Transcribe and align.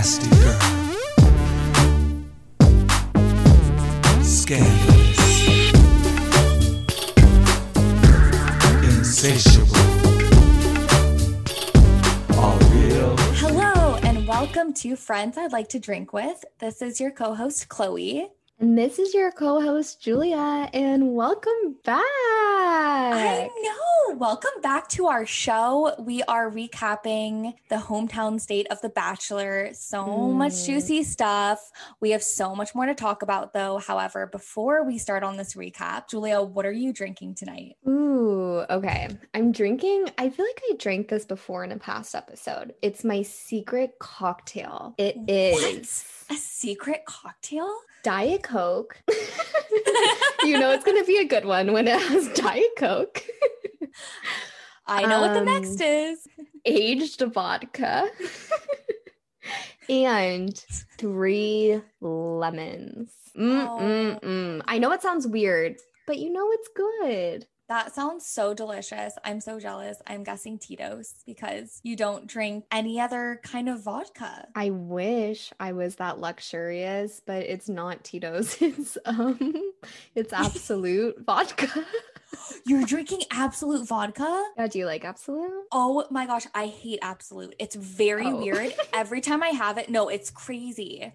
Nasty 0.00 0.30
girl. 0.30 0.58
Scandalous. 4.22 5.18
Insatiable. 8.82 9.76
All 12.38 12.58
real. 12.70 13.14
Hello, 13.36 13.96
and 14.02 14.26
welcome 14.26 14.72
to 14.72 14.96
Friends 14.96 15.36
I'd 15.36 15.52
Like 15.52 15.68
to 15.68 15.78
Drink 15.78 16.14
With. 16.14 16.46
This 16.60 16.80
is 16.80 16.98
your 16.98 17.10
co 17.10 17.34
host, 17.34 17.68
Chloe. 17.68 18.30
And 18.60 18.76
this 18.76 18.98
is 18.98 19.14
your 19.14 19.32
co 19.32 19.58
host, 19.62 20.02
Julia, 20.02 20.68
and 20.74 21.14
welcome 21.14 21.76
back. 21.82 22.02
I 22.04 23.48
know. 23.62 24.16
Welcome 24.16 24.60
back 24.62 24.86
to 24.90 25.06
our 25.06 25.24
show. 25.24 25.94
We 25.98 26.22
are 26.24 26.50
recapping 26.50 27.54
the 27.70 27.76
hometown 27.76 28.38
state 28.38 28.66
of 28.70 28.78
The 28.82 28.90
Bachelor. 28.90 29.70
So 29.72 30.04
much 30.04 30.52
Mm. 30.52 30.66
juicy 30.66 31.02
stuff. 31.04 31.70
We 32.00 32.10
have 32.10 32.22
so 32.22 32.54
much 32.54 32.74
more 32.74 32.84
to 32.84 32.94
talk 32.94 33.22
about, 33.22 33.54
though. 33.54 33.78
However, 33.78 34.26
before 34.26 34.82
we 34.84 34.98
start 34.98 35.22
on 35.22 35.38
this 35.38 35.54
recap, 35.54 36.08
Julia, 36.08 36.42
what 36.42 36.66
are 36.66 36.72
you 36.72 36.92
drinking 36.92 37.36
tonight? 37.36 37.76
Ooh, 37.88 38.62
okay. 38.68 39.08
I'm 39.32 39.52
drinking, 39.52 40.10
I 40.18 40.28
feel 40.28 40.44
like 40.44 40.60
I 40.70 40.74
drank 40.76 41.08
this 41.08 41.24
before 41.24 41.64
in 41.64 41.72
a 41.72 41.78
past 41.78 42.14
episode. 42.14 42.74
It's 42.82 43.04
my 43.04 43.22
secret 43.22 43.98
cocktail. 44.00 44.94
It 44.98 45.16
is 45.28 46.04
A 46.28 46.34
secret 46.34 47.04
cocktail? 47.06 47.74
Diet 48.02 48.42
Coke. 48.42 49.02
you 50.44 50.58
know 50.58 50.70
it's 50.72 50.84
going 50.84 50.98
to 50.98 51.06
be 51.06 51.18
a 51.18 51.24
good 51.24 51.44
one 51.44 51.72
when 51.72 51.86
it 51.86 52.00
has 52.00 52.28
Diet 52.32 52.70
Coke, 52.76 53.22
I 54.86 55.06
know 55.06 55.20
what 55.20 55.32
the 55.34 55.40
Um, 55.40 55.44
next 55.44 55.80
is. 55.80 56.26
aged 56.64 57.20
vodka, 57.32 58.08
and 59.88 60.56
three 60.98 61.80
lemons. 62.00 63.12
Mm, 63.36 63.66
Oh. 63.68 63.78
mm, 63.80 64.20
mm. 64.22 64.62
I 64.66 64.78
know 64.78 64.92
it 64.92 65.02
sounds 65.02 65.26
weird, 65.26 65.76
but 66.06 66.18
you 66.18 66.30
know 66.32 66.48
it's 66.52 66.68
good. 66.74 67.46
That 67.70 67.94
sounds 67.94 68.26
so 68.26 68.52
delicious. 68.52 69.14
I'm 69.24 69.40
so 69.40 69.60
jealous. 69.60 70.02
I'm 70.04 70.24
guessing 70.24 70.58
Tito's 70.58 71.14
because 71.24 71.80
you 71.84 71.94
don't 71.94 72.26
drink 72.26 72.64
any 72.72 73.00
other 73.00 73.40
kind 73.44 73.68
of 73.68 73.84
vodka. 73.84 74.48
I 74.56 74.70
wish 74.70 75.52
I 75.60 75.70
was 75.72 75.94
that 75.94 76.18
luxurious, 76.18 77.22
but 77.24 77.44
it's 77.44 77.68
not 77.68 78.02
Tito's. 78.02 78.56
It's 78.60 78.98
um 79.04 79.54
it's 80.16 80.32
Absolut 80.32 81.20
vodka. 81.24 81.68
You're 82.66 82.84
drinking 82.84 83.22
Absolut 83.30 83.86
vodka? 83.86 84.44
Yeah, 84.56 84.66
do 84.66 84.80
you 84.80 84.86
like 84.86 85.04
Absolut? 85.04 85.52
Oh 85.70 86.04
my 86.10 86.26
gosh, 86.26 86.46
I 86.52 86.66
hate 86.66 86.98
Absolut. 87.02 87.54
It's 87.60 87.76
very 87.76 88.26
Oh. 88.26 88.36
weird. 88.36 88.72
Every 88.92 89.20
time 89.20 89.44
I 89.44 89.48
have 89.50 89.78
it, 89.78 89.88
no, 89.90 90.08
it's 90.08 90.30
crazy. 90.30 91.12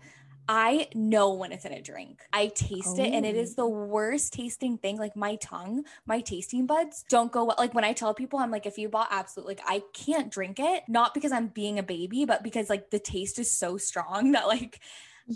I 0.48 0.88
know 0.94 1.34
when 1.34 1.52
it's 1.52 1.66
in 1.66 1.74
a 1.74 1.82
drink. 1.82 2.22
I 2.32 2.48
taste 2.48 3.00
it 3.00 3.14
and 3.14 3.26
it 3.26 3.36
is 3.36 3.56
the 3.56 3.68
worst 3.68 4.34
tasting 4.34 4.78
thing. 4.78 4.98
Like 4.98 5.16
my 5.16 5.36
tongue, 5.36 5.84
my 6.06 6.22
tasting 6.22 6.66
buds 6.66 7.06
don't 7.10 7.32
go 7.32 7.46
well. 7.46 7.56
Like 7.58 7.74
when 7.74 7.84
I 7.84 7.94
tell 7.94 8.14
people, 8.14 8.40
I'm 8.40 8.52
like, 8.52 8.66
if 8.66 8.78
you 8.78 8.90
bought 8.90 9.08
Absolut, 9.12 9.48
like 9.48 9.62
I 9.66 9.82
can't 9.94 10.32
drink 10.32 10.60
it, 10.60 10.84
not 10.88 11.14
because 11.14 11.32
I'm 11.32 11.48
being 11.48 11.80
a 11.80 11.84
baby, 11.84 12.26
but 12.26 12.44
because 12.44 12.70
like 12.70 12.90
the 12.92 13.00
taste 13.00 13.40
is 13.40 13.50
so 13.52 13.78
strong 13.78 14.34
that 14.34 14.48
like 14.48 14.80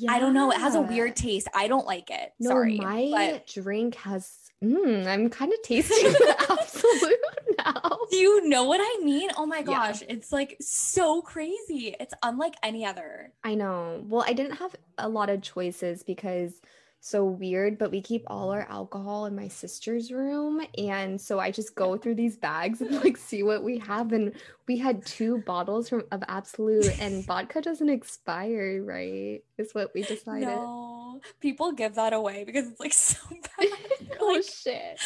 I 0.08 0.20
don't 0.20 0.34
know. 0.34 0.52
It 0.52 0.60
has 0.60 0.76
a 0.76 0.82
weird 0.82 1.16
taste. 1.16 1.48
I 1.54 1.68
don't 1.68 1.86
like 1.86 2.12
it. 2.12 2.34
No, 2.40 2.52
Sorry. 2.52 2.78
my 2.78 3.10
But 3.12 3.48
drink 3.48 3.96
has 3.96 4.32
mm, 4.64 5.08
I'm 5.08 5.30
kind 5.30 5.52
of 5.52 5.62
tasting 5.64 6.12
the 6.12 6.36
Absolut 6.50 7.49
now. 7.66 7.98
do 8.10 8.18
you 8.18 8.48
know 8.48 8.64
what 8.66 8.82
I 8.82 9.04
mean? 9.04 9.30
Oh 9.38 9.46
my 9.46 9.60
Yeah. 9.60 9.64
gosh. 9.66 10.02
It's 10.08 10.32
like 10.32 10.58
so 10.62 11.22
crazy. 11.22 11.96
It's 12.00 12.14
unlike 12.24 12.56
any 12.64 12.86
other. 12.86 13.32
I 13.44 13.56
know. 13.56 14.04
Well, 14.08 14.24
I 14.28 14.34
didn't 14.34 14.58
have 14.58 14.76
a 14.98 15.10
lot 15.10 15.30
of 15.30 15.42
choices 15.42 16.04
because 16.04 16.54
so 17.02 17.24
weird, 17.24 17.78
but 17.78 17.92
we 17.92 18.02
keep 18.02 18.24
all 18.28 18.52
our 18.52 18.68
alcohol 18.70 19.26
in 19.26 19.34
my 19.34 19.48
sister's 19.48 20.12
room. 20.12 20.62
And 20.78 21.20
so 21.20 21.40
I 21.40 21.50
just 21.50 21.74
go 21.74 21.96
through 21.96 22.16
these 22.16 22.36
bags 22.36 22.82
and 22.82 22.92
like 23.02 23.16
see 23.16 23.42
what 23.42 23.64
we 23.64 23.78
have. 23.80 24.12
And 24.12 24.34
we 24.68 24.78
had 24.78 25.06
two 25.06 25.38
bottles 25.38 25.88
from 25.88 26.04
of 26.12 26.22
Absolut 26.28 27.00
and 27.00 27.24
vodka 27.26 27.62
doesn't 27.62 27.88
expire, 27.88 28.84
right? 28.84 29.40
Is 29.58 29.74
what 29.74 29.92
we 29.96 30.02
decided. 30.02 30.48
No, 30.50 31.22
people 31.40 31.72
give 31.72 31.96
that 31.96 32.12
away 32.12 32.44
because 32.44 32.68
it's 32.68 32.82
like 32.82 32.92
so 32.94 33.18
bad. 33.58 33.70
Oh 34.32 34.42
shit. 34.42 35.00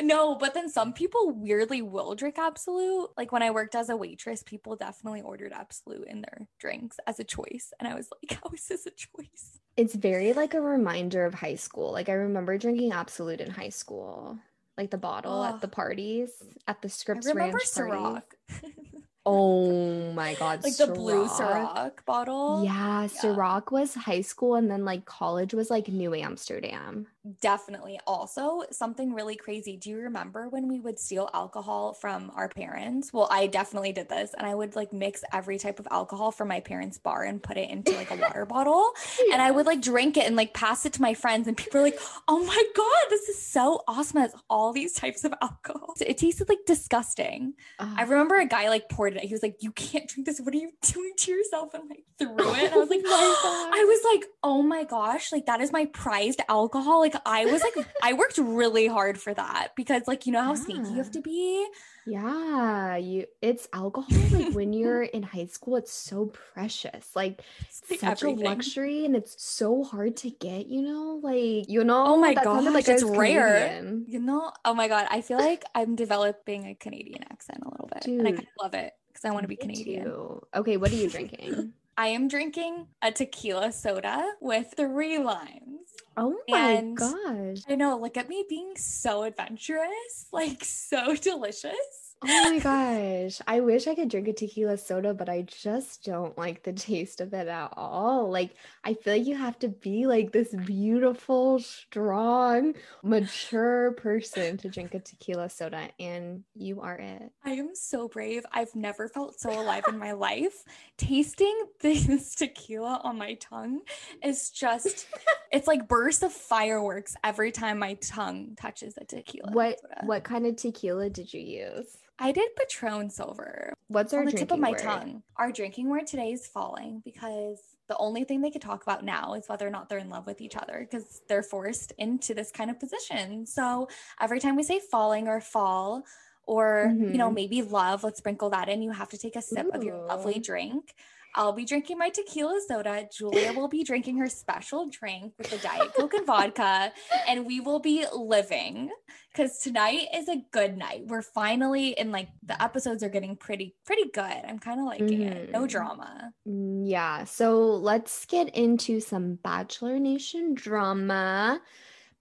no, 0.00 0.34
but 0.34 0.54
then 0.54 0.68
some 0.68 0.92
people 0.92 1.30
weirdly 1.30 1.82
will 1.82 2.14
drink 2.14 2.36
Absolut. 2.38 3.10
Like 3.16 3.32
when 3.32 3.42
I 3.42 3.50
worked 3.50 3.74
as 3.74 3.88
a 3.88 3.96
waitress, 3.96 4.42
people 4.42 4.76
definitely 4.76 5.22
ordered 5.22 5.52
Absolut 5.52 6.06
in 6.08 6.22
their 6.22 6.46
drinks 6.58 6.98
as 7.06 7.20
a 7.20 7.24
choice. 7.24 7.72
And 7.78 7.88
I 7.88 7.94
was 7.94 8.08
like, 8.10 8.38
how 8.42 8.50
is 8.50 8.66
this 8.66 8.86
a 8.86 8.90
choice? 8.90 9.58
It's 9.76 9.94
very 9.94 10.32
like 10.32 10.54
a 10.54 10.60
reminder 10.60 11.24
of 11.24 11.34
high 11.34 11.54
school. 11.56 11.92
Like 11.92 12.08
I 12.08 12.12
remember 12.12 12.56
drinking 12.58 12.92
Absolut 12.92 13.40
in 13.40 13.50
high 13.50 13.68
school. 13.68 14.38
Like 14.78 14.90
the 14.90 14.98
bottle 14.98 15.42
at 15.44 15.60
the 15.62 15.68
parties, 15.68 16.30
at 16.68 16.82
the 16.82 16.88
I 16.88 16.90
Scripps 16.90 17.26
remember 17.26 17.56
Ranch 17.56 17.74
parties. 17.74 18.22
Ciroc. 18.52 18.62
Oh 19.28 20.12
my 20.12 20.34
god, 20.34 20.62
like 20.64 20.76
the 20.76 20.86
blue 20.86 21.26
Ciroc. 21.26 21.74
Ciroc 21.74 22.04
bottle. 22.06 22.62
Yeah, 22.64 23.08
Ciroc 23.08 23.72
was 23.72 23.92
high 23.94 24.20
school 24.20 24.54
and 24.54 24.70
then 24.70 24.84
like 24.84 25.04
college 25.04 25.52
was 25.52 25.68
like 25.68 25.88
New 25.88 26.14
Amsterdam. 26.14 27.08
Definitely. 27.40 27.98
Also, 28.06 28.62
something 28.70 29.12
really 29.12 29.36
crazy. 29.36 29.76
Do 29.76 29.90
you 29.90 29.98
remember 29.98 30.48
when 30.48 30.68
we 30.68 30.80
would 30.80 30.98
steal 30.98 31.28
alcohol 31.32 31.94
from 31.94 32.30
our 32.34 32.48
parents? 32.48 33.12
Well, 33.12 33.28
I 33.30 33.46
definitely 33.46 33.92
did 33.92 34.08
this, 34.08 34.34
and 34.36 34.46
I 34.46 34.54
would 34.54 34.76
like 34.76 34.92
mix 34.92 35.24
every 35.32 35.58
type 35.58 35.78
of 35.80 35.88
alcohol 35.90 36.30
from 36.30 36.48
my 36.48 36.60
parents' 36.60 36.98
bar 36.98 37.24
and 37.24 37.42
put 37.42 37.56
it 37.56 37.70
into 37.70 37.92
like 37.92 38.10
a 38.10 38.16
water 38.16 38.46
bottle. 38.48 38.90
And 39.32 39.40
I 39.42 39.50
would 39.50 39.66
like 39.66 39.80
drink 39.80 40.16
it 40.16 40.26
and 40.26 40.36
like 40.36 40.54
pass 40.54 40.86
it 40.86 40.92
to 40.94 41.02
my 41.02 41.14
friends, 41.14 41.48
and 41.48 41.56
people 41.56 41.80
are 41.80 41.84
like, 41.84 41.98
oh 42.28 42.44
my 42.44 42.64
God, 42.74 43.10
this 43.10 43.28
is 43.28 43.40
so 43.42 43.82
awesome. 43.88 44.18
It 44.18 44.22
has 44.22 44.34
all 44.48 44.72
these 44.72 44.92
types 44.92 45.24
of 45.24 45.34
alcohol. 45.42 45.94
It 46.00 46.18
tasted 46.18 46.48
like 46.48 46.60
disgusting. 46.66 47.54
I 47.78 48.02
remember 48.02 48.36
a 48.36 48.46
guy 48.46 48.68
like 48.68 48.88
poured 48.88 49.16
it. 49.16 49.24
He 49.24 49.34
was 49.34 49.42
like, 49.42 49.56
You 49.60 49.72
can't 49.72 50.08
drink 50.08 50.26
this. 50.26 50.40
What 50.40 50.54
are 50.54 50.58
you 50.58 50.70
doing 50.82 51.12
to 51.16 51.30
yourself? 51.30 51.74
And 51.74 51.88
like 51.88 52.04
threw 52.18 52.36
it. 52.54 52.64
And 52.64 52.74
I 52.74 52.76
was 52.76 52.90
like, 52.90 53.02
Oh 53.04 53.70
I 53.74 53.84
was 53.84 54.00
like, 54.12 54.24
oh 54.42 54.62
my 54.62 54.84
gosh, 54.84 55.32
like 55.32 55.46
that 55.46 55.60
is 55.60 55.72
my 55.72 55.86
prized 55.86 56.40
alcohol. 56.48 57.00
Like 57.00 57.15
I 57.24 57.46
was 57.46 57.62
like, 57.62 57.86
I 58.02 58.12
worked 58.12 58.38
really 58.38 58.86
hard 58.86 59.20
for 59.20 59.32
that 59.32 59.68
because 59.76 60.02
like 60.06 60.26
you 60.26 60.32
know 60.32 60.42
how 60.42 60.54
sneaky 60.54 60.90
you 60.90 60.96
have 60.96 61.10
to 61.12 61.20
be. 61.20 61.66
Yeah, 62.06 62.96
you 62.96 63.26
it's 63.42 63.66
alcohol 63.72 64.06
like 64.30 64.54
when 64.54 64.72
you're 64.72 65.02
in 65.02 65.24
high 65.24 65.46
school 65.46 65.76
it's 65.76 65.92
so 65.92 66.26
precious. 66.26 67.10
Like 67.14 67.42
such 67.70 68.02
everything. 68.02 68.46
a 68.46 68.48
luxury 68.48 69.04
and 69.04 69.16
it's 69.16 69.42
so 69.42 69.82
hard 69.82 70.16
to 70.18 70.30
get, 70.30 70.66
you 70.66 70.82
know? 70.82 71.20
Like, 71.22 71.68
you 71.68 71.80
oh 71.80 71.84
know, 71.84 72.04
Oh 72.06 72.16
my 72.16 72.34
god, 72.34 72.64
like 72.72 72.88
it's 72.88 73.02
rare. 73.02 73.68
Canadian. 73.68 74.04
You 74.06 74.20
know, 74.20 74.52
oh 74.64 74.74
my 74.74 74.88
god, 74.88 75.06
I 75.10 75.20
feel 75.20 75.38
like 75.38 75.64
I'm 75.74 75.96
developing 75.96 76.66
a 76.66 76.74
Canadian 76.74 77.24
accent 77.30 77.62
a 77.64 77.70
little 77.70 77.88
bit, 77.92 78.06
and 78.06 78.26
I 78.26 78.32
kind 78.32 78.42
of 78.42 78.62
love 78.62 78.74
it 78.74 78.92
because 79.08 79.24
I 79.24 79.30
want 79.30 79.44
to 79.44 79.48
be 79.48 79.56
Canadian. 79.56 80.04
too. 80.04 80.42
Okay, 80.54 80.76
what 80.76 80.92
are 80.92 80.96
you 80.96 81.10
drinking? 81.10 81.72
I 81.98 82.08
am 82.08 82.28
drinking 82.28 82.88
a 83.00 83.10
tequila 83.10 83.72
soda 83.72 84.34
with 84.40 84.74
three 84.76 85.18
limes. 85.18 85.85
Oh 86.16 86.36
my 86.48 86.58
And- 86.72 86.96
gosh. 86.96 87.58
I 87.68 87.74
know, 87.76 87.98
look 87.98 88.16
at 88.16 88.28
me 88.28 88.44
being 88.48 88.76
so 88.76 89.22
adventurous, 89.24 90.26
like 90.32 90.64
so 90.64 91.14
delicious. 91.20 92.05
Oh 92.22 92.50
my 92.50 92.58
gosh. 92.58 93.42
I 93.46 93.60
wish 93.60 93.86
I 93.86 93.94
could 93.94 94.08
drink 94.08 94.26
a 94.28 94.32
tequila 94.32 94.78
soda, 94.78 95.12
but 95.12 95.28
I 95.28 95.42
just 95.42 96.02
don't 96.02 96.36
like 96.38 96.62
the 96.62 96.72
taste 96.72 97.20
of 97.20 97.34
it 97.34 97.46
at 97.46 97.72
all. 97.76 98.30
Like, 98.30 98.56
I 98.84 98.94
feel 98.94 99.18
like 99.18 99.26
you 99.26 99.36
have 99.36 99.58
to 99.58 99.68
be 99.68 100.06
like 100.06 100.32
this 100.32 100.54
beautiful, 100.64 101.58
strong, 101.58 102.74
mature 103.02 103.92
person 103.92 104.56
to 104.58 104.70
drink 104.70 104.94
a 104.94 105.00
tequila 105.00 105.50
soda, 105.50 105.90
and 106.00 106.42
you 106.54 106.80
are 106.80 106.96
it. 106.96 107.32
I 107.44 107.50
am 107.50 107.74
so 107.74 108.08
brave. 108.08 108.44
I've 108.50 108.74
never 108.74 109.08
felt 109.08 109.38
so 109.38 109.50
alive 109.50 109.84
in 109.86 109.98
my 109.98 110.12
life. 110.12 110.64
Tasting 110.96 111.66
this 111.80 112.34
tequila 112.34 113.02
on 113.04 113.18
my 113.18 113.34
tongue 113.34 113.82
is 114.24 114.48
just, 114.50 115.06
it's 115.52 115.68
like 115.68 115.86
bursts 115.86 116.22
of 116.22 116.32
fireworks 116.32 117.14
every 117.22 117.52
time 117.52 117.78
my 117.78 117.94
tongue 117.94 118.56
touches 118.58 118.94
a 118.98 119.04
tequila. 119.04 119.52
What 119.52 119.80
soda. 119.80 120.06
what 120.06 120.24
kind 120.24 120.46
of 120.46 120.56
tequila 120.56 121.10
did 121.10 121.34
you 121.34 121.40
use? 121.40 121.98
I 122.18 122.32
did 122.32 122.54
Patron 122.56 123.10
Silver 123.10 123.74
What's 123.88 124.12
our 124.14 124.20
on 124.20 124.26
the 124.26 124.32
tip 124.32 124.50
of 124.50 124.58
my 124.58 124.70
word? 124.70 124.78
tongue. 124.80 125.22
Our 125.36 125.52
drinking 125.52 125.88
word 125.90 126.06
today 126.06 126.32
is 126.32 126.46
falling 126.46 127.02
because 127.04 127.60
the 127.88 127.96
only 127.98 128.24
thing 128.24 128.40
they 128.40 128.50
could 128.50 128.62
talk 128.62 128.82
about 128.82 129.04
now 129.04 129.34
is 129.34 129.48
whether 129.48 129.66
or 129.66 129.70
not 129.70 129.88
they're 129.88 129.98
in 129.98 130.08
love 130.10 130.26
with 130.26 130.40
each 130.40 130.56
other 130.56 130.86
because 130.90 131.20
they're 131.28 131.42
forced 131.42 131.92
into 131.98 132.34
this 132.34 132.50
kind 132.50 132.70
of 132.70 132.80
position. 132.80 133.46
So 133.46 133.88
every 134.20 134.40
time 134.40 134.56
we 134.56 134.62
say 134.62 134.80
falling 134.90 135.28
or 135.28 135.40
fall, 135.40 136.04
or 136.48 136.94
you 137.00 137.18
know 137.18 137.28
Mhm. 137.28 137.34
maybe 137.34 137.62
love 137.62 138.04
let's 138.04 138.18
sprinkle 138.18 138.50
that 138.50 138.68
in 138.68 138.80
you 138.80 138.92
have 138.92 139.08
to 139.08 139.18
take 139.18 139.34
a 139.36 139.42
sip 139.42 139.68
of 139.74 139.82
your 139.82 139.96
lovely 140.06 140.38
drink 140.38 140.94
I'll 141.36 141.52
be 141.52 141.66
drinking 141.66 141.98
my 141.98 142.08
tequila 142.08 142.58
soda. 142.66 143.06
Julia 143.12 143.52
will 143.52 143.68
be 143.68 143.84
drinking 143.84 144.16
her 144.18 144.28
special 144.28 144.88
drink 144.88 145.34
with 145.36 145.50
the 145.50 145.58
Diet 145.58 145.92
Coke 145.94 146.14
and 146.14 146.26
vodka, 146.26 146.92
and 147.28 147.44
we 147.44 147.60
will 147.60 147.78
be 147.78 148.06
living 148.14 148.90
because 149.32 149.58
tonight 149.58 150.06
is 150.14 150.28
a 150.28 150.42
good 150.50 150.78
night. 150.78 151.02
We're 151.06 151.20
finally 151.20 151.90
in 151.90 152.10
like 152.10 152.28
the 152.42 152.60
episodes 152.62 153.02
are 153.02 153.10
getting 153.10 153.36
pretty, 153.36 153.76
pretty 153.84 154.08
good. 154.14 154.22
I'm 154.48 154.58
kind 154.58 154.80
of 154.80 154.86
liking 154.86 155.20
it. 155.22 155.50
No 155.50 155.62
Mhm. 155.64 155.68
drama. 155.68 156.32
Mm, 156.48 156.88
Yeah, 156.88 157.24
so 157.24 157.58
let's 157.76 158.24
get 158.26 158.48
into 158.56 159.00
some 159.00 159.34
Bachelor 159.34 159.98
Nation 159.98 160.54
drama 160.54 161.60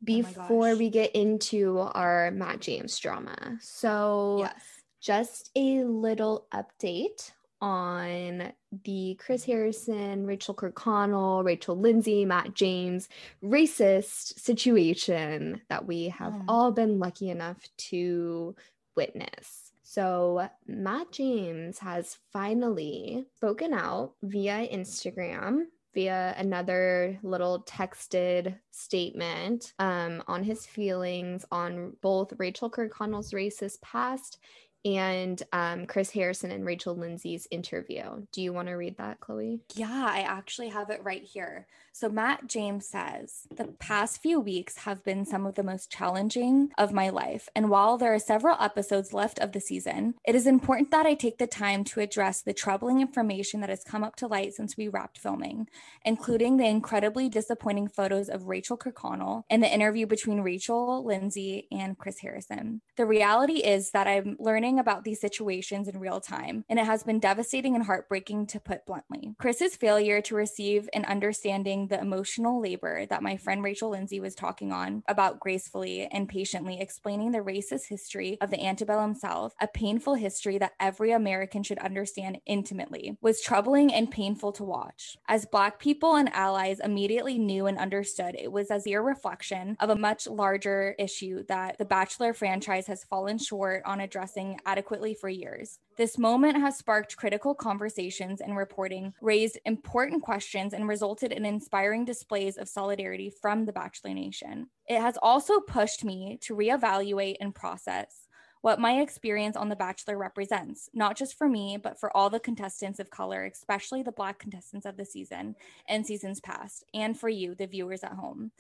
before 0.03 0.71
gosh. 0.71 0.77
we 0.77 0.89
get 0.89 1.11
into 1.15 1.79
our 1.79 2.31
Matt 2.31 2.59
James 2.59 2.99
drama. 2.99 3.57
So, 3.61 4.37
Yes. 4.39 4.63
just 4.99 5.51
a 5.55 5.83
little 5.85 6.47
update 6.53 7.31
on 7.65 8.51
the 8.83 9.15
Chris 9.19 9.43
Harrison, 9.43 10.27
Rachel 10.27 10.53
Kirkconnell, 10.53 11.43
Rachel 11.43 11.75
Lindsay, 11.75 12.23
Matt 12.23 12.53
James 12.53 13.09
racist 13.43 14.39
situation 14.39 15.61
that 15.69 15.87
we 15.87 16.09
have 16.09 16.33
Mm. 16.33 16.45
all 16.47 16.71
been 16.71 16.99
lucky 16.99 17.29
enough 17.31 17.67
to 17.89 18.55
witness. 18.95 19.71
So, 19.81 20.47
Matt 20.67 21.11
James 21.11 21.79
has 21.79 22.19
finally 22.31 23.25
spoken 23.35 23.73
out 23.73 24.13
via 24.21 24.67
Instagram, 24.67 25.65
via 25.95 26.35
another 26.37 27.17
little 27.23 27.63
texted 27.63 28.59
statement 28.71 29.73
um, 29.79 30.21
on 30.27 30.43
his 30.43 30.65
feelings 30.65 31.45
on 31.51 31.95
both 32.01 32.33
Rachel 32.37 32.69
Kirkconnell's 32.69 33.31
racist 33.31 33.81
past 33.81 34.37
and 34.85 35.41
um, 35.51 35.87
Chris 35.87 36.11
Harrison 36.11 36.51
and 36.51 36.65
Rachel 36.65 36.95
Lindsay's 36.95 37.47
interview. 37.49 38.25
Do 38.31 38.41
you 38.41 38.53
want 38.53 38.67
to 38.67 38.75
read 38.75 38.97
that, 38.97 39.19
Chloe? 39.19 39.61
Yeah, 39.73 40.05
I 40.07 40.19
actually 40.19 40.69
have 40.69 40.91
it 40.91 41.03
right 41.03 41.23
here. 41.23 41.67
So, 41.97 42.09
Matt 42.09 42.47
James 42.47 42.89
says, 42.89 43.47
The 43.55 43.67
past 43.79 44.21
few 44.21 44.37
weeks 44.37 44.79
have 44.79 45.01
been 45.01 45.23
some 45.23 45.45
of 45.45 45.55
the 45.55 45.63
most 45.63 45.89
challenging 45.89 46.71
of 46.77 46.91
my 46.91 47.07
life. 47.07 47.47
And 47.55 47.69
while 47.69 47.97
there 47.97 48.13
are 48.13 48.19
several 48.19 48.57
episodes 48.59 49.13
left 49.13 49.39
of 49.39 49.53
the 49.53 49.61
season, 49.61 50.15
it 50.25 50.35
is 50.35 50.45
important 50.45 50.91
that 50.91 51.05
I 51.05 51.13
take 51.13 51.37
the 51.37 51.47
time 51.47 51.85
to 51.85 52.01
address 52.01 52.41
the 52.41 52.53
troubling 52.53 52.99
information 52.99 53.61
that 53.61 53.69
has 53.69 53.85
come 53.85 54.03
up 54.03 54.17
to 54.17 54.27
light 54.27 54.53
since 54.55 54.75
we 54.75 54.89
wrapped 54.89 55.17
filming, 55.17 55.69
including 56.03 56.57
the 56.57 56.67
incredibly 56.67 57.29
disappointing 57.29 57.87
photos 57.87 58.27
of 58.27 58.49
Rachel 58.49 58.77
Kirkconnell 58.77 59.43
and 59.49 59.63
the 59.63 59.73
interview 59.73 60.05
between 60.05 60.41
Rachel, 60.41 61.01
Lindsay, 61.05 61.69
and 61.71 61.97
Chris 61.97 62.19
Harrison. 62.19 62.81
The 62.97 63.05
reality 63.05 63.59
is 63.59 63.91
that 63.91 64.05
I'm 64.05 64.35
learning 64.37 64.79
about 64.79 65.05
these 65.05 65.21
situations 65.21 65.87
in 65.87 66.01
real 66.01 66.19
time, 66.19 66.65
and 66.67 66.77
it 66.77 66.85
has 66.87 67.03
been 67.03 67.21
devastating 67.21 67.73
and 67.73 67.85
heartbreaking 67.85 68.47
to 68.47 68.59
put 68.59 68.85
bluntly. 68.85 69.33
Chris's 69.39 69.77
failure 69.77 70.19
to 70.23 70.35
receive 70.35 70.89
an 70.93 71.05
understanding 71.05 71.84
the 71.87 71.99
emotional 71.99 72.61
labor 72.61 73.05
that 73.05 73.23
my 73.23 73.37
friend 73.37 73.63
Rachel 73.63 73.89
Lindsay 73.89 74.19
was 74.19 74.35
talking 74.35 74.71
on 74.71 75.03
about 75.07 75.39
gracefully 75.39 76.07
and 76.07 76.27
patiently 76.27 76.79
explaining 76.79 77.31
the 77.31 77.39
racist 77.39 77.87
history 77.87 78.37
of 78.41 78.49
the 78.49 78.63
antebellum 78.63 79.15
South, 79.15 79.53
a 79.61 79.67
painful 79.67 80.15
history 80.15 80.57
that 80.57 80.73
every 80.79 81.11
American 81.11 81.63
should 81.63 81.79
understand 81.79 82.39
intimately, 82.45 83.17
was 83.21 83.41
troubling 83.41 83.93
and 83.93 84.11
painful 84.11 84.51
to 84.53 84.63
watch. 84.63 85.17
As 85.27 85.45
Black 85.45 85.79
people 85.79 86.15
and 86.15 86.33
allies 86.33 86.79
immediately 86.79 87.37
knew 87.37 87.65
and 87.67 87.77
understood, 87.77 88.35
it 88.35 88.51
was 88.51 88.71
as 88.71 88.85
a 88.87 88.95
reflection 88.97 89.77
of 89.79 89.89
a 89.89 89.95
much 89.95 90.27
larger 90.27 90.95
issue 90.97 91.43
that 91.47 91.77
the 91.77 91.85
Bachelor 91.85 92.33
franchise 92.33 92.87
has 92.87 93.03
fallen 93.03 93.37
short 93.37 93.83
on 93.85 93.99
addressing 93.99 94.59
adequately 94.65 95.13
for 95.13 95.29
years. 95.29 95.79
This 95.97 96.17
moment 96.17 96.57
has 96.57 96.77
sparked 96.77 97.15
critical 97.15 97.55
conversations 97.55 98.41
and 98.41 98.57
reporting, 98.57 99.13
raised 99.21 99.57
important 99.65 100.23
questions, 100.23 100.73
and 100.73 100.89
resulted 100.89 101.31
in 101.31 101.45
inspiring 101.45 102.03
displays 102.03 102.57
of 102.57 102.67
solidarity 102.67 103.29
from 103.29 103.65
the 103.65 103.71
Bachelor 103.71 104.13
Nation. 104.13 104.67
It 104.89 104.99
has 104.99 105.17
also 105.21 105.61
pushed 105.61 106.03
me 106.03 106.37
to 106.41 106.55
reevaluate 106.55 107.37
and 107.39 107.55
process 107.55 108.27
what 108.59 108.79
my 108.79 108.99
experience 108.99 109.55
on 109.55 109.69
The 109.69 109.75
Bachelor 109.75 110.17
represents, 110.17 110.89
not 110.93 111.15
just 111.15 111.37
for 111.37 111.47
me, 111.47 111.77
but 111.81 111.99
for 111.99 112.15
all 112.17 112.29
the 112.29 112.39
contestants 112.39 112.99
of 112.99 113.11
color, 113.11 113.45
especially 113.45 114.03
the 114.03 114.11
Black 114.11 114.39
contestants 114.39 114.87
of 114.87 114.97
the 114.97 115.05
season 115.05 115.55
and 115.87 116.05
seasons 116.05 116.41
past, 116.41 116.83
and 116.93 117.17
for 117.17 117.29
you, 117.29 117.55
the 117.55 117.67
viewers 117.67 118.03
at 118.03 118.13
home. 118.13 118.51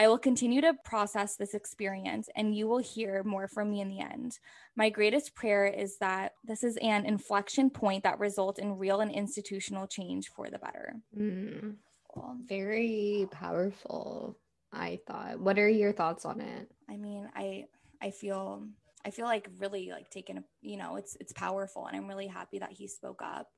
I 0.00 0.08
will 0.08 0.16
continue 0.16 0.62
to 0.62 0.72
process 0.82 1.36
this 1.36 1.52
experience 1.52 2.30
and 2.34 2.56
you 2.56 2.66
will 2.66 2.78
hear 2.78 3.22
more 3.22 3.46
from 3.46 3.70
me 3.70 3.82
in 3.82 3.90
the 3.90 4.00
end. 4.00 4.38
My 4.74 4.88
greatest 4.88 5.34
prayer 5.34 5.66
is 5.66 5.98
that 5.98 6.32
this 6.42 6.64
is 6.64 6.78
an 6.78 7.04
inflection 7.04 7.68
point 7.68 8.04
that 8.04 8.18
results 8.18 8.58
in 8.58 8.78
real 8.78 9.02
and 9.02 9.12
institutional 9.12 9.86
change 9.86 10.30
for 10.30 10.48
the 10.48 10.58
better. 10.58 10.94
Mm, 11.14 11.74
Cool. 12.14 12.34
very 12.46 13.28
powerful, 13.30 14.38
I 14.72 15.00
thought. 15.06 15.38
What 15.38 15.58
are 15.58 15.68
your 15.68 15.92
thoughts 15.92 16.24
on 16.24 16.40
it? 16.40 16.70
I 16.88 16.96
mean, 16.96 17.28
I 17.36 17.66
I 18.00 18.10
feel 18.10 18.66
I 19.04 19.10
feel 19.10 19.26
like 19.26 19.50
really 19.58 19.90
like 19.90 20.08
taken 20.08 20.42
you 20.62 20.78
know, 20.78 20.96
it's 20.96 21.14
it's 21.20 21.34
powerful 21.34 21.86
and 21.88 21.94
I'm 21.94 22.08
really 22.08 22.26
happy 22.26 22.58
that 22.60 22.72
he 22.72 22.88
spoke 22.88 23.20
up. 23.22 23.48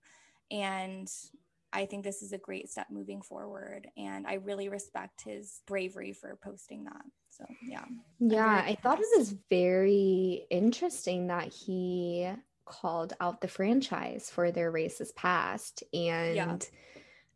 And 0.50 1.08
I 1.72 1.86
think 1.86 2.04
this 2.04 2.22
is 2.22 2.32
a 2.32 2.38
great 2.38 2.70
step 2.70 2.88
moving 2.90 3.22
forward. 3.22 3.88
And 3.96 4.26
I 4.26 4.34
really 4.34 4.68
respect 4.68 5.22
his 5.24 5.60
bravery 5.66 6.12
for 6.12 6.38
posting 6.42 6.84
that. 6.84 7.02
So 7.30 7.44
yeah. 7.66 7.84
Yeah, 8.20 8.62
I 8.64 8.76
thought 8.82 9.00
it 9.00 9.18
was 9.18 9.34
very 9.50 10.46
interesting 10.50 11.28
that 11.28 11.52
he 11.52 12.30
called 12.64 13.14
out 13.20 13.40
the 13.40 13.48
franchise 13.48 14.30
for 14.30 14.50
their 14.50 14.72
racist 14.72 15.14
past 15.16 15.82
and 15.92 16.68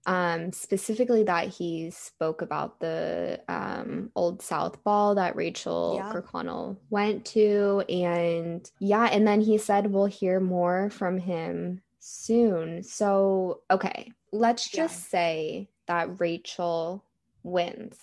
um 0.06 0.52
specifically 0.52 1.24
that 1.24 1.48
he 1.48 1.90
spoke 1.90 2.42
about 2.42 2.78
the 2.78 3.40
um 3.48 4.10
old 4.14 4.40
south 4.40 4.82
ball 4.84 5.16
that 5.16 5.34
rachel 5.34 5.94
Yeah. 5.96 6.12
kirkconnell 6.12 6.76
went 6.90 7.24
to 7.26 7.82
and 7.88 8.70
yeah 8.78 9.06
and 9.10 9.26
then 9.26 9.40
he 9.40 9.58
said 9.58 9.90
we'll 9.90 10.06
hear 10.06 10.38
more 10.38 10.90
from 10.90 11.18
him 11.18 11.82
soon 11.98 12.84
so 12.84 13.62
okay 13.68 14.12
let's 14.32 14.72
Yeah. 14.72 14.84
just 14.84 15.08
say 15.10 15.68
that 15.86 16.20
rachel 16.20 17.04
wins 17.42 17.98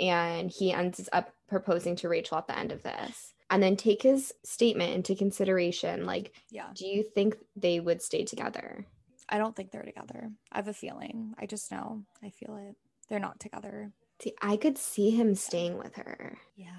and 0.00 0.50
he 0.50 0.72
ends 0.72 1.08
up 1.12 1.32
proposing 1.48 1.96
to 1.96 2.08
rachel 2.08 2.38
at 2.38 2.46
the 2.46 2.58
end 2.58 2.72
of 2.72 2.82
this 2.82 3.34
and 3.50 3.62
then 3.62 3.76
take 3.76 4.02
his 4.02 4.32
statement 4.44 4.92
into 4.94 5.14
consideration 5.14 6.04
like 6.06 6.32
Yeah. 6.50 6.70
do 6.74 6.86
you 6.86 7.02
think 7.02 7.36
they 7.56 7.80
would 7.80 8.02
stay 8.02 8.24
together 8.24 8.86
I 9.30 9.36
don't 9.36 9.54
think 9.54 9.72
they're 9.72 9.82
together. 9.82 10.30
I 10.50 10.56
have 10.56 10.68
a 10.68 10.72
feeling. 10.72 11.34
I 11.38 11.44
just 11.44 11.70
know. 11.70 12.02
I 12.22 12.30
feel 12.30 12.56
it. 12.56 12.76
They're 13.10 13.18
not 13.18 13.38
together. 13.38 13.92
See, 14.20 14.34
I 14.42 14.56
could 14.56 14.78
see 14.78 15.10
him 15.10 15.34
staying 15.34 15.78
with 15.78 15.94
her. 15.96 16.38
Yeah, 16.56 16.72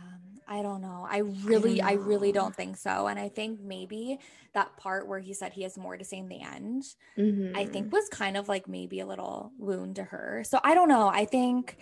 I 0.47 0.61
don't 0.61 0.81
know. 0.81 1.07
I 1.09 1.19
really, 1.19 1.81
I, 1.81 1.93
really 1.93 2.31
don't 2.31 2.55
think 2.55 2.75
so. 2.77 3.07
And 3.07 3.17
I 3.19 3.29
think 3.29 3.61
maybe 3.61 4.19
that 4.53 4.75
part 4.77 5.07
where 5.07 5.19
he 5.19 5.33
said 5.33 5.53
he 5.53 5.63
has 5.63 5.77
more 5.77 5.95
to 5.97 6.03
say 6.03 6.17
in 6.17 6.27
the 6.27 6.41
end, 6.41 6.83
I 7.55 7.65
Mhm. 7.65 7.73
think 7.73 7.91
was 7.93 8.09
kind 8.09 8.37
of 8.37 8.49
like 8.49 8.67
maybe 8.67 8.99
a 9.01 9.07
little 9.07 9.53
wound 9.57 9.97
to 9.97 10.05
her. 10.05 10.43
So 10.45 10.59
I 10.63 10.75
don't 10.75 10.89
know. 10.89 11.09
I 11.09 11.25
think 11.25 11.77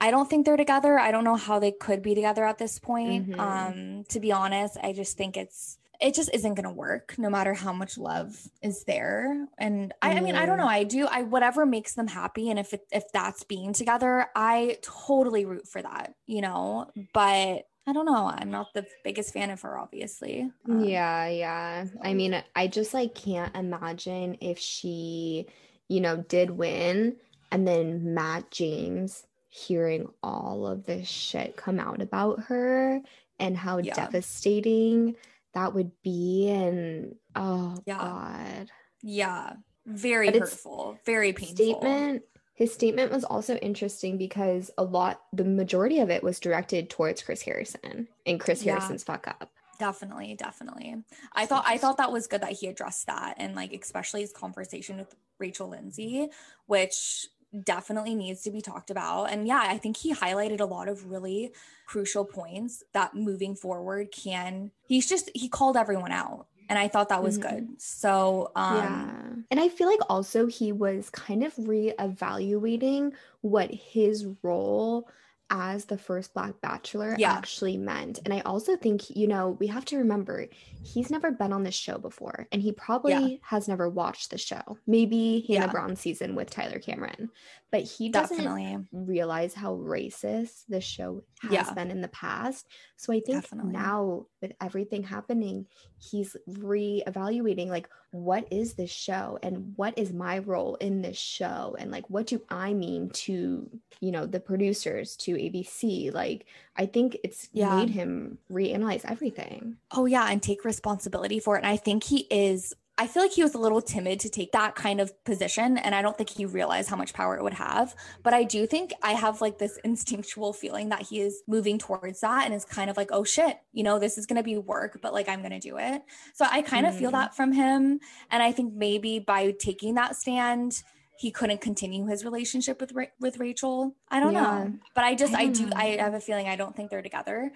I 0.00 0.12
don't 0.12 0.30
think 0.30 0.46
they're 0.46 0.58
together. 0.58 0.98
I 0.98 1.10
don't 1.12 1.24
know 1.24 1.36
how 1.36 1.58
they 1.60 1.72
could 1.72 2.02
be 2.02 2.14
together 2.14 2.44
at 2.44 2.58
this 2.58 2.78
point. 2.78 3.28
Mhm. 3.28 3.40
Um, 3.40 4.04
to 4.10 4.20
be 4.20 4.32
honest, 4.32 4.78
I 4.82 4.92
just 4.94 5.18
think 5.18 5.36
it's 5.36 5.78
it 6.00 6.14
just 6.14 6.30
isn't 6.32 6.54
gonna 6.54 6.72
work 6.72 7.14
no 7.18 7.28
matter 7.28 7.54
how 7.54 7.72
much 7.72 7.98
love 7.98 8.36
is 8.62 8.84
there. 8.84 9.46
And 9.58 9.92
I, 10.00 10.12
I 10.12 10.20
mean, 10.20 10.34
I 10.34 10.46
don't 10.46 10.58
know. 10.58 10.66
I 10.66 10.84
do 10.84 11.06
I 11.06 11.22
whatever 11.22 11.66
makes 11.66 11.94
them 11.94 12.06
happy. 12.08 12.50
And 12.50 12.58
if 12.58 12.72
it 12.72 12.86
if 12.90 13.04
that's 13.12 13.44
being 13.44 13.72
together, 13.72 14.26
I 14.34 14.78
totally 14.82 15.44
root 15.44 15.68
for 15.68 15.82
that, 15.82 16.14
you 16.26 16.40
know. 16.40 16.90
But 17.12 17.66
I 17.86 17.92
don't 17.92 18.06
know. 18.06 18.26
I'm 18.32 18.50
not 18.50 18.68
the 18.74 18.86
biggest 19.04 19.32
fan 19.32 19.50
of 19.50 19.60
her, 19.62 19.78
obviously. 19.78 20.50
Um, 20.68 20.84
yeah, 20.84 21.26
yeah. 21.28 21.86
I 22.02 22.14
mean, 22.14 22.42
I 22.54 22.66
just 22.68 22.94
like 22.94 23.14
can't 23.14 23.54
imagine 23.56 24.36
if 24.40 24.58
she, 24.58 25.46
you 25.88 26.00
know, 26.00 26.18
did 26.18 26.50
win 26.50 27.16
and 27.50 27.66
then 27.66 28.14
Matt 28.14 28.50
James 28.50 29.26
hearing 29.48 30.08
all 30.22 30.66
of 30.66 30.84
this 30.84 31.08
shit 31.08 31.56
come 31.56 31.80
out 31.80 32.00
about 32.00 32.44
her 32.44 33.00
and 33.40 33.56
how 33.56 33.78
Yeah. 33.78 33.94
devastating 33.94 35.16
that 35.54 35.74
would 35.74 35.90
be 36.02 36.48
and 36.50 37.14
oh 37.34 37.76
Yeah. 37.86 37.98
god. 37.98 38.70
Yeah. 39.02 39.54
Very 39.86 40.30
But 40.30 40.40
hurtful. 40.40 40.98
Very 41.06 41.32
painful. 41.32 41.54
statement 41.56 42.22
his 42.54 42.74
statement 42.74 43.10
was 43.10 43.24
also 43.24 43.56
interesting 43.56 44.18
because 44.18 44.70
a 44.76 44.84
lot 44.84 45.22
the 45.32 45.44
majority 45.44 46.00
of 46.00 46.10
it 46.10 46.22
was 46.22 46.38
directed 46.38 46.90
towards 46.90 47.22
chris 47.22 47.40
harrison 47.42 48.06
and 48.26 48.38
chris 48.38 48.62
Yeah. 48.62 48.72
harrison's 48.74 49.02
fuck 49.04 49.26
up 49.26 49.50
Definitely, 49.78 50.34
definitely. 50.34 50.94
I 51.32 51.46
thought 51.46 51.64
I 51.66 51.78
thought 51.78 51.96
that 51.96 52.12
was 52.12 52.26
good 52.26 52.42
that 52.42 52.52
he 52.52 52.66
addressed 52.66 53.06
that 53.06 53.36
and 53.38 53.54
like 53.56 53.72
especially 53.72 54.20
his 54.20 54.30
conversation 54.30 54.98
with 54.98 55.14
Rachel 55.38 55.68
Lindsay, 55.70 56.28
which 56.66 57.26
definitely 57.64 58.14
needs 58.14 58.42
to 58.42 58.50
be 58.50 58.60
talked 58.60 58.90
about. 58.90 59.24
And 59.32 59.46
yeah, 59.46 59.62
I 59.66 59.78
think 59.78 59.96
he 59.96 60.14
highlighted 60.14 60.60
a 60.60 60.64
lot 60.66 60.88
of 60.88 61.06
really 61.10 61.52
crucial 61.86 62.24
points 62.24 62.84
that 62.92 63.14
moving 63.14 63.54
forward 63.56 64.08
can, 64.12 64.70
he's 64.86 65.08
just, 65.08 65.30
he 65.34 65.48
called 65.48 65.76
everyone 65.76 66.12
out. 66.12 66.46
And 66.68 66.78
I 66.78 66.86
thought 66.86 67.08
that 67.08 67.22
was 67.22 67.38
Mhm. 67.38 67.42
good. 67.42 67.68
So, 67.78 68.52
um, 68.54 68.76
yeah. 68.76 69.16
And 69.50 69.58
I 69.58 69.68
feel 69.68 69.88
like 69.88 69.98
also 70.08 70.46
he 70.46 70.70
was 70.70 71.10
kind 71.10 71.42
of 71.42 71.52
reevaluating 71.56 73.12
what 73.40 73.70
his 73.72 74.26
role 74.42 75.08
as 75.50 75.84
the 75.86 75.98
first 75.98 76.32
Black 76.32 76.60
Bachelor 76.60 77.16
Yeah. 77.18 77.32
actually 77.32 77.76
meant. 77.76 78.20
And 78.24 78.32
I 78.32 78.40
also 78.40 78.76
think, 78.76 79.10
you 79.10 79.26
know, 79.26 79.50
we 79.60 79.66
have 79.66 79.84
to 79.86 79.98
remember 79.98 80.46
he's 80.82 81.10
never 81.10 81.30
been 81.30 81.52
on 81.52 81.62
this 81.64 81.74
show 81.74 81.98
before 81.98 82.46
and 82.52 82.62
he 82.62 82.72
probably 82.72 83.40
has 83.42 83.68
never 83.68 83.88
watched 83.90 84.30
the 84.30 84.38
show. 84.38 84.78
Maybe 84.86 85.44
Hannah 85.46 85.66
Yeah. 85.66 85.72
Brown 85.72 85.96
season 85.96 86.34
with 86.34 86.48
Tyler 86.50 86.78
Cameron, 86.78 87.30
but 87.70 87.82
he 87.82 88.08
doesn't 88.08 88.38
definitely. 88.38 88.78
realize 88.92 89.52
how 89.54 89.74
racist 89.76 90.62
the 90.68 90.80
show 90.80 91.22
has 91.42 91.52
Yeah. 91.52 91.74
been 91.74 91.90
in 91.90 92.00
the 92.00 92.08
past. 92.08 92.66
So 92.96 93.12
I 93.12 93.20
think 93.20 93.42
Definitely. 93.42 93.72
now 93.72 94.26
with 94.40 94.52
everything 94.60 95.02
happening, 95.02 95.66
he's 95.98 96.36
re-evaluating 96.46 97.68
like 97.68 97.88
what 98.12 98.46
is 98.50 98.74
this 98.74 98.90
show 98.90 99.38
and 99.42 99.72
what 99.76 99.96
is 99.98 100.12
my 100.12 100.38
role 100.38 100.74
in 100.76 101.02
this 101.02 101.16
show 101.18 101.76
and 101.78 101.90
like 101.90 102.08
what 102.10 102.26
do 102.26 102.40
I 102.48 102.74
mean 102.74 103.10
to, 103.10 103.70
you 104.00 104.10
know, 104.10 104.26
the 104.26 104.40
producers, 104.40 105.16
to 105.18 105.36
ABC. 105.40 106.10
Like 106.12 106.46
I 106.76 106.86
think 106.86 107.16
it's 107.24 107.48
Yeah. 107.52 107.76
made 107.76 107.90
him 107.90 108.38
reanalyze 108.50 109.04
everything. 109.10 109.76
Oh 109.90 110.06
yeah, 110.06 110.26
and 110.30 110.42
take 110.42 110.64
responsibility 110.64 111.40
for 111.40 111.56
it. 111.56 111.60
And 111.60 111.66
I 111.66 111.76
think 111.76 112.04
he 112.04 112.26
is 112.30 112.74
I 112.98 113.06
feel 113.06 113.22
like 113.22 113.32
he 113.32 113.42
was 113.42 113.54
a 113.54 113.58
little 113.58 113.80
timid 113.80 114.20
to 114.20 114.28
take 114.28 114.52
that 114.52 114.74
kind 114.74 115.00
of 115.00 115.24
position 115.24 115.78
and 115.78 115.94
I 115.94 116.02
don't 116.02 116.18
think 116.18 116.28
he 116.28 116.44
realized 116.44 116.90
how 116.90 116.96
much 116.96 117.14
power 117.14 117.34
it 117.34 117.42
would 117.42 117.54
have. 117.54 117.94
But 118.22 118.34
I 118.34 118.42
do 118.44 118.66
think 118.66 118.92
I 119.02 119.12
have 119.12 119.40
like 119.40 119.56
this 119.56 119.78
instinctual 119.84 120.52
feeling 120.52 120.90
that 120.90 121.00
he 121.08 121.20
is 121.20 121.42
moving 121.46 121.78
towards 121.78 122.20
that 122.20 122.44
and 122.44 122.52
is 122.52 122.66
kind 122.66 122.90
of 122.90 122.98
like, 122.98 123.08
"Oh 123.10 123.24
shit, 123.24 123.56
you 123.72 123.82
know, 123.84 123.98
this 123.98 124.18
is 124.18 124.26
going 124.26 124.36
to 124.36 124.42
be 124.42 124.58
work, 124.58 124.98
but 125.00 125.14
like 125.14 125.30
I'm 125.30 125.40
going 125.40 125.58
to 125.58 125.58
do 125.60 125.78
it." 125.78 126.02
So 126.34 126.44
I 126.50 126.60
kind 126.60 126.84
of 126.84 126.94
feel 126.94 127.08
Mhm. 127.08 127.12
that 127.14 127.34
from 127.34 127.52
him 127.52 128.00
and 128.30 128.42
I 128.42 128.52
think 128.52 128.74
maybe 128.74 129.18
by 129.18 129.52
taking 129.52 129.94
that 129.94 130.14
stand 130.14 130.82
he 131.20 131.30
couldn't 131.30 131.60
continue 131.60 132.06
his 132.06 132.24
relationship 132.24 132.80
with 132.80 132.92
Ra- 132.92 133.14
with 133.20 133.38
Rachel. 133.38 133.94
I 134.08 134.20
don't 134.20 134.32
Yeah. 134.32 134.40
know. 134.40 134.72
But 134.94 135.04
I 135.04 135.14
just 135.14 135.34
I 135.34 135.42
I, 135.42 135.46
don't 135.48 135.68
know. 135.68 135.76
Mm. 135.76 135.78
I 135.78 136.02
have 136.02 136.14
a 136.14 136.20
feeling 136.20 136.48
I 136.48 136.56
don't 136.56 136.74
think 136.74 136.90
they're 136.90 137.02
together. 137.02 137.52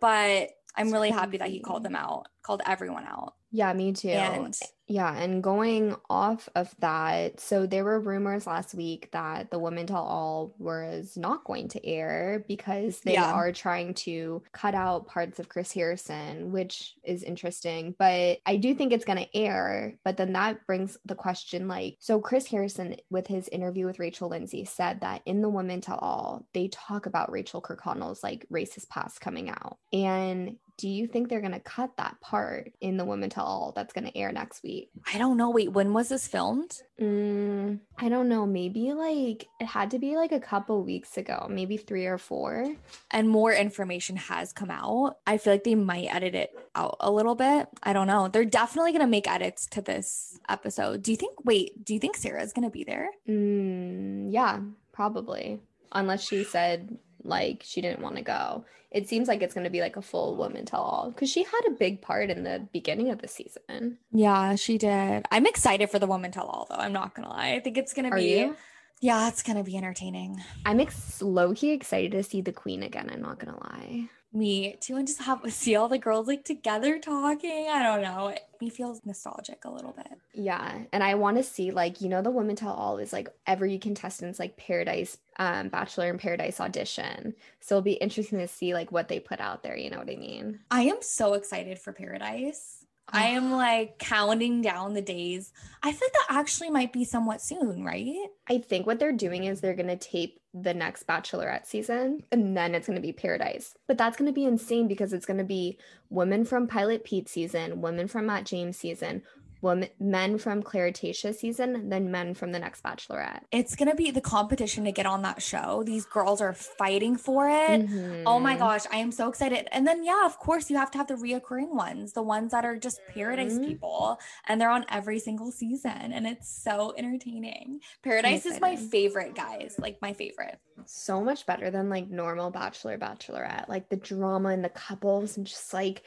But 0.00 0.50
I'm 0.74 0.90
really 0.90 1.10
happy 1.10 1.36
that 1.36 1.48
he 1.48 1.60
mm. 1.60 1.62
called 1.62 1.84
them 1.84 1.94
out, 1.94 2.26
called 2.44 2.62
everyone 2.66 3.06
out. 3.06 3.34
Yeah, 3.50 3.72
me 3.72 3.92
too. 3.92 4.08
And 4.08 4.58
Yeah, 4.88 5.14
and 5.16 5.42
going 5.42 5.94
off 6.10 6.48
of 6.56 6.74
that, 6.80 7.38
so 7.38 7.66
there 7.66 7.84
were 7.84 8.00
rumors 8.00 8.48
last 8.48 8.74
week 8.74 9.10
that 9.12 9.50
the 9.52 9.60
Women 9.60 9.86
Tell 9.86 10.02
All 10.02 10.54
was 10.58 11.16
not 11.16 11.44
going 11.44 11.68
to 11.68 11.86
air 11.86 12.44
because 12.48 13.00
they 13.00 13.12
Yeah. 13.12 13.32
are 13.32 13.52
trying 13.52 13.94
to 13.94 14.42
cut 14.50 14.74
out 14.74 15.06
parts 15.06 15.38
of 15.38 15.48
Chris 15.48 15.72
Harrison, 15.72 16.50
which 16.50 16.96
is 17.04 17.22
interesting. 17.22 17.94
But 17.96 18.40
I 18.44 18.56
do 18.56 18.74
think 18.74 18.92
it's 18.92 19.04
going 19.04 19.24
to 19.24 19.36
air. 19.36 19.94
But 20.04 20.16
then 20.16 20.32
that 20.32 20.66
brings 20.66 20.98
the 21.04 21.14
question 21.14 21.68
like, 21.68 21.96
so 22.00 22.20
Chris 22.20 22.48
Harrison, 22.48 22.96
with 23.08 23.28
his 23.28 23.48
interview 23.48 23.86
with 23.86 24.00
Rachel 24.00 24.28
Lindsay, 24.28 24.64
said 24.64 25.00
that 25.02 25.22
in 25.26 25.42
the 25.42 25.48
Women 25.48 25.80
Tell 25.80 25.98
All, 25.98 26.44
they 26.52 26.66
talk 26.68 27.06
about 27.06 27.30
Rachel 27.30 27.62
Kirkconnell's 27.62 28.24
like 28.24 28.46
racist 28.52 28.88
past 28.88 29.20
coming 29.20 29.48
out. 29.48 29.78
And 29.92 30.56
do 30.76 30.88
you 30.88 31.06
think 31.06 31.28
they're 31.28 31.40
going 31.40 31.52
to 31.52 31.60
cut 31.60 31.96
that 31.96 32.20
part 32.20 32.72
in 32.80 32.96
the 32.96 33.04
Women 33.04 33.30
Tell 33.30 33.44
All 33.44 33.72
that's 33.74 33.92
going 33.92 34.06
to 34.06 34.16
air 34.16 34.32
next 34.32 34.62
week? 34.62 34.90
I 35.12 35.18
don't 35.18 35.36
know. 35.36 35.50
Wait, 35.50 35.72
when 35.72 35.92
was 35.92 36.08
this 36.08 36.26
filmed? 36.26 36.82
Mm, 37.00 37.80
I 37.98 38.08
don't 38.08 38.28
know. 38.28 38.46
Maybe 38.46 38.92
like 38.92 39.46
it 39.60 39.66
had 39.66 39.92
to 39.92 39.98
be 39.98 40.16
like 40.16 40.32
a 40.32 40.40
couple 40.40 40.82
weeks 40.82 41.16
ago, 41.16 41.46
maybe 41.48 41.76
three 41.76 42.06
or 42.06 42.18
four. 42.18 42.74
And 43.10 43.28
more 43.28 43.52
information 43.52 44.16
has 44.16 44.52
come 44.52 44.70
out. 44.70 45.18
I 45.26 45.38
feel 45.38 45.52
like 45.52 45.64
they 45.64 45.76
might 45.76 46.12
edit 46.12 46.34
it 46.34 46.50
out 46.74 46.96
a 47.00 47.10
little 47.10 47.34
bit. 47.34 47.68
I 47.82 47.92
don't 47.92 48.06
know. 48.08 48.28
They're 48.28 48.44
definitely 48.44 48.92
going 48.92 49.02
to 49.02 49.06
make 49.06 49.30
edits 49.30 49.66
to 49.68 49.80
this 49.80 50.38
episode. 50.48 51.02
Do 51.02 51.12
you 51.12 51.16
think, 51.16 51.44
wait, 51.44 51.84
do 51.84 51.94
you 51.94 52.00
think 52.00 52.16
Sarah's 52.16 52.52
going 52.52 52.66
to 52.66 52.70
be 52.70 52.84
there? 52.84 53.10
Mm, 53.28 54.32
yeah, 54.32 54.60
probably. 54.92 55.60
Unless 55.92 56.26
she 56.26 56.42
said 56.42 56.98
like 57.24 57.62
she 57.64 57.80
didn't 57.80 58.02
want 58.02 58.16
to 58.16 58.22
go. 58.22 58.64
It 58.90 59.08
seems 59.08 59.26
like 59.26 59.42
it's 59.42 59.54
going 59.54 59.64
to 59.64 59.70
be 59.70 59.80
like 59.80 59.96
a 59.96 60.02
full 60.02 60.36
woman 60.36 60.64
tell 60.64 60.80
all 60.80 61.10
because 61.10 61.28
she 61.28 61.42
had 61.42 61.62
a 61.66 61.72
big 61.72 62.00
part 62.00 62.30
in 62.30 62.44
the 62.44 62.68
beginning 62.72 63.10
of 63.10 63.20
the 63.20 63.26
season. 63.26 63.98
Yeah, 64.12 64.54
she 64.54 64.78
did. 64.78 65.26
I'm 65.32 65.46
excited 65.46 65.90
for 65.90 65.98
the 65.98 66.06
woman 66.06 66.30
tell 66.30 66.46
all 66.46 66.66
though. 66.70 66.76
I'm 66.76 66.92
not 66.92 67.14
going 67.14 67.26
to 67.26 67.34
lie. 67.34 67.54
I 67.54 67.60
think 67.60 67.76
it's 67.76 67.92
going 67.92 68.08
to 68.08 68.14
be, 68.14 68.38
you? 68.38 68.56
yeah, 69.00 69.26
it's 69.26 69.42
going 69.42 69.58
to 69.58 69.64
be 69.64 69.76
entertaining. 69.76 70.40
I'm 70.64 70.78
ex- 70.78 71.20
low 71.20 71.54
key 71.54 71.72
excited 71.72 72.12
to 72.12 72.22
see 72.22 72.40
the 72.40 72.52
queen 72.52 72.84
again. 72.84 73.10
I'm 73.12 73.22
not 73.22 73.40
going 73.40 73.52
to 73.52 73.60
lie. 73.60 74.08
Me 74.34 74.76
too, 74.80 74.96
and 74.96 75.06
just 75.06 75.22
have 75.22 75.40
see 75.52 75.76
all 75.76 75.88
the 75.88 75.96
girls 75.96 76.26
like 76.26 76.44
together 76.44 76.98
talking. 76.98 77.68
I 77.70 77.82
don't 77.84 78.02
know. 78.02 78.28
It, 78.28 78.40
me 78.60 78.68
feels 78.68 79.00
nostalgic 79.04 79.64
a 79.64 79.70
little 79.70 79.92
bit. 79.92 80.18
Yeah, 80.32 80.80
and 80.92 81.04
I 81.04 81.14
want 81.14 81.36
to 81.36 81.44
see 81.44 81.70
like 81.70 82.00
you 82.00 82.08
know 82.08 82.20
the 82.20 82.32
women 82.32 82.56
tell 82.56 82.72
all 82.72 82.98
is 82.98 83.12
like 83.12 83.28
every 83.46 83.78
contestant's 83.78 84.40
like 84.40 84.56
Paradise 84.56 85.18
um 85.38 85.68
Bachelor 85.68 86.10
in 86.10 86.18
Paradise 86.18 86.60
audition. 86.60 87.34
So 87.60 87.76
it'll 87.76 87.82
be 87.82 87.92
interesting 87.92 88.40
to 88.40 88.48
see 88.48 88.74
like 88.74 88.90
what 88.90 89.06
they 89.06 89.20
put 89.20 89.38
out 89.38 89.62
there, 89.62 89.76
you 89.76 89.88
know 89.88 89.98
what 89.98 90.10
I 90.10 90.16
mean? 90.16 90.58
I 90.68 90.82
am 90.82 90.98
so 91.00 91.34
excited 91.34 91.78
for 91.78 91.92
Paradise. 91.92 92.83
I 93.08 93.32
oh. 93.32 93.36
am 93.36 93.52
like 93.52 93.98
counting 93.98 94.62
down 94.62 94.94
the 94.94 95.02
days. 95.02 95.52
I 95.82 95.92
feel 95.92 96.08
that 96.12 96.38
actually 96.38 96.70
might 96.70 96.92
be 96.92 97.04
somewhat 97.04 97.42
soon, 97.42 97.84
right? 97.84 98.14
I 98.48 98.58
think 98.58 98.86
what 98.86 98.98
they're 98.98 99.12
doing 99.12 99.44
is 99.44 99.60
they're 99.60 99.74
going 99.74 99.88
to 99.88 99.96
tape 99.96 100.40
the 100.54 100.72
next 100.72 101.06
Bachelorette 101.06 101.66
season 101.66 102.20
and 102.30 102.56
then 102.56 102.74
it's 102.74 102.86
going 102.86 102.96
to 102.96 103.02
be 103.02 103.12
Paradise. 103.12 103.74
But 103.86 103.98
that's 103.98 104.16
going 104.16 104.28
to 104.28 104.34
be 104.34 104.44
insane 104.44 104.88
because 104.88 105.12
it's 105.12 105.26
going 105.26 105.38
to 105.38 105.44
be 105.44 105.78
women 106.10 106.44
from 106.44 106.68
Pilot 106.68 107.04
Pete 107.04 107.28
season, 107.28 107.80
women 107.80 108.08
from 108.08 108.26
Matt 108.26 108.46
James 108.46 108.76
season, 108.76 109.22
women 109.64 109.88
men 109.98 110.38
from 110.38 110.62
Clare 110.62 110.92
Tayshia 110.92 111.34
season, 111.34 111.88
then 111.88 112.10
men 112.12 112.34
from 112.34 112.52
the 112.52 112.58
next 112.60 112.82
Bachelorette. 112.84 113.40
It's 113.50 113.74
gonna 113.74 113.94
be 113.96 114.12
the 114.12 114.20
competition 114.20 114.84
to 114.84 114.92
get 114.92 115.06
on 115.06 115.22
that 115.22 115.42
show. 115.42 115.82
These 115.84 116.04
girls 116.06 116.40
are 116.40 116.52
fighting 116.52 117.16
for 117.16 117.48
it. 117.48 117.80
Oh 118.26 118.38
my 118.38 118.54
Mhm. 118.54 118.58
gosh, 118.58 118.82
I 118.92 118.98
am 118.98 119.10
so 119.10 119.28
excited. 119.28 119.66
And 119.72 119.86
then, 119.86 120.04
yeah, 120.04 120.24
of 120.24 120.38
course, 120.38 120.70
you 120.70 120.76
have 120.76 120.90
to 120.92 120.98
have 120.98 121.08
the 121.08 121.14
reoccurring 121.14 121.74
ones, 121.74 122.12
the 122.12 122.22
ones 122.22 122.52
that 122.52 122.64
are 122.64 122.76
just 122.76 123.00
paradise 123.08 123.54
Mhm. 123.58 123.64
people, 123.66 124.20
and 124.46 124.60
they're 124.60 124.70
on 124.70 124.84
every 124.88 125.18
single 125.18 125.50
season. 125.50 126.12
And 126.12 126.26
it's 126.26 126.48
so 126.48 126.94
entertaining. 126.96 127.80
Paradise 128.02 128.46
is 128.46 128.60
my 128.60 128.76
favorite, 128.76 129.34
guys. 129.34 129.74
Like, 129.78 130.00
my 130.00 130.12
favorite. 130.12 130.58
so 130.86 131.22
much 131.22 131.46
better 131.46 131.70
than 131.70 131.88
like 131.88 132.10
normal 132.10 132.50
bachelor 132.50 132.98
bachelorette 132.98 133.68
like 133.68 133.88
the 133.90 133.96
drama 133.96 134.48
and 134.48 134.64
the 134.64 134.68
couples 134.68 135.36
and 135.36 135.46
just 135.46 135.72
like 135.72 136.02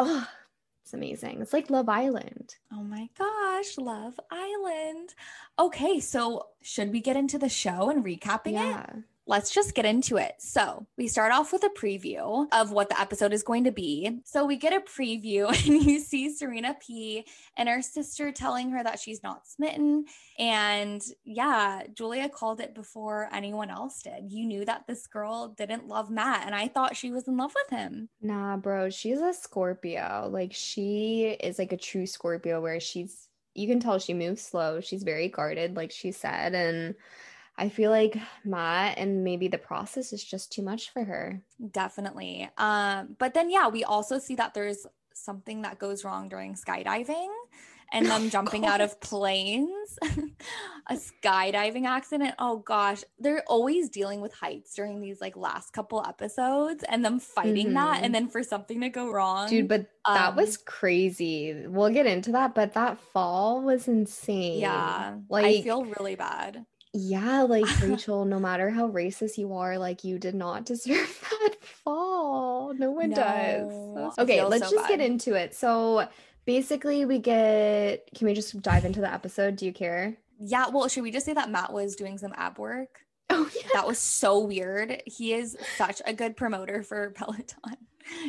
oh 0.00 0.28
it's 0.88 0.94
amazing 0.94 1.42
it's 1.42 1.52
like 1.52 1.68
love 1.68 1.86
island 1.86 2.56
Oh 2.72 2.82
my 2.82 3.08
gosh, 3.18 3.76
Love 3.76 4.18
Island. 4.30 5.14
Okay, 5.58 6.00
so 6.00 6.46
should 6.62 6.92
we 6.92 7.00
get 7.00 7.16
into 7.16 7.38
the 7.38 7.48
show 7.48 7.90
and 7.90 8.04
recapping 8.04 8.52
it? 8.54 9.02
Let's 9.28 9.50
just 9.52 9.74
get 9.74 9.84
into 9.84 10.16
it. 10.16 10.34
So, 10.38 10.86
we 10.96 11.06
start 11.06 11.32
off 11.32 11.52
with 11.52 11.62
a 11.62 11.68
preview 11.68 12.46
of 12.50 12.72
what 12.72 12.88
the 12.88 13.00
episode 13.00 13.32
is 13.32 13.44
going 13.44 13.62
to 13.64 13.70
be. 13.70 14.18
So, 14.24 14.44
we 14.44 14.56
get 14.56 14.72
a 14.72 14.80
preview, 14.80 15.46
and 15.66 15.84
you 15.84 16.00
see 16.00 16.34
Serena 16.34 16.74
P 16.84 17.24
and 17.56 17.68
her 17.68 17.82
sister 17.82 18.32
telling 18.32 18.70
her 18.70 18.82
that 18.82 18.98
she's 18.98 19.22
not 19.22 19.46
smitten. 19.46 20.06
And 20.38 21.00
yeah, 21.24 21.82
Julia 21.94 22.28
called 22.28 22.60
it 22.60 22.74
before 22.74 23.28
anyone 23.32 23.70
else 23.70 24.02
did. 24.02 24.32
You 24.32 24.46
knew 24.46 24.64
that 24.64 24.86
this 24.88 25.06
girl 25.06 25.48
didn't 25.48 25.86
love 25.86 26.10
Matt, 26.10 26.46
and 26.46 26.54
I 26.54 26.66
thought 26.68 26.96
she 26.96 27.12
was 27.12 27.28
in 27.28 27.36
love 27.36 27.52
with 27.54 27.78
him. 27.78 28.08
nah 28.20 28.56
bro 28.56 28.88
she's 28.90 29.20
a 29.20 29.32
scorpio 29.32 30.28
like 30.32 30.52
she 30.54 31.36
is 31.40 31.58
like 31.58 31.72
a 31.72 31.76
true 31.76 32.06
scorpio 32.06 32.60
where 32.60 32.80
she's 32.80 33.28
you 33.54 33.66
can 33.68 33.80
tell 33.80 33.98
she 33.98 34.14
moves 34.14 34.42
slow 34.42 34.80
she's 34.80 35.02
very 35.02 35.28
guarded 35.28 35.76
like 35.76 35.90
she 35.90 36.10
said 36.12 36.54
and 36.54 36.94
i 37.58 37.68
feel 37.68 37.90
like 37.90 38.16
matt 38.44 38.96
and 38.98 39.22
maybe 39.24 39.48
the 39.48 39.58
process 39.58 40.12
is 40.12 40.24
just 40.24 40.50
too 40.52 40.62
much 40.62 40.90
for 40.92 41.04
her 41.04 41.42
Definitely. 41.70 42.48
Um, 42.56 43.16
but 43.18 43.34
then, 43.34 43.50
yeah, 43.50 43.66
we 43.68 43.82
also 43.84 44.18
see 44.20 44.36
that 44.36 44.54
there's 44.54 44.86
something 45.12 45.62
that 45.62 45.78
goes 45.80 46.04
wrong 46.04 46.28
during 46.28 46.54
skydiving 46.54 47.26
and 47.92 48.06
them 48.12 48.22
Oh, 48.26 48.28
jumping 48.28 48.64
out 48.64 48.80
of 48.80 49.00
planes. 49.00 49.98
a 50.88 50.94
skydiving 50.94 51.84
accident. 51.86 52.34
Oh 52.38 52.58
gosh, 52.58 53.02
they're 53.18 53.42
always 53.48 53.88
dealing 53.88 54.20
with 54.20 54.32
heights 54.34 54.72
during 54.74 55.00
these 55.00 55.20
like 55.20 55.36
last 55.36 55.72
couple 55.72 56.04
episodes 56.06 56.84
and 56.88 57.04
them 57.04 57.18
fighting 57.18 57.74
that 57.74 58.00
Mhm. 58.00 58.04
and 58.04 58.14
then 58.14 58.28
for 58.28 58.42
something 58.44 58.80
to 58.82 58.88
go 58.88 59.10
wrong. 59.10 59.48
dude 59.48 59.66
but 59.68 59.86
that 60.06 60.30
um, 60.30 60.36
was 60.36 60.56
crazy 60.58 61.64
we'll 61.66 61.90
get 61.90 62.06
into 62.06 62.32
that 62.32 62.54
but 62.54 62.74
that 62.74 63.00
fall 63.12 63.62
was 63.62 63.88
insane 63.88 64.60
yeah, 64.60 65.16
Like 65.28 65.46
I 65.46 65.62
feel 65.62 65.84
really 65.84 66.14
bad. 66.14 66.64
Yeah, 66.98 67.42
like 67.42 67.64
Rachel, 67.82 68.24
no 68.24 68.38
matter 68.40 68.70
how 68.70 68.88
racist 68.88 69.38
you 69.38 69.54
are, 69.54 69.78
like 69.78 70.04
you 70.04 70.18
did 70.18 70.34
not 70.34 70.64
deserve 70.66 71.24
that 71.30 71.56
fall. 71.62 72.74
No 72.74 72.90
one 72.90 73.10
No, 73.10 73.16
does. 73.16 74.18
Okay, 74.18 74.42
let's 74.44 74.68
so 74.68 74.76
just 74.76 74.88
get 74.88 75.00
into 75.00 75.34
it. 75.34 75.54
So 75.54 76.08
basically, 76.44 77.04
we 77.04 77.18
get, 77.18 78.08
can 78.16 78.26
we 78.26 78.34
just 78.34 78.60
dive 78.62 78.84
into 78.84 79.00
the 79.00 79.12
episode? 79.12 79.56
Do 79.56 79.66
you 79.66 79.72
care? 79.72 80.16
yeah, 80.40 80.68
well, 80.68 80.86
should 80.88 81.02
we 81.02 81.10
just 81.10 81.26
say 81.26 81.32
that 81.34 81.50
Matt 81.50 81.72
was 81.72 81.96
doing 81.96 82.16
some 82.18 82.32
ab 82.36 82.58
work? 82.58 83.00
Oh 83.30 83.46
yeah. 83.54 83.68
That 83.74 83.86
was 83.86 83.98
so 83.98 84.38
weird. 84.38 85.02
He 85.04 85.34
is 85.34 85.54
such 85.76 86.00
a 86.06 86.14
good 86.14 86.34
promoter 86.34 86.82
for 86.82 87.10
Peloton. 87.10 87.76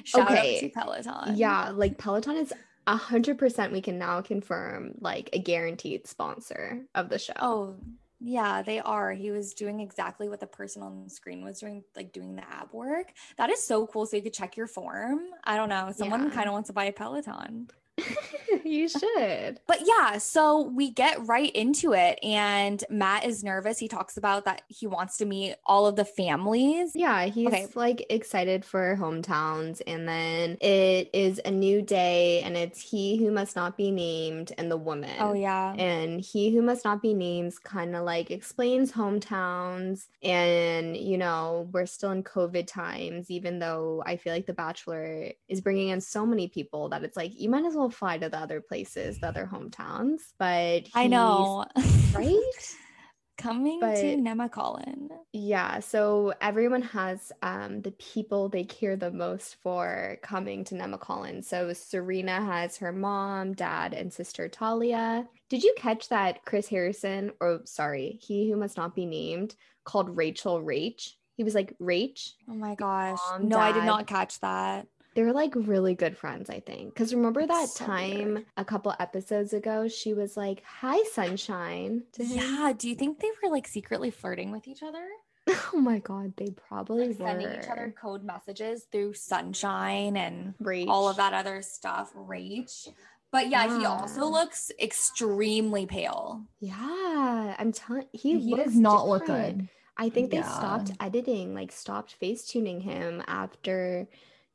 Shout 0.04 0.30
Okay. 0.30 0.56
out 0.58 0.60
to 0.60 0.70
Peloton. 0.70 1.38
Yeah, 1.38 1.70
like 1.70 1.98
Peloton 1.98 2.36
is 2.36 2.52
a 2.86 2.98
hundred 2.98 3.38
percent. 3.38 3.72
We 3.72 3.80
can 3.80 3.98
now 3.98 4.20
confirm 4.22 4.96
like 5.00 5.30
a 5.32 5.40
guaranteed 5.40 6.06
sponsor 6.06 6.82
of 6.96 7.08
the 7.08 7.18
show. 7.18 7.32
Oh, 7.40 7.76
yeah, 8.20 8.62
they 8.62 8.80
are. 8.80 9.12
He 9.12 9.32
was 9.32 9.54
doing 9.54 9.80
exactly 9.80 10.28
what 10.30 10.40
the 10.40 10.48
person 10.48 10.82
on 10.84 11.04
the 11.04 11.10
screen 11.10 11.44
was 11.44 11.60
doing, 11.60 11.84
like 11.96 12.12
doing 12.12 12.36
the 12.36 12.44
ab 12.50 12.74
work. 12.74 13.14
That 13.38 13.50
is 13.50 13.66
so 13.66 13.88
cool. 13.88 14.06
So 14.06 14.18
you 14.18 14.24
could 14.24 14.34
check 14.34 14.58
your 14.58 14.68
form. 14.68 15.22
I 15.44 15.56
don't 15.56 15.70
know. 15.70 15.92
Someone 15.96 16.26
Yeah. 16.26 16.30
kind 16.32 16.48
of 16.48 16.54
wants 16.54 16.68
to 16.68 16.74
buy 16.74 16.86
a 16.86 16.92
Peloton. 16.92 17.70
you 18.64 18.88
should. 18.88 19.60
But 19.68 19.80
yeah, 19.86 20.18
so 20.18 20.62
we 20.64 20.92
get 20.92 21.26
right 21.28 21.52
into 21.56 21.94
it. 21.94 22.20
And 22.24 22.84
Matt 22.90 23.26
is 23.26 23.44
nervous. 23.44 23.78
He 23.80 23.88
talks 23.88 24.18
about 24.18 24.46
that 24.46 24.64
he 24.68 24.88
wants 24.88 25.18
to 25.18 25.26
meet 25.26 25.56
all 25.66 25.86
of 25.88 25.96
the 25.96 26.06
families. 26.06 26.92
Yeah, 26.96 27.26
he's 27.26 27.48
Okay. 27.48 27.68
like 27.76 28.06
excited 28.10 28.64
for 28.66 28.96
hometowns, 29.00 29.82
and 29.88 30.08
then 30.08 30.58
it 30.62 31.10
is 31.14 31.40
a 31.46 31.52
new 31.52 31.82
day, 31.82 32.42
and 32.42 32.56
it's 32.58 32.80
he 32.82 33.18
who 33.18 33.32
must 33.32 33.56
not 33.56 33.78
be 33.78 33.92
named 33.92 34.52
and 34.58 34.70
the 34.72 34.78
woman. 34.78 35.16
Oh, 35.20 35.34
yeah. 35.34 35.74
And 35.74 36.22
he 36.22 36.54
who 36.54 36.62
must 36.62 36.86
not 36.86 37.02
be 37.02 37.14
named 37.14 37.54
kind 37.64 37.96
of 37.96 38.04
like 38.04 38.32
explains 38.32 38.92
hometowns. 38.92 40.08
And, 40.24 40.96
you 40.98 41.18
know, 41.18 41.70
we're 41.72 41.86
still 41.86 42.12
in 42.12 42.24
COVID 42.24 42.68
times, 42.68 43.32
even 43.32 43.60
though 43.60 44.04
I 44.06 44.18
feel 44.18 44.34
like 44.34 44.46
The 44.46 44.54
Bachelor 44.54 45.32
is 45.48 45.62
bringing 45.62 45.90
in 45.90 46.02
so 46.02 46.26
many 46.26 46.48
people 46.48 46.90
that 46.90 47.04
it's 47.04 47.18
like, 47.18 47.40
you 47.40 47.50
might 47.50 47.66
as 47.66 47.76
well 47.76 47.89
fly 47.94 48.18
to 48.18 48.30
the 48.30 48.40
other 48.40 48.62
places, 48.62 49.20
the 49.20 49.28
other 49.28 49.50
hometowns. 49.52 50.22
But 50.38 50.88
I 50.94 51.08
know. 51.08 51.66
Right? 52.14 52.36
Coming 53.38 53.80
But- 53.80 53.96
to 53.96 54.18
Nemacolin. 54.18 55.08
Yeah, 55.32 55.80
so 55.80 56.34
everyone 56.42 56.82
has 56.82 57.32
um, 57.42 57.82
the 57.82 57.92
people 57.92 58.50
they 58.50 58.64
care 58.66 58.98
the 58.98 59.12
most 59.12 59.56
for 59.62 60.18
coming 60.24 60.64
to 60.66 60.76
Nemacolin. 60.76 61.46
So 61.46 61.72
Serena 61.72 62.44
has 62.44 62.78
her 62.78 62.92
mom, 62.92 63.54
dad, 63.54 63.94
and 63.94 64.12
sister 64.12 64.50
Talia. 64.50 65.26
Did 65.50 65.64
you 65.64 65.74
catch 65.78 66.10
that 66.10 66.44
Chris 66.46 66.68
Harrison, 66.68 67.32
or 67.40 67.62
sorry, 67.66 68.20
he 68.22 68.50
who 68.50 68.58
must 68.58 68.76
not 68.76 68.96
be 68.96 69.06
named, 69.06 69.56
called 69.86 70.18
Rachel 70.18 70.62
Rach? 70.62 71.14
He 71.38 71.44
was 71.44 71.56
like 71.56 71.78
Rach. 71.80 72.32
Oh 72.50 72.56
my 72.56 72.76
gosh. 72.76 73.20
Mom, 73.32 73.48
no, 73.48 73.58
I 73.58 73.72
did 73.72 73.86
not 73.86 74.08
catch 74.08 74.40
that. 74.42 74.88
They're 75.20 75.34
like 75.34 75.52
really 75.54 75.96
good 75.96 76.16
friends, 76.18 76.50
I 76.50 76.62
think. 76.62 76.94
Because 76.94 77.14
remember 77.14 77.46
that 77.46 77.68
so 77.68 77.86
time 77.86 78.34
weird. 78.36 78.46
a 78.56 78.64
couple 78.64 78.96
episodes 79.02 79.52
ago, 79.52 79.90
she 79.90 80.14
was 80.14 80.38
like, 80.38 80.64
"Hi, 80.64 81.04
sunshine." 81.12 82.04
Yeah. 82.18 82.72
Do 82.78 82.88
you 82.88 82.96
think 82.96 83.20
they 83.20 83.28
were 83.44 83.50
like 83.52 83.68
secretly 83.68 84.12
flirting 84.12 84.50
with 84.50 84.66
each 84.66 84.82
other? 84.82 85.06
Oh 85.74 85.78
my 85.82 86.00
god, 86.00 86.36
they 86.38 86.52
probably 86.52 87.08
Like 87.10 87.18
sending 87.18 87.50
each 87.52 87.68
other 87.70 87.94
code 88.02 88.24
messages 88.24 88.86
through 88.92 89.16
Sunshine 89.16 90.16
and 90.16 90.54
Rach. 90.64 90.88
all 90.88 91.10
of 91.10 91.18
that 91.18 91.34
other 91.34 91.62
stuff. 91.64 92.14
Rach. 92.16 92.88
But 93.32 93.50
yeah, 93.50 93.78
he 93.78 93.84
also 93.86 94.26
looks 94.26 94.72
extremely 94.82 95.86
pale. 95.86 96.44
Yeah, 96.62 97.56
I'm 97.60 97.74
telling 97.74 98.06
he, 98.14 98.40
He 98.40 98.52
looks 98.52 98.66
does 98.68 98.76
not 98.78 99.06
look 99.10 99.26
good. 99.26 99.68
I 99.98 100.10
think 100.10 100.32
they 100.32 100.38
Yeah. 100.38 100.50
stopped 100.50 100.92
editing, 101.02 101.54
like 101.54 101.74
stopped 101.74 102.14
face 102.14 102.46
tuning 102.48 102.80
him 102.80 103.22
after 103.28 104.08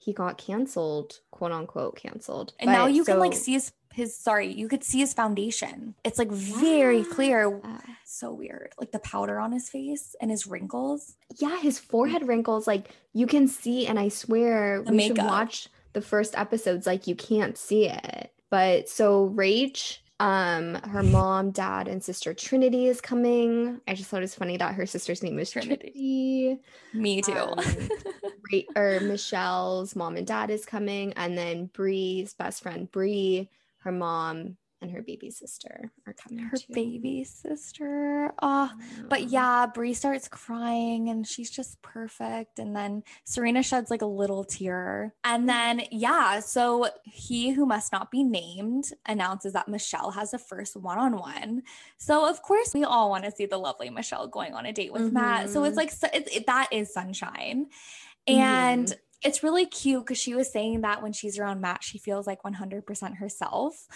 he 0.05 0.13
got 0.13 0.37
canceled, 0.39 1.21
quote 1.31 1.53
unquote 1.53 1.97
canceled. 1.97 2.53
And 2.59 2.71
now 2.71 2.85
But 2.85 2.93
you 2.95 3.05
can 3.05 3.19
like 3.19 3.33
see 3.35 3.53
his 3.55 3.73
his 3.93 4.17
sorry, 4.19 4.53
you 4.53 4.67
could 4.69 4.83
see 4.83 4.99
his 4.99 5.15
foundation. 5.15 5.95
It's 6.05 6.19
like 6.19 6.31
very 6.31 6.99
Yeah. 6.99 7.05
clear. 7.13 7.61
Uh, 7.63 7.79
so 8.05 8.33
weird. 8.35 8.73
Like 8.79 8.91
the 8.91 8.99
powder 8.99 9.39
on 9.39 9.53
his 9.53 9.71
face 9.71 10.17
and 10.21 10.31
his 10.33 10.47
wrinkles. 10.49 11.15
Yeah, 11.39 11.59
his 11.61 11.79
forehead 11.79 12.27
wrinkles, 12.27 12.67
like 12.67 12.91
you 13.13 13.27
can 13.29 13.47
see, 13.47 13.87
and 13.87 13.99
I 13.99 14.09
swear 14.09 14.83
The 14.83 14.93
we 14.93 15.07
should 15.07 15.19
watch 15.19 15.69
the 15.93 16.01
first 16.03 16.37
episodes, 16.37 16.87
like 16.87 17.07
you 17.07 17.15
can't 17.15 17.57
see 17.57 17.89
it. 17.89 18.33
But 18.51 18.89
so 18.89 19.31
Rach, 19.31 19.99
um, 20.21 20.75
her 20.77 21.03
mom, 21.03 21.51
dad, 21.51 21.89
and 21.89 22.03
sister 22.03 22.35
Trinity 22.35 22.87
is 22.87 23.01
coming. 23.01 23.81
I 23.89 23.95
just 23.95 24.11
thought 24.11 24.19
it 24.19 24.21
was 24.23 24.35
funny 24.35 24.57
that 24.57 24.75
her 24.75 24.87
sister's 24.87 25.23
name 25.23 25.39
is 25.39 25.51
Trinity. 25.51 25.91
Trinity. 25.93 26.61
Me 26.93 27.21
too. 27.21 27.33
Um, 27.33 27.59
Ra- 28.53 28.61
or 28.77 29.01
Michelle's 29.01 29.97
mom 29.97 30.17
and 30.17 30.27
dad 30.27 30.51
is 30.51 30.65
coming, 30.65 31.13
and 31.15 31.37
then 31.37 31.67
Bree's 31.67 32.35
best 32.35 32.63
friend 32.63 32.91
Bree, 32.91 33.51
her 33.79 33.93
mom, 33.93 34.57
and 34.85 34.93
her 34.95 35.03
baby 35.03 35.31
sister 35.31 35.91
are 36.07 36.13
coming. 36.13 36.45
Her 36.45 36.57
too. 36.57 36.73
baby 36.73 37.25
sister. 37.25 38.33
Oh, 38.43 38.71
But 39.09 39.31
yeah, 39.31 39.67
Bri 39.67 39.95
starts 39.95 40.29
crying 40.29 41.09
and 41.09 41.27
she's 41.27 41.51
just 41.51 41.81
perfect. 41.83 42.59
And 42.59 42.77
then 42.77 43.03
Serena 43.25 43.63
sheds 43.63 43.91
like 43.91 44.03
a 44.03 44.07
little 44.07 44.45
tear. 44.45 45.15
And 45.25 45.49
then, 45.49 45.83
yeah, 45.91 46.41
so 46.41 46.89
he 47.05 47.51
who 47.51 47.65
must 47.67 47.93
not 47.93 48.11
be 48.11 48.23
named 48.23 48.93
announces 49.07 49.55
that 49.55 49.69
Michelle 49.69 50.11
has 50.13 50.35
a 50.35 50.39
first 50.39 50.77
one 50.77 50.99
on 50.99 51.17
one. 51.17 51.63
So, 51.97 52.29
of 52.29 52.43
course, 52.43 52.73
we 52.75 52.85
all 52.85 53.09
want 53.11 53.25
to 53.25 53.31
see 53.33 53.47
the 53.47 53.59
lovely 53.59 53.89
Michelle 53.91 54.27
going 54.29 54.53
on 54.55 54.67
a 54.67 54.73
date 54.73 54.93
with 54.93 55.11
Matt. 55.13 55.49
So, 55.51 55.65
it's 55.65 55.75
Mhm. 55.75 55.77
like, 55.79 55.91
so 55.91 56.09
it, 56.13 56.29
it- 56.31 56.47
that 56.47 56.69
is 56.73 56.93
sunshine. 56.93 57.69
And 58.27 58.89
Mhm. 58.89 58.99
it's 59.23 59.43
really 59.43 59.65
cute 59.67 60.05
because 60.05 60.19
she 60.19 60.35
was 60.35 60.53
saying 60.53 60.83
that 60.83 61.03
when 61.03 61.13
she's 61.13 61.39
around 61.39 61.61
Matt, 61.61 61.83
she 61.83 61.99
feels 61.99 62.27
like 62.27 62.43
100% 62.45 63.17
herself. 63.17 63.87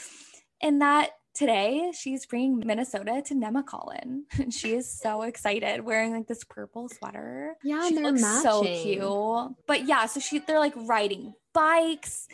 And 0.60 0.80
that 0.82 1.10
today 1.34 1.92
she's 1.94 2.26
bringing 2.26 2.58
Minnesota 2.66 3.22
to 3.26 3.34
Nemacolin. 3.34 4.22
And 4.40 4.52
she 4.52 4.74
is 4.74 4.90
so 4.90 5.22
excited 5.22 5.84
wearing 5.84 6.12
like 6.12 6.26
this 6.26 6.44
purple 6.44 6.88
sweater. 6.88 7.56
Yeah, 7.62 7.82
she 7.88 7.96
and 7.96 8.04
they're 8.04 8.12
looks 8.12 8.42
so 8.42 8.62
cute. 8.62 9.56
But 9.66 9.86
yeah, 9.86 10.06
so 10.06 10.20
she 10.20 10.38
they're 10.40 10.58
like 10.58 10.74
riding 10.76 11.34
bikes. 11.52 12.28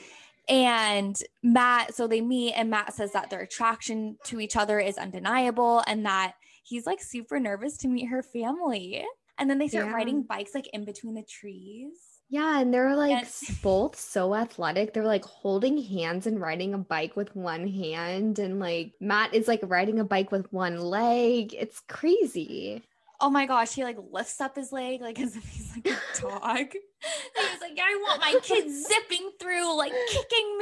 And 0.49 1.17
Matt, 1.43 1.95
so 1.95 2.07
they 2.07 2.21
meet, 2.21 2.53
and 2.53 2.69
Matt 2.69 2.93
says 2.95 3.13
that 3.13 3.31
their 3.31 3.41
attraction 3.41 4.19
to 4.25 4.41
each 4.41 4.57
other 4.57 4.79
is 4.79 4.99
undeniable 4.99 5.83
and 5.87 6.05
that 6.05 6.35
he's 6.63 6.85
like 6.87 7.01
super 7.03 7.41
nervous 7.41 7.79
to 7.79 7.89
meet 7.89 8.07
her 8.07 8.23
family. 8.23 9.05
And 9.39 9.49
then 9.49 9.59
they 9.59 9.69
start 9.69 9.87
Yeah. 9.87 9.93
riding 9.95 10.23
bikes 10.23 10.55
like 10.55 10.69
in 10.75 10.85
between 10.85 11.15
the 11.15 11.23
trees. 11.23 12.14
Yeah, 12.35 12.59
and 12.59 12.75
they're 12.75 12.97
like 12.97 13.13
And- 13.13 13.63
both 13.63 13.95
so 13.95 14.35
athletic. 14.35 14.93
They're 14.93 15.05
like 15.07 15.25
holding 15.25 15.81
hands 15.81 16.27
and 16.27 16.41
riding 16.41 16.75
a 16.75 16.79
bike 16.79 17.15
with 17.15 17.37
one 17.37 17.69
hand, 17.69 18.41
and 18.41 18.59
like 18.59 18.93
Matt 19.01 19.35
is 19.35 19.47
like 19.47 19.61
riding 19.63 20.01
a 20.01 20.05
bike 20.05 20.33
with 20.33 20.53
one 20.53 20.81
leg. 20.81 21.55
It's 21.55 21.79
crazy. 21.89 22.83
Oh 23.21 23.31
my 23.31 23.47
gosh, 23.47 23.73
he 23.75 23.85
like 23.85 23.99
lifts 24.11 24.41
up 24.41 24.57
his 24.57 24.73
leg 24.73 25.01
like 25.01 25.21
as 25.21 25.37
if 25.37 25.45
he's 25.45 25.77
like 25.77 25.87
a 25.87 26.21
dog. 26.21 26.67
he's 26.73 27.61
like, 27.61 27.79
I 27.81 27.95
want 28.03 28.21
my 28.21 28.35
kids 28.43 28.85
zipping 28.89 29.31
through, 29.39 29.77
like 29.79 29.93
kicking 30.11 30.19
me. 30.19 30.19
it's 30.19 30.33
like 30.33 30.54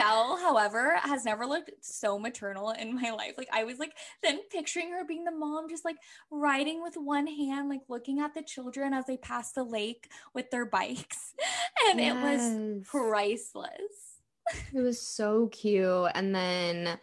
Michelle, 0.00 0.36
however, 0.36 0.96
has 1.02 1.24
never 1.24 1.46
looked 1.46 1.70
so 1.80 2.18
maternal 2.18 2.70
in 2.70 2.94
my 2.94 3.10
life. 3.10 3.34
Like 3.36 3.48
I 3.52 3.64
was 3.64 3.78
like 3.78 3.92
then 4.22 4.40
picturing 4.50 4.90
her 4.92 5.04
being 5.04 5.24
the 5.24 5.30
mom, 5.30 5.68
just 5.68 5.84
like 5.84 5.96
riding 6.30 6.82
with 6.82 6.94
one 6.96 7.26
hand, 7.26 7.68
like 7.68 7.82
looking 7.88 8.20
at 8.20 8.34
the 8.34 8.42
children 8.42 8.94
as 8.94 9.06
they 9.06 9.16
pass 9.16 9.52
the 9.52 9.64
lake 9.64 10.10
with 10.34 10.50
their 10.50 10.66
bikes. 10.66 11.34
And 11.88 11.98
it 11.98 12.14
was 12.14 12.86
priceless. 12.86 13.70
It 14.74 14.80
was 14.80 15.00
so 15.00 15.48
cute. 15.48 16.10
And 16.14 16.34
then 16.34 16.98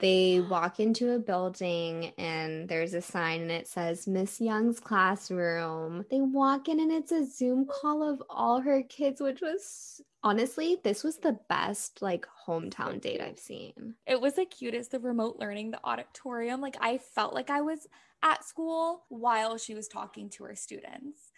they 0.00 0.40
walk 0.40 0.80
into 0.80 1.12
a 1.12 1.18
building 1.18 2.12
and 2.18 2.68
there's 2.68 2.92
a 2.94 3.00
sign 3.00 3.42
and 3.42 3.50
it 3.50 3.66
says 3.66 4.06
Miss 4.06 4.40
Young's 4.40 4.80
classroom. 4.80 6.04
They 6.10 6.20
walk 6.20 6.68
in 6.68 6.80
and 6.80 6.92
it's 6.92 7.12
a 7.12 7.24
Zoom 7.24 7.66
call 7.66 8.08
of 8.08 8.22
all 8.28 8.60
her 8.60 8.82
kids, 8.82 9.20
which 9.20 9.40
was 9.40 10.02
honestly, 10.22 10.78
this 10.82 11.04
was 11.04 11.18
the 11.18 11.38
best 11.48 12.02
like 12.02 12.26
hometown 12.46 13.00
date 13.00 13.20
I've 13.20 13.38
seen. 13.38 13.94
It 14.06 14.20
was 14.20 14.34
the 14.34 14.44
cutest, 14.44 14.90
the 14.90 15.00
remote 15.00 15.36
learning, 15.38 15.70
the 15.70 15.84
auditorium. 15.84 16.60
Like 16.60 16.76
I 16.80 16.98
felt 16.98 17.34
like 17.34 17.50
I 17.50 17.60
was 17.60 17.86
at 18.22 18.44
school 18.44 19.04
while 19.08 19.58
she 19.58 19.74
was 19.74 19.88
talking 19.88 20.28
to 20.30 20.44
her 20.44 20.54
students. 20.54 21.30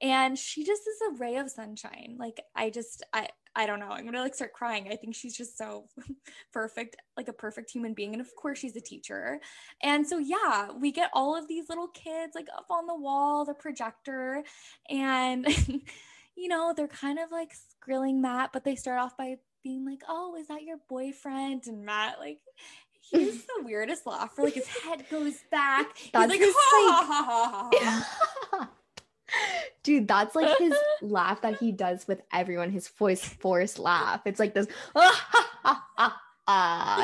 And 0.00 0.38
she 0.38 0.64
just 0.64 0.82
is 0.82 1.00
a 1.08 1.18
ray 1.18 1.36
of 1.36 1.50
sunshine. 1.50 2.16
Like 2.20 2.40
I 2.54 2.70
just 2.70 3.04
I 3.12 3.28
I 3.56 3.66
don't 3.66 3.80
know. 3.80 3.90
I'm 3.90 4.04
gonna 4.04 4.22
like 4.22 4.36
start 4.36 4.52
crying. 4.52 4.88
I 4.92 4.94
think 4.94 5.16
she's 5.16 5.36
just 5.36 5.58
so 5.58 5.86
perfect, 6.52 6.94
like 7.16 7.26
a 7.26 7.32
perfect 7.32 7.72
human 7.72 7.94
being. 7.94 8.12
And 8.12 8.20
of 8.20 8.32
course 8.36 8.60
she's 8.60 8.76
a 8.76 8.80
teacher. 8.80 9.40
And 9.82 10.06
so 10.06 10.18
yeah, 10.18 10.68
we 10.70 10.92
get 10.92 11.10
all 11.12 11.36
of 11.36 11.48
these 11.48 11.68
little 11.68 11.88
kids 11.88 12.36
like 12.36 12.46
up 12.56 12.66
on 12.70 12.86
the 12.86 12.94
wall, 12.94 13.44
the 13.44 13.54
projector, 13.54 14.44
and 14.88 15.48
you 16.38 16.48
know, 16.48 16.72
they're 16.76 16.88
kind 16.88 17.18
of 17.18 17.30
like 17.32 17.52
grilling 17.80 18.20
Matt, 18.20 18.52
but 18.52 18.64
they 18.64 18.76
start 18.76 19.00
off 19.00 19.16
by 19.16 19.36
being 19.62 19.84
like, 19.84 20.02
"Oh, 20.08 20.36
is 20.36 20.46
that 20.48 20.62
your 20.62 20.78
boyfriend?" 20.88 21.66
And 21.66 21.84
Matt, 21.84 22.18
like, 22.20 22.38
he's 23.00 23.44
the 23.46 23.62
weirdest 23.64 24.06
laugh. 24.06 24.32
Where 24.36 24.46
like 24.46 24.54
his 24.54 24.68
head 24.68 25.04
goes 25.10 25.34
back. 25.50 25.88
He's 25.96 26.12
That's 26.12 26.30
like, 26.30 26.40
his, 26.40 26.54
"Ha, 26.56 27.04
ha, 27.06 27.24
ha, 27.24 27.48
ha, 27.50 27.70
ha." 28.50 28.70
Dude, 29.82 30.08
that's 30.08 30.34
like 30.34 30.56
his 30.58 30.74
laugh 31.02 31.42
that 31.42 31.58
he 31.58 31.72
does 31.72 32.08
with 32.08 32.22
everyone, 32.32 32.70
his 32.70 32.88
voice 32.88 33.22
forced 33.22 33.78
laugh. 33.78 34.22
It's 34.24 34.40
like 34.40 34.54
this, 34.54 34.66
ah, 34.94 36.18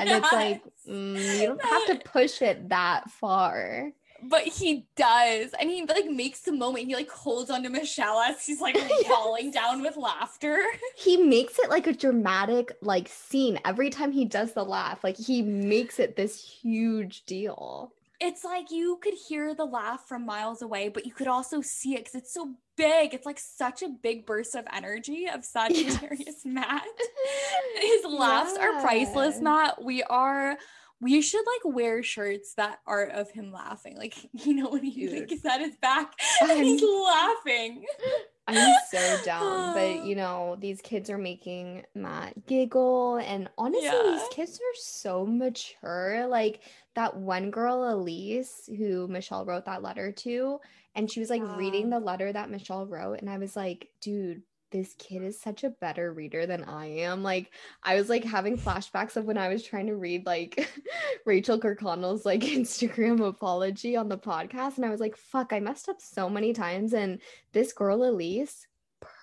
and 0.00 0.10
it's 0.10 0.32
like 0.32 0.62
Mm, 0.88 1.40
you 1.40 1.46
don't 1.46 1.64
have 1.64 1.86
to 1.86 2.08
push 2.08 2.42
it 2.42 2.68
that 2.68 3.10
far. 3.10 3.90
But 4.28 4.42
he 4.42 4.86
does. 4.96 5.50
And 5.58 5.70
he 5.70 5.84
like 5.84 6.10
makes 6.10 6.40
the 6.40 6.52
moment. 6.52 6.86
He 6.86 6.94
like 6.94 7.10
holds 7.10 7.50
onto 7.50 7.68
Michelle 7.68 8.20
as 8.20 8.44
he's 8.44 8.60
like 8.60 8.76
falling 9.08 9.50
down 9.50 9.82
with 9.82 9.96
laughter. 9.96 10.62
He 10.96 11.16
makes 11.16 11.58
it 11.58 11.68
like 11.68 11.86
a 11.86 11.92
dramatic 11.92 12.76
like 12.80 13.08
scene 13.08 13.58
every 13.64 13.90
time 13.90 14.12
he 14.12 14.24
does 14.24 14.52
the 14.52 14.64
laugh. 14.64 15.02
Like 15.04 15.16
he 15.16 15.42
makes 15.42 15.98
it 15.98 16.16
this 16.16 16.42
huge 16.42 17.24
deal. 17.26 17.92
It's 18.20 18.44
like 18.44 18.70
you 18.70 18.98
could 19.02 19.14
hear 19.14 19.54
the 19.54 19.64
laugh 19.64 20.06
from 20.06 20.24
miles 20.24 20.62
away, 20.62 20.88
but 20.88 21.04
you 21.04 21.12
could 21.12 21.26
also 21.26 21.60
see 21.60 21.94
it 21.94 21.98
because 21.98 22.14
it's 22.14 22.32
so 22.32 22.54
big. 22.76 23.12
It's 23.12 23.26
like 23.26 23.38
such 23.38 23.82
a 23.82 23.88
big 23.88 24.24
burst 24.24 24.54
of 24.54 24.64
energy 24.72 25.26
of 25.28 25.44
Sagittarius 25.44 26.44
Matt. 26.44 26.84
His 27.80 28.04
laughs 28.08 28.56
are 28.56 28.80
priceless, 28.80 29.40
Matt. 29.40 29.82
We 29.82 30.02
are 30.04 30.56
we 31.04 31.20
should 31.20 31.44
like 31.46 31.74
wear 31.74 32.02
shirts 32.02 32.54
that 32.54 32.78
are 32.86 33.04
of 33.04 33.30
him 33.30 33.52
laughing. 33.52 33.96
Like, 33.98 34.14
you 34.32 34.54
know, 34.54 34.70
when 34.70 34.82
he 34.82 35.06
Dude. 35.06 35.20
like 35.20 35.32
is 35.32 35.44
at 35.44 35.60
his 35.60 35.76
back 35.76 36.12
and 36.40 36.64
he's 36.64 36.82
laughing. 36.82 37.84
I'm 38.48 38.74
so 38.90 39.18
down. 39.24 39.74
But 39.74 40.04
you 40.06 40.16
know, 40.16 40.56
these 40.58 40.80
kids 40.80 41.10
are 41.10 41.18
making 41.18 41.84
Matt 41.94 42.46
giggle. 42.46 43.16
And 43.18 43.48
honestly, 43.58 43.84
Yeah. 43.86 44.02
these 44.18 44.28
kids 44.30 44.56
are 44.58 44.76
so 44.80 45.26
mature. 45.26 46.26
Like 46.26 46.60
that 46.94 47.16
one 47.16 47.50
girl, 47.50 47.84
Elise, 47.92 48.68
who 48.78 49.06
Michelle 49.08 49.44
wrote 49.44 49.66
that 49.66 49.82
letter 49.82 50.10
to, 50.12 50.60
and 50.94 51.10
she 51.10 51.20
was 51.20 51.28
like 51.30 51.42
reading 51.56 51.90
the 51.90 52.00
letter 52.00 52.32
that 52.32 52.50
Michelle 52.50 52.86
wrote. 52.86 53.20
And 53.20 53.28
I 53.28 53.38
was 53.38 53.56
like, 53.56 53.88
dude, 54.00 54.42
this 54.74 54.94
kid 54.98 55.22
is 55.22 55.40
such 55.40 55.62
a 55.62 55.70
better 55.70 56.12
reader 56.12 56.46
than 56.46 56.64
I 56.64 56.86
am. 56.86 57.22
Like, 57.22 57.52
I 57.84 57.94
was 57.94 58.08
like 58.08 58.24
having 58.24 58.58
flashbacks 58.58 59.14
of 59.16 59.24
when 59.24 59.38
I 59.38 59.48
was 59.48 59.62
trying 59.62 59.86
to 59.86 59.94
read 59.94 60.26
like 60.26 60.68
Rachel 61.24 61.60
Kirkconnell's 61.60 62.26
like 62.26 62.40
Instagram 62.42 63.24
apology 63.24 63.94
on 63.94 64.08
the 64.08 64.18
podcast. 64.18 64.76
And 64.76 64.84
I 64.84 64.90
was 64.90 64.98
like, 64.98 65.16
fuck, 65.16 65.52
I 65.52 65.60
messed 65.60 65.88
up 65.88 66.00
so 66.00 66.28
many 66.28 66.52
times. 66.52 66.92
And 66.92 67.20
this 67.52 67.72
girl, 67.72 68.02
Elise, 68.02 68.66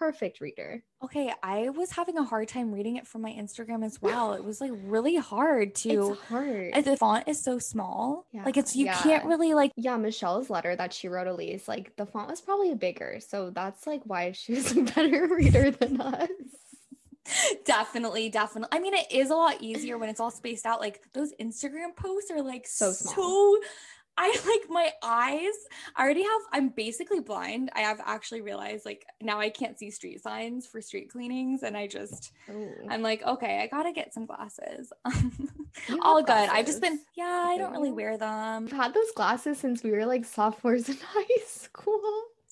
perfect 0.02 0.42
reader. 0.42 0.84
Okay, 1.04 1.32
I 1.44 1.70
was 1.70 1.92
having 1.92 2.18
a 2.18 2.24
hard 2.24 2.48
time 2.48 2.72
reading 2.72 2.96
it 2.96 3.06
from 3.06 3.22
my 3.22 3.30
Instagram 3.32 3.86
as 3.86 4.02
well. 4.02 4.34
It 4.34 4.44
was 4.44 4.60
like 4.60 4.72
really 4.84 5.16
hard 5.16 5.76
to 5.76 6.14
It's 6.14 6.22
hard. 6.22 6.74
the 6.86 6.98
font 6.98 7.28
is 7.28 7.44
so 7.44 7.60
small. 7.60 8.26
Yeah, 8.32 8.44
Like 8.44 8.58
it's 8.58 8.76
you 8.76 8.88
can't 8.88 9.26
really 9.26 9.54
like 9.54 9.72
yeah, 9.76 9.98
Michelle's 9.98 10.50
letter 10.50 10.76
that 10.76 10.92
she 10.92 11.08
wrote 11.08 11.28
Elise, 11.28 11.68
like 11.68 11.96
the 11.98 12.08
font 12.08 12.32
was 12.32 12.42
probably 12.42 12.74
bigger. 12.74 13.20
So 13.20 13.52
that's 13.52 13.86
like 13.86 14.02
why 14.06 14.32
she 14.32 14.54
was 14.54 14.76
a 14.76 14.82
better 14.82 15.28
reader 15.28 15.70
than 15.70 16.02
us. 16.02 16.30
definitely, 17.66 18.30
definitely. 18.30 18.76
I 18.76 18.82
mean, 18.82 18.96
it 18.96 19.06
is 19.12 19.30
a 19.30 19.36
lot 19.36 19.58
easier 19.62 20.00
when 20.00 20.10
it's 20.10 20.20
all 20.20 20.32
spaced 20.32 20.66
out. 20.66 20.80
Like 20.80 21.02
those 21.14 21.32
Instagram 21.40 21.96
posts 21.96 22.32
are 22.32 22.42
like 22.42 22.66
So 22.68 22.92
so 22.92 23.12
small. 23.14 23.60
I 24.22 24.30
like 24.46 24.70
my 24.70 24.92
eyes. 25.04 25.54
I 25.96 26.04
already 26.04 26.22
have, 26.22 26.42
I'm 26.52 26.70
basically 26.70 27.20
blind. 27.20 27.72
I 27.76 27.82
have 27.82 28.00
actually 28.06 28.42
realized 28.42 28.86
like 28.86 29.06
now 29.20 29.40
I 29.40 29.50
can't 29.50 29.78
see 29.80 29.90
street 29.90 30.22
signs 30.22 30.68
for 30.68 30.80
street 30.80 31.10
cleanings. 31.10 31.64
And 31.64 31.76
I 31.76 31.88
just, 31.88 32.32
I'm 32.90 33.02
like, 33.02 33.24
okay, 33.24 33.62
I 33.62 33.68
gotta 33.68 33.92
get 33.92 34.14
some 34.14 34.28
glasses. 34.28 34.94
All 36.04 36.22
good. 36.22 36.50
I've 36.50 36.68
just 36.68 36.82
been, 36.82 37.00
yeah, 37.16 37.46
I 37.48 37.58
don't 37.58 37.72
really 37.72 37.92
wear 37.92 38.18
them. 38.18 38.66
I've 38.66 38.72
had 38.72 38.94
those 38.94 39.12
glasses 39.16 39.58
since 39.58 39.82
we 39.84 39.92
were 39.92 40.06
like 40.06 40.24
sophomores 40.24 40.88
in 40.88 40.98
high 41.04 41.44
school. 41.46 42.02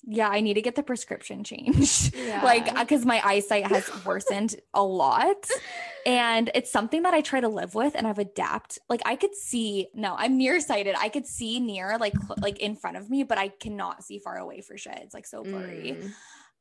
Yeah, 0.04 0.28
I 0.28 0.40
need 0.40 0.54
to 0.54 0.62
get 0.62 0.76
the 0.76 0.82
prescription 0.82 1.44
changed. 1.44 2.14
Yeah. 2.20 2.42
like 2.44 2.74
because 2.78 3.04
my 3.04 3.20
eyesight 3.24 3.66
has 3.66 3.90
worsened 4.04 4.54
a 4.74 4.82
lot 4.82 5.48
and 6.06 6.50
it's 6.54 6.70
something 6.70 7.02
that 7.02 7.12
i 7.14 7.20
try 7.22 7.40
to 7.40 7.48
live 7.48 7.74
with 7.74 7.94
and 7.94 8.06
i've 8.06 8.18
adapted. 8.18 8.78
like 8.88 9.00
i 9.04 9.16
could 9.16 9.34
see 9.34 9.88
no 9.94 10.14
i'm 10.16 10.36
nearsighted 10.38 10.94
i 10.98 11.08
could 11.08 11.26
see 11.26 11.58
near 11.60 11.98
like 11.98 12.14
like 12.40 12.58
in 12.58 12.76
front 12.76 12.96
of 12.96 13.10
me 13.10 13.22
but 13.24 13.36
i 13.38 13.48
cannot 13.48 14.04
see 14.04 14.18
far 14.18 14.36
away 14.36 14.60
for 14.60 14.76
shit 14.76 14.98
it's 15.02 15.14
like 15.14 15.26
so 15.26 15.42
blurry 15.42 15.96
Mm. 15.98 16.12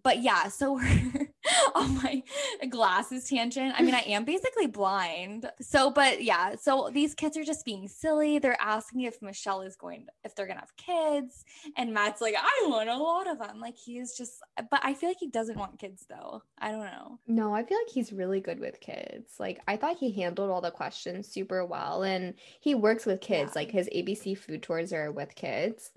But 0.04 0.22
yeah 0.22 0.48
so 0.48 0.74
we're 0.74 1.28
on 1.76 1.96
my 1.96 2.24
glasses 2.70 3.28
tangent 3.28 3.74
i 3.78 3.82
mean 3.82 3.96
i 3.96 4.02
am 4.02 4.24
basically 4.26 4.68
blind 4.68 5.50
so 5.62 5.90
but 5.90 6.24
yeah 6.24 6.56
so 6.56 6.90
these 6.94 7.14
kids 7.14 7.38
are 7.38 7.44
just 7.44 7.66
being 7.66 7.88
silly 7.88 8.40
they're 8.40 8.58
asking 8.62 9.02
if 9.02 9.22
michelle 9.22 9.62
is 9.62 9.76
going 9.76 10.06
if 10.24 10.36
they're 10.36 10.48
gonna 10.48 10.60
have 10.60 10.76
kids 10.78 11.44
and 11.78 11.94
matt's 11.94 12.22
like 12.22 12.36
i 12.38 12.68
want 12.68 12.90
a 12.90 12.98
lot 12.98 13.28
of 13.30 13.40
them 13.40 13.60
like 13.60 13.78
he 13.78 13.98
is 13.98 14.16
just 14.16 14.42
but 14.70 14.80
i 14.84 14.94
feel 14.94 15.10
like 15.10 15.18
he 15.20 15.28
doesn't 15.30 15.58
want 15.58 15.80
kids 15.80 16.06
though 16.10 16.42
i 16.60 16.72
don't 16.72 16.82
know 16.86 17.20
No, 17.28 17.54
I 17.54 17.64
feel 17.64 17.78
like 17.78 17.94
he's 17.94 18.12
really 18.14 18.40
good 18.42 18.60
with 18.60 18.80
kids. 18.80 19.36
Like 19.40 19.60
I 19.68 19.78
thought 19.78 19.98
he 19.98 20.12
handled 20.12 20.50
all 20.50 20.62
the 20.62 20.72
questions 20.72 21.28
super 21.28 21.66
well 21.66 22.04
and 22.04 22.34
he 22.60 22.76
works 22.76 23.06
with 23.06 23.22
kids. 23.22 23.52
Yeah. 23.54 23.60
Like 23.62 23.72
his 23.72 23.90
ABC 23.96 24.38
food 24.38 24.62
tours 24.64 24.92
are 24.94 25.12
with 25.12 25.36
kids. 25.36 25.92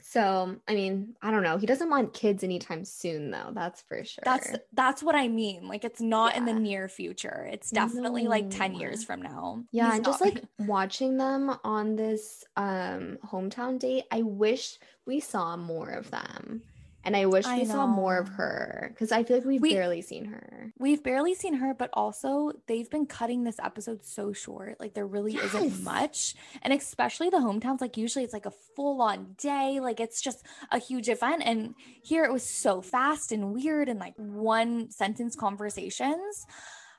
So, 0.00 0.56
I 0.66 0.74
mean, 0.74 1.14
I 1.22 1.30
don't 1.30 1.42
know. 1.42 1.58
He 1.58 1.66
doesn't 1.66 1.88
want 1.88 2.12
kids 2.12 2.42
anytime 2.42 2.84
soon 2.84 3.30
though. 3.30 3.50
That's 3.52 3.82
for 3.82 4.04
sure. 4.04 4.22
that's 4.24 4.52
that's 4.72 5.02
what 5.02 5.14
i 5.14 5.28
mean 5.28 5.68
like 5.68 5.84
it's 5.84 6.00
not 6.00 6.36
in 6.36 6.44
the 6.44 6.52
near 6.52 6.88
future 6.88 7.48
it's 7.50 7.70
definitely 7.70 8.26
like 8.26 8.50
10 8.50 8.74
years 8.74 9.04
from 9.04 9.22
now 9.22 9.62
Yeah, 9.70 9.86
He's 9.86 9.96
and 9.96 10.04
just 10.04 10.20
like 10.20 10.42
watching 10.58 11.16
them 11.16 11.54
on 11.64 11.96
this 11.96 12.44
um 12.56 13.18
hometown 13.24 13.78
date, 13.78 14.04
I 14.10 14.22
wish 14.22 14.78
we 15.06 15.20
saw 15.20 15.56
more 15.56 15.90
of 15.90 16.10
them. 16.10 16.62
And 17.04 17.16
I 17.16 17.26
wish 17.26 17.44
I 17.46 17.58
we 17.58 17.64
saw 17.64 17.86
more 17.86 18.16
of 18.18 18.28
her 18.28 18.88
because 18.94 19.10
I 19.10 19.24
feel 19.24 19.38
like 19.38 19.46
we've 19.46 19.60
We- 19.60 19.72
barely 19.74 20.02
seen 20.02 20.26
her. 20.26 20.72
We've 20.78 21.02
barely 21.02 21.34
seen 21.34 21.54
her, 21.54 21.74
but 21.74 21.90
also 21.94 22.52
they've 22.68 22.88
been 22.88 23.06
cutting 23.06 23.42
this 23.44 23.56
episode 23.62 24.04
so 24.04 24.32
short. 24.32 24.78
Like 24.78 24.94
there 24.94 25.06
really 25.06 25.32
Yes. 25.32 25.46
isn't 25.54 25.82
much. 25.82 26.34
And 26.62 26.72
especially 26.72 27.28
the 27.28 27.38
hometowns, 27.38 27.80
like 27.80 27.96
usually 27.96 28.24
it's 28.24 28.32
like 28.32 28.46
a 28.46 28.52
full 28.76 29.02
on 29.02 29.34
day. 29.36 29.80
Like 29.80 29.98
it's 29.98 30.20
just 30.20 30.44
a 30.70 30.78
huge 30.78 31.08
event. 31.08 31.42
And 31.44 31.74
here 32.02 32.24
it 32.24 32.32
was 32.32 32.44
so 32.48 32.80
fast 32.80 33.32
and 33.32 33.52
weird 33.52 33.88
and 33.88 33.98
like 33.98 34.14
one 34.16 34.90
sentence 34.90 35.34
conversations. 35.34 36.46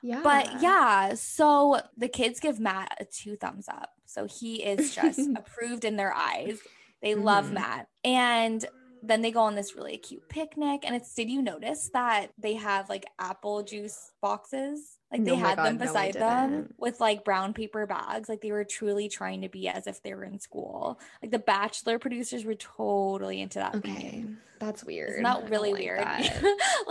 Yeah. 0.02 0.20
But 0.22 0.60
yeah, 0.60 1.14
so 1.14 1.80
the 1.96 2.08
kids 2.08 2.40
give 2.40 2.60
Matt 2.60 2.94
a 3.00 3.06
two 3.06 3.36
thumbs 3.36 3.68
up. 3.68 3.90
So 4.04 4.26
he 4.26 4.62
is 4.62 4.94
just 4.94 5.18
approved 5.36 5.84
in 5.86 5.96
their 5.96 6.12
eyes. 6.12 6.58
They 7.00 7.14
love 7.14 7.46
Mhm. 7.46 7.52
Matt. 7.54 7.88
And 8.04 8.64
then 9.06 9.22
they 9.22 9.30
go 9.30 9.40
on 9.40 9.54
this 9.54 9.76
really 9.76 9.96
cute 9.98 10.28
picnic. 10.28 10.82
And 10.84 10.96
it's 10.96 11.14
did 11.14 11.30
you 11.30 11.42
notice 11.42 11.90
that 11.92 12.28
they 12.38 12.54
have 12.54 12.88
like 12.88 13.06
apple 13.18 13.62
juice 13.62 14.12
boxes? 14.20 14.98
Like 15.12 15.24
they 15.24 15.32
Oh 15.32 15.36
had 15.36 15.58
them 15.58 15.76
God, 15.76 15.80
no, 15.80 15.86
beside 15.86 16.14
them 16.14 16.74
with 16.78 17.00
like 17.00 17.24
brown 17.24 17.52
paper 17.52 17.86
bags. 17.86 18.28
Like 18.28 18.40
they 18.40 18.50
were 18.50 18.64
truly 18.64 19.08
trying 19.08 19.42
to 19.42 19.48
be 19.48 19.68
as 19.68 19.86
if 19.86 20.02
they 20.02 20.14
were 20.14 20.24
in 20.24 20.40
school. 20.40 20.98
Like 21.22 21.30
the 21.30 21.38
bachelor 21.38 21.98
producers 21.98 22.44
were 22.44 22.54
totally 22.54 23.40
into 23.40 23.58
that. 23.58 23.76
Okay. 23.76 23.92
theme. 23.92 24.38
That's 24.58 24.82
weird. 24.84 25.10
Isn't 25.10 25.26
I 25.26 25.34
that 25.34 25.40
don't 25.40 25.50
really 25.50 25.72
like 25.72 25.80
weird? 25.80 26.00
like 26.00 26.20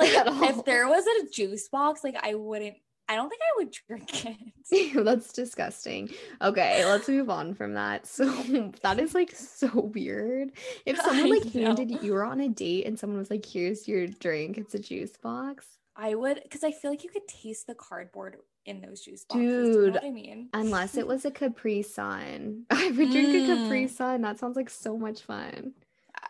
if 0.49 0.63
there 0.65 0.87
was 0.87 1.05
a 1.05 1.29
juice 1.31 1.67
box, 1.69 2.03
like 2.03 2.17
I 2.21 2.35
wouldn't. 2.35 2.75
I 3.09 3.15
don't 3.15 3.29
think 3.29 3.41
I 3.41 3.57
would 3.57 3.75
drink 3.87 4.25
it. 4.71 5.03
That's 5.05 5.33
disgusting. 5.33 6.09
Okay, 6.41 6.85
let's 6.85 7.07
move 7.07 7.29
on 7.29 7.53
from 7.53 7.73
that. 7.73 8.07
So 8.13 8.71
that 8.81 8.99
is 8.99 9.13
like 9.13 9.31
so 9.31 9.91
weird. 9.93 10.51
If 10.85 10.97
someone 11.01 11.29
like 11.29 11.51
handed 11.51 12.01
you 12.03 12.13
were 12.13 12.23
on 12.23 12.39
a 12.39 12.49
date 12.49 12.85
and 12.85 12.97
someone 12.97 13.19
was 13.19 13.29
like, 13.29 13.45
"Here's 13.45 13.87
your 13.87 14.07
drink," 14.07 14.57
it's 14.57 14.73
a 14.75 14.79
juice 14.79 15.17
box. 15.17 15.65
I 15.95 16.15
would, 16.15 16.39
because 16.41 16.63
I 16.63 16.71
feel 16.71 16.89
like 16.89 17.03
you 17.03 17.09
could 17.09 17.27
taste 17.27 17.67
the 17.67 17.75
cardboard 17.75 18.37
in 18.65 18.81
those 18.81 19.01
juice 19.01 19.25
boxes. 19.25 19.45
Do 19.45 19.47
you 19.47 19.63
know 19.63 19.85
Dude, 19.85 19.93
what 19.95 20.05
I 20.05 20.09
mean? 20.09 20.49
Unless 20.53 20.97
it 20.97 21.05
was 21.05 21.25
a 21.25 21.31
Capri 21.31 21.83
Sun, 21.83 22.65
I 22.71 22.87
would 22.87 23.11
drink 23.11 23.35
a 23.35 23.45
Capri 23.45 23.85
Mm. 23.85 23.89
Sun. 23.89 24.21
That 24.21 24.39
sounds 24.39 24.55
like 24.55 24.69
so 24.71 24.97
much 24.97 25.21
fun. 25.21 25.73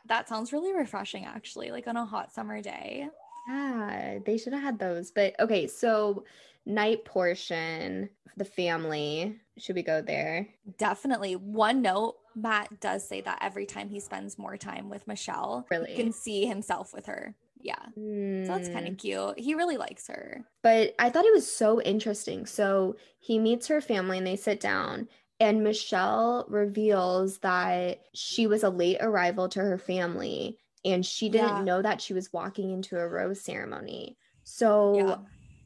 That 0.08 0.28
sounds 0.28 0.52
really 0.52 0.74
refreshing, 0.74 1.26
actually. 1.26 1.72
Like 1.72 1.88
on 1.88 1.96
a 1.96 2.06
hot 2.06 2.34
summer 2.34 2.62
day. 2.62 3.08
Yeah, 3.48 4.20
they 4.26 4.38
should 4.38 4.54
have 4.54 4.64
had 4.64 4.80
those. 4.80 5.12
But 5.12 5.40
okay, 5.40 5.68
so 5.68 6.24
night 6.66 7.06
portion, 7.06 8.10
the 8.38 8.46
family. 8.46 9.40
Should 9.58 9.76
we 9.76 9.84
go 9.84 10.02
there? 10.02 10.48
Definitely. 10.78 11.36
One 11.36 11.82
note: 11.82 12.16
Matt 12.36 12.80
does 12.80 13.08
say 13.08 13.22
that 13.22 13.40
every 13.42 13.66
time 13.66 13.90
he 13.90 14.00
spends 14.00 14.38
more 14.40 14.58
time 14.58 14.90
with 14.90 15.08
Michelle, 15.08 15.68
Really? 15.70 15.92
he 15.92 15.96
can 16.04 16.12
see 16.12 16.46
himself 16.46 16.94
with 16.94 17.06
her. 17.06 17.36
Yeah, 17.62 17.80
so 17.96 18.48
that's 18.48 18.68
kind 18.68 18.86
Mm. 18.88 18.92
of 18.92 18.98
cute. 18.98 19.40
He 19.40 19.56
really 19.56 19.78
likes 19.78 20.08
her. 20.08 20.44
But 20.64 20.96
I 21.00 21.10
thought 21.10 21.24
it 21.26 21.32
was 21.34 21.50
so 21.50 21.82
interesting. 21.82 22.46
So 22.46 22.98
he 23.20 23.40
meets 23.40 23.68
her 23.68 23.80
family 23.80 24.18
and 24.18 24.28
they 24.28 24.36
sit 24.36 24.60
down, 24.60 25.08
and 25.40 25.64
Michelle 25.64 26.46
reveals 26.50 27.38
that 27.40 28.02
she 28.14 28.48
was 28.48 28.64
a 28.64 28.70
late 28.70 28.98
arrival 29.00 29.48
to 29.50 29.60
her 29.62 29.78
family 29.78 30.58
and 30.84 31.06
she 31.06 31.30
didn't 31.30 31.58
Yeah. 31.58 31.64
know 31.64 31.82
that 31.82 32.02
she 32.02 32.14
was 32.14 32.34
walking 32.34 32.72
into 32.72 33.00
a 33.00 33.08
rose 33.08 33.40
ceremony. 33.40 34.18
So 34.44 34.96
Yeah. 34.96 35.18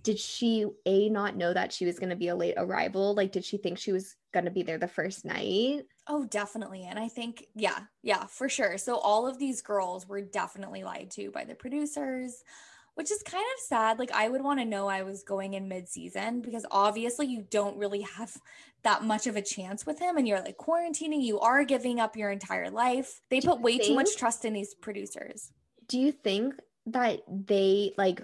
Did 0.08 0.18
she 0.18 0.66
a 0.86 1.10
not 1.10 1.36
know 1.36 1.54
that 1.54 1.74
she 1.74 1.86
was 1.86 2.00
going 2.00 2.12
to 2.12 2.16
be 2.16 2.30
a 2.30 2.36
late 2.36 2.54
arrival? 2.56 3.14
Like 3.14 3.34
did 3.34 3.44
she 3.44 3.58
think 3.58 3.78
she 3.78 3.92
was 3.92 4.16
going 4.34 4.46
to 4.46 4.52
be 4.52 4.64
there 4.64 4.78
the 4.78 4.88
first 4.88 5.26
night? 5.26 5.82
Oh, 6.08 6.24
definitely. 6.24 6.86
And 6.90 6.98
I 6.98 7.10
think, 7.10 7.44
yeah, 7.56 7.80
yeah, 8.04 8.26
for 8.26 8.48
sure. 8.48 8.78
So 8.78 8.96
all 8.96 9.28
of 9.28 9.38
these 9.38 9.62
girls 9.62 10.08
were 10.08 10.22
definitely 10.22 10.86
lied 10.86 11.12
to 11.16 11.30
by 11.30 11.44
the 11.44 11.56
producers. 11.56 12.42
which 12.98 13.12
is 13.12 13.22
kind 13.22 13.44
of 13.44 13.64
sad. 13.64 14.00
Like 14.00 14.12
I 14.12 14.28
would 14.28 14.42
want 14.44 14.60
to 14.60 14.66
know 14.66 14.88
I 14.88 15.04
was 15.04 15.22
going 15.22 15.54
in 15.54 15.68
mid-season 15.68 16.42
because 16.42 16.66
obviously 16.72 17.28
you 17.28 17.46
don't 17.48 17.78
really 17.78 18.02
have 18.02 18.36
that 18.82 19.04
much 19.04 19.28
of 19.28 19.36
a 19.36 19.42
chance 19.42 19.86
with 19.86 20.00
him 20.00 20.18
and 20.18 20.28
you're 20.28 20.42
like 20.42 20.58
quarantining, 20.58 21.22
you 21.22 21.40
are 21.40 21.64
giving 21.64 22.00
up 22.00 22.18
your 22.18 22.32
entire 22.32 22.72
life. 22.72 23.22
They 23.30 23.40
Do 23.40 23.50
put 23.50 23.62
way 23.62 23.78
too 23.78 23.94
much 23.94 24.18
trust 24.18 24.46
in 24.46 24.54
these 24.54 24.74
producers. 24.74 25.52
Do 25.88 26.00
you 26.00 26.12
think 26.12 26.56
that 26.88 27.22
they 27.28 27.94
like 28.00 28.24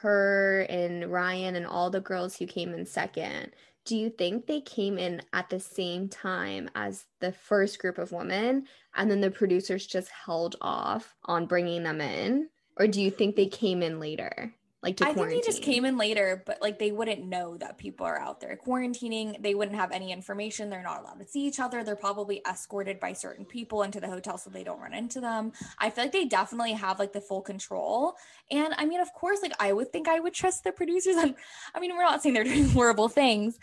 her 0.00 0.66
and 0.68 1.10
Ryan 1.10 1.56
and 1.56 1.66
all 1.66 1.90
the 1.90 2.00
girls 2.00 2.36
who 2.36 2.46
came 2.46 2.72
in 2.72 2.86
second? 2.86 3.52
Do 3.84 3.96
you 3.96 4.10
think 4.10 4.46
they 4.46 4.60
came 4.60 4.98
in 4.98 5.22
at 5.32 5.48
the 5.48 5.60
same 5.60 6.08
time 6.08 6.70
as 6.74 7.06
the 7.20 7.32
first 7.32 7.78
group 7.78 7.98
of 7.98 8.12
women 8.12 8.66
and 8.94 9.10
then 9.10 9.20
the 9.20 9.30
producers 9.30 9.86
just 9.86 10.10
held 10.10 10.56
off 10.60 11.14
on 11.24 11.46
bringing 11.46 11.82
them 11.82 12.00
in? 12.00 12.48
Or 12.76 12.86
do 12.86 13.00
you 13.00 13.10
think 13.10 13.36
they 13.36 13.46
came 13.46 13.82
in 13.82 13.98
later? 13.98 14.54
Like 14.82 14.96
to 14.96 15.06
I 15.06 15.12
think 15.12 15.28
they 15.28 15.42
just 15.42 15.60
came 15.60 15.84
in 15.84 15.98
later, 15.98 16.42
but 16.46 16.62
like 16.62 16.78
they 16.78 16.90
wouldn't 16.90 17.22
know 17.22 17.58
that 17.58 17.76
people 17.76 18.06
are 18.06 18.18
out 18.18 18.40
there 18.40 18.58
quarantining. 18.66 19.40
They 19.42 19.54
wouldn't 19.54 19.76
have 19.76 19.92
any 19.92 20.10
information. 20.10 20.70
They're 20.70 20.82
not 20.82 21.00
allowed 21.00 21.20
to 21.20 21.26
see 21.26 21.40
each 21.46 21.60
other. 21.60 21.84
They're 21.84 21.96
probably 21.96 22.40
escorted 22.48 22.98
by 22.98 23.12
certain 23.12 23.44
people 23.44 23.82
into 23.82 24.00
the 24.00 24.08
hotel 24.08 24.38
so 24.38 24.48
they 24.48 24.64
don't 24.64 24.80
run 24.80 24.94
into 24.94 25.20
them. 25.20 25.52
I 25.78 25.90
feel 25.90 26.04
like 26.04 26.12
they 26.12 26.24
definitely 26.24 26.72
have 26.72 26.98
like 26.98 27.12
the 27.12 27.20
full 27.20 27.42
control. 27.42 28.14
And 28.50 28.72
I 28.78 28.86
mean, 28.86 29.00
of 29.00 29.12
course, 29.12 29.42
like 29.42 29.52
I 29.60 29.74
would 29.74 29.92
think 29.92 30.08
I 30.08 30.18
would 30.18 30.32
trust 30.32 30.64
the 30.64 30.72
producers. 30.72 31.16
And 31.20 31.34
I 31.74 31.80
mean, 31.80 31.94
we're 31.94 32.02
not 32.02 32.22
saying 32.22 32.34
they're 32.34 32.44
doing 32.44 32.68
horrible 32.70 33.10
things, 33.10 33.58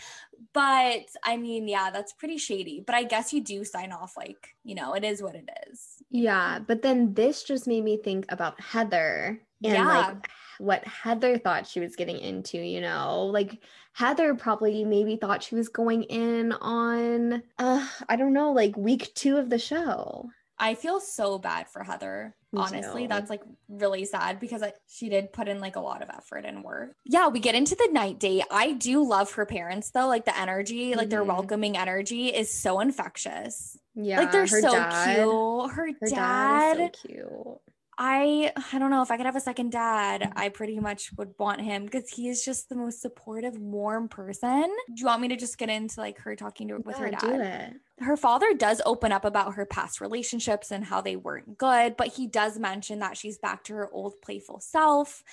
but 0.53 1.05
I 1.23 1.37
mean, 1.37 1.67
yeah, 1.67 1.89
that's 1.89 2.13
pretty 2.13 2.37
shady. 2.37 2.83
But 2.85 2.93
I 2.95 3.03
guess 3.03 3.33
you 3.33 3.43
do 3.43 3.63
sign 3.65 3.91
off 3.91 4.15
like, 4.15 4.55
you 4.63 4.75
know, 4.75 4.93
it 4.93 5.03
is 5.03 5.23
what 5.23 5.33
it 5.33 5.49
is. 5.67 5.95
Yeah, 6.11 6.59
but 6.59 6.83
then 6.83 7.15
this 7.15 7.41
just 7.41 7.65
made 7.65 7.83
me 7.83 7.97
think 7.97 8.25
about 8.29 8.61
Heather 8.61 9.41
and 9.63 9.73
Yeah. 9.73 9.87
like 9.87 10.29
what 10.59 10.83
Heather 10.85 11.37
thought 11.37 11.67
she 11.67 11.79
was 11.79 11.95
getting 11.95 12.17
into, 12.19 12.57
you 12.57 12.81
know? 12.81 13.25
Like 13.25 13.59
Heather 13.93 14.35
probably 14.35 14.83
maybe 14.83 15.15
thought 15.15 15.43
she 15.43 15.55
was 15.55 15.69
going 15.69 16.03
in 16.03 16.51
on 16.53 17.43
uh 17.59 17.87
I 18.09 18.15
don't 18.15 18.33
know, 18.33 18.51
like 18.51 18.75
week 18.77 19.11
2 19.15 19.37
of 19.37 19.49
the 19.49 19.59
show. 19.59 20.29
I 20.59 20.73
feel 20.73 20.99
so 20.99 21.37
bad 21.37 21.69
for 21.69 21.83
Heather. 21.83 22.35
Me 22.51 22.61
Honestly, 22.61 23.03
too. 23.03 23.07
that's 23.09 23.29
like 23.29 23.43
really 23.69 24.05
sad 24.05 24.39
because 24.39 24.63
I, 24.63 24.73
she 24.87 25.07
did 25.07 25.31
put 25.31 25.47
in 25.47 25.59
like 25.59 25.75
a 25.75 25.79
lot 25.81 26.01
of 26.01 26.09
effort 26.09 26.45
and 26.45 26.63
work. 26.63 26.95
Yeah, 27.05 27.27
we 27.27 27.39
get 27.39 27.53
into 27.53 27.75
the 27.75 27.89
night 27.91 28.17
date. 28.19 28.43
I 28.49 28.71
do 28.71 29.07
love 29.07 29.31
her 29.33 29.45
parents 29.45 29.91
though. 29.91 30.07
Like 30.07 30.25
the 30.25 30.35
energy, 30.35 30.95
like 30.95 31.09
their 31.09 31.23
Mhm. 31.23 31.27
welcoming 31.27 31.77
energy 31.77 32.29
is 32.29 32.51
so 32.51 32.79
infectious. 32.79 33.77
Yeah, 33.93 34.17
like 34.19 34.31
they're 34.31 34.47
so 34.47 34.61
dad- 34.71 35.15
cute. 35.15 35.71
Her, 35.71 35.87
Her 36.01 36.07
dad, 36.09 36.77
dad 36.77 36.79
is 36.79 37.01
so 37.01 37.07
cute. 37.07 37.61
I 37.97 38.51
I 38.73 38.79
don't 38.79 38.91
know 38.91 39.01
if 39.01 39.09
I 39.09 39.17
could 39.17 39.25
have 39.25 39.35
a 39.35 39.41
second 39.41 39.71
dad, 39.71 40.31
I 40.35 40.49
pretty 40.49 40.79
much 40.79 41.11
would 41.17 41.33
want 41.39 41.61
him 41.61 41.85
because 41.85 42.09
he 42.09 42.29
is 42.29 42.43
just 42.45 42.69
the 42.69 42.75
most 42.75 43.01
supportive, 43.01 43.57
warm 43.57 44.07
person. 44.07 44.63
Do 44.87 44.93
you 44.95 45.05
want 45.05 45.21
me 45.21 45.27
to 45.29 45.35
just 45.35 45.57
get 45.57 45.69
into 45.69 45.99
like 45.99 46.19
her 46.19 46.35
talking 46.35 46.67
to 46.67 46.77
with 46.77 46.97
her 46.97 47.09
dad? 47.09 47.19
do 47.19 47.41
it. 47.41 47.73
her 48.03 48.15
father 48.17 48.53
does 48.53 48.81
open 48.85 49.11
up 49.11 49.25
about 49.25 49.55
her 49.55 49.65
past 49.65 49.99
relationships 49.99 50.71
and 50.71 50.85
how 50.85 51.01
they 51.01 51.15
weren't 51.15 51.57
good, 51.57 51.97
but 51.97 52.07
he 52.09 52.27
does 52.27 52.59
mention 52.59 52.99
that 52.99 53.17
she's 53.17 53.37
back 53.37 53.63
to 53.65 53.73
her 53.73 53.89
old 53.91 54.21
playful 54.21 54.59
self. 54.59 55.23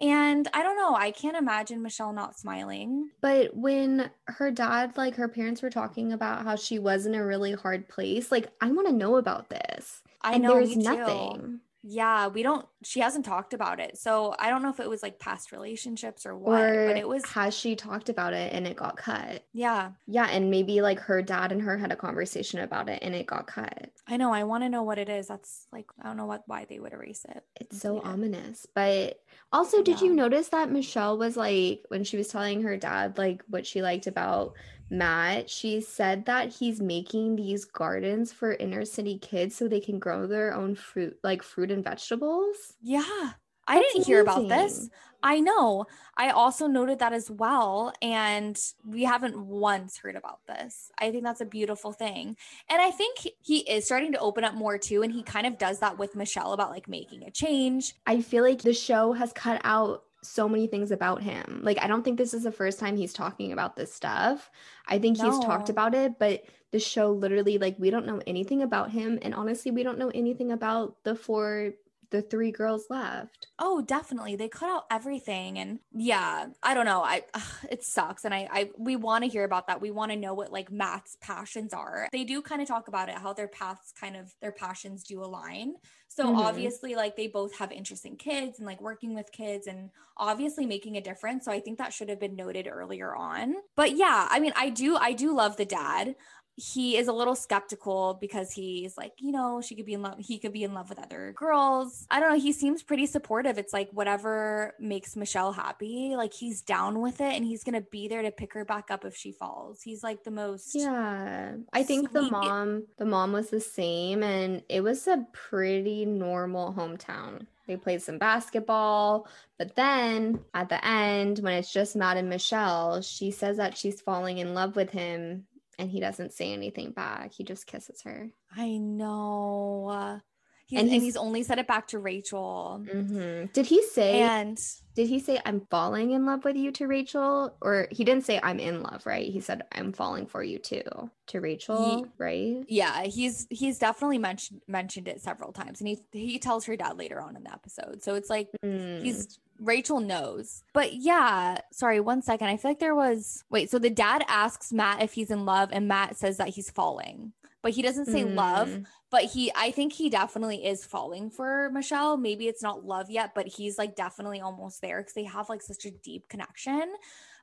And 0.00 0.46
I 0.54 0.62
don't 0.62 0.76
know, 0.76 0.94
I 0.94 1.10
can't 1.10 1.36
imagine 1.36 1.82
Michelle 1.82 2.12
not 2.12 2.38
smiling. 2.38 3.10
But 3.20 3.56
when 3.56 4.10
her 4.26 4.50
dad, 4.52 4.96
like 4.96 5.16
her 5.16 5.28
parents 5.28 5.60
were 5.60 5.70
talking 5.70 6.12
about 6.12 6.44
how 6.44 6.54
she 6.54 6.78
was 6.78 7.04
in 7.04 7.16
a 7.16 7.24
really 7.24 7.52
hard 7.52 7.88
place, 7.88 8.30
like 8.30 8.48
I 8.60 8.70
want 8.70 8.86
to 8.88 8.94
know 8.94 9.16
about 9.16 9.50
this. 9.50 10.02
I 10.22 10.34
and 10.34 10.42
know 10.42 10.54
there's 10.54 10.76
nothing. 10.76 11.40
too. 11.40 11.60
Yeah, 11.82 12.26
we 12.26 12.42
don't 12.42 12.66
she 12.82 13.00
hasn't 13.00 13.24
talked 13.24 13.54
about 13.54 13.78
it. 13.80 13.96
So 13.98 14.34
I 14.38 14.50
don't 14.50 14.62
know 14.62 14.70
if 14.70 14.80
it 14.80 14.88
was 14.88 15.02
like 15.02 15.18
past 15.18 15.52
relationships 15.52 16.26
or 16.26 16.36
what, 16.36 16.60
Or 16.60 16.86
but 16.88 16.96
it 16.96 17.06
was 17.08 17.24
has 17.26 17.54
she 17.54 17.76
talked 17.76 18.08
about 18.08 18.32
it 18.34 18.52
and 18.52 18.66
it 18.66 18.76
got 18.76 18.96
cut? 18.96 19.44
yeah. 19.52 19.92
Yeah, 20.06 20.26
and 20.30 20.50
maybe 20.50 20.80
like 20.80 20.98
her 21.00 21.22
dad 21.22 21.52
and 21.52 21.62
her 21.62 21.78
had 21.78 21.92
a 21.92 21.96
conversation 21.96 22.60
about 22.60 22.88
it 22.88 22.98
and 23.02 23.14
it 23.14 23.26
got 23.26 23.46
cut. 23.46 23.90
I 24.06 24.16
know, 24.16 24.32
I 24.32 24.44
want 24.44 24.64
to 24.64 24.68
know 24.68 24.82
what 24.82 24.98
it 24.98 25.08
is. 25.08 25.28
That's 25.28 25.66
like 25.72 25.86
I 26.00 26.06
don't 26.08 26.16
know 26.16 26.26
what 26.26 26.42
why 26.46 26.64
they 26.68 26.78
would 26.80 26.92
erase 26.92 27.24
it. 27.28 27.44
It's 27.56 27.80
so 27.80 28.00
ominous. 28.02 28.66
But 28.74 29.20
also, 29.52 29.82
did 29.82 30.00
you 30.00 30.14
notice 30.14 30.48
that 30.48 30.70
Michelle 30.70 31.16
was 31.16 31.36
like, 31.36 31.84
when 31.88 32.04
she 32.04 32.16
was 32.16 32.28
telling 32.28 32.62
her 32.62 32.76
dad 32.76 33.16
like 33.16 33.42
what 33.48 33.66
she 33.66 33.82
liked 33.82 34.06
about 34.06 34.52
Matt, 34.90 35.50
she 35.50 35.80
said 35.80 36.26
that 36.26 36.54
he's 36.54 36.80
making 36.80 37.36
these 37.36 37.64
gardens 37.64 38.32
for 38.32 38.54
inner 38.54 38.84
city 38.84 39.18
kids 39.18 39.54
so 39.54 39.68
they 39.68 39.80
can 39.80 39.98
grow 39.98 40.26
their 40.26 40.54
own 40.54 40.74
fruit, 40.74 41.18
like 41.22 41.42
fruit 41.42 41.70
and 41.70 41.84
vegetables. 41.84 42.74
Yeah. 42.82 43.32
I 43.70 43.74
That's 43.74 43.92
didn't 43.92 44.06
hear 44.06 44.22
about 44.22 44.48
this. 44.48 44.88
I 45.22 45.40
know. 45.40 45.84
I 46.16 46.30
also 46.30 46.66
noted 46.66 47.00
that 47.00 47.12
as 47.12 47.30
well. 47.30 47.92
And 48.00 48.58
we 48.86 49.02
haven't 49.04 49.36
once 49.36 49.98
heard 49.98 50.16
about 50.16 50.40
this. 50.46 50.90
I 50.98 51.10
think 51.10 51.24
that's 51.24 51.40
a 51.40 51.46
beautiful 51.46 51.92
thing. 51.92 52.36
And 52.70 52.80
I 52.80 52.90
think 52.90 53.26
he 53.42 53.58
is 53.58 53.84
starting 53.84 54.12
to 54.12 54.18
open 54.20 54.44
up 54.44 54.54
more 54.54 54.78
too. 54.78 55.02
And 55.02 55.12
he 55.12 55.22
kind 55.22 55.46
of 55.46 55.58
does 55.58 55.80
that 55.80 55.98
with 55.98 56.16
Michelle 56.16 56.54
about 56.54 56.70
like 56.70 56.88
making 56.88 57.24
a 57.24 57.30
change. 57.30 57.94
I 58.06 58.22
feel 58.22 58.42
like 58.42 58.62
the 58.62 58.72
show 58.72 59.12
has 59.12 59.32
cut 59.34 59.60
out 59.64 60.04
so 60.28 60.48
many 60.48 60.66
things 60.66 60.90
about 60.90 61.22
him. 61.22 61.60
Like, 61.62 61.78
I 61.82 61.86
don't 61.86 62.02
think 62.02 62.18
this 62.18 62.34
is 62.34 62.44
the 62.44 62.52
first 62.52 62.78
time 62.78 62.96
he's 62.96 63.12
talking 63.12 63.52
about 63.52 63.76
this 63.76 63.92
stuff. 63.92 64.50
I 64.86 64.98
think 64.98 65.20
he's 65.20 65.38
talked 65.38 65.68
about 65.70 65.94
it, 65.94 66.18
but 66.18 66.44
the 66.70 66.78
show 66.78 67.10
literally, 67.12 67.58
like, 67.58 67.76
we 67.78 67.90
don't 67.90 68.06
know 68.06 68.20
anything 68.26 68.62
about 68.62 68.90
him. 68.90 69.18
And 69.22 69.34
honestly, 69.34 69.70
we 69.70 69.82
don't 69.82 69.98
know 69.98 70.12
anything 70.14 70.52
about 70.52 71.02
the 71.04 71.14
four, 71.14 71.72
the 72.10 72.22
three 72.22 72.50
girls 72.52 72.86
left. 72.90 73.48
Oh, 73.60 73.80
definitely. 73.82 74.36
They 74.36 74.48
cut 74.48 74.70
out 74.70 74.84
everything. 74.88 75.58
And 75.58 75.80
yeah, 75.92 76.46
I 76.62 76.74
don't 76.74 76.84
know. 76.84 77.02
I 77.02 77.24
ugh, 77.34 77.42
it 77.68 77.82
sucks. 77.82 78.24
And 78.24 78.32
I 78.32 78.48
I 78.52 78.70
we 78.78 78.94
want 78.94 79.24
to 79.24 79.30
hear 79.30 79.42
about 79.42 79.66
that. 79.66 79.80
We 79.80 79.90
want 79.90 80.12
to 80.12 80.16
know 80.16 80.32
what 80.32 80.52
like 80.52 80.70
Matt's 80.70 81.16
passions 81.20 81.72
are. 81.72 82.08
They 82.12 82.22
do 82.22 82.40
kind 82.40 82.62
of 82.62 82.68
talk 82.68 82.86
about 82.86 83.08
it, 83.08 83.16
how 83.16 83.32
their 83.32 83.48
paths 83.48 83.92
kind 83.98 84.16
of 84.16 84.32
their 84.40 84.52
passions 84.52 85.02
do 85.02 85.24
align. 85.24 85.74
So 86.06 86.28
Mhm. 86.28 86.36
obviously 86.36 86.94
like 86.94 87.16
they 87.16 87.26
both 87.26 87.56
have 87.58 87.72
interest 87.72 88.04
in 88.06 88.16
kids 88.16 88.58
and 88.58 88.66
like 88.66 88.80
working 88.80 89.14
with 89.14 89.32
kids 89.32 89.66
and 89.66 89.90
obviously 90.16 90.64
making 90.64 90.96
a 90.96 91.00
difference. 91.00 91.44
So 91.44 91.50
I 91.52 91.60
think 91.60 91.78
that 91.78 91.92
should 91.92 92.08
have 92.10 92.20
been 92.20 92.36
noted 92.36 92.68
earlier 92.68 93.14
on. 93.14 93.56
But 93.76 93.96
yeah, 93.96 94.26
I 94.30 94.40
mean, 94.40 94.52
I 94.56 94.70
do 94.70 94.96
I 94.96 95.12
do 95.12 95.32
love 95.34 95.56
the 95.56 95.64
dad 95.64 96.16
he 96.58 96.96
is 96.96 97.06
a 97.06 97.12
little 97.12 97.36
skeptical 97.36 98.18
because 98.20 98.50
he's 98.50 98.96
like, 98.96 99.12
you 99.18 99.30
know, 99.30 99.60
she 99.60 99.76
could 99.76 99.86
be 99.86 99.94
in 99.94 100.02
love, 100.02 100.16
he 100.18 100.38
could 100.38 100.52
be 100.52 100.64
in 100.64 100.74
love 100.74 100.88
with 100.88 100.98
other 100.98 101.32
girls. 101.36 102.04
I 102.10 102.18
don't 102.18 102.30
know. 102.30 102.38
He 102.38 102.52
seems 102.52 102.82
pretty 102.82 103.06
supportive. 103.06 103.58
It's 103.58 103.72
like 103.72 103.88
whatever 103.92 104.74
makes 104.80 105.14
Michelle 105.14 105.52
happy, 105.52 106.14
like 106.16 106.34
he's 106.34 106.60
down 106.62 107.00
with 107.00 107.20
it 107.20 107.32
and 107.34 107.44
he's 107.44 107.62
going 107.62 107.74
to 107.76 107.86
be 107.92 108.08
there 108.08 108.22
to 108.22 108.32
pick 108.32 108.52
her 108.54 108.64
back 108.64 108.90
up 108.90 109.04
if 109.04 109.16
she 109.16 109.30
falls. 109.30 109.82
He's 109.82 110.02
like 110.02 110.24
the 110.24 110.32
most. 110.32 110.74
Yeah. 110.74 111.54
I 111.72 111.84
think 111.84 112.12
the 112.12 112.22
mom, 112.22 112.84
the 112.98 113.06
mom 113.06 113.32
was 113.32 113.50
the 113.50 113.60
same. 113.60 114.24
And 114.24 114.62
it 114.68 114.80
was 114.80 115.06
a 115.06 115.24
pretty 115.32 116.06
normal 116.06 116.72
hometown. 116.72 117.46
They 117.68 117.76
played 117.76 118.02
some 118.02 118.16
basketball, 118.16 119.28
but 119.58 119.76
then 119.76 120.40
at 120.54 120.70
the 120.70 120.82
end, 120.82 121.40
when 121.40 121.52
it's 121.52 121.70
just 121.70 121.96
Matt 121.96 122.16
and 122.16 122.30
Michelle, 122.30 123.02
she 123.02 123.30
says 123.30 123.58
that 123.58 123.76
she's 123.76 124.00
falling 124.00 124.38
in 124.38 124.54
love 124.54 124.74
with 124.74 124.90
him 124.90 125.44
and 125.78 125.90
he 125.90 126.00
doesn't 126.00 126.32
say 126.32 126.52
anything 126.52 126.90
back. 126.92 127.32
He 127.32 127.44
just 127.44 127.66
kisses 127.66 128.02
her. 128.02 128.30
I 128.56 128.78
know. 128.78 130.20
He's, 130.66 130.78
And 130.80 130.86
and, 130.88 130.92
he's- 130.92 131.02
he's, 131.02 131.16
only 131.16 131.42
said 131.44 131.58
it 131.58 131.66
back 131.66 131.86
to 131.88 131.98
Rachel. 131.98 132.84
hmm 132.90 133.44
Did 133.54 133.64
he 133.66 133.82
say, 133.82 134.20
And 134.20 134.60
did 134.94 135.08
he 135.08 135.18
say, 135.18 135.40
I'm 135.46 135.62
falling 135.70 136.10
in 136.10 136.26
love 136.26 136.44
with 136.44 136.56
you 136.56 136.72
to 136.72 136.86
Rachel? 136.86 137.56
Or 137.62 137.88
he 137.90 138.04
didn't 138.04 138.26
say, 138.26 138.38
I'm 138.42 138.58
in 138.60 138.82
love, 138.82 139.06
right? 139.06 139.30
He 139.32 139.40
said, 139.40 139.62
I'm 139.72 139.92
falling 139.94 140.26
for 140.26 140.42
you 140.42 140.58
too 140.58 140.82
to 141.28 141.40
Rachel, 141.40 142.06
right? 142.18 142.62
yeah, 142.68 143.04
he's 143.04 143.46
he's 143.48 143.78
definitely 143.78 144.18
mentioned 144.18 144.60
mentioned 144.68 145.08
it 145.08 145.22
several 145.22 145.52
times, 145.52 145.80
and 145.80 145.88
he 145.88 145.98
he 146.12 146.38
tells 146.38 146.66
her 146.66 146.76
dad 146.76 146.98
later 146.98 147.20
on 147.20 147.34
in 147.36 147.44
the 147.44 147.52
episode. 147.52 148.02
So 148.02 148.14
it's 148.14 148.28
like 148.28 148.48
Mm. 148.62 149.00
he's 149.02 149.38
Rachel 149.60 150.00
knows. 150.00 150.62
But 150.72 150.94
yeah, 150.94 151.58
sorry, 151.72 152.00
one 152.00 152.22
second. 152.22 152.48
I 152.48 152.56
feel 152.56 152.70
like 152.70 152.78
there 152.78 152.94
was 152.94 153.44
wait, 153.50 153.70
so 153.70 153.78
the 153.78 153.90
dad 153.90 154.24
asks 154.28 154.72
Matt 154.72 155.02
if 155.02 155.12
he's 155.12 155.30
in 155.30 155.44
love 155.44 155.70
and 155.72 155.88
Matt 155.88 156.16
says 156.16 156.36
that 156.36 156.48
he's 156.50 156.70
falling. 156.70 157.32
But 157.60 157.72
he 157.72 157.82
doesn't 157.82 158.06
say 158.06 158.22
love, 158.24 158.68
Mm. 158.68 158.86
but 159.10 159.24
he 159.24 159.50
I 159.54 159.72
think 159.72 159.92
he 159.92 160.08
definitely 160.08 160.64
is 160.64 160.84
falling 160.84 161.28
for 161.28 161.70
Michelle. 161.72 162.16
Maybe 162.16 162.46
it's 162.46 162.62
not 162.62 162.84
love 162.84 163.10
yet, 163.10 163.34
but 163.34 163.48
he's 163.48 163.76
like 163.78 163.96
definitely 163.96 164.40
almost 164.40 164.80
there 164.80 165.02
cuz 165.02 165.12
they 165.14 165.24
have 165.24 165.48
like 165.48 165.62
such 165.62 165.84
a 165.84 165.90
deep 165.90 166.28
connection. 166.28 166.88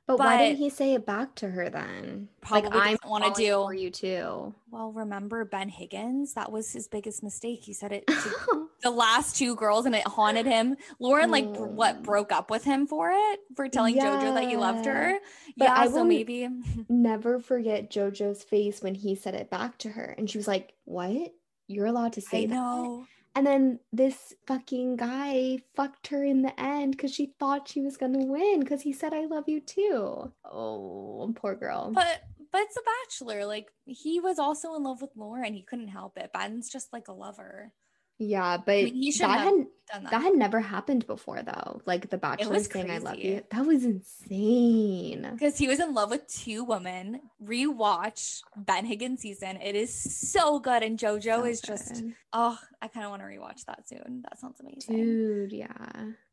But, 0.06 0.20
why 0.20 0.38
didn't 0.38 0.58
he 0.58 0.70
say 0.70 0.94
it 0.94 1.04
back 1.04 1.34
to 1.36 1.50
her 1.50 1.68
then? 1.68 2.28
Probably 2.40 2.70
doesn't 2.70 3.04
wanna 3.04 3.26
falling 3.26 3.44
do- 3.44 3.64
for 3.64 3.74
you 3.74 3.90
too. 3.90 4.54
Well, 4.70 4.92
remember 4.92 5.44
Ben 5.44 5.68
Higgins? 5.68 6.34
That 6.34 6.52
was 6.52 6.72
his 6.72 6.86
biggest 6.86 7.24
mistake. 7.24 7.64
He 7.64 7.72
said 7.72 7.90
it 7.90 8.06
to 8.06 8.68
the 8.82 8.90
last 8.90 9.36
two 9.36 9.56
girls 9.56 9.84
and 9.84 9.96
it 9.96 10.06
haunted 10.06 10.46
him. 10.46 10.76
Lauren 11.00 11.32
like 11.32 11.52
br- 11.52 11.64
what 11.64 12.02
mm. 12.02 12.04
broke 12.04 12.30
up 12.30 12.50
with 12.50 12.62
him 12.62 12.86
for 12.86 13.10
it 13.12 13.40
for 13.56 13.68
telling 13.68 13.96
JoJo 13.96 14.34
that 14.34 14.48
he 14.48 14.56
loved 14.56 14.86
her. 14.86 15.18
But 15.56 15.64
yeah, 15.64 15.74
I 15.76 15.88
so 15.88 16.04
maybe 16.04 16.48
Never 16.88 17.40
forget 17.40 17.90
JoJo's 17.90 18.44
face 18.44 18.82
when 18.82 18.94
he 18.94 19.16
said 19.16 19.34
it 19.34 19.50
back 19.50 19.78
to 19.78 19.88
her, 19.88 20.14
and 20.16 20.30
she 20.30 20.38
was 20.38 20.46
like, 20.46 20.74
"What? 20.84 21.32
You're 21.66 21.86
allowed 21.86 22.12
to 22.12 22.20
say 22.20 22.44
I 22.44 22.46
that?" 22.46 22.54
know. 22.54 23.06
And 23.36 23.46
then 23.46 23.80
this 23.92 24.32
fucking 24.46 24.96
guy 24.96 25.58
fucked 25.74 26.06
her 26.06 26.24
in 26.24 26.40
the 26.40 26.58
end 26.58 26.92
because 26.92 27.14
she 27.14 27.34
thought 27.38 27.68
she 27.68 27.82
was 27.82 27.98
gonna 27.98 28.24
win 28.24 28.60
because 28.60 28.80
he 28.80 28.94
said, 28.94 29.12
I 29.12 29.26
love 29.26 29.44
you 29.46 29.60
too. 29.60 30.32
Oh, 30.50 31.34
poor 31.36 31.54
girl. 31.54 31.92
But 31.92 32.22
but 32.50 32.62
it's 32.62 32.78
a 32.78 32.80
bachelor. 33.04 33.44
Like 33.44 33.68
he 33.84 34.20
was 34.20 34.38
also 34.38 34.74
in 34.74 34.84
love 34.84 35.02
with 35.02 35.10
Lauren. 35.16 35.52
He 35.52 35.60
couldn't 35.60 35.88
help 35.88 36.16
it. 36.16 36.32
Ben's 36.32 36.70
just 36.70 36.94
like 36.94 37.08
a 37.08 37.12
lover. 37.12 37.74
Yeah, 38.18 38.56
but 38.56 38.84
mean, 38.84 38.94
he 38.94 39.10
that 39.10 39.14
shouldn't 39.14 39.32
have 39.32 39.44
had 39.44 39.66
Done 39.92 40.02
that. 40.02 40.10
that 40.10 40.22
had 40.22 40.34
never 40.34 40.58
happened 40.60 41.06
before 41.06 41.42
though. 41.42 41.80
Like 41.86 42.10
the 42.10 42.18
bachelor 42.18 42.58
saying 42.60 42.90
I 42.90 42.98
love 42.98 43.18
you. 43.18 43.42
That 43.50 43.64
was 43.66 43.84
insane. 43.84 45.28
because 45.32 45.56
he 45.58 45.68
was 45.68 45.78
in 45.80 45.94
love 45.94 46.10
with 46.10 46.26
two 46.26 46.64
women. 46.64 47.20
Rewatch 47.44 48.40
Ben 48.56 48.84
Higgins 48.84 49.20
season. 49.20 49.58
It 49.62 49.76
is 49.76 49.94
so 49.94 50.58
good. 50.58 50.82
And 50.82 50.98
JoJo 50.98 51.22
So 51.22 51.44
is 51.44 51.60
just 51.60 52.02
oh, 52.32 52.58
I 52.82 52.88
kind 52.88 53.04
of 53.04 53.10
want 53.10 53.22
to 53.22 53.26
rewatch 53.28 53.64
that 53.66 53.88
soon. 53.88 54.22
That 54.22 54.38
sounds 54.40 54.58
amazing. 54.60 54.96
Dude, 54.96 55.52
yeah. 55.52 55.76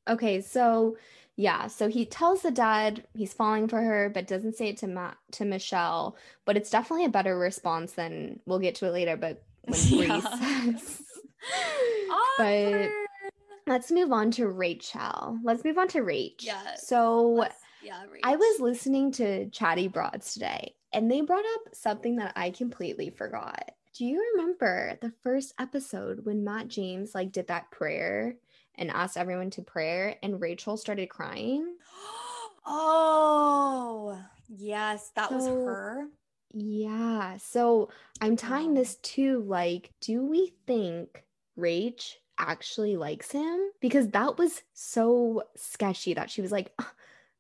Okay, 0.10 0.42
so 0.42 0.98
yeah, 1.36 1.68
so 1.68 1.88
he 1.90 2.06
tells 2.06 2.42
the 2.42 2.52
dad 2.52 3.04
he's 3.14 3.34
falling 3.34 3.68
for 3.68 3.82
her, 3.82 4.10
but 4.10 4.28
doesn't 4.28 4.56
say 4.56 4.70
it 4.70 4.78
to 4.78 4.88
Matt 4.88 5.18
to 5.34 5.46
Michelle. 5.46 6.16
But 6.46 6.58
it's 6.58 6.70
definitely 6.72 7.06
a 7.06 7.10
better 7.10 7.38
response 7.38 7.94
than 7.94 8.40
we'll 8.48 8.60
get 8.60 8.76
to 8.76 8.88
it 8.88 8.92
later. 8.92 9.16
But 9.16 9.44
when 9.62 9.80
Bri 9.90 10.08
Yeah. 10.08 10.22
says, 10.72 11.02
but 12.38 12.90
let's 13.68 13.92
move 13.92 14.12
on 14.12 14.32
to 14.32 14.48
Rachel. 14.48 15.40
Let's 15.44 15.64
move 15.64 15.78
on 15.78 15.88
to 15.90 16.00
Rach. 16.00 16.44
Yeah, 16.44 16.76
So 16.76 17.48
yeah, 17.82 18.04
I 18.24 18.36
was 18.36 18.60
listening 18.60 19.12
to 19.14 19.50
Chatty 19.50 19.88
Broads 19.88 20.34
today, 20.34 20.76
and 20.94 21.10
they 21.10 21.22
brought 21.22 21.46
up 21.56 21.74
something 21.74 22.18
that 22.18 22.34
I 22.36 22.52
completely 22.52 23.10
forgot. 23.10 23.72
Do 23.94 24.06
you 24.06 24.24
remember 24.34 24.98
the 25.02 25.14
first 25.22 25.54
episode 25.60 26.26
when 26.26 26.44
Matt 26.44 26.68
James 26.68 27.14
like 27.14 27.32
did 27.32 27.48
that 27.48 27.70
prayer 27.72 28.36
and 28.76 28.90
asked 28.90 29.18
everyone 29.18 29.52
to 29.52 29.62
prayer, 29.62 30.16
and 30.24 30.42
Rachel 30.42 30.78
started 30.78 31.10
crying? 31.10 31.76
oh 32.66 34.18
yes, 34.50 35.12
that 35.16 35.32
was 35.32 35.46
her. 35.48 36.08
Yeah. 36.54 37.38
So 37.38 37.90
I'm 38.22 38.36
tying 38.36 38.74
this 38.76 38.96
to 38.96 39.42
like, 39.42 39.92
do 40.02 40.24
we 40.24 40.54
think 40.68 41.24
Rach 41.58 42.14
actually 42.38 42.98
likes 42.98 43.32
him? 43.32 43.60
Because 43.80 44.10
that 44.10 44.38
was 44.38 44.62
so 44.74 45.44
sketchy 45.56 46.14
that 46.16 46.30
she 46.32 46.42
was 46.42 46.52
like, 46.52 46.72
"Ah, 46.80 46.92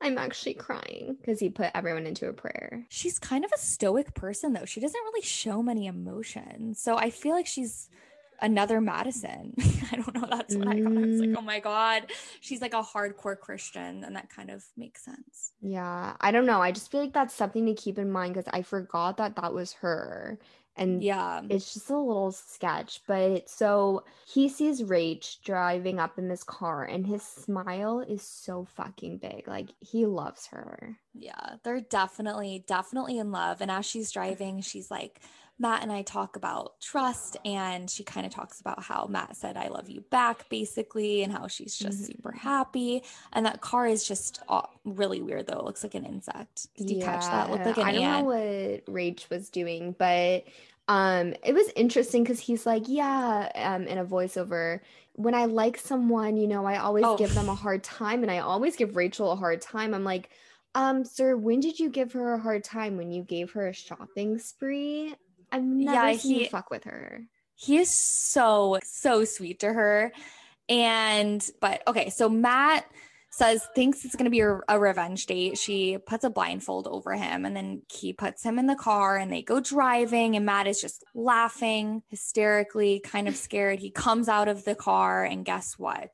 I'm 0.02 0.18
actually 0.18 0.54
crying 0.56 1.16
because 1.20 1.40
he 1.40 1.50
put 1.50 1.72
everyone 1.74 2.06
into 2.06 2.28
a 2.28 2.34
prayer. 2.34 2.86
She's 2.90 3.18
kind 3.20 3.46
of 3.46 3.52
a 3.54 3.58
stoic 3.60 4.14
person 4.14 4.54
though. 4.54 4.66
She 4.66 4.80
doesn't 4.82 5.02
really 5.04 5.22
show 5.22 5.64
many 5.64 5.88
emotions. 5.88 6.80
So 6.80 6.98
I 6.98 7.10
feel 7.10 7.34
like 7.34 7.48
she's 7.48 7.90
another 8.42 8.82
Madison. 8.82 9.54
I 9.92 9.96
don't 9.96 10.14
know. 10.14 10.28
That's 10.30 10.56
what 10.56 10.68
I 10.68 10.82
thought. 10.82 10.98
I 10.98 11.00
was 11.00 11.20
like, 11.22 11.30
Mm. 11.30 11.38
oh 11.38 11.42
my 11.42 11.60
God. 11.62 12.12
She's 12.42 12.62
like 12.62 12.74
a 12.74 12.84
hardcore 12.84 13.40
Christian. 13.40 14.04
And 14.04 14.16
that 14.18 14.30
kind 14.30 14.50
of 14.50 14.66
makes 14.76 15.04
sense. 15.06 15.54
Yeah, 15.62 16.18
I 16.20 16.32
don't 16.32 16.46
know. 16.46 16.62
I 16.62 16.72
just 16.74 16.92
feel 16.92 17.00
like 17.00 17.14
that's 17.14 17.34
something 17.34 17.66
to 17.68 17.74
keep 17.74 17.98
in 17.98 18.12
mind 18.12 18.34
because 18.34 18.50
I 18.52 18.62
forgot 18.64 19.16
that 19.18 19.38
that 19.38 19.54
was 19.54 19.74
her. 19.74 20.38
And 20.76 21.04
Yeah. 21.04 21.42
it's 21.50 21.74
just 21.74 21.90
a 21.90 21.98
little 21.98 22.32
sketch. 22.32 23.02
But 23.06 23.50
so 23.50 24.04
he 24.26 24.50
sees 24.50 24.82
Rach 24.82 25.42
driving 25.44 26.00
up 26.00 26.18
in 26.18 26.28
this 26.30 26.44
car, 26.44 26.84
and 26.84 27.06
his 27.06 27.22
smile 27.24 28.00
is 28.00 28.24
so 28.24 28.66
fucking 28.66 29.18
big. 29.20 29.48
Like 29.48 29.70
he 29.80 30.06
loves 30.06 30.48
her. 30.48 30.98
Yeah. 31.14 31.58
They're 31.64 31.82
definitely, 31.82 32.64
definitely 32.68 33.20
in 33.20 33.32
love. 33.32 33.62
And 33.62 33.70
as 33.70 33.86
she's 33.86 34.12
driving, 34.12 34.62
she's 34.62 34.90
like, 34.90 35.20
Matt 35.60 35.84
and 35.84 35.92
I 35.92 36.02
talk 36.02 36.36
about 36.36 36.80
trust. 36.82 37.38
And 37.46 37.90
she 37.90 38.04
kind 38.04 38.26
of 38.26 38.32
talks 38.34 38.60
about 38.60 38.84
how 38.84 39.08
Matt 39.08 39.36
said, 39.38 39.56
I 39.58 39.68
love 39.70 39.90
you 39.90 40.02
back, 40.02 40.50
basically, 40.50 41.24
and 41.24 41.32
how 41.32 41.48
she's 41.48 41.78
just 41.78 42.06
super 42.06 42.32
Mhm. 42.32 42.38
happy. 42.40 43.04
And 43.32 43.46
that 43.46 43.62
car 43.62 43.88
is 43.88 44.08
just 44.08 44.40
uh, 44.50 44.64
really 44.84 45.22
weird, 45.22 45.48
though. 45.48 45.60
It 45.60 45.66
looks 45.66 45.84
like 45.84 45.96
an 45.96 46.06
insect. 46.06 46.68
Did 46.76 46.90
you 46.90 46.98
catch 46.98 47.30
that? 47.30 47.48
It 47.48 47.52
looked 47.52 47.66
like 47.66 47.78
an 47.78 47.88
I 47.88 47.92
don't 47.92 48.04
ant. 48.04 48.12
know 48.12 48.24
what 48.24 48.86
Rach 48.88 49.30
was 49.30 49.50
doing, 49.50 49.96
but 49.98 50.44
um 50.90 51.34
it 51.44 51.54
was 51.54 51.70
interesting 51.78 52.24
because 52.24 52.40
he's 52.42 52.66
like, 52.66 52.84
yeah, 52.88 53.50
um, 53.56 53.88
in 53.88 53.98
a 53.98 54.06
voiceover. 54.06 54.82
When 55.14 55.34
I 55.36 55.46
like 55.46 55.78
someone, 55.78 56.36
you 56.38 56.48
know, 56.48 56.66
I 56.66 56.78
always 56.78 57.06
Oh. 57.06 57.16
give 57.16 57.34
them 57.34 57.48
a 57.50 57.56
hard 57.56 57.84
time, 57.84 58.24
and 58.24 58.32
I 58.32 58.40
always 58.40 58.76
give 58.76 58.96
Rachel 58.96 59.32
a 59.32 59.36
hard 59.36 59.62
time. 59.62 59.94
I'm 59.94 60.04
like, 60.04 60.32
um, 60.76 61.06
sir, 61.06 61.38
when 61.38 61.60
did 61.60 61.80
you 61.80 61.90
give 61.90 62.14
her 62.14 62.34
a 62.34 62.40
hard 62.40 62.64
time? 62.64 62.98
When 62.98 63.12
you 63.12 63.24
gave 63.24 63.52
her 63.54 63.68
a 63.68 63.74
shopping 63.74 64.40
spree? 64.40 65.16
I've 65.54 65.64
never 65.64 66.10
Yeah, 66.12 66.18
seen 66.18 66.32
you 66.34 66.40
he- 66.42 66.50
fuck 66.50 66.70
with 66.70 66.84
her. 66.86 67.22
he 67.56 67.78
is 67.78 67.90
so 67.90 68.80
so 68.84 69.24
sweet 69.24 69.60
to 69.62 69.72
her. 69.72 70.12
And 70.70 71.48
but 71.62 71.84
okay 71.88 72.10
so 72.10 72.28
matt 72.30 72.86
says 73.30 73.68
thinks 73.76 74.06
it's 74.06 74.16
going 74.16 74.26
to 74.26 74.32
be 74.32 74.42
a, 74.42 74.60
a 74.70 74.80
revenge 74.80 75.26
date. 75.26 75.58
She 75.58 75.98
puts 75.98 76.24
a 76.24 76.30
blindfold 76.30 76.88
over 76.88 77.14
him 77.14 77.46
and 77.46 77.56
then 77.56 77.82
he 77.92 78.14
puts 78.14 78.44
him 78.44 78.60
in 78.60 78.68
the 78.68 78.76
car 78.76 79.18
and 79.18 79.32
they 79.32 79.42
go 79.42 79.60
driving 79.60 80.36
and 80.36 80.46
matt 80.46 80.68
is 80.68 80.80
just 80.80 81.04
laughing 81.16 82.04
hysterically 82.10 83.00
kind 83.00 83.28
of 83.28 83.36
scared. 83.36 83.80
He 83.80 83.90
comes 83.90 84.30
out 84.30 84.48
of 84.48 84.66
the 84.66 84.76
car 84.76 85.24
and 85.24 85.44
guess 85.46 85.80
what 85.80 86.12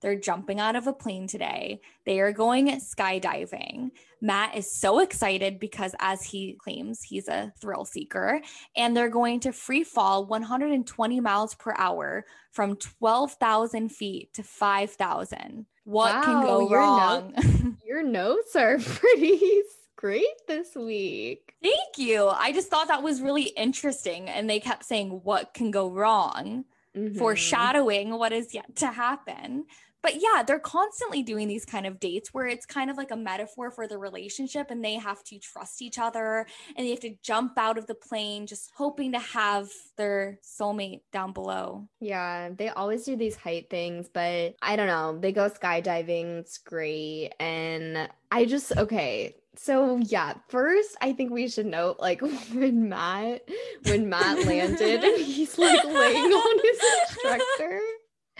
they're 0.00 0.18
jumping 0.18 0.60
out 0.60 0.76
of 0.76 0.86
a 0.86 0.92
plane 0.92 1.26
today 1.26 1.80
they 2.04 2.20
are 2.20 2.32
going 2.32 2.68
skydiving 2.80 3.90
matt 4.20 4.56
is 4.56 4.70
so 4.70 4.98
excited 5.00 5.58
because 5.58 5.94
as 6.00 6.22
he 6.22 6.56
claims 6.62 7.02
he's 7.02 7.28
a 7.28 7.52
thrill 7.60 7.84
seeker 7.84 8.40
and 8.76 8.96
they're 8.96 9.08
going 9.08 9.40
to 9.40 9.52
free 9.52 9.84
fall 9.84 10.26
120 10.26 11.20
miles 11.20 11.54
per 11.54 11.74
hour 11.76 12.24
from 12.50 12.76
12,000 12.76 13.90
feet 13.90 14.32
to 14.32 14.42
5,000. 14.42 15.66
What 15.84 16.24
can 16.24 16.40
Wow, 16.40 16.42
go 16.42 16.70
your 16.70 16.78
wrong? 16.80 17.76
Your 17.86 18.02
notes 18.02 18.56
are 18.56 18.78
pretty 18.80 19.62
great 19.94 20.24
this 20.48 20.74
week. 20.74 21.54
Thank 21.62 21.98
you. 21.98 22.28
I 22.28 22.52
just 22.52 22.68
thought 22.68 22.88
that 22.88 23.02
was 23.02 23.20
really 23.20 23.44
interesting. 23.44 24.28
And 24.28 24.48
they 24.48 24.58
kept 24.58 24.84
saying, 24.84 25.20
What 25.22 25.54
can 25.54 25.70
go 25.70 25.90
wrong? 25.90 26.64
Mhm. 26.96 27.18
Foreshadowing 27.18 28.10
what 28.18 28.32
is 28.32 28.54
yet 28.54 28.74
to 28.76 28.86
happen. 28.86 29.66
But 30.06 30.22
yeah, 30.22 30.44
they're 30.46 30.60
constantly 30.60 31.24
doing 31.24 31.48
these 31.48 31.64
kind 31.64 31.84
of 31.84 31.98
dates 31.98 32.32
where 32.32 32.46
it's 32.46 32.64
kind 32.64 32.92
of 32.92 32.96
like 32.96 33.10
a 33.10 33.16
metaphor 33.16 33.72
for 33.72 33.88
the 33.88 33.98
relationship 33.98 34.70
and 34.70 34.84
they 34.84 34.94
have 34.94 35.24
to 35.24 35.38
trust 35.40 35.82
each 35.82 35.98
other 35.98 36.46
and 36.76 36.86
they 36.86 36.90
have 36.90 37.00
to 37.00 37.16
jump 37.24 37.58
out 37.58 37.76
of 37.76 37.88
the 37.88 37.94
plane 37.96 38.46
just 38.46 38.70
hoping 38.76 39.10
to 39.10 39.18
have 39.18 39.68
their 39.96 40.38
soulmate 40.44 41.00
down 41.12 41.32
below. 41.32 41.88
Yeah, 41.98 42.50
they 42.56 42.68
always 42.68 43.02
do 43.02 43.16
these 43.16 43.34
height 43.34 43.68
things, 43.68 44.08
but 44.08 44.54
I 44.62 44.76
don't 44.76 44.86
know. 44.86 45.18
They 45.18 45.32
go 45.32 45.50
skydiving, 45.50 46.38
it's 46.38 46.58
great. 46.58 47.32
And 47.40 48.08
I 48.30 48.44
just, 48.44 48.76
okay. 48.76 49.34
So 49.56 49.96
yeah, 49.96 50.34
first 50.48 50.96
I 51.00 51.14
think 51.14 51.32
we 51.32 51.48
should 51.48 51.66
note 51.66 51.96
like 51.98 52.20
when 52.52 52.88
Matt 52.88 53.42
when 53.86 54.08
Matt 54.08 54.46
landed 54.46 55.02
and 55.02 55.16
he's 55.24 55.58
like 55.58 55.84
laying 55.84 56.32
on 56.32 56.58
his 56.62 56.80
instructor. 57.10 57.80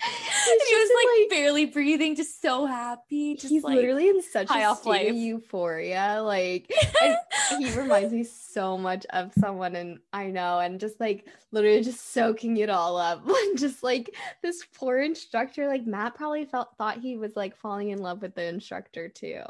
And 0.05 0.61
he 0.69 0.77
was 0.77 0.91
in, 0.91 1.21
like, 1.23 1.31
barely 1.31 1.65
breathing, 1.67 2.15
just 2.17 2.43
so 2.43 2.67
happy. 2.67 3.35
Just 3.35 3.49
he's 3.49 3.65
like, 3.65 3.77
literally 3.77 4.09
in 4.09 4.23
such 4.23 4.49
high 4.49 4.63
a 4.63 4.71
off 4.71 4.81
state 4.83 4.91
life. 4.91 5.11
of 5.11 5.17
euphoria. 5.17 6.21
Like 6.23 6.71
he 7.59 7.73
reminds 7.79 8.13
me 8.13 8.25
so 8.25 8.77
much 8.77 9.07
of 9.11 9.33
someone 9.39 9.75
and 9.77 9.99
I 10.13 10.27
know 10.27 10.59
and 10.59 10.79
just 10.79 11.01
like 11.01 11.27
literally 11.53 11.83
just 11.83 12.13
soaking 12.13 12.59
it 12.59 12.71
all 12.71 12.97
up 12.97 13.23
and 13.29 13.59
just 13.59 13.83
like 13.83 14.15
this 14.43 14.65
poor 14.75 14.99
instructor 14.99 15.67
like 15.67 15.87
Matt 15.87 16.15
probably 16.15 16.45
felt 16.45 16.77
thought 16.77 17.01
he 17.01 17.17
was 17.17 17.37
like 17.37 17.57
falling 17.57 17.91
in 17.91 17.99
love 17.99 18.23
with 18.23 18.35
the 18.35 18.45
instructor 18.45 19.09
too 19.09 19.43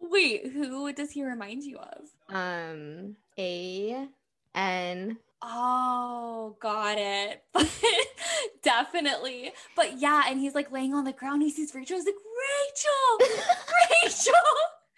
Wait, 0.00 0.46
who 0.52 0.92
does 0.92 1.10
he 1.10 1.22
remind 1.24 1.62
you 1.62 1.78
of? 1.78 2.08
um 2.34 3.16
a 3.38 4.06
n 4.54 5.16
Oh, 5.42 6.56
got 6.60 6.96
it. 6.98 7.42
Definitely. 8.62 9.52
But 9.74 9.98
yeah, 9.98 10.24
and 10.28 10.38
he's 10.38 10.54
like 10.54 10.70
laying 10.70 10.94
on 10.94 11.04
the 11.04 11.12
ground. 11.12 11.42
He 11.42 11.50
sees 11.50 11.74
Rachel. 11.74 11.96
He's 11.96 12.06
like, 12.06 12.14
Rachel, 12.14 13.34
Rachel. 14.02 14.34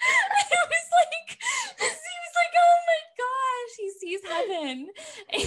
And 0.04 0.50
it 0.50 0.68
was 0.68 0.88
like, 0.98 1.38
he 1.78 1.84
was 1.86 2.34
like, 2.34 2.54
oh 2.58 2.78
my 2.88 3.00
gosh, 3.22 3.74
he 3.78 3.90
sees 4.00 4.20
heaven. 4.28 4.88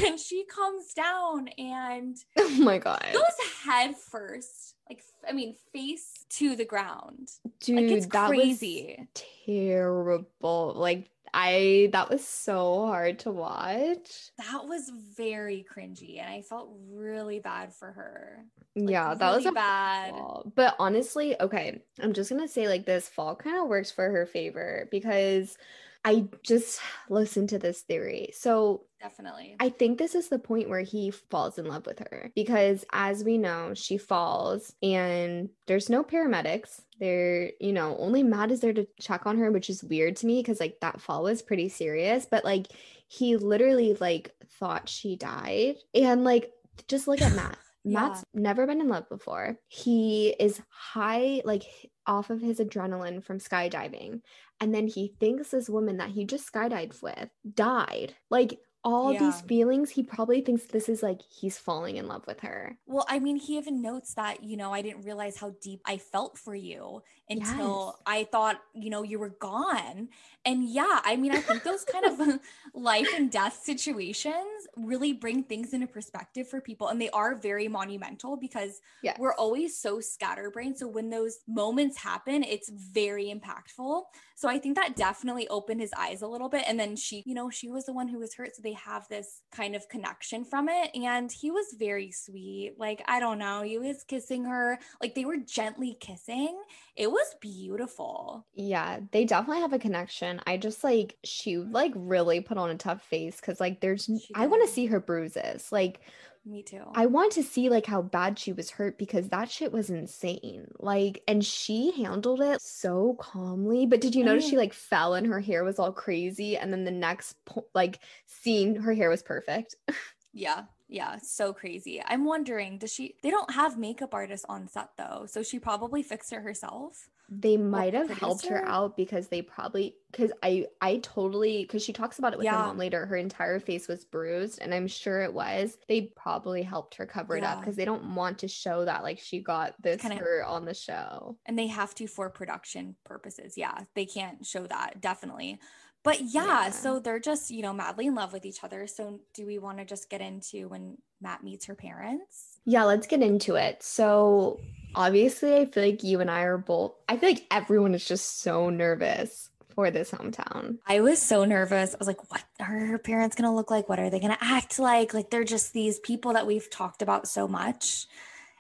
And 0.08 0.18
she 0.20 0.46
comes 0.46 0.94
down 0.94 1.50
and 1.58 2.16
oh 2.38 2.50
my 2.62 2.78
god 2.78 3.06
goes 3.12 3.24
head 3.66 3.96
first. 3.98 4.76
Like, 4.90 5.02
I 5.28 5.34
mean, 5.34 5.56
face 5.74 6.26
to 6.32 6.56
the 6.56 6.66
ground. 6.66 7.32
dude 7.60 7.76
like, 7.76 7.86
it's 7.86 8.06
that 8.08 8.30
crazy. 8.30 8.96
was 8.98 9.08
terrible 9.46 10.74
like 10.76 11.10
I 11.38 11.90
that 11.92 12.10
was 12.10 12.26
so 12.26 12.86
hard 12.88 13.20
to 13.20 13.32
watch 13.32 14.32
That 14.38 14.62
was 14.66 14.90
very 15.18 15.66
cringy. 15.70 16.22
And 16.22 16.30
I 16.30 16.42
felt 16.42 16.70
really 16.90 17.40
bad 17.40 17.74
for 17.74 17.92
her. 17.92 18.46
Like, 18.76 18.90
yeah 18.90 19.14
that 19.14 19.36
was 19.36 19.44
really 19.44 19.50
a 19.50 19.52
bad. 19.54 20.10
fall. 20.12 20.52
But 20.56 20.76
honestly, 20.80 21.40
okay, 21.40 21.82
I'm 22.02 22.14
just 22.14 22.30
gonna 22.30 22.48
say 22.48 22.70
like 22.70 22.86
this 22.86 23.10
fall 23.10 23.36
kind 23.36 23.58
of 23.62 23.68
works 23.68 23.92
for 23.92 24.10
her 24.10 24.26
favor 24.26 24.88
because 24.92 25.58
I 26.06 26.28
just 26.44 26.80
listened 27.10 27.50
to 27.50 27.58
this 27.58 27.82
theory. 27.82 28.30
So 28.34 28.84
Definitely. 29.02 29.56
I 29.60 29.70
think 29.70 29.98
this 29.98 30.14
is 30.14 30.30
the 30.30 30.38
point 30.38 30.70
where 30.70 30.82
he 30.82 31.10
falls 31.10 31.58
in 31.58 31.66
love 31.66 31.88
with 31.88 32.00
her 32.00 32.32
because, 32.36 32.86
as 32.94 33.24
we 33.24 33.40
know, 33.40 33.74
she 33.74 33.98
falls 33.98 34.74
and 34.84 35.50
there's 35.66 35.90
no 35.90 36.04
paramedics. 36.04 36.82
There, 37.00 37.52
you 37.60 37.74
know, 37.74 37.98
only 37.98 38.24
Matt 38.24 38.52
is 38.52 38.62
there 38.62 38.74
to 38.74 38.88
check 39.00 39.26
on 39.26 39.38
her, 39.40 39.52
which 39.52 39.70
is 39.70 39.84
weird 39.84 40.16
to 40.18 40.28
me 40.28 40.42
because, 40.42 40.60
like, 40.60 40.78
that 40.82 41.02
fall 41.02 41.24
was 41.24 41.42
pretty 41.42 41.70
serious. 41.70 42.26
But, 42.26 42.46
like, 42.46 42.68
he 43.08 43.36
literally, 43.36 43.96
like, 44.00 44.32
thought 44.60 44.88
she 44.88 45.16
died. 45.16 45.76
And, 45.94 46.24
like, 46.24 46.52
just 46.88 47.08
look 47.08 47.22
at 47.22 47.36
Matt. 47.36 47.58
Yeah. 47.86 48.02
Matt's 48.02 48.24
never 48.34 48.68
been 48.68 48.82
in 48.82 48.90
love 48.90 49.08
before. 49.08 49.58
He 49.68 50.36
is 50.40 50.62
high, 50.70 51.42
like, 51.46 51.64
off 52.08 52.30
of 52.30 52.42
his 52.42 52.60
adrenaline 52.60 53.24
from 53.24 53.40
skydiving. 53.40 54.22
And 54.60 54.74
then 54.74 54.88
he 54.88 55.14
thinks 55.20 55.52
this 55.52 55.70
woman 55.70 55.98
that 55.98 56.10
he 56.10 56.26
just 56.26 56.52
skydived 56.52 57.02
with 57.02 57.30
died. 57.54 58.16
Like, 58.30 58.60
all 58.84 59.18
these 59.18 59.42
feelings, 59.42 59.90
he 59.90 60.04
probably 60.04 60.42
thinks 60.42 60.66
this 60.66 60.90
is 60.90 61.02
like 61.02 61.20
he's 61.28 61.58
falling 61.58 61.98
in 61.98 62.08
love 62.08 62.24
with 62.28 62.40
her. 62.42 62.78
Well, 62.86 63.06
I 63.10 63.18
mean, 63.18 63.36
he 63.36 63.58
even 63.58 63.82
notes 63.82 64.14
that, 64.14 64.44
you 64.44 64.58
know, 64.58 64.72
I 64.72 64.84
didn't 64.84 65.06
realize 65.06 65.38
how 65.38 65.56
deep 65.60 65.82
I 65.88 65.98
felt 65.98 66.38
for 66.38 66.54
you 66.54 67.02
until 67.30 67.98
Yes. 67.98 68.04
I 68.06 68.26
thought, 68.26 68.62
you 68.74 68.90
know, 68.90 69.04
you 69.04 69.20
were 69.20 69.36
gone. 69.40 70.10
And 70.46 70.70
yeah, 70.70 71.02
I 71.04 71.16
mean, 71.16 71.32
I 71.32 71.42
think 71.42 71.64
those 71.64 71.84
kind 71.84 72.06
of 72.06 72.40
life 72.74 73.14
and 73.14 73.32
death 73.32 73.62
situations 73.64 74.68
really 74.78 75.14
bring 75.14 75.44
things 75.44 75.74
into 75.74 75.88
perspective 75.88 76.48
for 76.48 76.62
people. 76.62 76.88
And 76.88 77.02
they 77.02 77.10
are 77.10 77.36
very 77.36 77.68
monumental 77.68 78.38
because 78.38 78.80
Yes. 79.02 79.20
we're 79.20 79.34
always 79.34 79.78
so 79.78 80.00
scatterbrained. 80.00 80.78
So 80.78 80.88
when 80.88 81.10
those 81.10 81.40
moments 81.48 81.98
happen, 81.98 82.44
it's 82.44 82.70
very 82.70 83.34
impactful. 83.34 84.04
So 84.36 84.50
I 84.50 84.60
think 84.60 84.76
that 84.76 84.96
definitely 84.96 85.48
opened 85.48 85.80
his 85.82 85.94
eyes 85.98 86.22
a 86.22 86.28
little 86.28 86.50
bit. 86.50 86.66
And 86.68 86.80
then 86.80 86.96
she, 86.96 87.24
you 87.26 87.34
know, 87.34 87.50
she 87.50 87.70
was 87.70 87.86
the 87.86 87.94
one 87.94 88.08
who 88.10 88.20
was 88.20 88.36
hurt. 88.36 88.56
So 88.56 88.62
they 88.62 88.74
have 88.74 89.08
this 89.08 89.42
kind 89.52 89.76
of 89.76 89.88
connection 89.88 90.44
from 90.44 90.68
it. 90.70 90.92
And 90.96 91.32
he 91.32 91.52
was 91.52 91.76
very 91.80 92.12
sweet. 92.12 92.74
Like, 92.78 93.02
I 93.08 93.20
don't 93.20 93.40
know, 93.40 93.62
he 93.62 93.78
was 93.78 94.04
kissing 94.04 94.46
her, 94.46 94.80
like 95.02 95.16
they 95.16 95.26
were 95.26 95.38
gently 95.38 95.96
kissing. 96.00 96.62
It 96.96 97.10
was 97.16 97.36
beautiful. 97.42 98.46
Yeah, 98.54 99.00
they 99.12 99.26
definitely 99.26 99.62
have 99.62 99.74
a 99.74 99.80
connection. 99.80 100.40
I 100.46 100.58
just 100.58 100.84
like 100.84 101.18
she 101.24 101.58
like 101.58 101.92
really 101.96 102.42
put 102.42 102.58
on 102.58 102.70
a 102.70 102.76
tough 102.78 103.02
face 103.04 103.38
because 103.38 103.60
like 103.60 103.82
there's 103.82 104.06
She 104.06 104.34
I 104.36 104.48
want 104.48 104.66
to 104.68 104.74
see 104.74 104.86
her 104.88 105.00
bruises. 105.00 105.72
Like 105.72 106.02
Me 106.46 106.62
too. 106.64 106.84
I 106.94 107.08
want 107.08 107.32
to 107.34 107.44
see 107.44 107.70
like 107.70 107.86
how 107.86 108.02
bad 108.04 108.38
she 108.38 108.54
was 108.54 108.70
hurt 108.70 108.98
because 108.98 109.30
that 109.30 109.50
shit 109.50 109.72
was 109.72 109.90
insane. 109.90 110.68
Like 110.80 111.24
and 111.28 111.44
she 111.44 111.92
handled 112.04 112.42
it 112.42 112.62
so 112.62 113.16
calmly. 113.20 113.86
But 113.86 114.02
did 114.02 114.14
you 114.16 114.24
I 114.24 114.28
notice 114.28 114.44
mean- 114.44 114.52
she 114.52 114.58
like 114.58 114.74
fell 114.74 115.16
and 115.16 115.26
her 115.28 115.40
hair 115.40 115.64
was 115.64 115.80
all 115.80 115.92
crazy 115.92 116.58
and 116.58 116.72
then 116.72 116.84
the 116.84 116.92
next 116.92 117.44
po- 117.46 117.68
like 117.74 118.00
scene 118.28 118.76
her 118.76 118.94
hair 118.94 119.10
was 119.10 119.24
perfect. 119.24 119.76
yeah. 120.34 120.64
Yeah. 120.88 121.18
So 121.22 121.52
crazy. 121.54 122.02
I'm 122.06 122.26
wondering, 122.26 122.78
does 122.78 122.94
she, 122.94 123.16
they 123.24 123.32
don't 123.32 123.52
have 123.52 123.78
makeup 123.78 124.14
artists 124.14 124.46
on 124.48 124.68
set 124.68 124.90
though. 124.98 125.26
So 125.28 125.42
she 125.44 125.60
probably 125.60 126.04
fixed 126.04 126.32
it 126.32 126.42
herself. 126.42 127.10
they 127.28 127.58
might 127.58 127.96
have 127.96 128.10
helped 128.10 128.46
her 128.46 128.64
out 128.68 128.96
because 128.96 129.30
they 129.30 129.42
probably 129.42 129.96
because 130.12 130.32
i 130.44 130.64
i 130.80 130.98
totally 130.98 131.64
because 131.64 131.82
she 131.84 131.92
talks 131.92 132.20
about 132.20 132.34
it 132.34 132.38
with 132.38 132.46
her 132.48 132.54
mom 132.54 132.78
later 132.78 133.08
her 133.08 133.16
entire 133.16 133.60
face 133.60 133.88
was 133.88 134.06
bruised 134.06 134.60
and 134.62 134.72
i'm 134.76 134.86
sure 134.88 135.24
it 135.24 135.34
was 135.34 135.76
they 135.88 136.02
probably 136.16 136.62
helped 136.62 136.94
her 136.94 137.06
cover 137.08 137.36
it 137.36 137.44
up 137.44 137.60
because 137.60 137.76
they 137.76 137.84
don't 137.84 138.14
want 138.14 138.38
to 138.38 138.48
show 138.48 138.86
that 138.86 139.02
like 139.02 139.18
she 139.18 139.40
got 139.40 139.74
this 139.82 140.02
Kinda- 140.04 140.18
hurt 140.18 140.46
on 140.46 140.66
the 140.66 140.76
show 140.76 141.36
and 141.48 141.58
they 141.58 141.66
have 141.66 141.96
to 141.96 142.06
for 142.06 142.30
production 142.30 142.96
purposes. 143.04 143.58
Yeah, 143.58 143.76
they 143.96 144.06
can't 144.06 144.46
show 144.46 144.68
that 144.68 145.02
definitely. 145.02 145.60
But 146.06 146.22
yeah, 146.22 146.46
Yeah. 146.66 146.70
so 146.70 147.00
they're 147.00 147.20
just, 147.20 147.52
you 147.52 147.62
know, 147.64 147.74
madly 147.74 148.06
in 148.08 148.16
love 148.16 148.32
with 148.32 148.46
each 148.46 148.64
other. 148.64 148.88
So 148.88 149.20
do 149.34 149.46
we 149.46 149.58
want 149.60 149.80
to 149.80 149.86
just 149.86 150.10
get 150.10 150.22
into 150.22 150.70
when 150.70 150.98
Matt 151.20 151.44
meets 151.44 151.66
her 151.66 151.76
parents? 151.76 152.52
yeah 152.68 152.84
let's 152.84 153.06
get 153.06 153.22
into 153.22 153.54
it 153.54 153.84
so 153.84 154.60
obviously 154.96 155.54
i 155.56 155.66
feel 155.66 155.84
like 155.86 156.04
you 156.04 156.20
and 156.20 156.32
i 156.32 156.42
are 156.42 156.58
both 156.58 156.94
i 157.08 157.16
feel 157.16 157.30
like 157.30 157.46
everyone 157.52 157.94
is 157.94 158.04
just 158.04 158.40
so 158.42 158.72
nervous 158.72 159.52
for 159.76 159.92
this 159.92 160.10
hometown 160.10 160.78
I 160.88 161.02
was 161.02 161.22
so 161.22 161.46
nervous. 161.46 161.94
I 161.94 161.98
was 162.00 162.08
like, 162.08 162.32
what 162.32 162.44
are 162.60 162.66
her 162.88 162.98
parents 162.98 163.36
going 163.36 163.48
to 163.48 163.54
look 163.56 163.70
like? 163.70 163.88
What 163.88 164.00
are 164.00 164.10
they 164.10 164.20
going 164.20 164.32
to 164.34 164.44
act 164.44 164.80
like? 164.80 165.14
Like 165.14 165.30
they're 165.30 165.44
just 165.44 165.74
these 165.74 166.00
people 166.00 166.34
that 166.34 166.48
we've 166.48 166.68
talked 166.72 167.02
about 167.04 167.28
so 167.28 167.48
much 167.48 168.08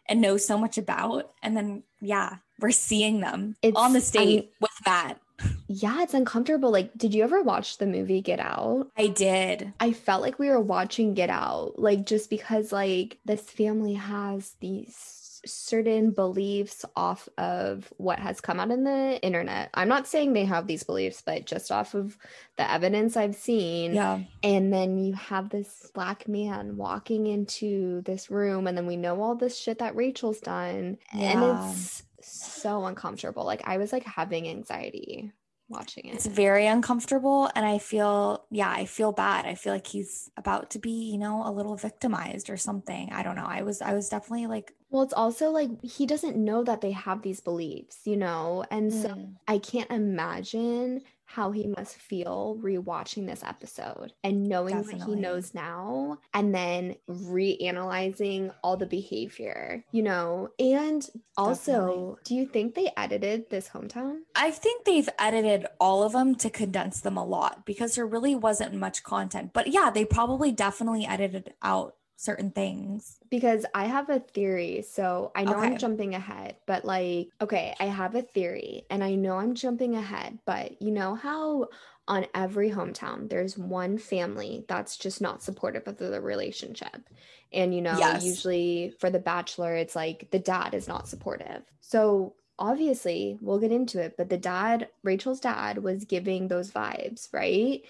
and 0.09 0.19
know 0.21 0.35
so 0.37 0.57
much 0.57 0.77
about. 0.77 1.31
And 1.41 1.55
then, 1.57 1.83
yeah, 2.01 2.35
we're 2.59 2.71
seeing 2.71 3.21
them 3.21 3.55
It's- 3.63 3.81
on 3.81 3.93
the 3.93 3.99
I 3.99 4.01
stage 4.01 4.27
mean- 4.27 4.49
with 4.59 4.71
Matt. 4.85 5.19
Yeah 5.67 6.01
it's 6.01 6.13
uncomfortable 6.13 6.71
like 6.71 6.95
did 6.97 7.13
you 7.13 7.23
ever 7.23 7.41
watch 7.41 7.77
the 7.77 7.85
movie 7.85 8.21
get 8.21 8.39
out 8.39 8.87
I 8.97 9.07
did. 9.07 9.73
I 9.79 9.93
felt 9.93 10.21
like 10.21 10.39
we 10.39 10.49
were 10.49 10.59
watching 10.59 11.13
Get 11.13 11.29
Out, 11.29 11.73
like 11.77 12.05
just 12.05 12.29
because 12.29 12.71
like 12.71 13.17
this 13.25 13.41
family 13.41 13.93
has 13.93 14.55
these 14.59 15.41
certain 15.45 16.09
beliefs 16.09 16.85
off 16.95 17.29
of 17.37 17.93
what 17.97 18.17
has 18.17 18.41
come 18.41 18.59
out 18.59 18.71
in 18.71 18.83
the 18.83 19.19
internet. 19.21 19.69
I'm 19.73 19.87
not 19.87 20.07
saying 20.07 20.33
they 20.33 20.45
have 20.45 20.65
these 20.65 20.83
beliefs, 20.83 21.21
but 21.23 21.45
just 21.45 21.71
off 21.71 21.93
of 21.93 22.17
the 22.57 22.69
evidence 22.71 23.15
I've 23.15 23.35
seen. 23.35 23.93
Yeah. 23.93 24.21
And 24.41 24.73
then 24.73 24.97
you 24.97 25.13
have 25.13 25.49
this 25.49 25.91
black 25.93 26.27
man 26.27 26.77
walking 26.77 27.27
into 27.27 28.01
this 28.01 28.31
room, 28.31 28.65
and 28.65 28.77
then 28.77 28.87
we 28.87 28.95
know 28.95 29.21
all 29.21 29.35
this 29.35 29.57
shit 29.57 29.79
that 29.79 29.95
Rachel's 29.95 30.39
done. 30.39 30.97
Yeah. 31.13 31.31
And 31.31 31.69
it's 31.73 32.03
so 32.25 32.85
uncomfortable. 32.85 33.45
Like 33.45 33.61
I 33.65 33.77
was 33.77 33.91
like 33.93 34.03
having 34.03 34.47
anxiety 34.47 35.31
watching 35.67 36.05
it. 36.05 36.15
It's 36.15 36.25
very 36.27 36.67
uncomfortable. 36.67 37.49
And 37.55 37.65
I 37.65 37.79
feel, 37.79 38.45
yeah, 38.51 38.69
I 38.69 38.85
feel 38.85 39.11
bad. 39.11 39.45
I 39.45 39.55
feel 39.55 39.73
like 39.73 39.87
he's 39.87 40.29
about 40.37 40.69
to 40.71 40.79
be, 40.79 41.11
you 41.11 41.17
know, 41.17 41.43
a 41.45 41.51
little 41.51 41.75
victimized 41.75 42.49
or 42.49 42.57
something. 42.57 43.11
I 43.11 43.23
don't 43.23 43.35
know. 43.35 43.45
I 43.45 43.63
was, 43.63 43.81
I 43.81 43.93
was 43.93 44.09
definitely 44.09 44.47
like, 44.47 44.73
Well, 44.89 45.03
it's 45.03 45.13
also 45.13 45.49
like 45.49 45.69
he 45.83 46.05
doesn't 46.05 46.37
know 46.37 46.63
that 46.63 46.81
they 46.81 46.91
have 46.91 47.21
these 47.21 47.41
beliefs, 47.41 48.01
you 48.05 48.17
know? 48.17 48.63
And 48.69 48.93
so 48.93 49.09
mm, 49.09 49.33
I 49.47 49.57
can't 49.57 49.89
imagine 49.91 51.01
how 51.25 51.51
he 51.51 51.67
must 51.67 51.95
feel 51.95 52.59
rewatching 52.61 53.27
this 53.27 53.43
episode 53.43 54.13
and 54.23 54.47
knowing 54.47 54.77
what 54.77 55.01
he 55.01 55.15
knows 55.15 55.53
now 55.53 56.19
and 56.33 56.53
then 56.53 56.95
reanalyzing 57.09 58.53
all 58.63 58.77
the 58.77 58.85
behavior, 58.85 59.83
you 59.91 60.03
know? 60.03 60.49
And 60.59 61.07
also, 61.37 61.71
Definitely. 61.71 62.15
do 62.23 62.35
you 62.35 62.45
think 62.45 62.75
they 62.75 62.91
edited 62.95 63.49
this 63.49 63.69
hometown? 63.69 64.19
I 64.35 64.51
think 64.51 64.85
they've 64.85 65.09
edited 65.19 65.65
all 65.79 66.03
of 66.03 66.13
them 66.13 66.35
to 66.35 66.49
condense 66.49 67.01
them 67.01 67.17
a 67.17 67.25
lot 67.25 67.65
because 67.65 67.95
there 67.95 68.05
really 68.05 68.35
wasn't 68.35 68.73
much 68.75 69.03
content. 69.03 69.51
But 69.53 69.67
yeah, 69.67 69.89
they 69.89 70.05
probably 70.05 70.51
definitely 70.51 71.05
edited 71.05 71.53
out 71.61 71.95
certain 72.15 72.51
things. 72.51 73.17
Because 73.29 73.65
I 73.73 73.85
have 73.85 74.09
a 74.09 74.19
theory. 74.19 74.83
So 74.87 75.31
I 75.35 75.45
know 75.45 75.57
I'm 75.59 75.77
jumping 75.77 76.13
ahead, 76.15 76.57
but 76.67 76.85
like, 76.85 77.29
okay, 77.41 77.75
I 77.79 77.85
have 77.85 78.15
a 78.15 78.21
theory 78.21 78.85
and 78.89 79.03
I 79.03 79.15
know 79.15 79.37
I'm 79.37 79.55
jumping 79.55 79.95
ahead, 79.95 80.39
but 80.45 80.81
you 80.81 80.91
know 80.91 81.15
how 81.15 81.69
on 82.07 82.27
every 82.35 82.69
hometown 82.69 83.29
there's 83.29 83.57
one 83.57 83.97
family 83.97 84.63
that's 84.67 84.95
just 84.97 85.21
not 85.21 85.41
supportive 85.41 85.87
of 85.87 85.97
the 85.97 86.21
relationship. 86.21 87.09
And 87.51 87.73
you 87.73 87.81
know, 87.81 87.97
Yes. 87.99 88.23
usually 88.23 88.93
for 88.99 89.09
the 89.09 89.19
bachelor, 89.19 89.75
it's 89.75 89.95
like 89.95 90.29
the 90.31 90.39
dad 90.39 90.73
is 90.73 90.87
not 90.87 91.07
supportive. 91.07 91.63
So 91.81 92.35
obviously, 92.59 93.37
we'll 93.41 93.59
get 93.59 93.71
into 93.71 93.99
it, 94.01 94.15
but 94.17 94.29
the 94.29 94.37
dad, 94.37 94.89
Rachel's 95.03 95.39
dad, 95.39 95.79
was 95.83 96.05
giving 96.05 96.47
those 96.47 96.71
vibes, 96.71 97.27
right? 97.33 97.81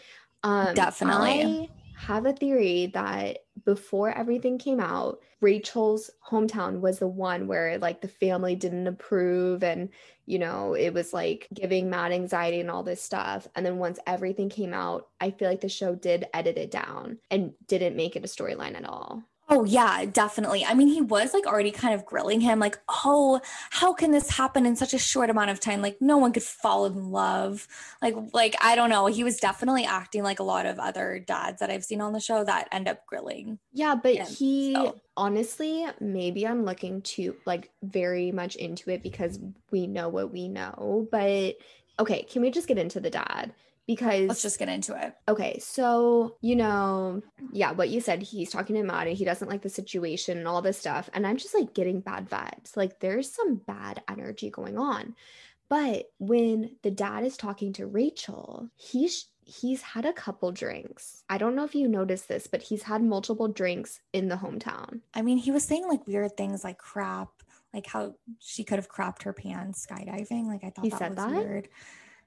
Um, 0.44 0.76
Definitely. 0.76 1.42
I 1.42 1.70
have 1.94 2.26
a 2.26 2.34
theory 2.34 2.88
that 2.94 3.45
before 3.66 4.12
everything 4.12 4.58
came 4.58 4.80
out, 4.80 5.20
Rachel's 5.42 6.12
hometown 6.30 6.80
was 6.80 7.00
the 7.00 7.08
one 7.08 7.48
where 7.48 7.78
like 7.80 8.02
the 8.02 8.08
family 8.08 8.56
didn't 8.56 8.88
approve 8.88 9.64
and 9.64 9.90
you 10.26 10.40
know 10.40 10.74
it 10.74 10.94
was 10.94 11.14
like 11.14 11.48
giving 11.54 11.90
mad 11.90 12.12
anxiety 12.12 12.60
and 12.60 12.72
all 12.72 12.84
this 12.84 13.02
stuff. 13.02 13.48
And 13.56 13.66
then 13.66 13.78
once 13.78 14.00
everything 14.08 14.50
came 14.50 14.74
out, 14.74 15.08
I 15.20 15.32
feel 15.32 15.50
like 15.50 15.62
the 15.62 15.70
show 15.70 15.96
did 15.96 16.28
edit 16.34 16.58
it 16.58 16.72
down 16.72 17.20
and 17.30 17.54
didn't 17.68 17.98
make 17.98 18.16
it 18.16 18.24
a 18.24 18.28
storyline 18.28 18.76
at 18.76 18.86
all. 18.86 19.24
Oh 19.48 19.64
yeah, 19.64 20.06
definitely. 20.06 20.66
I 20.66 20.74
mean, 20.74 20.88
he 20.88 21.02
was 21.02 21.32
like 21.34 21.46
already 21.46 21.70
kind 21.70 21.94
of 21.94 22.04
grilling 22.04 22.42
him 22.42 22.58
like, 22.60 22.80
"Oh, 22.90 23.40
how 23.70 23.94
can 23.94 24.10
this 24.12 24.30
happen 24.32 24.66
in 24.66 24.76
such 24.76 24.94
a 24.96 24.98
short 24.98 25.30
amount 25.30 25.52
of 25.52 25.60
time? 25.60 25.84
Like 25.84 25.98
no 26.02 26.18
one 26.18 26.34
could 26.34 26.42
fall 26.44 26.88
in 26.88 27.12
love." 27.12 27.68
Like 28.02 28.16
like 28.34 28.56
I 28.62 28.76
don't 28.76 28.90
know. 28.90 29.06
He 29.06 29.24
was 29.24 29.38
definitely 29.40 29.86
acting 29.86 30.24
like 30.24 30.40
a 30.40 30.44
lot 30.44 30.66
of 30.66 30.80
other 30.80 31.20
dads 31.20 31.60
that 31.60 31.70
I've 31.70 31.86
seen 31.86 32.02
on 32.02 32.14
the 32.14 32.20
show 32.20 32.44
that 32.44 32.68
end 32.72 32.88
up 32.88 33.06
grilling. 33.06 33.60
Yeah, 33.72 33.94
but 33.96 34.16
Yeah, 34.16 34.26
he 34.26 34.74
so- 34.74 34.96
honestly, 35.16 35.86
maybe 36.00 36.48
I'm 36.48 36.66
looking 36.66 37.04
too 37.04 37.36
like 37.46 37.72
very 37.84 38.32
much 38.32 38.56
into 38.56 38.90
it 38.90 39.04
because 39.04 39.40
we 39.70 39.86
know 39.86 40.10
what 40.10 40.32
we 40.32 40.48
know. 40.48 41.08
But 41.12 41.58
okay, 42.00 42.24
can 42.24 42.42
we 42.42 42.50
just 42.50 42.68
get 42.68 42.80
into 42.80 43.00
the 43.00 43.12
dad? 43.12 43.54
Because 43.88 44.28
Let's 44.28 44.42
just 44.42 44.58
get 44.58 44.68
into 44.70 44.96
it. 45.00 45.14
Okay, 45.28 45.60
so 45.60 46.38
you 46.42 46.56
know, 46.56 47.22
yeah, 47.52 47.72
what 47.72 47.90
you 47.90 48.02
said, 48.02 48.24
he's 48.24 48.50
talking 48.50 48.76
to 48.76 48.82
and 48.82 49.18
he 49.18 49.26
doesn't 49.26 49.50
like 49.50 49.62
the 49.62 49.70
situation 49.70 50.38
and 50.38 50.48
all 50.48 50.62
this 50.62 50.80
stuff. 50.80 51.10
And 51.14 51.28
I'm 51.28 51.38
just 51.38 51.54
like 51.54 51.74
getting 51.74 52.00
bad 52.02 52.30
vibes. 52.30 52.76
Like 52.76 53.00
there's 53.00 53.32
some 53.32 53.56
bad 53.56 54.02
energy 54.10 54.50
going 54.50 54.78
on. 54.78 55.16
But 55.70 56.12
when 56.20 56.76
the 56.84 56.92
dad 56.92 57.24
is 57.24 57.38
talking 57.38 57.74
to 57.74 57.88
Rachel, 57.88 58.70
he's 58.76 59.28
he's 59.46 59.82
had 59.82 60.06
a 60.06 60.14
couple 60.14 60.52
drinks. 60.52 61.24
I 61.30 61.38
don't 61.38 61.56
know 61.56 61.64
if 61.64 61.76
you 61.76 61.88
noticed 61.88 62.28
this, 62.28 62.48
but 62.48 62.64
he's 62.64 62.84
had 62.84 63.04
multiple 63.04 63.48
drinks 63.48 64.00
in 64.14 64.28
the 64.28 64.36
hometown. 64.36 65.02
I 65.14 65.22
mean, 65.22 65.38
he 65.38 65.52
was 65.52 65.64
saying 65.64 65.88
like 65.88 66.08
weird 66.08 66.36
things 66.36 66.64
like 66.64 66.78
crap, 66.80 67.30
like 67.74 67.86
how 67.88 68.16
she 68.40 68.64
could 68.64 68.80
have 68.80 68.90
crapped 68.90 69.24
her 69.24 69.34
pants 69.34 69.86
skydiving. 69.86 70.46
Like 70.48 70.64
I 70.64 70.70
thought 70.72 70.86
He 70.86 70.90
that 70.90 71.00
said 71.00 71.10
was 71.16 71.18
that? 71.18 71.32
weird. 71.32 71.70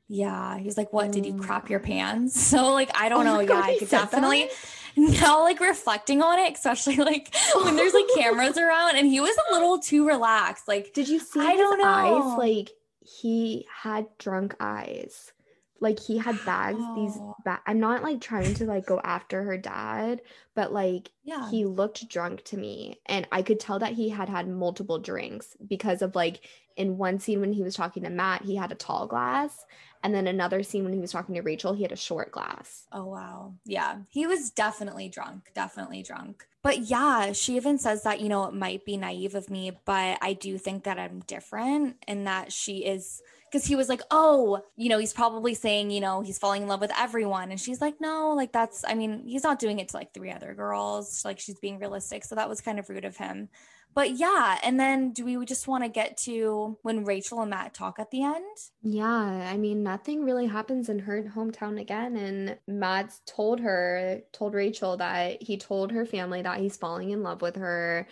Yeah, 0.09 0.59
He's 0.59 0.77
like, 0.79 0.93
"What 0.93 1.13
did 1.13 1.27
you 1.27 1.33
mm. 1.33 1.39
Oh 1.41 1.45
crap 1.45 1.69
your 1.71 1.81
God. 1.81 1.81
pants?" 1.81 2.41
So 2.41 2.73
like, 2.73 2.91
I 2.95 3.09
don't 3.09 3.25
Oh 3.25 3.25
know. 3.25 3.41
my 3.41 3.45
Yeah, 3.49 3.61
I 3.63 3.75
could 3.75 3.89
definitely 3.91 4.49
that? 4.49 4.57
now 4.97 5.43
like 5.43 5.61
reflecting 5.61 6.23
on 6.23 6.39
it, 6.39 6.53
especially 6.55 6.97
like 6.97 7.35
when 7.63 7.77
there's 7.77 7.95
like 7.95 8.09
cameras 8.15 8.57
around, 8.57 8.97
and 8.97 9.07
he 9.07 9.21
was 9.21 9.37
a 9.51 9.53
little 9.55 9.79
too 9.79 10.07
relaxed. 10.07 10.67
Like, 10.69 10.95
Did 10.95 11.09
you 11.09 11.19
see 11.19 11.41
I 11.41 11.53
his 11.53 11.57
don't 11.57 11.79
know. 11.79 11.85
eyes? 11.85 12.37
Like 12.37 12.71
he 13.01 13.67
had 13.83 14.07
drunk 14.19 14.55
eyes. 14.61 15.33
Like 15.81 16.01
he 16.01 16.19
had 16.19 16.45
bags. 16.45 16.89
These 16.95 17.21
Wow. 17.21 17.35
ba- 17.45 17.61
I'm 17.67 17.79
not 17.81 18.03
like 18.03 18.21
trying 18.21 18.55
to 18.55 18.65
like 18.65 18.87
go 18.87 19.01
after 19.05 19.45
her 19.45 19.57
dad, 19.59 20.23
but 20.55 20.73
like 20.73 21.11
yeah, 21.23 21.51
he 21.51 21.65
looked 21.65 22.09
drunk 22.09 22.45
to 22.45 22.57
me, 22.57 23.01
and 23.07 23.27
I 23.31 23.43
could 23.43 23.61
tell 23.61 23.79
that 23.79 23.93
he 23.93 24.09
had 24.09 24.29
had 24.29 24.49
multiple 24.49 24.99
drinks 24.99 25.57
because 25.67 26.03
of 26.03 26.15
like 26.17 26.41
in 26.77 26.99
one 26.99 27.19
scene 27.21 27.41
when 27.41 27.53
he 27.53 27.63
was 27.63 27.75
talking 27.77 28.03
to 28.05 28.11
Matt, 28.11 28.43
he 28.43 28.57
had 28.57 28.73
a 28.73 28.77
tall 28.77 29.07
glass, 29.07 29.65
and 30.03 30.15
then 30.15 30.27
another 30.27 30.63
scene 30.63 30.85
when 30.85 30.93
he 30.93 31.01
was 31.01 31.13
talking 31.13 31.35
to 31.35 31.43
Rachel, 31.43 31.75
he 31.75 31.83
had 31.83 31.93
a 31.93 31.97
short 31.97 32.31
glass. 32.31 32.87
Oh 32.93 33.07
wow. 33.07 33.55
Yeah. 33.65 33.99
He 34.09 34.27
was 34.27 34.51
definitely 34.51 35.09
drunk, 35.09 35.51
definitely 35.55 36.03
drunk. 36.03 36.47
But 36.63 36.79
yeah, 36.81 37.33
she 37.33 37.57
even 37.57 37.79
says 37.79 38.03
that, 38.03 38.21
you 38.21 38.29
know, 38.29 38.45
it 38.45 38.55
might 38.55 38.85
be 38.85 38.97
naive 38.97 39.35
of 39.35 39.51
me, 39.51 39.73
but 39.85 40.19
I 40.21 40.33
do 40.35 40.59
think 40.59 40.85
that 40.85 40.99
I'm 40.99 41.21
different 41.21 41.97
and 42.07 42.27
that 42.27 42.53
she 42.53 42.85
is 42.85 43.23
because 43.51 43.65
he 43.67 43.77
was 43.77 43.89
like, 43.89 44.03
"Oh, 44.11 44.63
you 44.77 44.89
know, 44.89 44.99
he's 44.99 45.13
probably 45.13 45.55
saying, 45.55 45.91
you 45.91 46.01
know, 46.01 46.21
he's 46.21 46.39
falling 46.39 46.63
in 46.63 46.69
love 46.69 46.81
with 46.81 46.93
everyone." 46.99 47.51
And 47.51 47.61
she's 47.61 47.81
like, 47.81 48.01
"No, 48.01 48.35
like 48.37 48.53
that's 48.53 48.85
I 48.87 48.95
mean, 48.95 49.25
he's 49.27 49.43
not 49.43 49.59
doing 49.59 49.79
it 49.79 49.89
to 49.89 49.97
like 49.97 50.13
three 50.13 50.31
other 50.31 50.55
girls. 50.55 51.25
Like 51.25 51.39
she's 51.41 51.59
being 51.59 51.79
realistic." 51.79 52.25
So 52.25 52.35
that 52.35 52.49
was 52.49 52.61
kind 52.61 52.79
of 52.79 52.89
rude 52.91 53.05
of 53.05 53.17
him. 53.17 53.49
But 53.95 54.13
yeah, 54.13 54.59
and 54.63 54.79
then 54.79 55.13
do 55.13 55.25
we 55.25 55.45
just 55.45 55.67
want 55.67 55.83
to 55.85 55.91
get 55.91 56.17
to 56.25 56.79
when 56.83 57.05
Rachel 57.05 57.41
and 57.41 57.51
Matt 57.51 57.75
talk 57.75 57.99
at 57.99 58.11
the 58.11 58.23
end? 58.23 58.45
Yeah, 58.83 59.07
I 59.07 59.57
mean, 59.57 59.83
nothing 59.83 60.25
really 60.25 60.47
happens 60.47 60.89
in 60.89 61.01
her 61.01 61.25
hometown 61.35 61.81
again. 61.81 62.17
And 62.17 62.59
Matt's 62.69 63.21
told 63.27 63.61
her, 63.61 64.21
told 64.33 64.55
Rachel 64.55 64.97
that 64.99 65.43
he 65.43 65.57
told 65.57 65.91
her 65.93 66.07
family 66.07 66.43
that 66.43 66.61
he's 66.61 66.77
falling 66.77 67.11
in 67.11 67.23
love 67.23 67.43
with 67.43 67.57
her 67.57 68.07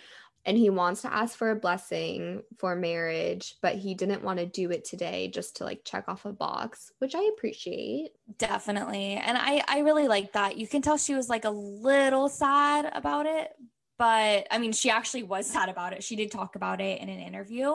and 0.47 0.57
he 0.57 0.69
wants 0.69 1.01
to 1.01 1.13
ask 1.13 1.37
for 1.37 1.51
a 1.51 1.55
blessing 1.57 2.41
for 2.57 2.73
marriage, 2.73 3.55
but 3.61 3.75
he 3.75 3.93
didn't 3.93 4.23
want 4.23 4.39
to 4.39 4.45
do 4.45 4.71
it 4.71 4.85
today 4.85 5.27
just 5.27 5.57
to 5.57 5.65
like 5.65 5.81
check 5.83 6.05
off 6.07 6.25
a 6.25 6.31
box, 6.31 6.93
which 6.99 7.15
I 7.15 7.29
appreciate. 7.35 8.11
Definitely. 8.37 9.15
And 9.15 9.37
I 9.37 9.61
I 9.67 9.79
really 9.79 10.07
like 10.07 10.31
that. 10.33 10.57
You 10.57 10.65
can 10.65 10.81
tell 10.81 10.97
she 10.97 11.15
was 11.15 11.27
like 11.27 11.43
a 11.43 11.49
little 11.49 12.29
sad 12.29 12.89
about 12.93 13.25
it, 13.25 13.51
but 13.97 14.47
I 14.51 14.57
mean, 14.59 14.71
she 14.73 14.89
actually 14.89 15.23
was 15.23 15.45
sad 15.47 15.69
about 15.69 15.93
it. 15.93 16.03
She 16.03 16.15
did 16.15 16.31
talk 16.31 16.55
about 16.55 16.81
it 16.81 17.01
in 17.01 17.09
an 17.09 17.19
interview. 17.19 17.73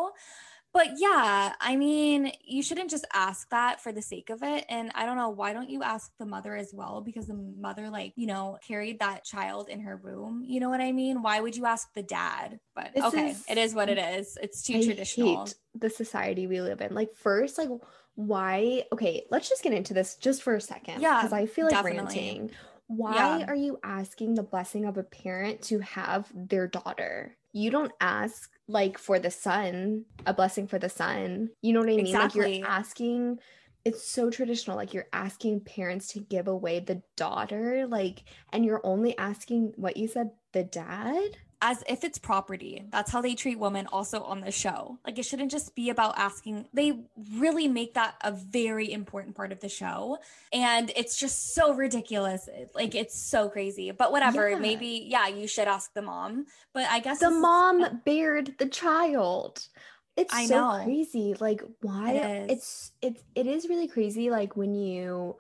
But 0.75 0.89
yeah, 0.97 1.53
I 1.61 1.77
mean, 1.77 2.33
you 2.43 2.63
shouldn't 2.63 2.89
just 2.89 3.05
ask 3.13 3.47
that 3.51 3.83
for 3.83 3.93
the 3.93 4.01
sake 4.01 4.31
of 4.31 4.43
it. 4.43 4.65
And 4.71 4.91
I 4.95 5.05
don't 5.05 5.19
know, 5.19 5.29
why 5.29 5.53
don't 5.53 5.69
you 5.69 5.83
ask 5.83 6.11
the 6.19 6.25
mother 6.25 6.57
as 6.57 6.73
well? 6.73 7.03
Because 7.03 7.27
the 7.27 7.35
mother, 7.35 7.91
like, 7.91 8.15
you 8.17 8.27
know, 8.27 8.57
carried 8.67 9.01
that 9.01 9.23
child 9.23 9.69
in 9.69 9.81
her 9.81 10.01
womb. 10.03 10.43
You 10.47 10.61
know 10.61 10.71
what 10.71 10.81
I 10.81 10.93
mean? 10.93 11.21
Why 11.21 11.41
would 11.41 11.57
you 11.57 11.67
ask 11.67 11.93
the 11.93 12.03
dad? 12.03 12.59
But 12.75 12.93
This 12.95 13.05
okay, 13.05 13.31
is- 13.33 13.45
it 13.51 13.59
is 13.59 13.75
what 13.75 13.91
it 13.91 13.99
is. 13.99 14.39
It's 14.41 14.63
too 14.63 14.79
I 14.79 14.83
traditional. 14.83 15.45
hate 15.45 15.55
the 15.75 15.91
society 15.91 16.47
we 16.47 16.63
live 16.63 16.81
in. 16.81 16.95
Like, 16.95 17.15
first, 17.17 17.59
like, 17.59 17.69
why? 18.15 18.85
Okay, 18.93 19.27
let's 19.31 19.51
just 19.51 19.63
get 19.63 19.75
into 19.75 19.93
this 19.93 20.17
just 20.17 20.43
for 20.43 20.55
a 20.55 20.61
second. 20.61 21.03
Yeah, 21.03 21.19
Because 21.19 21.35
I 21.35 21.45
feel 21.45 21.67
like 21.67 21.75
definitely. 21.75 21.99
ranting. 22.17 22.51
Why 22.97 23.41
Yeah. 23.41 23.47
are 23.49 23.55
you 23.55 23.79
asking 23.83 24.35
the 24.35 24.43
blessing 24.43 24.85
of 24.85 24.99
a 24.99 25.03
parent 25.03 25.63
to 25.63 25.79
have 25.79 26.31
their 26.35 26.67
daughter? 26.67 27.37
You 27.55 27.71
don't 27.71 27.93
ask, 28.01 28.51
like, 28.69 28.99
for 28.99 29.19
the 29.19 29.31
son, 29.31 30.05
a 30.27 30.35
blessing 30.35 30.67
for 30.67 30.79
the 30.79 30.91
son. 30.91 31.51
You 31.63 31.73
know 31.73 31.81
what 31.81 31.89
I 31.89 31.97
mean? 31.97 32.19
Like, 32.19 32.35
Exactly. 32.35 32.59
you're 32.59 32.69
asking. 32.69 33.39
It's 33.85 34.07
so 34.07 34.31
traditional. 34.31 34.77
Like, 34.77 34.93
you're 34.95 35.09
asking 35.13 35.61
parents 35.63 36.09
to 36.09 36.21
give 36.21 36.49
away 36.49 36.81
the 36.81 37.03
daughter, 37.17 37.87
like, 37.87 38.25
and 38.53 38.65
you're 38.65 38.81
only 38.85 39.17
asking 39.17 39.73
what 39.77 39.97
you 39.97 40.07
said, 40.07 40.31
the 40.53 40.63
dad? 40.63 41.39
As 41.65 41.83
if 41.89 42.03
it's 42.05 42.19
property. 42.19 42.85
That's 42.91 43.11
how 43.11 43.23
they 43.23 43.35
treat 43.37 43.59
women 43.59 43.87
also 43.93 44.21
on 44.23 44.41
the 44.41 44.51
show. 44.51 44.99
Like 45.07 45.19
it 45.19 45.23
shouldn't 45.23 45.51
just 45.53 45.75
be 45.77 45.89
about 45.91 46.19
asking. 46.19 46.67
They 46.75 47.05
really 47.37 47.69
make 47.69 47.95
that 47.95 48.17
a 48.21 48.33
very 48.33 48.93
important 48.93 49.37
part 49.37 49.53
of 49.53 49.61
the 49.61 49.69
show. 49.69 50.19
And 50.53 50.91
it's 50.97 51.17
just 51.17 51.55
so 51.55 51.73
ridiculous. 51.73 52.49
Like 52.75 52.95
it's 52.97 53.17
so 53.19 53.49
crazy. 53.49 53.93
But 53.93 54.11
whatever, 54.11 54.51
Yeah. 54.51 54.59
maybe 54.59 55.07
yeah, 55.09 55.29
you 55.29 55.47
should 55.47 55.69
ask 55.69 55.95
the 55.95 56.03
mom. 56.03 56.47
But 56.75 56.87
I 56.91 56.99
guess 56.99 57.21
the 57.21 57.27
this 57.29 57.37
is- 57.37 57.41
mom 57.43 58.03
bared 58.05 58.57
the 58.59 58.67
child 58.69 59.69
it's 60.15 60.35
I 60.35 60.45
so 60.45 60.57
know. 60.77 60.85
crazy 60.85 61.35
like 61.41 61.63
why 61.81 62.13
It 62.13 62.51
is. 62.51 62.51
it's 62.51 62.93
it's 63.01 63.23
it 63.35 63.47
is 63.47 63.67
really 63.67 63.89
crazy 63.89 64.29
like 64.29 64.57
when 64.59 64.75
you 64.75 65.37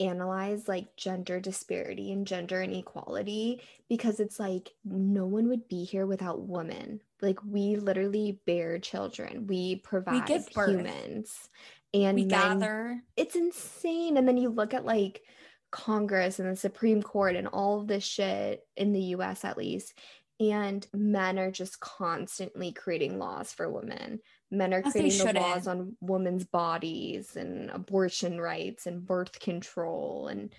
analyze 0.00 0.66
like 0.66 0.96
gender 0.96 1.38
disparity 1.38 2.10
and 2.10 2.26
gender 2.26 2.62
inequality 2.62 3.60
because 3.88 4.18
it's 4.18 4.40
like 4.40 4.70
no 4.84 5.26
one 5.26 5.48
would 5.48 5.68
be 5.68 5.84
here 5.84 6.06
without 6.06 6.48
women 6.48 7.00
like 7.20 7.38
we 7.44 7.76
literally 7.76 8.40
bear 8.46 8.78
children 8.78 9.46
we 9.46 9.76
provide 9.76 10.26
give 10.26 10.48
humans 10.48 11.50
and 11.92 12.16
we 12.16 12.24
men 12.24 12.58
gather. 12.58 13.02
it's 13.16 13.36
insane. 13.36 14.16
And 14.16 14.26
then 14.26 14.36
you 14.36 14.48
look 14.48 14.74
at 14.74 14.84
like 14.84 15.22
Congress 15.70 16.38
and 16.38 16.50
the 16.50 16.56
Supreme 16.56 17.02
Court 17.02 17.36
and 17.36 17.48
all 17.48 17.80
of 17.80 17.86
this 17.86 18.04
shit 18.04 18.66
in 18.76 18.92
the 18.92 19.02
US 19.16 19.44
at 19.44 19.58
least. 19.58 19.98
And 20.38 20.86
men 20.94 21.38
are 21.38 21.50
just 21.50 21.80
constantly 21.80 22.72
creating 22.72 23.18
laws 23.18 23.52
for 23.52 23.68
women. 23.68 24.20
Men 24.50 24.74
are 24.74 24.82
creating 24.82 25.26
the 25.26 25.40
laws 25.40 25.66
on 25.66 25.96
women's 26.00 26.44
bodies 26.44 27.36
and 27.36 27.70
abortion 27.70 28.40
rights 28.40 28.86
and 28.86 29.06
birth 29.06 29.38
control. 29.38 30.26
And 30.28 30.52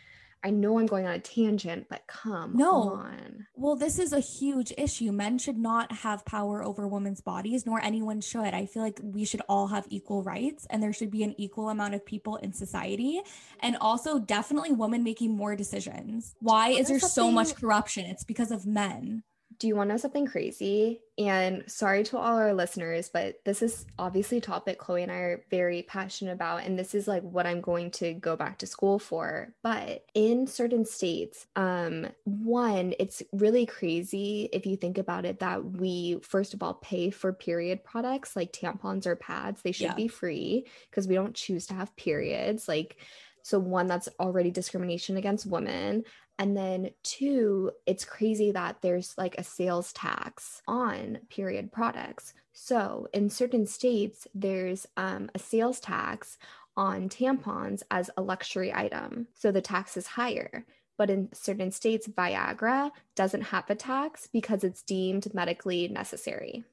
I 0.43 0.49
know 0.49 0.79
I'm 0.79 0.87
going 0.87 1.05
on 1.05 1.13
a 1.13 1.19
tangent, 1.19 1.85
but 1.87 2.07
come 2.07 2.55
No. 2.55 2.93
on. 2.93 3.45
Well, 3.53 3.75
this 3.75 3.99
is 3.99 4.11
a 4.11 4.19
huge 4.19 4.73
issue. 4.75 5.11
Men 5.11 5.37
should 5.37 5.57
not 5.59 5.91
have 5.91 6.25
power 6.25 6.63
over 6.63 6.87
women's 6.87 7.21
bodies, 7.21 7.65
nor 7.65 7.79
anyone 7.83 8.21
should. 8.21 8.53
I 8.53 8.65
feel 8.65 8.81
like 8.81 8.99
we 9.03 9.23
should 9.23 9.41
all 9.47 9.67
have 9.67 9.85
equal 9.89 10.23
rights 10.23 10.65
and 10.71 10.81
there 10.81 10.93
should 10.93 11.11
be 11.11 11.23
an 11.23 11.35
equal 11.39 11.69
amount 11.69 11.93
of 11.93 12.03
people 12.05 12.37
in 12.37 12.53
society. 12.53 13.21
And 13.59 13.77
also, 13.79 14.17
definitely 14.17 14.71
women 14.71 15.03
making 15.03 15.35
more 15.35 15.55
decisions. 15.55 16.33
Why 16.39 16.69
is 16.69 16.87
there 16.87 16.99
so 16.99 17.29
much 17.29 17.53
corruption? 17.55 18.05
It's 18.05 18.23
because 18.23 18.49
of 18.51 18.65
men. 18.65 19.23
Do 19.61 19.67
you 19.67 19.75
want 19.75 19.89
to 19.89 19.93
know 19.93 19.97
something 19.97 20.25
crazy? 20.25 21.01
And 21.19 21.63
sorry 21.67 22.03
to 22.05 22.17
all 22.17 22.35
our 22.35 22.51
listeners, 22.51 23.11
but 23.13 23.35
this 23.45 23.61
is 23.61 23.85
obviously 23.99 24.39
a 24.39 24.41
topic 24.41 24.79
Chloe 24.79 25.03
and 25.03 25.11
I 25.11 25.15
are 25.17 25.45
very 25.51 25.83
passionate 25.83 26.31
about. 26.31 26.63
And 26.63 26.79
this 26.79 26.95
is 26.95 27.07
like 27.07 27.21
what 27.21 27.45
I'm 27.45 27.61
going 27.61 27.91
to 27.91 28.15
go 28.15 28.35
back 28.35 28.57
to 28.59 28.65
school 28.65 28.97
for. 28.97 29.53
But 29.61 30.03
in 30.15 30.47
certain 30.47 30.83
states, 30.83 31.45
um, 31.55 32.07
one, 32.23 32.95
it's 32.97 33.21
really 33.33 33.67
crazy 33.67 34.49
if 34.51 34.65
you 34.65 34.77
think 34.77 34.97
about 34.97 35.25
it 35.25 35.41
that 35.41 35.63
we, 35.63 36.17
first 36.23 36.55
of 36.55 36.63
all, 36.63 36.73
pay 36.73 37.11
for 37.11 37.31
period 37.31 37.83
products 37.83 38.35
like 38.35 38.51
tampons 38.51 39.05
or 39.05 39.15
pads. 39.15 39.61
They 39.61 39.73
should 39.73 39.89
Yeah. 39.89 39.93
be 39.93 40.07
free 40.07 40.65
because 40.89 41.07
we 41.07 41.13
don't 41.13 41.35
choose 41.35 41.67
to 41.67 41.75
have 41.75 41.95
periods. 41.95 42.67
Like, 42.67 42.97
so 43.43 43.59
one, 43.59 43.87
that's 43.87 44.09
already 44.19 44.51
discrimination 44.51 45.17
against 45.17 45.45
women. 45.45 46.03
And 46.39 46.57
then 46.57 46.89
two, 47.03 47.71
it's 47.85 48.05
crazy 48.05 48.51
that 48.51 48.77
there's 48.81 49.15
like 49.17 49.35
a 49.37 49.43
sales 49.43 49.93
tax 49.93 50.61
on 50.67 51.19
period 51.29 51.71
products. 51.71 52.33
So 52.53 53.07
in 53.13 53.29
certain 53.29 53.67
states, 53.67 54.27
there's 54.33 54.87
um, 54.97 55.29
a 55.35 55.39
sales 55.39 55.79
tax 55.79 56.37
on 56.75 57.09
tampons 57.09 57.83
as 57.91 58.09
a 58.17 58.21
luxury 58.21 58.73
item. 58.73 59.27
So 59.33 59.51
the 59.51 59.61
tax 59.61 59.97
is 59.97 60.07
higher. 60.07 60.65
But 60.97 61.09
in 61.09 61.29
certain 61.33 61.71
states, 61.71 62.07
Viagra 62.07 62.91
doesn't 63.15 63.41
have 63.41 63.69
a 63.69 63.75
tax 63.75 64.27
because 64.27 64.63
it's 64.63 64.83
deemed 64.83 65.33
medically 65.33 65.87
necessary. 65.87 66.63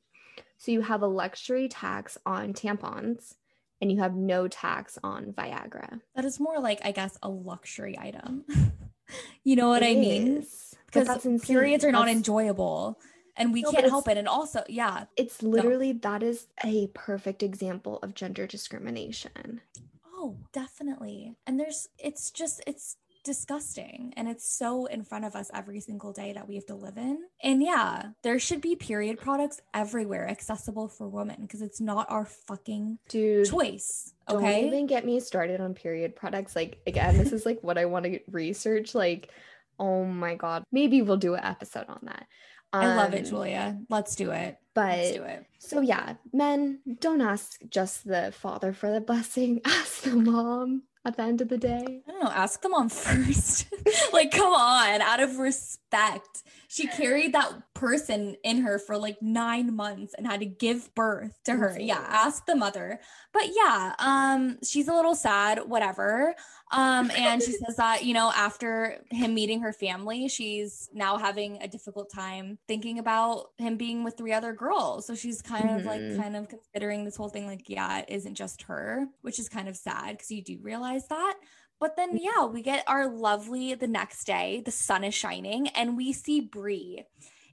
So 0.59 0.73
you 0.73 0.81
have 0.83 1.03
a 1.03 1.07
luxury 1.07 1.69
tax 1.69 2.19
on 2.27 2.53
tampons 2.53 3.35
and 3.81 3.91
you 3.93 3.99
have 3.99 4.15
no 4.15 4.49
tax 4.49 4.99
on 5.03 5.33
Viagra. 5.33 6.01
That 6.15 6.25
is 6.25 6.41
more 6.41 6.59
like, 6.61 6.81
I 6.85 6.93
guess, 6.93 7.17
a 7.23 7.29
luxury 7.29 7.97
item. 7.99 8.45
you 9.45 9.57
know 9.57 9.69
what 9.69 9.83
I 9.83 9.89
It 9.89 9.99
mean? 9.99 10.37
is, 10.39 10.75
but 10.93 11.07
Because 11.23 11.43
periods 11.47 11.85
are 11.85 11.93
not 11.93 12.07
That's- 12.07 12.17
enjoyable 12.17 12.99
and 13.37 13.53
we 13.53 13.63
No, 13.63 13.71
can't 13.71 13.89
help 13.89 14.09
it. 14.09 14.19
And 14.19 14.27
also, 14.27 14.65
yeah. 14.69 15.05
It's 15.17 15.43
literally 15.43 15.93
that 15.93 16.23
is 16.25 16.49
a 16.65 16.89
perfect 16.89 17.43
example 17.43 17.99
of 18.03 18.15
gender 18.15 18.47
discrimination. 18.49 19.61
Oh, 20.13 20.37
definitely. 20.53 21.37
And 21.47 21.61
there's, 21.61 21.89
it's 21.99 22.33
just, 22.33 22.61
it's 22.67 22.97
disgusting. 23.29 24.15
And 24.17 24.27
it's 24.27 24.51
so 24.51 24.87
in 24.87 25.05
front 25.05 25.27
of 25.27 25.37
us 25.37 25.51
every 25.53 25.81
single 25.81 26.13
day 26.15 26.33
that 26.33 26.49
we 26.49 26.55
have 26.55 26.65
to 26.67 26.75
live 26.75 26.97
in. 26.97 27.19
And 27.43 27.63
yeah, 27.63 28.05
there 28.23 28.39
should 28.39 28.63
be 28.63 28.75
period 28.75 29.19
products 29.19 29.61
everywhere 29.75 30.27
accessible 30.27 30.89
for 30.89 31.07
women 31.09 31.43
because 31.43 31.61
it's 31.61 31.79
not 31.81 32.11
our 32.11 32.25
fucking 32.25 32.99
Dude, 33.11 33.47
choice. 33.47 34.15
Okay. 34.31 34.63
don't 34.63 34.73
even 34.73 34.87
get 34.87 35.05
me 35.05 35.21
started 35.21 35.61
on 35.61 35.75
period 35.75 36.17
products. 36.17 36.57
Like 36.57 36.79
again, 36.87 37.19
this 37.19 37.33
is 37.33 37.45
like 37.45 37.59
what 37.63 37.77
I 37.77 37.85
want 37.85 38.07
to 38.07 38.19
research. 38.31 38.95
Like, 38.95 39.31
oh 39.79 40.05
my 40.07 40.35
god, 40.35 40.65
maybe 40.73 41.03
we'll 41.03 41.19
do 41.19 41.35
an 41.35 41.45
episode 41.45 41.87
on 41.89 42.01
that. 42.05 42.27
I 42.73 42.95
love 42.97 43.15
it, 43.15 43.25
Um, 43.25 43.31
Julia. 43.31 43.79
Let's 43.89 44.15
do 44.15 44.31
it. 44.31 44.57
But 44.75 44.99
Let's 44.99 45.17
do 45.17 45.23
it. 45.25 45.47
So 45.59 45.81
yeah, 45.81 46.15
men 46.33 46.81
don't 47.01 47.21
ask 47.21 47.59
just 47.69 48.07
the 48.07 48.33
father 48.33 48.73
for 48.73 48.91
the 48.91 49.01
blessing. 49.01 49.61
Ask 49.65 50.03
the 50.03 50.15
mom 50.17 50.83
at 51.05 51.17
the 51.17 51.23
end 51.23 51.41
of 51.41 51.49
the 51.49 51.59
day. 51.59 52.03
I 52.07 52.11
don't 52.11 52.25
know. 52.25 52.31
Ask 52.31 52.63
them 52.63 52.75
on 52.75 52.89
first. 53.05 53.67
like, 54.13 54.31
come 54.31 54.53
on, 54.53 55.01
out 55.01 55.21
of 55.21 55.39
respect. 55.39 55.88
She 56.69 56.87
carried 56.87 57.33
that 57.33 57.53
person 57.75 58.37
in 58.45 58.59
her 58.59 58.79
for 58.79 58.99
like 58.99 59.23
nine 59.23 59.75
months 59.75 60.15
and 60.15 60.27
had 60.27 60.41
to 60.41 60.47
give 60.47 60.95
birth 60.95 61.39
to 61.45 61.53
her. 61.57 61.79
Yeah, 61.79 62.05
ask 62.09 62.45
the 62.47 62.55
mother. 62.55 63.01
But 63.33 63.45
yeah, 63.55 63.95
um, 63.99 64.59
she's 64.63 64.89
a 64.89 64.95
little 64.95 65.15
sad, 65.15 65.61
whatever. 65.67 66.35
Um, 66.71 67.11
and 67.17 67.43
she 67.43 67.53
says 67.53 67.77
that, 67.77 68.05
you 68.05 68.13
know, 68.13 68.31
after 68.37 69.03
him 69.11 69.35
meeting 69.35 69.61
her 69.63 69.73
family, 69.73 70.29
she's 70.29 70.89
now 70.93 71.17
having 71.17 71.63
a 71.63 71.69
difficult 71.69 72.11
time 72.13 72.59
thinking 72.69 72.99
about 72.99 73.47
him 73.57 73.77
being 73.77 74.05
with 74.05 74.17
three 74.19 74.33
other 74.35 74.53
girls. 74.53 75.07
So 75.07 75.15
she's 75.15 75.41
kind 75.41 75.71
of 75.71 75.87
like 75.87 76.01
Mhm. 76.03 76.17
kind 76.17 76.37
of 76.37 76.49
considering 76.49 77.05
this 77.05 77.17
whole 77.17 77.31
thing 77.31 77.47
like, 77.47 77.69
yeah, 77.69 78.01
it 78.01 78.07
isn't 78.09 78.35
just 78.35 78.63
her, 78.63 79.07
which 79.23 79.39
is 79.39 79.49
kind 79.49 79.69
of 79.69 79.77
sad 79.77 80.13
because 80.13 80.31
you 80.31 80.43
do 80.43 80.59
realize 80.61 81.07
that. 81.09 81.35
But 81.81 81.97
then, 81.97 82.17
yeah, 82.17 82.45
we 82.45 82.63
get 82.63 82.85
our 82.89 83.09
lovely 83.09 83.75
the 83.75 83.87
next 83.87 84.25
day. 84.25 84.63
The 84.65 84.73
sun 84.73 85.05
is 85.05 85.15
shining, 85.15 85.69
and 85.69 85.97
we 85.97 86.13
see 86.13 86.41
Bri, 86.41 87.05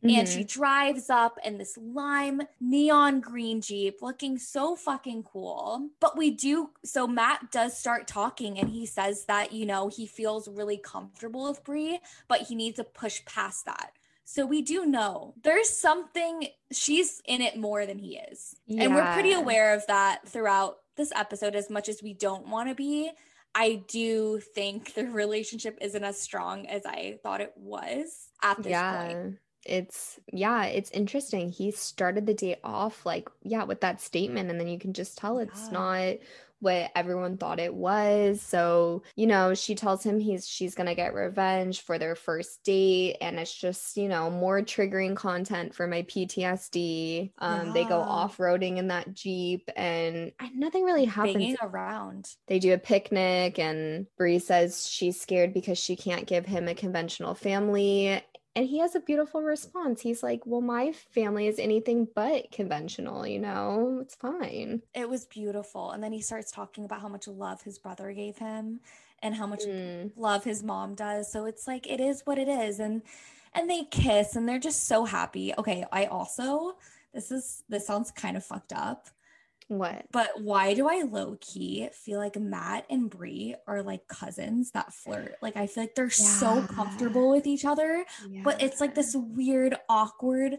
and 0.02 0.28
she 0.28 0.42
mm-hmm. 0.42 0.60
drives 0.60 1.10
up 1.10 1.38
in 1.44 1.58
this 1.58 1.78
lime 1.78 2.42
neon 2.60 3.22
green 3.22 3.62
Jeep 3.62 4.02
looking 4.02 4.38
so 4.38 4.76
fucking 4.76 5.24
cool. 5.24 5.90
But 6.00 6.18
we 6.18 6.32
do, 6.32 6.72
so 6.84 7.08
Matt 7.08 7.52
does 7.52 7.78
start 7.78 8.08
talking, 8.08 8.60
and 8.60 8.70
he 8.70 8.86
says 8.86 9.26
that, 9.26 9.52
you 9.52 9.66
know, 9.66 9.88
he 9.88 10.06
feels 10.06 10.48
really 10.48 10.78
comfortable 10.78 11.50
with 11.50 11.64
Bri, 11.64 12.00
but 12.28 12.42
he 12.42 12.56
needs 12.56 12.78
to 12.78 12.84
push 12.84 13.24
past 13.26 13.66
that. 13.66 13.92
So 14.26 14.46
we 14.46 14.64
do 14.64 14.88
know 14.88 15.36
there's 15.44 15.70
something, 15.70 16.48
she's 16.72 17.22
in 17.26 17.42
it 17.42 17.58
more 17.58 17.86
than 17.86 18.00
he 18.00 18.18
is. 18.32 18.56
And 18.68 18.96
we're 18.96 19.14
pretty 19.14 19.34
aware 19.34 19.76
of 19.76 19.86
that 19.86 20.28
throughout 20.28 20.78
this 20.98 21.12
episode, 21.16 21.56
as 21.56 21.70
much 21.70 21.90
as 21.90 22.02
we 22.02 22.14
don't 22.14 22.48
want 22.48 22.70
to 22.70 22.76
be. 22.76 23.12
I 23.56 23.84
do 23.88 24.39
think 24.39 24.93
the 24.93 25.06
relationship 25.06 25.78
isn't 25.82 26.03
as 26.03 26.20
strong 26.20 26.68
as 26.68 26.86
I 26.86 27.20
thought 27.24 27.39
it 27.41 27.53
was 27.56 28.28
at 28.43 28.62
this 28.62 28.72
yeah. 28.72 29.08
point. 29.08 29.38
It's 29.66 30.20
yeah, 30.32 30.66
it's 30.66 30.91
interesting. 30.91 31.49
He 31.49 31.72
started 31.72 32.28
the 32.28 32.34
day 32.36 32.58
off 32.64 33.06
like, 33.06 33.30
yeah, 33.41 33.64
with 33.64 33.82
that 33.82 34.01
statement, 34.01 34.51
and 34.51 34.60
then 34.60 34.68
you 34.68 34.78
can 34.78 34.93
just 34.93 35.18
tell 35.18 35.39
it's 35.39 35.68
Yeah. 35.68 35.72
not 35.72 36.18
what 36.66 36.91
everyone 36.95 37.38
thought 37.38 37.59
it 37.59 37.74
was. 37.74 38.41
So, 38.41 39.03
you 39.16 39.28
know, 39.28 39.53
she 39.53 39.76
tells 39.76 40.03
him 40.03 40.20
he's 40.20 40.47
she's 40.47 40.74
gonna 40.74 40.95
get 40.95 41.13
revenge 41.13 41.82
for 41.82 41.99
their 41.99 42.16
first 42.16 42.63
date, 42.63 43.18
and 43.22 43.39
it's 43.39 43.53
just, 43.53 43.95
you 43.95 44.09
know, 44.09 44.32
more 44.32 44.61
triggering 44.61 45.16
content 45.16 45.76
for 45.76 45.86
my 45.86 46.01
PTSD. 46.01 47.32
Um, 47.38 47.72
they 47.72 47.86
go 47.86 47.99
off-roading 48.01 48.78
in 48.78 48.88
that 48.88 49.13
Jeep 49.13 49.70
and 49.76 50.32
and 50.39 50.55
nothing 50.55 50.84
really 50.84 51.05
happens. 51.05 51.36
Banging 51.36 51.57
around. 51.61 52.30
They 52.47 52.57
do 52.57 52.74
a 52.74 52.80
picnic, 52.80 53.59
and 53.59 54.07
Bri 54.18 54.39
says 54.39 54.89
she's 54.89 55.22
scared 55.22 55.53
because 55.53 55.78
she 55.78 55.95
can't 55.95 56.26
give 56.26 56.47
him 56.47 56.68
a 56.68 56.74
conventional 56.74 57.36
family. 57.36 58.24
And 58.56 58.66
he 58.68 58.80
has 58.80 58.95
a 58.95 59.01
beautiful 59.01 59.41
response. 59.41 60.01
He's 60.01 60.24
like, 60.24 60.41
Well, 60.45 60.62
my 60.62 60.93
family 60.93 61.47
is 61.47 61.60
anything 61.60 62.08
but 62.16 62.51
conventional, 62.51 63.28
you 63.28 63.39
know? 63.39 63.99
It's 64.01 64.16
fine. 64.16 64.82
It 64.93 65.10
was 65.10 65.26
beautiful. 65.26 65.91
And 65.91 66.01
then 66.03 66.14
he 66.14 66.22
starts 66.22 66.51
talking 66.51 66.86
about 66.86 67.01
how 67.01 67.10
much 67.10 67.28
love 67.28 67.64
his 67.64 67.78
brother 67.78 68.14
gave 68.14 68.38
him 68.38 68.80
and 69.22 69.36
how 69.36 69.47
much 69.47 69.64
Mm. 69.64 70.12
love 70.16 70.43
his 70.45 70.64
mom 70.64 70.95
does. 70.95 71.32
So 71.32 71.45
it's 71.45 71.68
like 71.68 71.86
it 71.89 71.99
is 71.99 72.22
what 72.26 72.38
it 72.38 72.47
is. 72.47 72.80
And 72.80 73.01
and 73.53 73.70
they 73.70 73.84
kiss 73.86 74.36
and 74.36 74.47
they're 74.47 74.60
just 74.60 74.86
so 74.88 75.06
happy. 75.06 75.53
Okay, 75.58 75.86
I 75.91 76.06
also 76.06 76.78
this 77.14 77.32
is 77.32 77.64
this 77.70 77.88
sounds 77.88 78.12
kind 78.12 78.38
of 78.38 78.45
fucked 78.45 78.74
up. 78.74 79.08
What? 79.68 80.05
But 80.11 80.41
why 80.41 80.74
do 80.76 80.88
I 80.88 81.01
low 81.03 81.38
key 81.41 81.89
feel 81.91 82.20
like 82.20 82.36
Matt 82.38 82.86
and 82.89 83.09
Bri 83.09 83.55
are 83.68 83.82
like 83.82 84.07
cousins 84.07 84.72
that 84.72 84.93
flirt? 84.93 85.36
Like 85.41 85.57
I 85.57 85.66
feel 85.66 85.84
like 85.84 85.95
they're 85.95 86.09
so 86.11 86.61
comfortable 86.68 87.32
with 87.32 87.47
each 87.47 87.66
other, 87.66 88.05
but 88.43 88.61
it's 88.61 88.80
like 88.80 88.93
this 88.93 89.16
weird, 89.16 89.76
awkward 89.89 90.57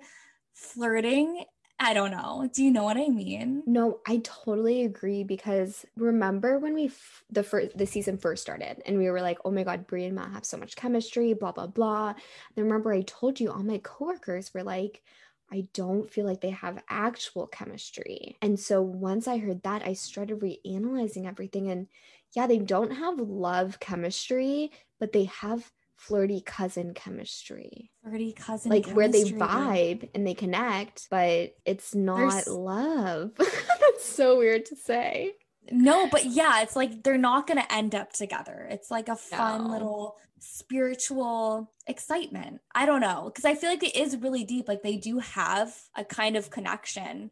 flirting. 0.53 1.45
I 1.79 1.93
don't 1.93 2.11
know. 2.11 2.49
Do 2.55 2.65
you 2.65 2.71
know 2.71 2.85
what 2.85 2.97
I 2.97 3.09
mean? 3.09 3.63
No, 3.67 4.01
I 4.09 4.23
totally 4.25 4.85
agree 4.85 5.25
because 5.25 5.85
remember 5.97 6.59
when 6.59 6.73
we 6.75 6.87
f- 6.87 7.23
the 7.31 7.43
first 7.43 7.77
the 7.77 7.85
season 7.87 8.17
first 8.17 8.41
started 8.41 8.83
and 8.87 8.97
we 8.97 9.11
were 9.11 9.21
like, 9.21 9.39
oh 9.45 9.51
my 9.51 9.63
god, 9.63 9.87
Bri 9.87 10.07
and 10.07 10.15
Matt 10.15 10.33
have 10.33 10.47
so 10.47 10.57
much 10.57 10.75
chemistry, 10.75 11.35
blah 11.35 11.53
blah 11.53 11.67
blah. 11.67 12.15
And 12.57 12.65
remember 12.65 12.93
I 12.95 13.03
told 13.03 13.39
you 13.41 13.53
all 13.53 13.63
my 13.63 13.79
coworkers 13.85 14.55
were 14.55 14.63
like, 14.63 15.03
I 15.51 15.69
don't 15.75 16.11
feel 16.11 16.27
like 16.27 16.41
they 16.41 16.51
have 16.51 16.83
actual 16.89 17.47
chemistry. 17.47 18.37
And 18.43 18.59
so 18.59 18.83
once 18.83 19.29
I 19.29 19.39
heard 19.39 19.63
that, 19.63 19.83
I 19.85 19.93
started 19.93 20.41
reanalyzing 20.41 21.27
everything 21.27 21.71
and 21.71 21.87
yeah, 22.35 22.47
they 22.47 22.59
don't 22.59 22.91
have 22.91 23.19
love 23.19 23.79
chemistry, 23.81 24.73
but 24.99 25.13
they 25.13 25.25
have 25.25 25.71
flirty 25.97 26.41
cousin 26.41 26.93
chemistry. 26.95 27.91
Flirty 28.03 28.33
cousin. 28.33 28.71
Like 28.71 28.89
where 28.91 29.09
they 29.09 29.25
vibe 29.25 30.11
and 30.15 30.27
they 30.27 30.35
connect, 30.35 31.09
but 31.11 31.55
it's 31.65 31.95
not 31.95 32.19
There's- 32.19 32.49
love. 32.49 33.31
That's 33.39 34.05
so 34.05 34.39
weird 34.39 34.67
to 34.67 34.77
say. 34.77 35.33
No, 35.71 36.07
but 36.09 36.27
yeah, 36.27 36.63
it's 36.63 36.77
like 36.77 37.03
they're 37.03 37.19
not 37.19 37.47
going 37.47 37.59
to 37.61 37.73
end 37.73 37.95
up 37.95 38.13
together. 38.13 38.67
It's 38.71 38.91
like 38.91 39.09
a 39.09 39.17
fun 39.17 39.69
No. 39.69 39.71
little 39.71 40.17
spiritual 40.39 41.73
excitement. 41.87 42.61
I 42.75 42.87
don't 42.87 43.01
know. 43.01 43.31
Cause 43.35 43.45
I 43.45 43.55
feel 43.55 43.71
like 43.71 43.83
it 43.83 43.97
is 43.97 44.17
really 44.17 44.45
deep. 44.45 44.69
Like 44.69 44.83
they 44.83 44.97
do 44.97 45.19
have 45.19 45.75
a 45.97 46.05
kind 46.05 46.37
of 46.37 46.51
connection, 46.51 47.31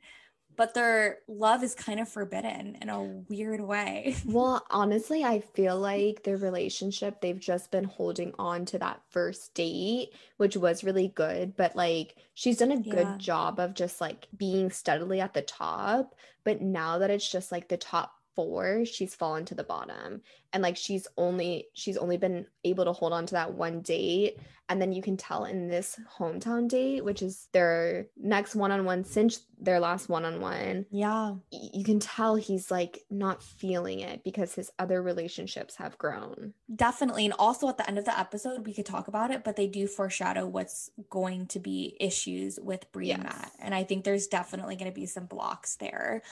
but 0.56 0.74
their 0.74 1.18
love 1.28 1.62
is 1.62 1.74
kind 1.74 2.00
of 2.00 2.08
forbidden 2.08 2.76
in 2.80 2.88
a 2.88 3.02
weird 3.04 3.60
way. 3.60 4.16
Well, 4.26 4.64
honestly, 4.70 5.22
I 5.22 5.40
feel 5.40 5.78
like 5.78 6.22
their 6.22 6.38
relationship, 6.38 7.20
they've 7.20 7.38
just 7.38 7.70
been 7.70 7.84
holding 7.84 8.32
on 8.38 8.64
to 8.66 8.78
that 8.78 9.02
first 9.10 9.52
date, 9.54 10.14
which 10.38 10.56
was 10.56 10.82
really 10.82 11.08
good. 11.08 11.56
But 11.56 11.76
like, 11.76 12.16
she's 12.32 12.56
done 12.56 12.72
a 12.72 12.76
Yeah. 12.82 12.82
good 12.88 13.18
job 13.18 13.60
of 13.60 13.74
just 13.74 14.00
like 14.00 14.28
being 14.34 14.70
steadily 14.70 15.20
at 15.20 15.34
the 15.34 15.42
top. 15.42 16.14
But 16.42 16.62
now 16.62 16.98
that 16.98 17.10
it's 17.10 17.30
just 17.30 17.52
like 17.52 17.68
the 17.68 17.76
top 17.76 18.13
four, 18.34 18.84
she's 18.84 19.14
fallen 19.14 19.44
to 19.46 19.54
the 19.54 19.64
bottom. 19.64 20.22
And 20.54 20.62
like, 20.62 20.78
she's 20.78 21.06
only, 21.18 21.66
she's 21.74 21.98
only 21.98 22.16
been 22.16 22.46
able 22.64 22.84
to 22.86 22.92
hold 22.92 23.12
on 23.12 23.26
to 23.26 23.34
that 23.34 23.52
one 23.52 23.82
date. 23.82 24.38
And 24.70 24.80
then 24.80 24.92
you 24.92 25.02
can 25.02 25.18
tell 25.18 25.44
in 25.44 25.68
this 25.68 26.00
hometown 26.18 26.68
date, 26.70 27.04
which 27.04 27.20
is 27.20 27.48
their 27.52 28.06
next 28.16 28.54
one 28.54 28.70
on 28.72 28.86
one 28.86 29.04
since 29.04 29.40
their 29.60 29.78
last 29.78 30.08
one 30.08 30.24
on 30.24 30.40
one, 30.40 30.86
Yeah. 30.90 31.34
you 31.50 31.84
can 31.84 32.00
tell 32.00 32.34
he's 32.34 32.70
like 32.70 33.04
not 33.10 33.42
feeling 33.42 34.00
it 34.00 34.24
because 34.24 34.54
his 34.54 34.70
other 34.78 35.02
relationships 35.02 35.76
have 35.76 35.98
grown. 35.98 36.54
Definitely. 36.74 37.26
And 37.26 37.34
also 37.38 37.68
at 37.68 37.76
the 37.76 37.86
end 37.86 37.98
of 37.98 38.04
the 38.06 38.18
episode, 38.18 38.66
we 38.66 38.72
could 38.72 38.86
talk 38.86 39.06
about 39.08 39.30
it, 39.30 39.44
but 39.44 39.56
they 39.56 39.66
do 39.66 39.86
foreshadow 39.86 40.46
what's 40.46 40.90
going 41.10 41.46
to 41.48 41.60
be 41.60 41.96
issues 42.00 42.58
with 42.60 42.90
Bri 42.92 43.10
and 43.12 43.22
Matt. 43.24 43.52
And 43.58 43.74
I 43.74 43.84
think 43.84 44.04
there's 44.04 44.26
definitely 44.28 44.76
going 44.76 44.90
to 44.90 44.94
be 44.94 45.06
some 45.06 45.26
blocks 45.26 45.76
there. 45.76 46.22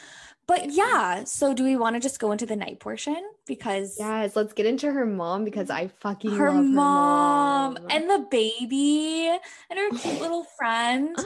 But 0.46 0.70
yeah, 0.72 1.24
so 1.24 1.54
do 1.54 1.64
we 1.64 1.76
want 1.76 1.96
to 1.96 2.00
just 2.00 2.18
go 2.18 2.32
into 2.32 2.46
the 2.46 2.56
night 2.56 2.80
portion? 2.80 3.22
Because 3.46 3.96
Yes, 4.20 4.36
let's 4.36 4.52
get 4.52 4.66
into 4.66 4.92
her 4.92 5.06
mom 5.06 5.44
because 5.44 5.70
I 5.70 5.88
fucking 6.00 6.32
her 6.36 6.50
love 6.52 6.64
mom, 6.64 7.76
her 7.76 7.80
mom. 7.82 7.90
and 7.90 8.10
the 8.10 8.26
baby 8.30 9.28
and 9.70 9.78
her 9.78 9.88
cute 9.98 10.20
little 10.20 10.44
friend. 10.58 11.16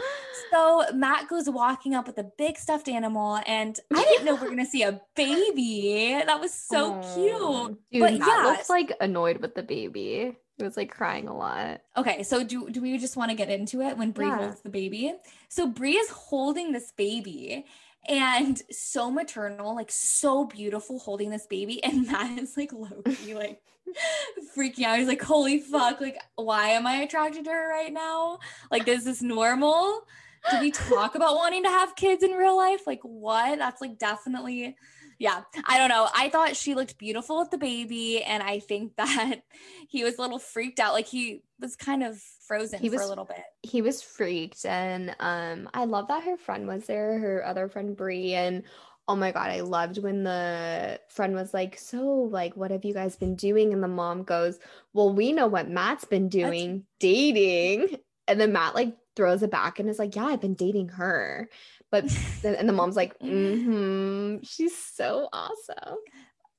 So 0.53 0.85
Matt 0.95 1.29
goes 1.29 1.51
walking 1.51 1.95
up 1.95 2.07
with 2.07 2.19
a 2.19 2.25
big 2.39 2.57
stuffed 2.59 2.89
animal, 2.89 3.41
and 3.47 3.79
I 3.95 4.03
didn't 4.05 4.25
know 4.25 4.35
we're 4.37 4.49
gonna 4.49 4.65
see 4.67 4.83
a 4.83 5.01
baby. 5.17 6.21
That 6.25 6.41
was 6.41 6.55
so 6.55 6.95
Aw. 6.95 7.15
cute. 7.15 7.79
Dude, 7.93 8.01
But 8.01 8.19
Matt 8.19 8.29
yeah. 8.29 8.51
looks 8.51 8.71
like 8.71 8.93
annoyed 9.01 9.39
with 9.39 9.55
the 9.55 9.63
baby. 9.63 10.37
He 10.59 10.65
was 10.65 10.77
like 10.77 10.91
crying 10.91 11.29
a 11.29 11.37
lot. 11.37 11.83
Okay, 11.99 12.23
so 12.23 12.43
do 12.43 12.71
do 12.71 12.81
we 12.81 12.97
just 12.97 13.17
want 13.17 13.31
to 13.31 13.37
get 13.37 13.51
into 13.51 13.83
it 13.83 13.99
when 13.99 14.13
Bri 14.13 14.27
Yeah. 14.29 14.37
holds 14.39 14.63
the 14.63 14.71
baby? 14.71 15.13
So 15.51 15.67
Bri 15.67 15.93
is 15.97 16.09
holding 16.09 16.73
this 16.73 16.93
baby 16.93 17.67
and 18.09 18.61
so 18.71 19.11
maternal, 19.11 19.75
like 19.75 19.91
so 19.91 20.45
beautiful 20.45 20.99
holding 20.99 21.31
this 21.31 21.47
baby, 21.47 21.83
and 21.85 22.07
Matt 22.07 22.39
is 22.39 22.57
like 22.57 22.73
low 22.73 23.03
key, 23.05 23.35
like 23.35 23.61
freaking 24.57 24.85
out. 24.85 24.99
He's 24.99 25.09
like, 25.09 25.23
"Holy 25.23 25.61
fuck! 25.61 26.01
Like, 26.01 26.19
why 26.37 26.71
am 26.71 26.87
I 26.87 26.97
attracted 26.97 27.45
to 27.45 27.51
her 27.51 27.69
right 27.71 27.93
now? 27.93 28.39
Like, 28.71 28.89
is 28.89 29.05
this 29.05 29.23
normal? 29.23 30.07
Do 30.51 30.61
we 30.61 30.71
talk 30.71 31.17
about 31.17 31.35
wanting 31.35 31.65
to 31.65 31.69
have 31.69 31.97
kids 31.97 32.23
in 32.23 32.31
real 32.31 32.57
life? 32.57 32.87
Like, 32.87 33.01
what? 33.03 33.59
That's 33.59 33.81
like 33.81 33.99
definitely 33.99 34.77
yeah, 35.19 35.43
I 35.67 35.79
don't 35.79 35.89
know. 35.89 36.09
I 36.15 36.29
thought 36.29 36.57
she 36.57 36.75
looked 36.75 36.99
beautiful 36.99 37.39
with 37.39 37.51
the 37.51 37.59
baby, 37.59 38.23
and 38.23 38.43
I 38.43 38.59
think 38.61 38.95
that 38.97 39.43
he 39.89 40.05
was 40.05 40.19
a 40.19 40.21
little 40.21 40.39
freaked 40.39 40.81
out. 40.81 40.93
Like 40.93 41.07
he 41.07 41.43
was 41.61 41.77
kind 41.77 42.03
of 42.03 42.21
frozen 42.47 42.79
He 42.81 42.89
for 42.89 43.01
a 43.01 43.07
little 43.07 43.25
bit. 43.25 43.43
he 43.63 43.83
was 43.83 44.03
freaked 44.03 44.65
and 44.67 45.17
um 45.19 45.69
i 45.75 45.85
love 45.85 46.07
that 46.09 46.23
her 46.23 46.37
friend 46.37 46.69
was 46.69 46.85
there 46.87 47.19
her 47.19 47.45
other 47.45 47.69
friend 47.69 47.97
bri 47.97 48.35
and 48.35 48.63
oh 49.09 49.17
my 49.17 49.33
god 49.33 49.51
i 49.51 49.61
loved 49.63 50.01
when 50.01 50.23
the 50.23 51.01
friend 51.09 51.35
was 51.35 51.53
like 51.53 51.77
so 51.77 52.29
like 52.31 52.57
what 52.57 52.71
have 52.71 52.85
you 52.85 52.95
guys 52.95 53.17
been 53.17 53.35
doing 53.35 53.73
and 53.73 53.83
the 53.83 53.89
mom 53.89 54.23
goes 54.23 54.61
well 54.93 55.13
we 55.13 55.33
know 55.33 55.49
what 55.49 55.69
matt's 55.69 56.05
been 56.05 56.29
doing 56.29 56.85
dating 57.01 57.97
and 58.29 58.41
then 58.41 58.53
matt 58.53 58.75
like 58.77 58.95
throws 59.17 59.43
it 59.43 59.51
back 59.51 59.79
and 59.81 59.89
is 59.89 59.99
like 59.99 60.15
yeah 60.15 60.27
i've 60.27 60.41
been 60.41 60.55
dating 60.55 60.89
her 60.89 61.49
but 61.91 62.05
and 62.45 62.69
the 62.69 62.73
mom's 62.73 62.97
like 62.97 63.19
mm-hmm 63.21 64.39
she's 64.43 64.77
so 64.77 65.29
awesome 65.33 65.99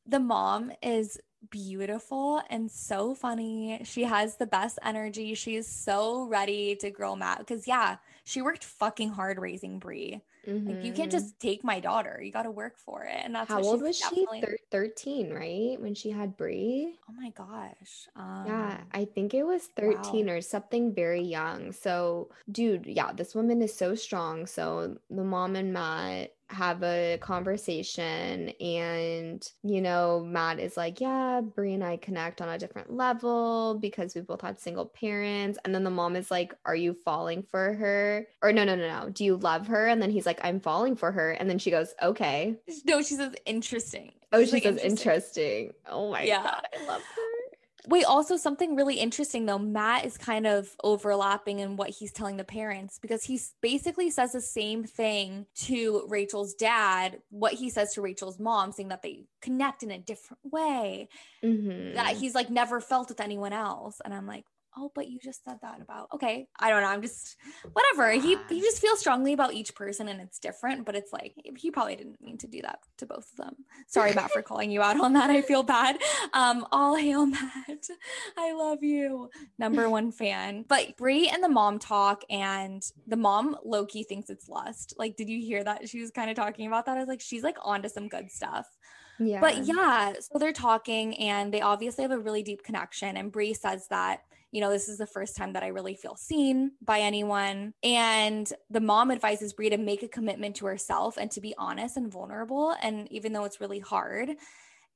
The 0.06 0.20
mom 0.20 0.72
is 0.82 1.20
beautiful 1.50 2.42
and 2.50 2.70
so 2.72 3.14
funny. 3.14 3.82
She 3.84 4.04
has 4.04 4.38
the 4.38 4.48
best 4.48 4.80
energy. 4.84 5.34
She's 5.36 5.68
so 5.68 6.24
ready 6.28 6.76
to 6.78 6.90
grow 6.90 7.16
Matt 7.16 7.40
because 7.40 7.68
yeah, 7.68 7.98
she 8.24 8.42
worked 8.42 8.64
fucking 8.64 9.10
hard 9.10 9.40
raising 9.40 9.80
Bri. 10.48 10.62
Like 10.66 10.84
you 10.84 10.94
can't 10.94 11.10
Mhm. 11.10 11.12
just 11.12 11.40
take 11.40 11.64
my 11.64 11.80
daughter. 11.80 12.20
You 12.24 12.32
got 12.32 12.44
to 12.44 12.52
work 12.52 12.78
for 12.78 13.04
it. 13.04 13.20
And 13.24 13.36
that's 13.36 13.50
how 13.50 13.60
what 13.60 13.66
old 13.66 13.82
was 13.82 13.98
she 13.98 14.26
Thir- 14.42 14.58
13 14.72 15.34
right 15.34 15.80
when 15.82 15.94
she 15.96 16.12
had 16.12 16.38
bri 16.38 17.00
Oh 17.10 17.14
my 17.14 17.30
gosh. 17.32 18.08
Um, 18.16 18.46
Yeah, 18.46 18.84
I 18.92 19.06
think 19.06 19.34
it 19.34 19.44
was 19.44 19.68
13 19.68 20.30
or 20.30 20.42
something 20.42 20.94
very 20.94 21.22
young. 21.22 21.72
So, 21.74 22.30
dude, 22.52 22.86
yeah, 22.88 23.12
this 23.14 23.36
woman 23.36 23.62
is 23.62 23.74
so 23.76 23.96
strong. 23.96 24.48
So, 24.48 24.98
the 25.10 25.24
mom 25.24 25.56
and 25.56 25.74
Matt 25.74 26.34
have 26.50 26.82
a 26.84 27.18
conversation, 27.22 28.50
and 28.62 29.46
you 29.64 29.82
know, 29.82 30.24
Matt 30.26 30.60
is 30.60 30.78
like, 30.78 31.02
Yeah, 31.02 31.42
Bri 31.42 31.74
and 31.74 31.84
I 31.84 31.98
connect 31.98 32.42
on 32.42 32.50
a 32.50 32.58
different 32.58 32.94
level 32.94 33.78
because 33.82 34.16
we 34.16 34.22
both 34.22 34.42
had 34.42 34.60
single 34.60 34.86
parents. 34.86 35.60
And 35.66 35.74
then 35.76 35.84
the 35.84 35.90
mom 35.90 36.16
is 36.16 36.32
like, 36.32 36.54
Are 36.66 36.76
you 36.76 36.94
falling 36.94 37.44
for 37.44 37.74
her? 37.74 38.28
Or, 38.42 38.52
no, 38.52 38.64
no, 38.64 38.76
no, 38.76 38.88
no. 38.88 39.10
Do 39.10 39.26
you 39.26 39.38
love 39.38 39.68
her? 39.68 39.88
And 39.88 40.02
then 40.02 40.10
he's 40.10 40.26
like, 40.26 40.40
I'm 40.44 40.60
falling 40.60 40.96
for 40.96 41.12
her. 41.12 41.32
And 41.32 41.50
then 41.50 41.60
she 41.60 41.72
goes, 41.72 41.94
Okay. 42.02 42.56
No, 42.86 43.02
she 43.02 43.16
says 43.16 43.34
interesting. 43.46 44.14
Oh, 44.32 44.44
she 44.44 44.52
like, 44.54 44.64
says 44.64 44.78
interesting. 44.80 45.74
Oh 45.90 46.12
my 46.12 46.24
Yeah. 46.24 46.44
God, 46.44 46.68
I 46.74 46.86
love 46.86 47.02
her. 47.02 47.22
Wait, 47.90 48.04
also 48.04 48.36
something 48.36 48.76
really 48.76 48.96
interesting 48.96 49.46
though. 49.46 49.58
Matt 49.58 50.06
is 50.06 50.18
kind 50.18 50.46
of 50.46 50.76
overlapping 50.84 51.60
in 51.60 51.78
what 51.78 51.90
he's 51.90 52.12
telling 52.12 52.36
the 52.36 52.44
parents 52.44 53.00
because 53.00 53.24
he 53.24 53.40
basically 53.62 54.10
says 54.12 54.34
the 54.34 54.42
same 54.42 54.84
thing 54.84 55.46
to 55.56 56.06
Rachel's 56.10 56.54
dad, 56.54 57.22
what 57.30 57.54
he 57.54 57.70
says 57.70 57.94
to 57.94 58.02
Rachel's 58.02 58.40
mom, 58.40 58.74
saying 58.74 58.90
that 58.90 59.04
they 59.04 59.24
connect 59.42 59.84
in 59.84 59.92
a 59.92 59.98
different 59.98 60.40
way, 60.52 61.08
Mhm. 61.44 61.94
that 61.96 62.18
he's 62.18 62.36
like 62.36 62.50
never 62.50 62.82
felt 62.82 63.08
with 63.08 63.22
anyone 63.22 63.54
else. 63.54 64.02
And 64.04 64.14
I'm 64.14 64.28
like, 64.28 64.46
oh, 64.78 64.92
but 64.94 65.10
you 65.10 65.20
just 65.22 65.44
said 65.44 65.58
that 65.62 65.82
about 65.82 66.10
okay. 66.14 66.48
I 66.60 66.70
don't 66.70 66.82
know. 66.82 66.88
I'm 66.88 67.02
just 67.02 67.36
whatever. 67.74 68.12
He 68.12 68.38
he 68.50 68.62
just 68.62 68.80
feels 68.80 69.00
strongly 69.00 69.34
about 69.34 69.54
each 69.54 69.76
person 69.76 70.08
and 70.08 70.22
it's 70.22 70.40
different, 70.40 70.86
but 70.86 70.96
it's 70.96 71.12
like 71.12 71.34
he 71.58 71.72
probably 71.72 71.96
didn't 71.96 72.22
mean 72.22 72.38
to 72.40 72.48
do 72.48 72.62
that 72.62 72.80
to 72.98 73.06
both 73.06 73.30
of 73.32 73.38
them. 73.38 73.56
Sorry, 73.88 74.14
Matt, 74.14 74.32
for 74.32 74.42
calling 74.44 74.72
you 74.72 74.82
out 74.82 75.00
on 75.00 75.14
that. 75.14 75.30
I 75.30 75.42
feel 75.42 75.64
bad. 75.64 75.98
Um, 76.34 76.66
all 76.72 76.96
hail 76.96 77.26
Matt. 77.26 77.88
I 78.38 78.54
love 78.54 78.84
you. 78.84 79.30
Number 79.58 79.90
one 79.90 80.12
fan. 80.12 80.66
But 80.68 80.98
Bri 80.98 81.30
and 81.30 81.44
the 81.44 81.50
mom 81.50 81.80
talk, 81.80 82.24
and 82.30 82.84
the 83.08 83.18
mom 83.18 83.58
Loki 83.64 84.04
thinks 84.04 84.30
it's 84.30 84.48
lust. 84.48 84.94
Like, 84.98 85.16
did 85.16 85.30
you 85.30 85.40
hear 85.40 85.64
that? 85.64 85.90
She 85.90 86.02
was 86.02 86.12
kind 86.12 86.30
of 86.30 86.36
talking 86.36 86.68
about 86.68 86.86
that. 86.86 86.98
I 86.98 87.00
was 87.00 87.08
like, 87.10 87.22
she's 87.22 87.44
like 87.44 87.58
onto 87.64 87.90
some 87.90 88.08
good 88.08 88.32
stuff. 88.32 88.68
Yeah. 89.20 89.42
But 89.42 89.66
yeah, 89.66 90.14
so 90.20 90.38
they're 90.38 90.54
talking 90.54 91.18
and 91.18 91.54
they 91.54 91.62
obviously 91.62 92.04
have 92.04 92.12
a 92.12 92.20
really 92.20 92.44
deep 92.44 92.64
connection. 92.64 93.18
And 93.18 93.32
Bri 93.32 93.54
says 93.54 93.88
that, 93.90 94.22
you 94.52 94.62
know, 94.62 94.70
this 94.70 94.88
is 94.88 94.98
the 94.98 95.08
first 95.08 95.36
time 95.36 95.54
that 95.54 95.64
I 95.64 95.68
really 95.68 95.96
feel 95.96 96.16
seen 96.16 96.72
by 96.82 97.00
anyone. 97.00 97.74
And 97.84 98.52
the 98.70 98.80
mom 98.80 99.12
advises 99.12 99.54
Bri 99.54 99.70
to 99.70 99.78
make 99.78 100.04
a 100.04 100.08
commitment 100.08 100.56
to 100.58 100.66
herself 100.66 101.18
and 101.18 101.30
to 101.32 101.42
be 101.42 101.54
honest 101.58 101.98
and 101.98 102.12
vulnerable. 102.12 102.76
And 102.82 103.12
even 103.12 103.34
though 103.34 103.46
it's 103.46 103.62
really 103.62 103.80
hard. 103.80 104.36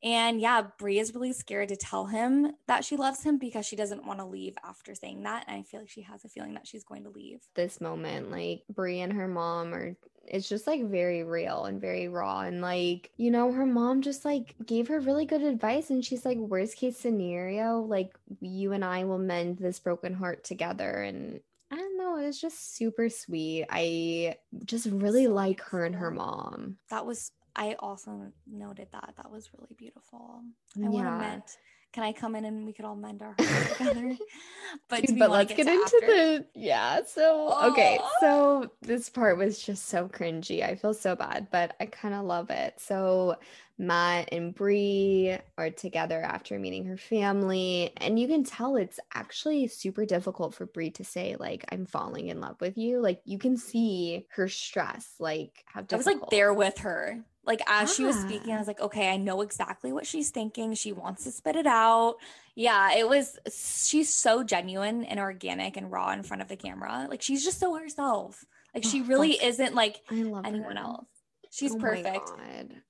And 0.04 0.42
yeah, 0.42 0.64
Bri 0.80 0.98
is 1.00 1.14
really 1.14 1.34
scared 1.34 1.70
to 1.70 1.76
tell 1.76 2.06
him 2.06 2.54
that 2.68 2.84
she 2.84 2.98
loves 2.98 3.24
him 3.24 3.38
because 3.38 3.66
she 3.66 3.76
doesn't 3.76 4.06
want 4.06 4.20
to 4.20 4.26
leave 4.26 4.58
after 4.64 4.96
saying 4.96 5.24
that. 5.24 5.46
And 5.48 5.58
I 5.60 5.64
feel 5.64 5.82
like 5.82 5.90
she 5.90 6.02
has 6.02 6.26
a 6.26 6.30
feeling 6.30 6.56
that 6.56 6.66
she's 6.68 6.84
going 6.84 7.04
to 7.04 7.10
leave. 7.10 7.42
this 7.56 7.80
moment 7.80 8.32
like 8.32 8.64
bri 8.74 9.00
and 9.02 9.14
her 9.14 9.28
mom 9.28 9.74
are 9.74 9.96
it's 10.28 10.48
just 10.48 10.66
like 10.68 10.84
very 10.86 11.24
real 11.24 11.66
and 11.66 11.82
very 11.82 12.08
raw 12.08 12.42
and 12.42 12.62
like 12.62 13.12
you 13.18 13.30
know 13.32 13.52
her 13.52 13.66
mom 13.66 14.02
just 14.02 14.24
like 14.26 14.56
gave 14.66 14.88
her 14.88 15.00
really 15.00 15.26
good 15.26 15.42
advice 15.42 15.90
and 15.90 16.04
she's 16.06 16.26
like 16.26 16.38
worst 16.38 16.78
case 16.78 16.98
scenario 16.98 17.80
like 17.82 18.14
you 18.40 18.72
and 18.72 18.86
i 18.86 19.04
will 19.04 19.18
mend 19.18 19.58
this 19.58 19.80
broken 19.80 20.14
heart 20.14 20.44
together 20.44 21.02
and 21.04 21.40
i 21.72 21.76
don't 21.76 21.98
know 21.98 22.18
it 22.18 22.26
was 22.26 22.40
just 22.40 22.76
super 22.76 23.10
sweet 23.10 23.66
i 23.70 24.36
just 24.66 24.86
really 24.88 25.28
like 25.28 25.62
her 25.62 25.86
and 25.86 25.96
her 25.96 26.12
mom 26.12 26.78
That 26.90 27.06
was, 27.06 27.32
I 27.56 27.76
also 27.80 28.32
noted 28.48 28.88
that. 28.92 29.14
That 29.18 29.32
was 29.32 29.50
really 29.58 29.76
beautiful. 29.78 30.42
I 30.78 30.88
want 30.90 30.94
to 30.94 31.12
Yeah. 31.12 31.18
mend. 31.18 31.44
Can 31.94 32.04
I 32.04 32.14
come 32.14 32.36
in 32.36 32.46
and 32.46 32.66
we 32.66 32.72
could 32.72 32.86
all 32.86 32.96
mend 32.96 33.22
our 33.22 33.36
hearts 33.38 33.78
together? 33.78 34.18
But, 34.88 35.06
Dude, 35.06 35.20
but 35.20 35.30
let's 35.30 35.54
get, 35.54 35.66
to 35.66 35.74
into 35.74 35.84
after? 35.84 36.00
the 36.00 36.46
yeah 36.56 37.02
so 37.06 37.54
okay 37.72 38.00
so 38.22 38.64
oh. 38.64 38.72
this 38.82 39.10
part 39.10 39.38
was 39.38 39.60
just 39.62 39.90
so 39.90 40.08
cringy 40.08 40.64
i 40.64 40.76
feel 40.76 40.94
so 40.94 41.14
bad 41.14 41.48
but 41.52 41.76
i 41.82 41.86
kind 41.86 42.14
of 42.14 42.24
love 42.24 42.50
it 42.50 42.76
so 42.78 43.36
matt 43.78 44.30
and 44.32 44.56
Bri 44.56 45.38
are 45.58 45.70
together 45.72 46.22
after 46.22 46.58
meeting 46.58 46.86
her 46.86 46.96
family 46.96 47.92
and 47.98 48.18
you 48.18 48.30
can 48.30 48.46
tell 48.46 48.78
it's 48.78 49.00
actually 49.14 49.68
super 49.68 50.06
difficult 50.06 50.54
for 50.54 50.66
Bri 50.66 50.92
to 50.92 51.04
say 51.04 51.36
like 51.38 51.66
i'm 51.74 51.86
falling 51.86 52.30
in 52.30 52.40
love 52.40 52.56
with 52.62 52.78
you 52.78 53.02
like 53.02 53.20
you 53.26 53.38
can 53.38 53.58
see 53.58 54.26
her 54.30 54.48
stress 54.48 55.16
like 55.20 55.66
how 55.66 55.84
I 55.92 55.96
was 55.98 56.06
like 56.06 56.30
there 56.30 56.54
with 56.54 56.78
her. 56.80 57.20
Like 57.46 57.62
as 57.68 57.94
she 57.96 58.04
was 58.04 58.16
speaking, 58.20 58.54
I 58.54 58.58
was 58.60 58.68
like, 58.68 58.80
okay, 58.82 59.10
I 59.10 59.18
know 59.18 59.42
exactly 59.42 59.92
what 59.92 60.06
she's 60.06 60.30
thinking. 60.30 60.74
She 60.76 60.92
wants 60.92 61.24
to 61.24 61.32
spit 61.32 61.56
it 61.56 61.66
out. 61.66 62.16
Yeah, 62.56 62.94
it 62.96 63.08
was 63.10 63.40
she's 63.52 64.14
so 64.14 64.44
genuine 64.44 65.04
and 65.06 65.20
organic 65.20 65.76
and 65.78 65.92
raw 65.92 66.12
in 66.12 66.22
front 66.24 66.42
of 66.42 66.48
the 66.50 66.56
camera. 66.56 67.08
Like 67.10 67.22
she's 67.22 67.44
just 67.44 67.60
so 67.60 67.76
herself. 67.76 68.46
Like 68.76 68.84
she 68.84 69.02
really 69.02 69.32
isn't 69.44 69.74
like 69.76 70.02
i 70.10 70.16
love 70.22 70.46
anyone 70.46 70.76
her. 70.78 70.84
else. 70.84 71.06
She's 71.52 71.74
Oh 71.76 71.80
perfect. 71.80 72.30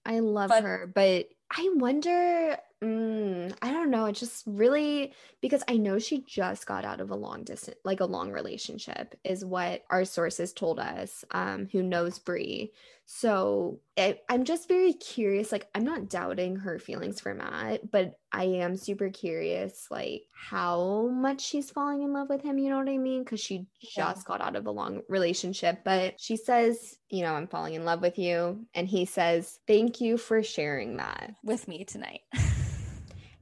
I 0.05 0.19
love 0.19 0.49
But- 0.49 0.63
her, 0.63 0.91
but 0.93 1.27
I 1.51 1.69
wonder. 1.75 2.57
Mm, 2.83 3.53
I 3.61 3.71
don't 3.71 3.91
know. 3.91 4.05
It 4.05 4.13
just 4.15 4.43
really 4.47 5.13
because 5.39 5.63
I 5.67 5.77
know 5.77 5.99
she 5.99 6.23
just 6.27 6.65
got 6.65 6.83
out 6.83 6.99
of 6.99 7.11
a 7.11 7.15
long 7.15 7.43
distance, 7.43 7.77
like 7.83 7.99
a 7.99 8.05
long 8.05 8.31
relationship, 8.31 9.13
is 9.23 9.45
what 9.45 9.83
our 9.91 10.03
sources 10.05 10.51
told 10.53 10.79
us. 10.79 11.23
Um, 11.31 11.67
who 11.71 11.83
knows 11.83 12.17
Bri? 12.17 12.71
So 13.05 13.81
I, 13.99 14.19
I'm 14.29 14.45
just 14.45 14.67
very 14.67 14.93
curious. 14.93 15.51
Like 15.51 15.67
I'm 15.75 15.83
not 15.83 16.09
doubting 16.09 16.55
her 16.55 16.79
feelings 16.79 17.19
for 17.19 17.33
Matt, 17.35 17.91
but 17.91 18.13
I 18.31 18.45
am 18.45 18.77
super 18.77 19.09
curious, 19.09 19.87
like 19.91 20.23
how 20.33 21.09
much 21.09 21.41
she's 21.41 21.69
falling 21.69 22.01
in 22.01 22.13
love 22.13 22.29
with 22.29 22.41
him. 22.41 22.57
You 22.57 22.69
know 22.69 22.77
what 22.77 22.87
I 22.89 22.97
mean? 22.97 23.23
Because 23.23 23.41
she 23.41 23.67
Yeah. 23.81 24.13
just 24.13 24.25
got 24.25 24.41
out 24.41 24.55
of 24.55 24.65
a 24.65 24.71
long 24.71 25.01
relationship, 25.09 25.79
but 25.83 26.15
she 26.19 26.37
says, 26.37 26.97
you 27.09 27.23
know, 27.23 27.33
I'm 27.33 27.47
falling 27.47 27.73
in 27.73 27.83
love 27.83 28.01
with 28.01 28.17
you, 28.17 28.65
and 28.73 28.87
he 28.87 29.03
says, 29.03 29.59
thank 29.67 29.99
you 29.99 30.17
for 30.17 30.41
sharing 30.41 30.95
that. 30.97 31.33
With 31.43 31.67
me 31.67 31.83
tonight. 31.85 32.21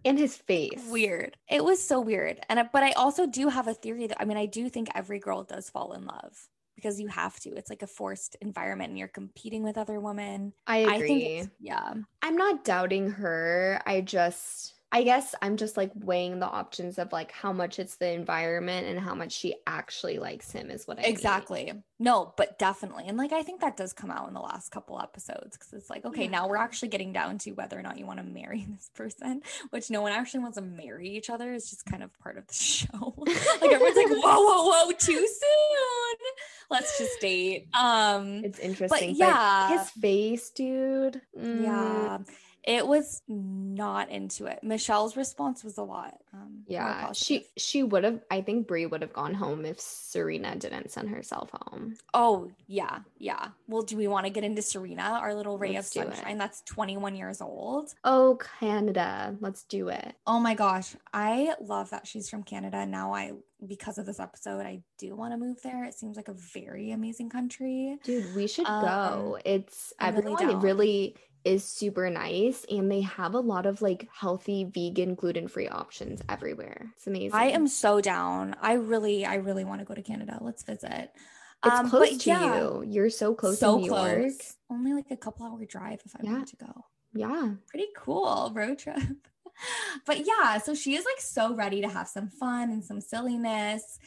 In 0.05 0.15
his 0.17 0.37
face. 0.37 0.87
weird. 0.89 1.35
It 1.49 1.63
was 1.63 1.85
so 1.85 1.99
weird. 1.99 2.39
And 2.49 2.57
I- 2.59 2.69
but 2.71 2.83
I 2.83 2.91
also 2.93 3.27
do 3.27 3.49
have 3.49 3.67
a 3.67 3.73
theory 3.73 4.07
that 4.07 4.19
I 4.21 4.25
mean 4.25 4.37
I 4.37 4.45
do 4.45 4.69
think 4.69 4.87
every 4.95 5.19
girl 5.19 5.43
does 5.43 5.69
fall 5.69 5.91
in 5.93 6.05
love 6.05 6.47
because 6.75 7.01
you 7.01 7.07
have 7.09 7.37
to. 7.41 7.49
It's 7.49 7.69
like 7.69 7.81
a 7.81 7.87
forced 7.87 8.37
environment 8.41 8.89
and 8.91 8.97
you're 8.97 9.09
competing 9.09 9.61
with 9.63 9.77
other 9.77 9.99
women. 9.99 10.53
I 10.65 10.85
I 10.85 10.95
agree. 10.95 11.07
think 11.07 11.49
yeah. 11.59 11.93
I'm 12.21 12.37
not 12.37 12.63
doubting 12.63 13.09
her. 13.11 13.81
I 13.85 13.99
just 13.99 14.73
I 14.91 15.03
guess 15.03 15.35
I'm 15.41 15.57
just 15.57 15.77
like 15.77 15.91
weighing 15.93 16.39
the 16.39 16.47
options 16.47 16.97
of 16.97 17.11
like 17.11 17.31
how 17.31 17.53
much 17.53 17.77
it's 17.77 17.97
the 17.97 18.11
environment 18.11 18.87
and 18.87 18.99
how 18.99 19.13
much 19.13 19.31
she 19.33 19.53
actually 19.67 20.17
likes 20.17 20.51
him 20.51 20.71
is 20.71 20.87
what 20.87 20.97
I 20.97 21.03
mean. 21.03 21.11
Exactly. 21.11 21.71
No, 21.99 22.33
but 22.37 22.57
definitely. 22.57 23.03
And 23.07 23.15
like 23.15 23.31
I 23.31 23.43
think 23.43 23.61
that 23.61 23.77
does 23.77 23.93
come 23.93 24.09
out 24.09 24.27
in 24.27 24.33
the 24.33 24.39
last 24.39 24.71
couple 24.71 24.99
episodes 24.99 25.55
because 25.57 25.73
it's 25.73 25.91
like, 25.91 26.05
okay, 26.05 26.27
now 26.27 26.47
we're 26.47 26.57
actually 26.57 26.87
getting 26.87 27.13
down 27.13 27.37
to 27.39 27.51
whether 27.51 27.77
or 27.77 27.83
not 27.83 27.99
you 27.99 28.07
want 28.07 28.17
to 28.19 28.25
marry 28.25 28.65
this 28.69 28.89
person, 28.95 29.43
which 29.69 29.91
no 29.91 30.01
one 30.01 30.11
actually 30.11 30.39
wants 30.39 30.57
to 30.57 30.63
marry 30.63 31.09
each 31.09 31.29
other. 31.29 31.53
is 31.53 31.69
just 31.69 31.85
kind 31.85 32.01
of 32.01 32.09
part 32.19 32.37
of 32.39 32.47
the 32.47 32.53
show. 32.75 33.13
like 33.61 33.71
everyone's 33.71 33.95
like, 33.95 34.09
whoa, 34.09 34.41
whoa, 34.41 34.85
whoa, 34.85 34.91
too 34.93 35.13
soon. 35.27 36.17
Let's 36.71 36.97
just 36.97 37.19
date. 37.21 37.67
Um 37.79 38.43
It's 38.43 38.57
interesting. 38.59 39.11
But 39.11 39.17
yeah. 39.19 39.77
his 39.77 39.89
face, 39.91 40.49
dude. 40.49 41.21
mm, 41.37 41.63
yeah. 41.63 42.17
It 42.69 42.85
was 42.85 43.23
not 43.27 44.11
into 44.11 44.45
it. 44.45 44.59
Michelle's 44.61 45.17
response 45.17 45.63
was 45.63 45.79
a 45.79 45.81
lot. 45.83 46.13
Um, 46.31 46.65
Yeah, 46.67 47.11
she 47.13 47.47
she 47.57 47.81
would 47.81 48.03
have. 48.03 48.21
I 48.29 48.41
think 48.41 48.67
Bri 48.67 48.85
would 48.85 49.01
have 49.01 49.11
gone 49.11 49.33
home 49.33 49.65
if 49.65 49.79
Serena 49.79 50.55
didn't 50.55 50.91
send 50.91 51.09
herself 51.09 51.49
home. 51.51 51.95
Oh 52.13 52.51
yeah, 52.67 52.99
yeah. 53.17 53.47
Well, 53.67 53.81
do 53.81 53.97
we 53.97 54.07
want 54.07 54.27
to 54.27 54.29
get 54.29 54.43
into 54.43 54.61
Serena, 54.61 55.01
our 55.19 55.33
little 55.33 55.57
ray 55.57 55.73
Let's 55.73 55.95
of 55.95 56.03
sunshine? 56.13 56.37
That's 56.37 56.61
21 56.61 57.15
years 57.15 57.41
old. 57.41 57.95
Oh, 58.03 58.37
Canada, 58.59 59.35
let's 59.39 59.63
do 59.63 59.89
it. 59.89 60.13
Oh 60.27 60.39
my 60.39 60.53
gosh, 60.53 60.95
I 61.11 61.55
love 61.59 61.89
that 61.89 62.05
she's 62.05 62.29
from 62.29 62.43
Canada. 62.43 62.85
Now 62.85 63.13
I, 63.15 63.31
because 63.65 63.97
of 63.97 64.05
this 64.05 64.19
episode, 64.19 64.61
I 64.63 64.83
do 64.99 65.15
want 65.15 65.33
to 65.33 65.37
move 65.37 65.57
there. 65.63 65.85
It 65.85 65.95
seems 65.95 66.17
like 66.17 66.27
a 66.27 66.33
very 66.53 66.91
amazing 66.91 67.31
country. 67.31 67.97
Dude, 68.03 68.35
we 68.35 68.45
should 68.45 68.67
Um, 68.67 68.85
go. 68.85 69.39
It's 69.43 69.91
I'm 69.99 70.13
really 70.15 70.33
everyone 70.33 70.53
down. 70.53 70.61
really 70.61 71.15
is 71.45 71.63
super 71.63 72.09
nice 72.09 72.65
and 72.69 72.91
they 72.91 73.01
have 73.01 73.33
a 73.33 73.39
lot 73.39 73.65
of 73.65 73.81
like 73.81 74.07
healthy 74.13 74.65
vegan 74.65 75.15
gluten-free 75.15 75.67
options 75.69 76.21
everywhere. 76.27 76.91
It's 76.97 77.07
amazing. 77.07 77.31
I 77.33 77.45
am 77.51 77.67
so 77.67 78.01
down. 78.01 78.55
I 78.61 78.73
really, 78.73 79.25
I 79.25 79.35
really 79.35 79.63
want 79.63 79.79
to 79.79 79.85
go 79.85 79.93
to 79.95 80.01
Canada. 80.01 80.37
Let's 80.41 80.63
visit. 80.63 81.11
It's 81.65 81.79
Um, 81.79 81.89
close 81.89 82.17
to 82.17 82.29
yeah, 82.29 82.55
you. 82.57 82.83
You're 82.87 83.09
so 83.09 83.33
close 83.33 83.59
so 83.59 83.75
to 83.75 83.81
New 83.81 83.87
York. 83.87 84.19
close. 84.21 84.55
Only 84.69 84.93
like 84.93 85.11
a 85.11 85.17
couple 85.17 85.45
hour 85.45 85.63
drive 85.65 86.01
if 86.05 86.15
I 86.15 86.19
Yeah. 86.23 86.31
wanted 86.33 86.47
to 86.47 86.55
go. 86.57 86.85
Yeah. 87.13 87.53
pretty 87.67 87.87
cool 87.97 88.51
road 88.53 88.77
trip. 88.79 88.97
but 90.05 90.25
yeah, 90.25 90.57
so 90.59 90.73
she 90.75 90.95
is 90.95 91.05
like 91.05 91.19
so 91.19 91.53
ready 91.55 91.81
to 91.81 91.87
have 91.89 92.07
some 92.07 92.29
fun 92.29 92.69
and 92.69 92.83
some 92.83 93.01
silliness. 93.01 93.99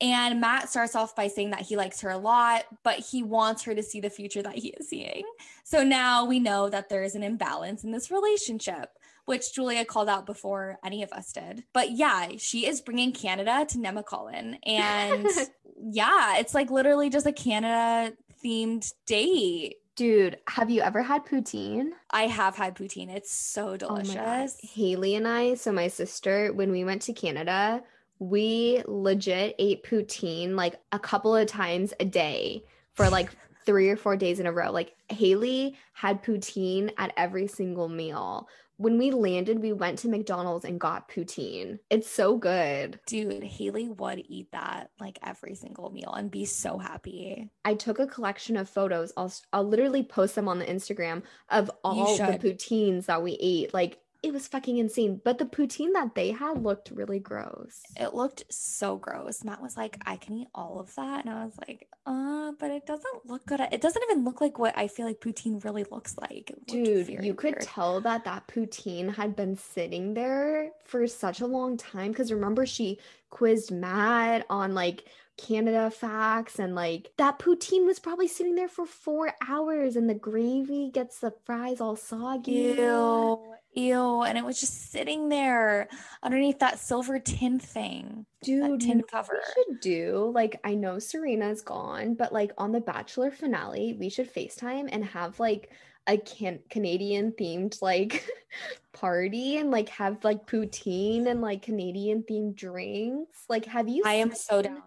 And 0.00 0.40
Matt 0.40 0.68
starts 0.68 0.94
off 0.94 1.16
by 1.16 1.28
saying 1.28 1.50
that 1.50 1.62
he 1.62 1.76
likes 1.76 2.00
her 2.02 2.10
a 2.10 2.18
lot, 2.18 2.64
but 2.82 2.98
he 2.98 3.22
wants 3.22 3.62
her 3.62 3.74
to 3.74 3.82
see 3.82 4.00
the 4.00 4.10
future 4.10 4.42
that 4.42 4.56
he 4.56 4.68
is 4.68 4.88
seeing. 4.88 5.22
So 5.64 5.82
now 5.82 6.26
we 6.26 6.38
know 6.38 6.68
that 6.68 6.88
there 6.88 7.02
is 7.02 7.14
an 7.14 7.22
imbalance 7.22 7.82
in 7.82 7.92
this 7.92 8.10
relationship, 8.10 8.90
which 9.24 9.54
Julia 9.54 9.84
called 9.84 10.08
out 10.08 10.26
before 10.26 10.78
any 10.84 11.02
of 11.02 11.12
us 11.12 11.32
did. 11.32 11.64
But 11.72 11.92
yeah, 11.92 12.28
she 12.36 12.66
is 12.66 12.82
bringing 12.82 13.12
Canada 13.12 13.66
to 13.70 13.78
Nemacolin. 13.78 14.58
And 14.66 15.26
yeah, 15.90 16.38
it's 16.38 16.54
like 16.54 16.70
literally 16.70 17.08
just 17.08 17.26
a 17.26 17.32
Canada 17.32 18.14
themed 18.44 18.92
date. 19.06 19.76
Dude, 19.96 20.36
have 20.46 20.68
you 20.68 20.82
ever 20.82 21.02
had 21.02 21.24
poutine? 21.24 21.88
I 22.10 22.26
have 22.26 22.54
had 22.54 22.76
poutine. 22.76 23.08
It's 23.08 23.32
so 23.32 23.70
Oh 23.70 23.76
delicious. 23.78 24.58
Haley 24.60 25.14
and 25.14 25.26
I, 25.26 25.54
so 25.54 25.72
my 25.72 25.88
sister, 25.88 26.52
when 26.52 26.70
we 26.70 26.84
went 26.84 27.00
to 27.02 27.14
Canada, 27.14 27.82
we 28.18 28.82
legit 28.86 29.54
ate 29.58 29.84
poutine 29.84 30.54
like 30.54 30.76
a 30.92 30.98
couple 30.98 31.34
of 31.34 31.46
times 31.46 31.92
a 32.00 32.04
day 32.04 32.64
for 32.94 33.08
like 33.10 33.30
three 33.66 33.90
or 33.90 33.96
four 33.96 34.16
days 34.16 34.40
in 34.40 34.46
a 34.46 34.52
row. 34.52 34.70
Like 34.70 34.94
Haley 35.08 35.76
had 35.92 36.22
poutine 36.22 36.92
at 36.96 37.12
every 37.16 37.48
single 37.48 37.88
meal. 37.88 38.48
When 38.78 38.98
we 38.98 39.10
landed, 39.10 39.60
we 39.60 39.72
went 39.72 40.00
to 40.00 40.08
McDonald's 40.08 40.66
and 40.66 40.78
got 40.78 41.08
poutine. 41.08 41.78
It's 41.88 42.10
so 42.10 42.36
good. 42.36 43.00
Dude, 43.06 43.42
Haley 43.42 43.88
would 43.88 44.22
eat 44.28 44.52
that 44.52 44.90
like 45.00 45.18
every 45.24 45.54
single 45.54 45.90
meal 45.90 46.12
and 46.12 46.30
be 46.30 46.44
so 46.44 46.76
happy. 46.76 47.50
I 47.64 47.74
took 47.74 47.98
a 47.98 48.06
collection 48.06 48.56
of 48.56 48.68
photos. 48.68 49.12
I'll 49.16 49.32
I'll 49.52 49.64
literally 49.64 50.02
post 50.02 50.34
them 50.34 50.46
on 50.46 50.58
the 50.58 50.66
Instagram 50.66 51.22
of 51.48 51.70
all 51.82 52.16
the 52.18 52.38
poutines 52.38 53.06
that 53.06 53.22
we 53.22 53.38
ate. 53.40 53.72
Like 53.72 53.98
it 54.26 54.32
was 54.32 54.48
fucking 54.48 54.78
insane. 54.78 55.20
But 55.24 55.38
the 55.38 55.44
poutine 55.44 55.92
that 55.92 56.14
they 56.16 56.32
had 56.32 56.62
looked 56.62 56.90
really 56.90 57.20
gross. 57.20 57.80
It 57.96 58.12
looked 58.12 58.44
so 58.50 58.96
gross. 58.96 59.44
Matt 59.44 59.62
was 59.62 59.76
like, 59.76 59.98
I 60.04 60.16
can 60.16 60.34
eat 60.34 60.48
all 60.52 60.80
of 60.80 60.92
that. 60.96 61.24
And 61.24 61.32
I 61.32 61.44
was 61.44 61.54
like, 61.66 61.88
uh, 62.06 62.52
but 62.58 62.72
it 62.72 62.86
doesn't 62.86 63.26
look 63.26 63.46
good. 63.46 63.60
It 63.60 63.80
doesn't 63.80 64.02
even 64.10 64.24
look 64.24 64.40
like 64.40 64.58
what 64.58 64.76
I 64.76 64.88
feel 64.88 65.06
like 65.06 65.20
poutine 65.20 65.62
really 65.64 65.84
looks 65.90 66.16
like. 66.18 66.52
Dude, 66.66 67.08
you 67.08 67.34
could 67.34 67.54
weird. 67.54 67.62
tell 67.62 68.00
that 68.00 68.24
that 68.24 68.48
poutine 68.48 69.14
had 69.14 69.36
been 69.36 69.56
sitting 69.56 70.14
there 70.14 70.72
for 70.84 71.06
such 71.06 71.40
a 71.40 71.46
long 71.46 71.76
time. 71.76 72.10
Because 72.10 72.32
remember, 72.32 72.66
she 72.66 72.98
quizzed 73.30 73.70
Matt 73.70 74.44
on 74.50 74.74
like 74.74 75.04
Canada 75.36 75.90
facts, 75.90 76.58
and 76.58 76.74
like 76.74 77.12
that 77.18 77.38
poutine 77.38 77.84
was 77.84 77.98
probably 77.98 78.28
sitting 78.28 78.54
there 78.54 78.68
for 78.68 78.86
four 78.86 79.34
hours, 79.46 79.94
and 79.96 80.08
the 80.08 80.14
gravy 80.14 80.90
gets 80.90 81.20
the 81.20 81.32
fries 81.44 81.80
all 81.80 81.96
soggy. 81.96 82.74
Ew, 82.78 83.54
ew. 83.76 84.22
And 84.22 84.36
it 84.38 84.44
was 84.44 84.58
just 84.58 84.90
sitting 84.90 85.28
there 85.28 85.88
underneath 86.22 86.58
that 86.60 86.78
silver 86.78 87.18
tin 87.18 87.58
thing. 87.58 88.26
Dude, 88.42 88.80
tin 88.80 89.02
cover. 89.02 89.34
we 89.34 89.64
should 89.64 89.80
do 89.80 90.32
like 90.34 90.60
I 90.64 90.74
know 90.74 90.98
Serena's 90.98 91.62
gone, 91.62 92.14
but 92.14 92.32
like 92.32 92.52
on 92.58 92.72
the 92.72 92.80
Bachelor 92.80 93.30
finale, 93.30 93.96
we 93.98 94.08
should 94.08 94.32
FaceTime 94.32 94.88
and 94.90 95.04
have 95.04 95.38
like 95.38 95.70
a 96.06 96.16
can- 96.16 96.60
Canadian 96.70 97.32
themed 97.32 97.80
like 97.82 98.28
party 98.92 99.56
and 99.56 99.70
like 99.70 99.88
have 99.90 100.24
like 100.24 100.46
poutine 100.46 101.26
and 101.26 101.40
like 101.40 101.62
Canadian 101.62 102.24
themed 102.28 102.54
drinks. 102.54 103.44
Like, 103.48 103.66
have 103.66 103.88
you 103.88 104.02
I 104.06 104.14
am 104.14 104.34
so 104.34 104.62
down. 104.62 104.82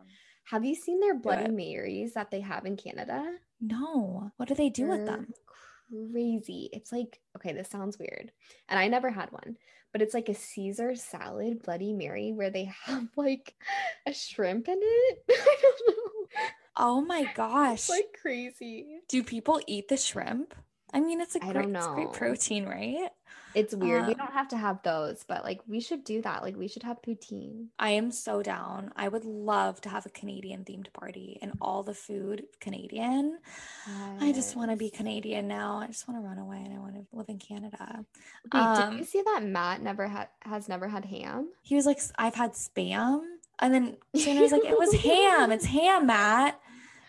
Have 0.45 0.65
you 0.65 0.73
seen 0.73 0.99
their 0.99 1.15
Bloody. 1.15 1.51
Marys 1.51 2.13
that 2.13 2.31
they 2.31 2.41
have 2.41 2.65
in 2.65 2.75
Canada? 2.75 3.23
No. 3.61 4.31
What 4.37 4.49
do 4.49 4.55
they 4.55 4.69
do 4.69 4.87
with 4.87 5.05
They're 5.05 5.17
them? 5.17 5.33
Crazy. 5.89 6.69
It's 6.71 6.91
like, 6.91 7.19
okay, 7.35 7.53
this 7.53 7.69
sounds 7.69 7.97
weird. 7.97 8.31
And 8.67 8.79
I 8.79 8.87
never 8.87 9.09
had 9.09 9.31
one, 9.31 9.57
but 9.91 10.01
it's 10.01 10.13
like 10.13 10.29
a 10.29 10.35
Caesar 10.35 10.95
salad 10.95 11.63
Bloody 11.63 11.93
Mary 11.93 12.31
where 12.31 12.49
they 12.49 12.65
have 12.85 13.07
like 13.15 13.55
a 14.05 14.13
shrimp 14.13 14.67
in 14.67 14.79
it. 14.81 15.23
I 15.29 15.57
don't 15.61 15.81
know. 15.87 16.41
Oh 16.77 17.01
my 17.01 17.25
gosh. 17.35 17.79
It's 17.79 17.89
like 17.89 18.17
crazy. 18.21 19.01
Do 19.09 19.23
people 19.23 19.59
eat 19.67 19.87
the 19.89 19.97
shrimp? 19.97 20.53
I 20.93 21.01
mean, 21.01 21.21
it's 21.21 21.35
a 21.35 21.43
I 21.43 21.51
great, 21.51 21.63
don't 21.63 21.75
it's 21.75 21.87
great 21.87 22.13
protein, 22.13 22.65
right? 22.65 23.09
It's 23.55 23.73
weird. 23.73 24.05
we 24.05 24.13
Um, 24.13 24.19
don't 24.19 24.33
have 24.33 24.47
to 24.49 24.57
have 24.57 24.81
those, 24.83 25.23
but 25.27 25.43
like 25.43 25.61
we 25.67 25.79
should 25.79 26.03
do 26.03 26.21
that. 26.21 26.43
Like 26.43 26.55
we 26.55 26.67
should 26.67 26.83
have 26.83 27.01
poutine. 27.01 27.67
I 27.79 27.91
am 27.91 28.11
so 28.11 28.43
down. 28.43 28.91
I 28.95 29.07
would 29.07 29.25
love 29.25 29.81
to 29.81 29.89
have 29.89 30.05
a 30.05 30.09
Canadian 30.09 30.63
themed 30.65 30.91
party 30.93 31.39
and 31.41 31.53
all 31.61 31.81
the 31.83 31.93
food 31.95 32.43
Canadian. 32.59 33.39
I 34.21 34.31
just 34.33 34.55
want 34.55 34.69
to 34.71 34.77
be 34.77 34.89
Canadian 34.89 35.47
now. 35.47 35.79
I 35.79 35.87
just 35.87 36.07
want 36.07 36.21
to 36.21 36.27
run 36.27 36.37
away 36.37 36.61
and 36.63 36.73
I 36.73 36.79
want 36.79 36.93
to 36.95 37.05
live 37.11 37.27
in 37.29 37.39
Canada. 37.39 38.05
Wait, 38.53 38.59
Um, 38.59 38.91
did 38.91 38.99
you 38.99 39.05
see 39.05 39.23
that 39.23 39.43
Matt 39.43 39.81
never 39.81 40.07
had 40.07 40.27
has 40.43 40.69
never 40.69 40.87
had 40.87 41.05
ham? 41.05 41.49
He 41.63 41.75
was 41.75 41.85
like, 41.85 41.99
I've 42.17 42.35
had 42.35 42.51
spam. 42.53 43.21
And 43.61 43.73
then 43.73 43.97
Shayna 44.15 44.41
was 44.41 44.51
like, 44.51 44.63
it 44.63 44.77
was 44.77 44.93
ham. 45.01 45.51
It's 45.51 45.65
ham, 45.65 46.05
Matt. 46.05 46.61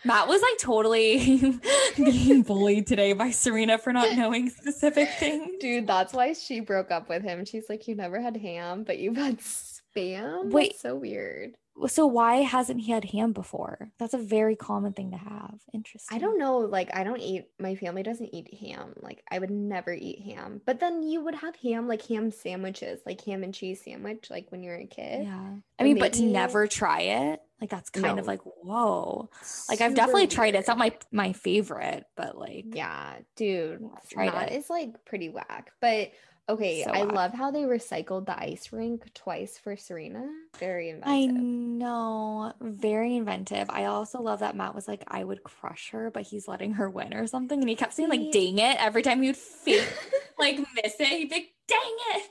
Matt 0.04 0.28
was 0.28 0.40
like 0.40 0.58
totally 0.58 1.58
being 1.96 2.42
bullied 2.42 2.86
today 2.86 3.12
by 3.12 3.30
Serena 3.30 3.78
for 3.78 3.92
not 3.92 4.16
knowing 4.16 4.48
specific 4.48 5.08
things. 5.18 5.58
Dude, 5.60 5.86
that's 5.86 6.12
why 6.12 6.32
she 6.32 6.60
broke 6.60 6.90
up 6.90 7.08
with 7.08 7.22
him. 7.22 7.44
She's 7.44 7.68
like, 7.68 7.86
You 7.86 7.94
never 7.94 8.20
had 8.20 8.36
ham, 8.36 8.84
but 8.84 8.98
you've 8.98 9.16
had 9.16 9.38
spam? 9.38 10.50
Wait. 10.50 10.70
That's 10.70 10.82
so 10.82 10.96
weird. 10.96 11.54
So 11.88 12.06
why 12.06 12.36
hasn't 12.36 12.80
he 12.80 12.92
had 12.92 13.04
ham 13.06 13.32
before? 13.32 13.92
That's 13.98 14.14
a 14.14 14.18
very 14.18 14.56
common 14.56 14.92
thing 14.92 15.10
to 15.12 15.16
have. 15.16 15.60
Interesting. 15.72 16.16
I 16.16 16.20
don't 16.20 16.38
know. 16.38 16.58
Like, 16.58 16.94
I 16.94 17.04
don't 17.04 17.20
eat, 17.20 17.48
my 17.58 17.74
family 17.74 18.02
doesn't 18.02 18.34
eat 18.34 18.54
ham. 18.60 18.94
Like, 19.00 19.22
I 19.30 19.38
would 19.38 19.50
never 19.50 19.92
eat 19.92 20.20
ham. 20.22 20.60
But 20.66 20.80
then 20.80 21.02
you 21.02 21.22
would 21.22 21.34
have 21.36 21.56
ham, 21.56 21.88
like 21.88 22.06
ham 22.06 22.30
sandwiches, 22.30 23.00
like 23.06 23.24
ham 23.24 23.42
and 23.42 23.54
cheese 23.54 23.82
sandwich, 23.84 24.28
like 24.30 24.50
when 24.50 24.62
you're 24.62 24.76
a 24.76 24.86
kid. 24.86 25.24
Yeah. 25.24 25.54
I 25.78 25.82
mean, 25.82 25.98
but 25.98 26.12
to 26.14 26.22
never 26.22 26.66
try 26.66 27.00
it, 27.00 27.42
like 27.60 27.70
that's 27.70 27.90
kind 27.90 28.18
of 28.18 28.26
like, 28.26 28.40
whoa. 28.42 29.28
Like 29.68 29.80
I've 29.80 29.90
Super 29.90 29.94
definitely 29.94 30.26
tried 30.28 30.54
it. 30.54 30.58
It's 30.58 30.68
not 30.68 30.78
my 30.78 30.92
my 31.12 31.32
favorite, 31.34 32.04
but 32.16 32.38
like 32.38 32.74
Yeah, 32.74 33.16
dude. 33.36 33.80
Yeah, 33.82 33.88
I've 33.96 34.08
tried 34.08 34.32
That 34.32 34.52
it. 34.52 34.56
is 34.56 34.70
like 34.70 35.04
pretty 35.04 35.28
whack. 35.28 35.70
But 35.80 36.12
okay, 36.52 36.82
So 36.84 36.90
I 36.90 37.04
whack. 37.04 37.14
love 37.14 37.32
how 37.32 37.50
they 37.50 37.62
recycled 37.62 38.26
the 38.26 38.38
ice 38.38 38.72
rink 38.72 39.12
twice 39.14 39.58
for 39.58 39.76
Serena. 39.76 40.26
Very 40.58 40.90
inventive. 40.90 41.10
I 41.12 41.26
know, 41.26 42.52
very 42.60 43.16
inventive. 43.16 43.68
I 43.70 43.84
also 43.86 44.20
love 44.20 44.40
that 44.40 44.56
Matt 44.56 44.74
was 44.74 44.88
like, 44.88 45.04
I 45.08 45.24
would 45.24 45.42
crush 45.42 45.90
her, 45.90 46.10
but 46.10 46.22
he's 46.22 46.48
letting 46.48 46.74
her 46.74 46.90
win 46.90 47.14
or 47.14 47.26
something. 47.26 47.60
And 47.60 47.68
he 47.68 47.76
kept 47.76 47.94
saying, 47.94 48.08
like, 48.08 48.30
dang 48.32 48.58
it, 48.58 48.76
every 48.80 49.02
time 49.02 49.22
you'd 49.22 49.36
fake, 49.36 49.88
like, 50.38 50.58
miss 50.58 50.94
it. 51.00 51.06
He'd 51.06 51.28
be 51.28 51.34
like, 51.36 51.52
dang 51.68 51.96
it. 52.16 52.30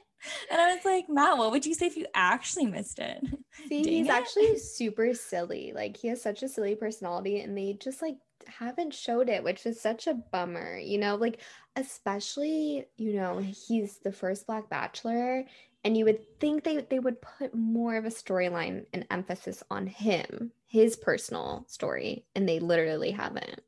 And 0.51 0.59
I 0.59 0.75
was 0.75 0.83
like, 0.83 1.05
Matt, 1.09 1.37
what 1.37 1.51
would 1.51 1.65
you 1.65 1.73
say 1.73 1.85
if 1.87 1.95
you 1.95 2.05
actually 2.13 2.65
missed 2.65 2.99
it? 2.99 3.23
See, 3.69 3.83
Dang 3.83 3.93
he's 3.93 4.07
it. 4.07 4.11
actually 4.11 4.57
super 4.59 5.13
silly. 5.13 5.71
Like 5.73 5.95
he 5.95 6.09
has 6.09 6.21
such 6.21 6.43
a 6.43 6.49
silly 6.49 6.75
personality 6.75 7.39
and 7.39 7.57
they 7.57 7.73
just 7.73 8.01
like 8.01 8.17
haven't 8.45 8.93
showed 8.93 9.29
it, 9.29 9.43
which 9.45 9.65
is 9.65 9.79
such 9.79 10.07
a 10.07 10.13
bummer. 10.13 10.77
You 10.77 10.97
know, 10.97 11.15
like 11.15 11.39
especially, 11.79 12.85
you 12.97 13.13
know, 13.13 13.37
he's 13.39 13.97
the 13.97 14.11
first 14.11 14.45
black 14.45 14.69
bachelor 14.69 15.45
and 15.83 15.97
you 15.97 16.05
would 16.05 16.39
think 16.39 16.63
they 16.63 16.77
they 16.77 16.99
would 16.99 17.21
put 17.21 17.55
more 17.55 17.95
of 17.95 18.05
a 18.05 18.09
storyline 18.09 18.85
and 18.93 19.05
emphasis 19.09 19.63
on 19.71 19.87
him, 19.87 20.51
his 20.65 20.95
personal 20.95 21.65
story, 21.67 22.25
and 22.35 22.47
they 22.47 22.59
literally 22.59 23.11
haven't. 23.11 23.61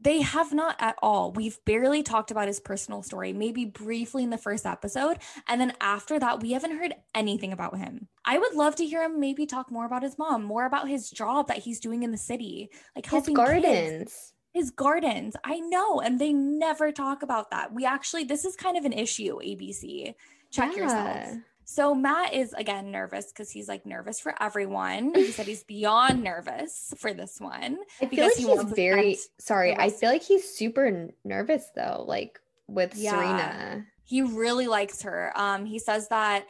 They 0.00 0.20
have 0.22 0.52
not 0.52 0.74
at 0.80 0.96
all. 1.00 1.30
We've 1.30 1.64
barely 1.64 2.02
talked 2.02 2.32
about 2.32 2.48
his 2.48 2.58
personal 2.58 3.04
story, 3.04 3.32
maybe 3.32 3.64
briefly 3.64 4.24
in 4.24 4.30
the 4.30 4.38
first 4.38 4.66
episode. 4.66 5.18
And 5.46 5.60
then 5.60 5.74
after 5.80 6.18
that, 6.18 6.40
we 6.40 6.52
haven't 6.52 6.76
heard 6.76 6.94
anything 7.14 7.52
about 7.52 7.78
him. 7.78 8.08
I 8.24 8.36
would 8.36 8.54
love 8.54 8.74
to 8.76 8.86
hear 8.86 9.04
him 9.04 9.20
maybe 9.20 9.46
talk 9.46 9.70
more 9.70 9.86
about 9.86 10.02
his 10.02 10.18
mom, 10.18 10.42
more 10.42 10.66
about 10.66 10.88
his 10.88 11.08
job 11.08 11.46
that 11.46 11.58
he's 11.58 11.78
doing 11.78 12.02
in 12.02 12.10
the 12.10 12.18
city, 12.18 12.70
like 12.96 13.04
His 13.04 13.12
helping 13.12 13.36
kids. 13.62 14.32
His 14.52 14.70
gardens. 14.70 15.34
I 15.44 15.60
know. 15.60 16.00
And 16.00 16.18
they 16.20 16.32
never 16.32 16.92
talk 16.92 17.22
about 17.22 17.50
that. 17.50 17.72
We 17.72 17.84
actually, 17.84 18.24
this 18.24 18.44
is 18.44 18.54
kind 18.56 18.76
of 18.76 18.84
an 18.84 18.92
issue, 18.92 19.38
ABC. 19.38 20.14
Check 20.50 20.76
yourself. 20.76 21.06
Yeah. 21.16 21.36
So 21.64 21.94
Matt 21.94 22.34
is 22.34 22.52
again 22.52 22.90
nervous 22.90 23.32
because 23.32 23.50
he's 23.50 23.68
like 23.68 23.86
nervous 23.86 24.20
for 24.20 24.34
everyone. 24.42 25.14
He 25.14 25.30
said 25.30 25.46
he's 25.46 25.64
beyond 25.76 26.22
nervous 26.22 26.92
for 26.98 27.14
this 27.14 27.40
one. 27.40 27.78
I 28.00 28.06
feel 28.06 28.08
because 28.10 28.26
like 28.32 28.36
he 28.36 28.42
he's 28.42 28.56
wants 28.56 28.72
very 28.74 29.18
sorry. 29.38 29.74
I 29.74 29.88
feel 29.88 30.10
like 30.10 30.22
he's 30.22 30.46
super 30.48 31.08
nervous 31.24 31.64
though, 31.74 32.04
like 32.06 32.38
with 32.68 32.94
Yeah. 32.94 33.12
Serena. 33.12 33.86
He 34.04 34.20
really 34.22 34.66
likes 34.66 35.02
her. 35.02 35.32
Um, 35.34 35.64
he 35.64 35.78
says 35.78 36.08
that 36.08 36.44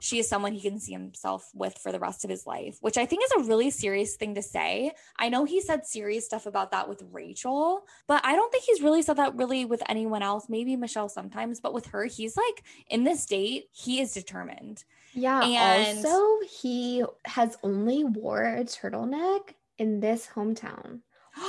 she 0.00 0.18
is 0.18 0.28
someone 0.28 0.52
he 0.52 0.60
can 0.60 0.78
see 0.78 0.92
himself 0.92 1.50
with 1.54 1.76
for 1.78 1.92
the 1.92 1.98
rest 1.98 2.24
of 2.24 2.30
his 2.30 2.46
life, 2.46 2.78
which 2.80 2.96
I 2.96 3.06
think 3.06 3.24
is 3.24 3.32
a 3.32 3.48
really 3.48 3.70
serious 3.70 4.16
thing 4.16 4.34
to 4.34 4.42
say. 4.42 4.92
I 5.18 5.28
know 5.28 5.44
he 5.44 5.60
said 5.60 5.86
serious 5.86 6.24
stuff 6.24 6.46
about 6.46 6.70
that 6.70 6.88
with 6.88 7.02
Rachel, 7.10 7.84
but 8.06 8.24
I 8.24 8.36
don't 8.36 8.50
think 8.52 8.64
he's 8.64 8.82
really 8.82 9.02
said 9.02 9.16
that 9.16 9.36
really 9.36 9.64
with 9.64 9.82
anyone 9.88 10.22
else. 10.22 10.48
Maybe 10.48 10.76
Michelle 10.76 11.08
sometimes, 11.08 11.60
but 11.60 11.74
with 11.74 11.86
her, 11.86 12.04
he's 12.04 12.36
like 12.36 12.64
in 12.88 13.04
this 13.04 13.26
date, 13.26 13.68
he 13.72 14.00
is 14.00 14.12
determined. 14.12 14.84
Yeah. 15.12 15.42
And- 15.42 16.04
also, 16.04 16.46
he 16.46 17.04
has 17.24 17.56
only 17.62 18.04
wore 18.04 18.44
a 18.44 18.64
turtleneck 18.64 19.54
in 19.78 20.00
this 20.00 20.28
hometown. 20.34 21.00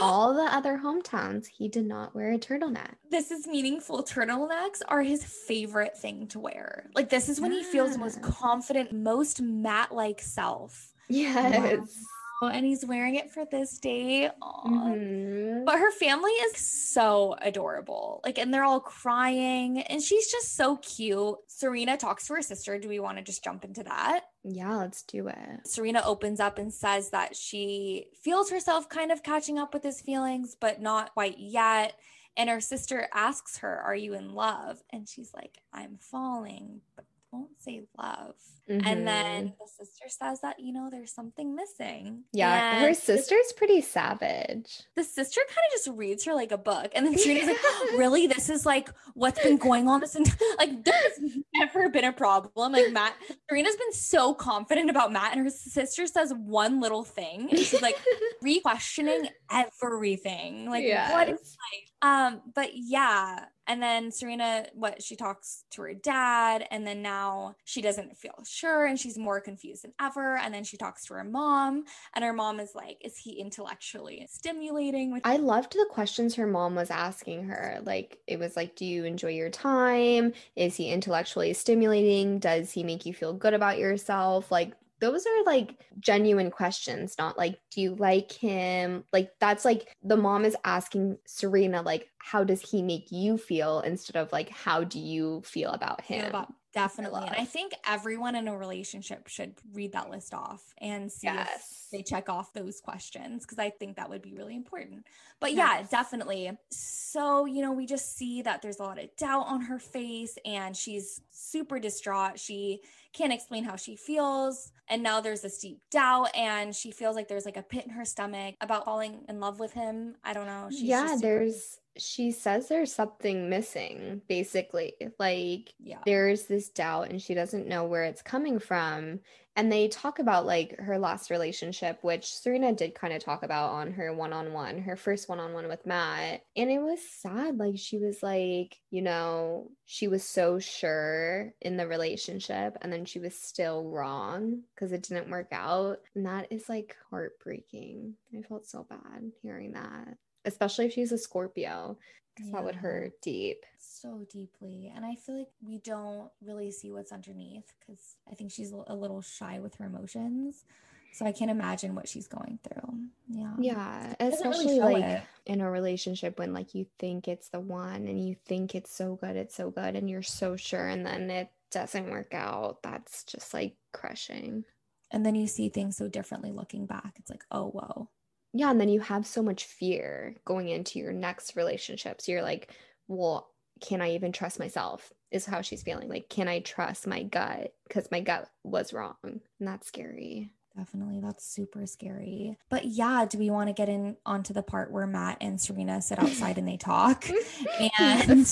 All 0.01 0.33
the 0.33 0.43
other 0.43 0.79
hometowns, 0.83 1.47
he 1.47 1.67
did 1.67 1.85
not 1.85 2.15
wear 2.15 2.31
a 2.31 2.37
turtleneck. 2.37 2.95
this 3.09 3.31
is 3.31 3.47
meaningful. 3.47 4.03
Turtlenecks 4.03 4.81
are 4.87 5.01
his 5.01 5.23
favorite 5.23 5.97
thing 5.97 6.27
to 6.27 6.39
wear. 6.39 6.89
Like 6.95 7.09
this 7.09 7.29
is 7.29 7.41
when 7.41 7.51
he 7.51 7.63
feels 7.63 7.97
most 7.97 8.21
confident, 8.21 8.93
most 8.93 9.41
Matt-like 9.41 10.21
self. 10.21 10.93
Yes. 11.09 12.03
Oh, 12.41 12.47
and 12.47 12.65
he's 12.65 12.85
wearing 12.85 13.15
it 13.15 13.31
for 13.31 13.43
this 13.45 13.77
day. 13.79 14.29
Mhm. 14.41 15.65
But 15.65 15.77
her 15.79 15.91
family 15.91 16.31
is 16.31 16.57
so 16.57 17.35
adorable. 17.41 18.21
Like, 18.23 18.37
and 18.37 18.53
they're 18.53 18.63
all 18.63 18.79
crying, 18.79 19.81
and 19.81 20.01
she's 20.01 20.31
just 20.31 20.55
so 20.55 20.77
cute. 20.77 21.35
Serena 21.47 21.97
talks 21.97 22.27
to 22.27 22.33
her 22.35 22.41
sister. 22.41 22.79
Do 22.79 22.87
we 22.87 22.99
want 22.99 23.17
to 23.17 23.23
just 23.23 23.43
jump 23.43 23.65
into 23.65 23.83
that? 23.83 24.25
Yeah, 24.43 24.77
let's 24.77 25.03
do 25.03 25.27
it. 25.27 25.67
Serena 25.67 26.01
opens 26.05 26.39
up 26.39 26.57
and 26.57 26.73
says 26.73 27.09
that 27.09 27.35
she 27.35 28.07
feels 28.23 28.49
herself 28.49 28.87
kind 28.87 29.11
of 29.11 29.21
catching 29.21 29.59
up 29.59 29.73
with 29.73 29.83
his 29.83 29.99
feelings, 29.99 30.55
but 30.59 30.81
not 30.81 31.13
quite 31.13 31.37
yet. 31.39 31.93
And 32.37 32.49
her 32.49 32.61
sister 32.61 33.09
asks 33.13 33.57
her, 33.57 33.81
Are 33.81 33.95
you 33.95 34.13
in 34.13 34.33
love? 34.33 34.81
And 34.93 35.09
she's 35.09 35.33
like, 35.33 35.57
I'm 35.73 35.97
falling, 35.99 36.79
but 36.95 37.03
won't 37.31 37.51
say 37.61 37.83
love. 37.97 38.35
Mhm. 38.69 38.85
And 38.85 39.07
then 39.07 39.53
the 39.59 39.67
sister 39.85 40.05
says 40.09 40.41
that, 40.41 40.59
you 40.59 40.71
know, 40.73 40.89
there's 40.91 41.11
something 41.13 41.55
missing. 41.55 42.23
yeah, 42.33 42.81
her 42.81 42.93
sister's 42.93 43.51
pretty 43.57 43.81
savage. 43.81 44.83
the 44.95 45.03
sister 45.03 45.41
kind 45.47 45.57
of 45.67 45.71
just 45.73 45.87
reads 45.97 46.23
her 46.25 46.33
like 46.35 46.51
a 46.51 46.57
book. 46.57 46.91
And 46.93 47.05
then 47.05 47.17
Serena's 47.17 47.47
like, 47.47 47.57
really? 47.97 48.27
This 48.27 48.47
is 48.49 48.65
like 48.65 48.89
what's 49.15 49.41
been 49.41 49.57
going 49.57 49.87
on 49.87 49.99
this 50.01 50.15
entire 50.15 50.37
like 50.59 50.83
there's 50.83 51.19
never 51.55 51.89
been 51.89 52.05
a 52.05 52.13
problem. 52.13 52.73
Like 52.73 52.91
Matt, 52.91 53.13
Serena's 53.49 53.75
been 53.75 53.93
so 53.93 54.33
confident 54.35 54.89
about 54.89 55.11
Matt, 55.11 55.33
and 55.35 55.43
her 55.43 55.49
sister 55.49 56.05
says 56.05 56.31
one 56.35 56.79
little 56.79 57.03
thing, 57.03 57.49
and 57.49 57.57
she's 57.59 57.81
like 57.81 57.97
re-questioning 58.41 59.29
everything. 59.51 60.69
Like 60.69 60.85
what 61.11 61.29
is 61.29 61.39
Yes. 61.39 61.55
um, 62.01 62.41
but 62.53 62.69
yeah. 62.73 63.45
And 63.69 63.81
then 63.81 64.11
Serena, 64.11 64.65
what 64.73 65.01
she 65.01 65.15
talks 65.15 65.63
to 65.71 65.83
her 65.83 65.93
dad, 65.93 66.67
and 66.71 66.85
then 66.85 67.01
now 67.01 67.55
she 67.65 67.81
doesn't 67.81 68.17
feel 68.17 68.43
sure 68.43 68.85
and 68.85 68.99
she's 68.99 69.17
more 69.17 69.39
confused 69.39 69.83
than 69.83 69.93
ever. 70.01 70.37
And 70.37 70.53
then 70.53 70.63
she 70.63 70.75
talks 70.75 71.05
to 71.05 71.13
her 71.13 71.23
mom, 71.23 71.85
and 72.15 72.25
her 72.25 72.33
mom 72.33 72.59
is 72.59 72.73
like, 72.73 72.97
Is 73.05 73.15
he 73.15 73.39
intellectually 73.39 74.25
stimulating 74.29 75.13
with 75.13 75.21
I 75.23 75.37
loved 75.37 75.73
the 75.73 75.85
questions 75.89 76.35
her 76.35 76.47
mom 76.47 76.73
was 76.73 76.89
asking 76.89 77.43
her. 77.43 77.79
Like, 77.83 78.17
it 78.25 78.39
was 78.39 78.55
like, 78.55 78.75
do 78.75 78.85
you 78.85 79.03
enjoy 79.05 79.29
your 79.29 79.51
time? 79.51 80.33
Is 80.55 80.75
he 80.75 80.89
intellectually 80.89 81.53
stimulating? 81.53 82.39
Does 82.39 82.71
he 82.71 82.83
make 82.83 83.05
you 83.05 83.13
feel 83.13 83.33
good 83.33 83.53
about 83.53 83.77
yourself? 83.77 84.51
Like, 84.51 84.73
those 84.99 85.25
are 85.25 85.43
like 85.45 85.75
genuine 85.99 86.51
questions, 86.51 87.15
not 87.17 87.37
like, 87.37 87.59
do 87.71 87.81
you 87.81 87.95
like 87.95 88.31
him? 88.31 89.03
Like, 89.13 89.31
that's 89.39 89.65
like 89.65 89.95
the 90.03 90.17
mom 90.17 90.45
is 90.45 90.55
asking 90.63 91.17
Serena, 91.25 91.81
like, 91.81 92.09
how 92.17 92.43
does 92.43 92.61
he 92.61 92.81
make 92.81 93.11
you 93.11 93.37
feel 93.37 93.81
instead 93.81 94.15
of 94.15 94.31
like, 94.31 94.49
how 94.49 94.83
do 94.83 94.99
you 94.99 95.41
feel 95.45 95.71
about 95.71 96.01
him? 96.01 96.25
about 96.25 96.53
definitely. 96.73 97.23
And 97.25 97.35
I 97.35 97.45
think 97.45 97.73
everyone 97.87 98.35
in 98.35 98.47
a 98.47 98.57
relationship 98.57 99.27
should 99.27 99.53
read 99.73 99.93
that 99.93 100.09
list 100.09 100.33
off 100.33 100.73
and 100.79 101.11
see 101.11 101.27
if 101.27 101.87
they 101.91 102.03
check 102.03 102.29
off 102.29 102.53
those 102.53 102.81
questions 102.81 103.43
because 103.45 103.59
I 103.59 103.69
think 103.69 103.95
that 103.97 104.09
would 104.09 104.21
be 104.21 104.33
really 104.33 104.55
important. 104.55 105.05
But 105.39 105.53
yeah, 105.53 105.83
definitely. 105.89 106.51
So, 106.71 107.45
you 107.45 107.61
know, 107.61 107.71
we 107.71 107.85
just 107.85 108.17
see 108.17 108.41
that 108.43 108.61
there's 108.61 108.79
a 108.79 108.83
lot 108.83 108.99
of 108.99 109.15
doubt 109.17 109.45
on 109.47 109.61
her 109.61 109.79
face 109.79 110.37
and 110.45 110.75
she's 110.75 111.21
super 111.31 111.79
distraught. 111.79 112.39
She 112.39 112.81
can't 113.13 113.33
explain 113.33 113.63
how 113.63 113.75
she 113.75 113.95
feels. 113.95 114.71
And 114.87 115.01
now 115.03 115.21
there's 115.21 115.41
this 115.41 115.59
deep 115.59 115.81
doubt 115.91 116.35
and 116.35 116.75
she 116.75 116.91
feels 116.91 117.15
like 117.15 117.27
there's 117.27 117.45
like 117.45 117.57
a 117.57 117.63
pit 117.63 117.85
in 117.85 117.91
her 117.91 118.05
stomach 118.05 118.55
about 118.61 118.85
falling 118.85 119.25
in 119.27 119.39
love 119.39 119.59
with 119.59 119.73
him. 119.73 120.15
I 120.23 120.33
don't 120.33 120.45
know. 120.45 120.67
She's 120.69 120.83
yeah, 120.83 121.03
just 121.03 121.13
super- 121.15 121.27
there's, 121.27 121.77
she 121.99 122.31
says 122.31 122.67
there's 122.67 122.93
something 122.93 123.49
missing, 123.49 124.21
basically. 124.27 124.93
Like, 125.17 125.73
yeah. 125.79 125.99
there's 126.05 126.45
this 126.45 126.69
doubt 126.69 127.09
and 127.09 127.21
she 127.21 127.33
doesn't 127.33 127.67
know 127.67 127.85
where 127.85 128.03
it's 128.03 128.21
coming 128.21 128.59
from. 128.59 129.19
And 129.55 129.69
they 129.69 129.89
talk 129.89 130.19
about 130.19 130.45
like 130.45 130.79
her 130.79 130.97
last 130.97 131.29
relationship, 131.29 131.99
which 132.01 132.33
Serena 132.33 132.71
did 132.71 132.95
kind 132.95 133.11
of 133.11 133.21
talk 133.21 133.43
about 133.43 133.71
on 133.71 133.91
her 133.91 134.13
one 134.13 134.31
on 134.31 134.53
one, 134.53 134.77
her 134.77 134.95
first 134.95 135.27
one 135.27 135.39
on 135.39 135.51
one 135.51 135.67
with 135.67 135.85
Matt. 135.85 136.43
And 136.55 136.71
it 136.71 136.79
was 136.79 136.99
sad. 137.01 137.57
Like, 137.57 137.77
she 137.77 137.97
was 137.97 138.23
like, 138.23 138.77
you 138.89 139.01
know, 139.01 139.69
she 139.85 140.07
was 140.07 140.23
so 140.23 140.59
sure 140.59 141.53
in 141.61 141.75
the 141.75 141.87
relationship 141.87 142.77
and 142.81 142.93
then 142.93 143.03
she 143.03 143.19
was 143.19 143.35
still 143.35 143.83
wrong 143.83 144.61
because 144.73 144.93
it 144.93 145.03
didn't 145.03 145.29
work 145.29 145.49
out. 145.51 145.97
And 146.15 146.25
that 146.25 146.47
is 146.51 146.69
like 146.69 146.95
heartbreaking. 147.09 148.13
I 148.37 148.41
felt 148.43 148.65
so 148.65 148.85
bad 148.89 149.31
hearing 149.41 149.73
that, 149.73 150.15
especially 150.45 150.85
if 150.85 150.93
she's 150.93 151.11
a 151.11 151.17
Scorpio, 151.17 151.97
because 152.35 152.51
that 152.51 152.63
would 152.63 152.75
hurt 152.75 153.19
deep. 153.21 153.65
so 153.79 154.25
deeply 154.31 154.91
and 154.95 155.05
i 155.05 155.13
feel 155.15 155.37
like 155.37 155.49
we 155.61 155.77
don't 155.79 156.29
really 156.41 156.71
see 156.71 156.89
what's 156.91 157.11
underneath 157.11 157.73
because 157.79 158.15
i 158.31 158.33
think 158.35 158.49
she's 158.51 158.71
a 158.71 158.95
little 158.95 159.21
shy 159.21 159.59
with 159.59 159.75
her 159.75 159.85
emotions 159.85 160.63
so 161.11 161.25
i 161.25 161.33
can't 161.33 161.51
imagine 161.51 161.95
what 161.95 162.07
she's 162.07 162.27
going 162.27 162.57
through 162.63 162.97
yeah 163.27 163.53
Yeah, 163.59 164.13
Doesn't 164.19 164.47
really 164.47 164.65
especially 164.65 164.79
like 164.79 165.03
it. 165.03 165.21
in 165.47 165.59
a 165.59 165.69
relationship 165.69 166.39
when 166.39 166.53
like 166.53 166.73
you 166.75 166.85
think 166.97 167.27
it's 167.27 167.49
the 167.49 167.59
one 167.59 168.07
and 168.07 168.25
you 168.25 168.35
think 168.45 168.73
it's 168.75 168.95
so 168.95 169.15
good, 169.15 169.35
it's 169.35 169.55
so 169.55 169.69
good, 169.69 169.95
and 169.95 170.09
you're 170.09 170.21
so 170.23 170.55
sure, 170.55 170.87
and 170.87 171.05
then 171.05 171.29
it 171.29 171.49
doesn't 171.71 172.09
work 172.09 172.33
out. 172.33 172.81
That's 172.83 173.23
just 173.25 173.53
like 173.53 173.75
crushing. 173.91 174.63
and 175.11 175.25
then 175.25 175.35
you 175.35 175.47
see 175.47 175.67
things 175.69 175.97
so 175.97 176.07
differently 176.07 176.51
looking 176.51 176.85
back 176.85 177.13
it's 177.17 177.29
like 177.29 177.43
oh 177.51 177.67
whoa 177.69 178.07
Yeah, 178.53 178.71
and 178.71 178.79
then 178.81 178.89
you 178.89 178.99
have 179.01 179.27
so 179.27 179.43
much 179.43 179.65
fear 179.65 180.35
going 180.45 180.69
into 180.69 180.99
your 180.99 181.13
next 181.13 181.55
relationship. 181.55 182.21
So 182.21 182.31
you're 182.31 182.41
like, 182.41 182.73
well, 183.07 183.49
can 183.81 184.01
I 184.01 184.11
even 184.15 184.31
trust 184.31 184.59
myself? 184.59 185.13
Is 185.31 185.45
how 185.45 185.61
she's 185.61 185.83
feeling. 185.83 186.09
Like, 186.09 186.29
can 186.29 186.47
I 186.47 186.59
trust 186.59 187.05
my 187.07 187.23
gut? 187.23 187.73
Because 187.87 188.09
my 188.11 188.19
gut 188.21 188.49
was 188.63 188.93
wrong. 188.93 189.15
And 189.23 189.41
that's 189.59 189.87
scary. 189.87 190.51
definitely 190.77 191.19
that's 191.19 191.45
super 191.45 191.85
scary 191.85 192.57
but 192.69 192.85
yeah 192.85 193.25
do 193.25 193.37
we 193.37 193.49
want 193.49 193.67
to 193.67 193.73
get 193.73 193.89
in 193.89 194.15
onto 194.25 194.53
the 194.53 194.61
part 194.61 194.91
where 194.91 195.07
matt 195.07 195.35
and 195.41 195.59
serena 195.59 196.01
sit 196.01 196.19
outside 196.19 196.57
and 196.57 196.67
they 196.67 196.77
talk 196.77 197.25
and 197.99 198.47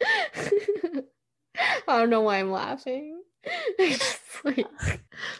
I 1.88 1.98
don't 1.98 2.10
know 2.10 2.22
why 2.22 2.38
I'm 2.38 2.50
laughing. 2.50 3.22
Like 4.44 4.66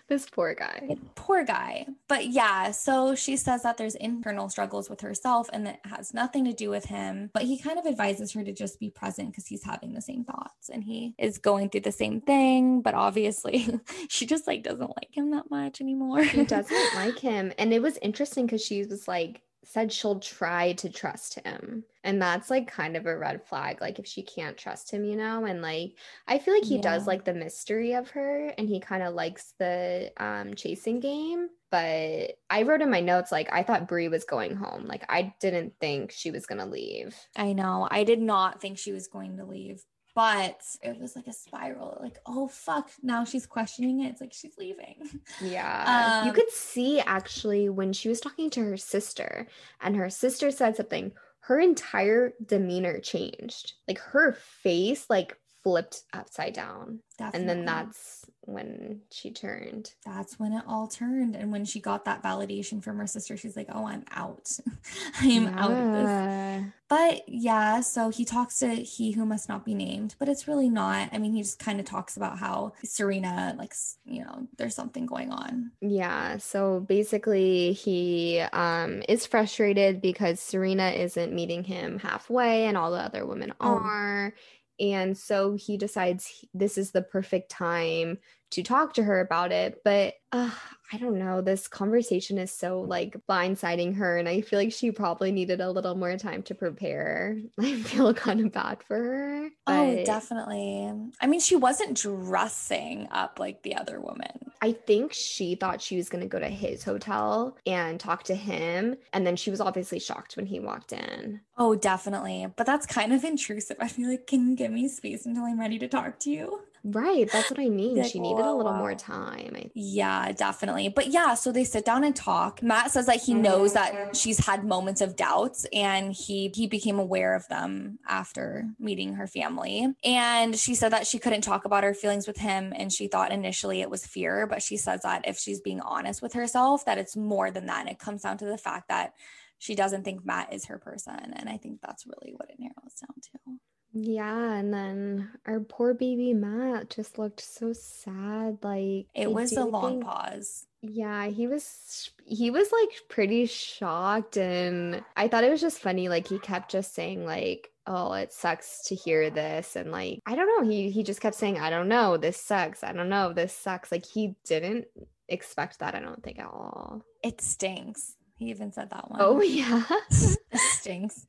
this 0.08 0.26
poor 0.30 0.54
guy. 0.54 0.96
Poor 1.14 1.44
guy. 1.44 1.86
But 2.08 2.28
yeah, 2.28 2.70
so 2.70 3.14
she 3.14 3.36
says 3.36 3.62
that 3.62 3.76
there's 3.76 3.94
internal 3.96 4.48
struggles 4.48 4.88
with 4.88 5.02
herself 5.02 5.50
and 5.52 5.66
that 5.66 5.80
has 5.84 6.14
nothing 6.14 6.44
to 6.46 6.52
do 6.52 6.70
with 6.70 6.86
him. 6.86 7.30
But 7.34 7.42
he 7.42 7.58
kind 7.58 7.78
of 7.78 7.86
advises 7.86 8.32
her 8.32 8.42
to 8.42 8.52
just 8.52 8.80
be 8.80 8.90
present 8.90 9.30
because 9.30 9.46
he's 9.46 9.64
having 9.64 9.92
the 9.92 10.00
same 10.00 10.24
thoughts 10.24 10.70
and 10.70 10.82
he 10.82 11.14
is 11.18 11.38
going 11.38 11.68
through 11.68 11.82
the 11.82 11.92
same 11.92 12.20
thing. 12.22 12.80
But 12.80 12.94
obviously, 12.94 13.78
she 14.08 14.24
just 14.26 14.46
like 14.46 14.62
doesn't 14.62 14.96
like 14.96 15.10
him 15.10 15.30
that 15.32 15.50
much 15.50 15.80
anymore. 15.80 16.24
She 16.24 16.44
doesn't 16.46 16.94
like 16.94 17.18
him. 17.18 17.52
And 17.58 17.74
it 17.74 17.82
was 17.82 17.98
interesting 18.00 18.46
because 18.46 18.64
she 18.64 18.84
was 18.84 19.06
like, 19.06 19.42
said 19.64 19.92
she'll 19.92 20.20
try 20.20 20.72
to 20.74 20.88
trust 20.88 21.40
him. 21.40 21.84
And 22.04 22.22
that's 22.22 22.50
like 22.50 22.70
kind 22.70 22.96
of 22.96 23.06
a 23.06 23.16
red 23.16 23.42
flag. 23.44 23.80
Like 23.80 23.98
if 23.98 24.06
she 24.06 24.22
can't 24.22 24.56
trust 24.56 24.90
him, 24.90 25.04
you 25.04 25.16
know? 25.16 25.46
And 25.46 25.62
like 25.62 25.94
I 26.28 26.38
feel 26.38 26.54
like 26.54 26.64
he 26.64 26.78
does 26.78 27.06
like 27.06 27.24
the 27.24 27.34
mystery 27.34 27.94
of 27.94 28.10
her 28.10 28.52
and 28.58 28.68
he 28.68 28.78
kind 28.78 29.02
of 29.02 29.14
likes 29.14 29.54
the 29.58 30.12
um 30.18 30.54
chasing 30.54 31.00
game. 31.00 31.48
But 31.70 32.36
I 32.48 32.62
wrote 32.62 32.82
in 32.82 32.90
my 32.90 33.00
notes 33.00 33.32
like 33.32 33.52
I 33.52 33.62
thought 33.64 33.88
Bri 33.88 34.08
was 34.08 34.24
going 34.24 34.54
home. 34.54 34.84
Like 34.86 35.04
I 35.08 35.34
didn't 35.40 35.72
think 35.80 36.12
she 36.12 36.30
was 36.30 36.46
gonna 36.46 36.66
leave. 36.66 37.16
I 37.34 37.54
know. 37.54 37.88
I 37.90 38.04
did 38.04 38.20
not 38.20 38.60
think 38.60 38.78
she 38.78 38.92
was 38.92 39.08
going 39.08 39.38
to 39.38 39.44
leave. 39.44 39.82
But 40.14 40.62
it 40.80 41.00
was 41.00 41.16
like 41.16 41.26
a 41.26 41.32
spiral. 41.32 41.98
Like, 42.00 42.18
oh 42.24 42.46
fuck, 42.46 42.88
now 43.02 43.24
she's 43.24 43.46
questioning 43.46 43.98
it. 44.04 44.10
It's 44.10 44.20
like 44.20 44.32
she's 44.32 44.56
leaving. 44.56 44.96
Yeah. 45.42 46.22
you 46.22 46.30
Um, 46.30 46.34
could 46.36 46.50
see 46.50 47.00
actually 47.00 47.68
when 47.68 47.92
she 47.92 48.08
was 48.08 48.20
talking 48.20 48.48
to 48.50 48.60
her 48.60 48.76
sister 48.76 49.48
and 49.80 49.96
her 49.96 50.08
sister 50.10 50.52
said 50.52 50.76
something, 50.76 51.10
her 51.46 51.60
entire 51.60 52.32
demeanor 52.44 53.00
changed. 53.00 53.74
Like 53.86 53.98
her 53.98 54.32
face 54.32 55.06
like 55.10 55.36
flipped 55.64 56.02
upside 56.12 56.52
down. 56.52 57.00
Definitely. 57.18 57.40
And 57.40 57.48
then 57.48 57.64
that's 57.64 58.24
when 58.46 59.00
she 59.10 59.30
turned. 59.30 59.94
that's 60.04 60.38
when 60.38 60.52
it 60.52 60.62
all 60.68 60.86
turned. 60.86 61.34
And 61.34 61.50
when 61.50 61.64
she 61.64 61.80
got 61.80 62.04
that 62.04 62.22
validation 62.22 62.82
from 62.82 62.98
her 62.98 63.06
sister, 63.06 63.36
she's 63.38 63.56
like, 63.56 63.68
oh, 63.72 63.86
I'm 63.86 64.04
out. 64.10 64.50
I'm 65.20 65.46
out 65.48 65.70
of 65.72 65.92
this. 65.92 66.72
But 66.88 67.22
yeah, 67.26 67.80
so 67.80 68.10
he 68.10 68.24
talks 68.26 68.58
to 68.58 68.68
he 68.68 69.12
who 69.12 69.24
must 69.24 69.48
not 69.48 69.64
be 69.64 69.74
named, 69.74 70.14
but 70.18 70.28
it's 70.28 70.46
really 70.46 70.68
not. 70.68 71.08
I 71.12 71.18
mean, 71.18 71.32
he 71.32 71.40
just 71.40 71.58
kind 71.58 71.80
of 71.80 71.86
talks 71.86 72.16
about 72.18 72.38
how 72.38 72.74
Serena, 72.84 73.54
like, 73.58 73.72
you 74.04 74.22
know, 74.24 74.46
there's 74.58 74.74
something 74.74 75.06
going 75.06 75.30
on. 75.32 75.70
Yeah, 75.80 76.36
so 76.36 76.80
basically 76.80 77.72
he 77.72 78.40
um 78.52 79.02
is 79.08 79.24
frustrated 79.24 80.02
because 80.02 80.40
Serena 80.40 80.90
isn't 80.90 81.32
meeting 81.32 81.64
him 81.64 81.98
halfway 82.00 82.66
and 82.66 82.76
all 82.76 82.90
the 82.90 82.98
other 82.98 83.24
women 83.24 83.54
Oh. 83.60 83.78
are. 83.78 84.34
And 84.80 85.16
so 85.16 85.54
he 85.54 85.76
decides 85.76 86.44
this 86.52 86.76
is 86.76 86.90
the 86.90 87.02
perfect 87.02 87.50
time 87.50 88.18
to 88.54 88.62
talk 88.62 88.94
to 88.94 89.02
her 89.02 89.20
about 89.20 89.52
it, 89.52 89.80
but 89.84 90.14
uh, 90.32 90.50
I 90.92 90.98
don't 90.98 91.18
know, 91.18 91.40
this 91.40 91.68
conversation 91.68 92.38
is 92.38 92.52
so 92.52 92.80
like 92.80 93.16
blindsiding 93.28 93.96
her 93.96 94.16
and 94.16 94.28
I 94.28 94.40
feel 94.40 94.58
like 94.58 94.72
she 94.72 94.90
probably 94.90 95.32
needed 95.32 95.60
a 95.60 95.70
little 95.70 95.94
more 95.94 96.16
time 96.16 96.42
to 96.44 96.54
prepare. 96.54 97.36
I 97.60 97.76
feel 97.76 98.12
kind 98.14 98.40
of 98.40 98.52
bad 98.52 98.82
for 98.82 98.96
her. 98.96 99.48
Oh, 99.66 100.04
definitely. 100.04 100.92
I 101.20 101.26
mean, 101.26 101.40
she 101.40 101.56
wasn't 101.56 101.96
dressing 101.96 103.08
up 103.10 103.38
like 103.38 103.62
the 103.62 103.76
other 103.76 104.00
woman. 104.00 104.52
I 104.60 104.72
think 104.72 105.12
she 105.12 105.54
thought 105.54 105.82
she 105.82 105.96
was 105.96 106.08
going 106.08 106.22
to 106.22 106.28
go 106.28 106.38
to 106.38 106.48
his 106.48 106.84
hotel 106.84 107.56
and 107.66 107.98
talk 107.98 108.24
to 108.24 108.34
him. 108.34 108.96
And 109.12 109.26
then 109.26 109.36
she 109.36 109.50
was 109.50 109.60
obviously 109.60 109.98
shocked 109.98 110.36
when 110.36 110.46
he 110.46 110.60
walked 110.60 110.92
in. 110.92 111.40
Oh, 111.56 111.74
definitely. 111.74 112.46
But 112.56 112.66
that's 112.66 112.86
kind 112.86 113.12
of 113.12 113.24
intrusive. 113.24 113.76
I 113.80 113.88
feel 113.88 114.10
like, 114.10 114.26
can 114.26 114.50
you 114.50 114.56
give 114.56 114.72
me 114.72 114.88
space 114.88 115.26
until 115.26 115.44
I'm 115.44 115.60
ready 115.60 115.78
to 115.78 115.88
talk 115.88 116.18
to 116.20 116.30
you? 116.30 116.60
Right. 116.86 117.30
That's 117.30 117.50
what 117.50 117.58
I 117.58 117.70
mean. 117.70 117.96
Like, 117.96 118.12
she 118.12 118.20
needed 118.20 118.44
a 118.44 118.52
little 118.54 118.72
whoa, 118.72 118.78
more 118.78 118.94
time. 118.94 119.70
Yeah, 119.74 120.32
definitely. 120.32 120.88
But 120.88 121.06
yeah, 121.06 121.32
so 121.32 121.50
they 121.50 121.64
sit 121.64 121.86
down 121.86 122.04
and 122.04 122.14
talk. 122.14 122.62
Matt 122.62 122.90
says 122.90 123.06
that 123.06 123.22
he 123.22 123.32
knows 123.32 123.72
that 123.72 124.14
she's 124.14 124.44
had 124.44 124.64
moments 124.64 125.00
of 125.00 125.16
doubts 125.16 125.64
and 125.72 126.12
he 126.12 126.52
he 126.54 126.66
became 126.66 126.98
aware 126.98 127.34
of 127.34 127.48
them 127.48 127.98
after 128.06 128.68
meeting 128.78 129.14
her 129.14 129.26
family. 129.26 129.94
And 130.04 130.58
she 130.58 130.74
said 130.74 130.92
that 130.92 131.06
she 131.06 131.18
couldn't 131.18 131.40
talk 131.40 131.64
about 131.64 131.84
her 131.84 131.94
feelings 131.94 132.26
with 132.26 132.36
him 132.36 132.74
and 132.76 132.92
she 132.92 133.08
thought 133.08 133.32
initially 133.32 133.80
it 133.80 133.88
was 133.88 134.04
fear, 134.04 134.46
but 134.46 134.62
she 134.62 134.76
says 134.76 135.00
that 135.04 135.26
if 135.26 135.38
she's 135.38 135.62
being 135.62 135.80
honest 135.80 136.20
with 136.20 136.34
herself 136.34 136.84
that 136.84 136.98
it's 136.98 137.16
more 137.16 137.50
than 137.50 137.64
that 137.66 137.80
and 137.80 137.88
it 137.88 137.98
comes 137.98 138.22
down 138.22 138.36
to 138.38 138.44
the 138.44 138.58
fact 138.58 138.88
that 138.88 139.14
she 139.58 139.74
doesn't 139.74 140.04
think 140.04 140.26
Matt 140.26 140.52
is 140.52 140.66
her 140.66 140.78
person 140.78 141.32
and 141.32 141.48
I 141.48 141.56
think 141.56 141.80
that's 141.80 142.04
really 142.06 142.34
what 142.36 142.50
it 142.50 142.56
narrows 142.58 142.94
down 143.00 143.20
to. 143.22 143.58
Yeah. 143.94 144.52
And 144.54 144.74
then 144.74 145.30
our 145.46 145.60
poor 145.60 145.94
baby 145.94 146.34
Matt 146.34 146.90
just 146.90 147.18
looked 147.18 147.40
so 147.40 147.72
sad. 147.72 148.58
Like, 148.62 149.06
I 149.16 149.20
It 149.20 149.32
was 149.32 149.52
a 149.52 149.64
long 149.64 149.92
think- 149.92 150.04
pause. 150.04 150.66
Yeah, 150.86 151.28
he 151.28 151.46
was 151.46 152.10
he 152.26 152.50
was 152.50 152.70
like 152.70 152.90
pretty 153.08 153.46
shocked 153.46 154.36
and 154.36 155.02
I 155.16 155.28
thought 155.28 155.44
it 155.44 155.50
was 155.50 155.62
just 155.62 155.78
funny 155.78 156.10
like 156.10 156.28
he 156.28 156.38
kept 156.38 156.70
just 156.70 156.94
saying 156.94 157.24
like 157.24 157.70
oh 157.86 158.12
it 158.12 158.34
sucks 158.34 158.82
to 158.88 158.94
hear 158.94 159.30
this 159.30 159.76
and 159.76 159.90
like 159.90 160.20
I 160.26 160.34
don't 160.34 160.46
know 160.46 160.70
he 160.70 160.90
he 160.90 161.02
just 161.02 161.22
kept 161.22 161.36
saying 161.36 161.58
I 161.58 161.70
don't 161.70 161.88
know 161.88 162.18
this 162.18 162.38
sucks 162.38 162.84
I 162.84 162.92
don't 162.92 163.08
know 163.08 163.32
this 163.32 163.54
sucks 163.54 163.90
like 163.90 164.04
he 164.04 164.34
didn't 164.44 164.84
expect 165.26 165.78
that 165.78 165.94
I 165.94 166.00
don't 166.00 166.22
think 166.22 166.38
at 166.38 166.46
all. 166.48 167.02
It 167.22 167.40
stinks. 167.40 168.16
He 168.36 168.50
even 168.50 168.70
said 168.70 168.90
that 168.90 169.06
oh, 169.08 169.08
one. 169.08 169.20
Oh 169.22 169.42
yeah. 169.42 169.84
It 170.52 170.60
stinks. 170.60 171.26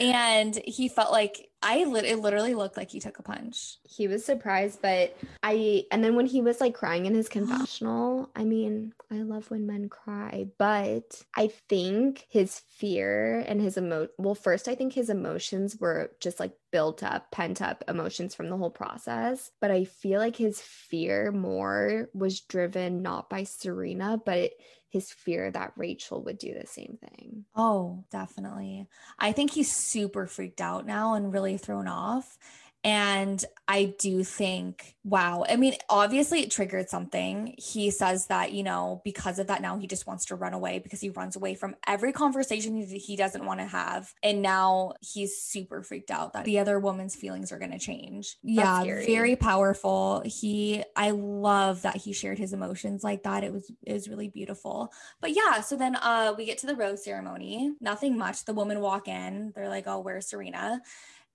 And 0.00 0.56
he 0.64 0.88
felt 0.88 1.12
like 1.12 1.50
I 1.64 1.84
lit 1.84 2.04
it 2.04 2.18
literally 2.18 2.54
looked 2.54 2.76
like 2.76 2.90
he 2.90 3.00
took 3.00 3.18
a 3.18 3.22
punch. 3.22 3.78
he 3.88 4.06
was 4.06 4.24
surprised 4.24 4.80
but 4.82 5.16
I 5.42 5.84
and 5.90 6.04
then 6.04 6.14
when 6.14 6.26
he 6.26 6.40
was 6.42 6.60
like 6.60 6.74
crying 6.74 7.06
in 7.06 7.14
his 7.14 7.28
confessional 7.36 8.30
I 8.36 8.44
mean 8.44 8.92
I 9.10 9.16
love 9.22 9.50
when 9.50 9.66
men 9.66 9.88
cry 9.88 10.46
but 10.58 11.22
I 11.34 11.48
think 11.68 12.26
his 12.28 12.60
fear 12.76 13.40
and 13.46 13.60
his 13.60 13.78
emo 13.78 14.08
well 14.18 14.34
first 14.34 14.68
I 14.68 14.74
think 14.74 14.92
his 14.92 15.10
emotions 15.10 15.76
were 15.80 16.12
just 16.20 16.38
like 16.38 16.52
built 16.70 17.02
up 17.02 17.30
pent 17.30 17.62
up 17.62 17.82
emotions 17.88 18.34
from 18.34 18.50
the 18.50 18.56
whole 18.56 18.70
process 18.70 19.50
but 19.60 19.70
I 19.70 19.84
feel 19.84 20.20
like 20.20 20.36
his 20.36 20.60
fear 20.60 21.32
more 21.32 22.08
was 22.12 22.40
driven 22.40 23.02
not 23.02 23.30
by 23.30 23.44
Serena 23.44 24.20
but 24.24 24.50
his 24.88 25.10
fear 25.10 25.50
that 25.50 25.72
Rachel 25.76 26.22
would 26.22 26.38
do 26.38 26.54
the 26.54 26.66
same 26.68 26.98
thing 27.00 27.44
Oh, 27.56 28.04
definitely. 28.10 28.86
I 29.18 29.32
think 29.32 29.50
he's 29.52 29.74
super 29.74 30.26
freaked 30.26 30.60
out 30.60 30.86
now 30.86 31.14
and 31.14 31.32
really 31.32 31.53
thrown 31.58 31.88
off. 31.88 32.38
And 32.84 33.42
I 33.66 33.94
do 33.98 34.22
think, 34.22 34.94
wow. 35.04 35.46
I 35.48 35.56
mean, 35.56 35.74
obviously 35.88 36.42
it 36.42 36.50
triggered 36.50 36.90
something. 36.90 37.54
He 37.56 37.90
says 37.90 38.26
that, 38.26 38.52
you 38.52 38.62
know, 38.62 39.00
because 39.04 39.38
of 39.38 39.46
that, 39.46 39.62
now 39.62 39.78
he 39.78 39.86
just 39.86 40.06
wants 40.06 40.26
to 40.26 40.34
run 40.34 40.52
away 40.52 40.80
because 40.80 41.00
he 41.00 41.08
runs 41.08 41.34
away 41.34 41.54
from 41.54 41.76
every 41.86 42.12
conversation 42.12 42.76
he, 42.76 43.16
doesn't 43.16 43.46
want 43.46 43.60
to 43.60 43.66
have. 43.66 44.12
And 44.22 44.42
now 44.42 44.92
he's 45.00 45.38
super 45.40 45.82
freaked 45.82 46.10
out 46.10 46.34
that 46.34 46.44
the 46.44 46.58
other 46.58 46.78
woman's 46.78 47.16
feelings 47.16 47.52
are 47.52 47.58
going 47.58 47.70
to 47.70 47.78
change. 47.78 48.36
yeah, 48.42 48.82
scary. 48.82 49.06
very 49.06 49.36
powerful. 49.36 50.22
He, 50.26 50.84
I 50.94 51.12
love 51.12 51.82
that 51.82 51.96
he 51.96 52.12
shared 52.12 52.38
his 52.38 52.52
emotions 52.52 53.02
like 53.02 53.22
that. 53.22 53.44
It 53.44 53.52
was, 53.52 53.72
it 53.82 53.94
was 53.94 54.08
really 54.08 54.28
beautiful. 54.28 54.92
But 55.22 55.34
yeah, 55.34 55.62
so 55.62 55.76
then 55.76 55.96
uh 55.96 56.34
we 56.36 56.44
get 56.44 56.58
to 56.58 56.66
the 56.66 56.76
rose 56.76 57.02
ceremony. 57.02 57.72
Nothing 57.80 58.18
much. 58.18 58.44
The 58.44 58.52
women 58.52 58.80
walk 58.80 59.08
in. 59.08 59.52
They're 59.54 59.68
like, 59.68 59.84
"Oh, 59.86 60.00
where's 60.00 60.26
Serena?" 60.26 60.82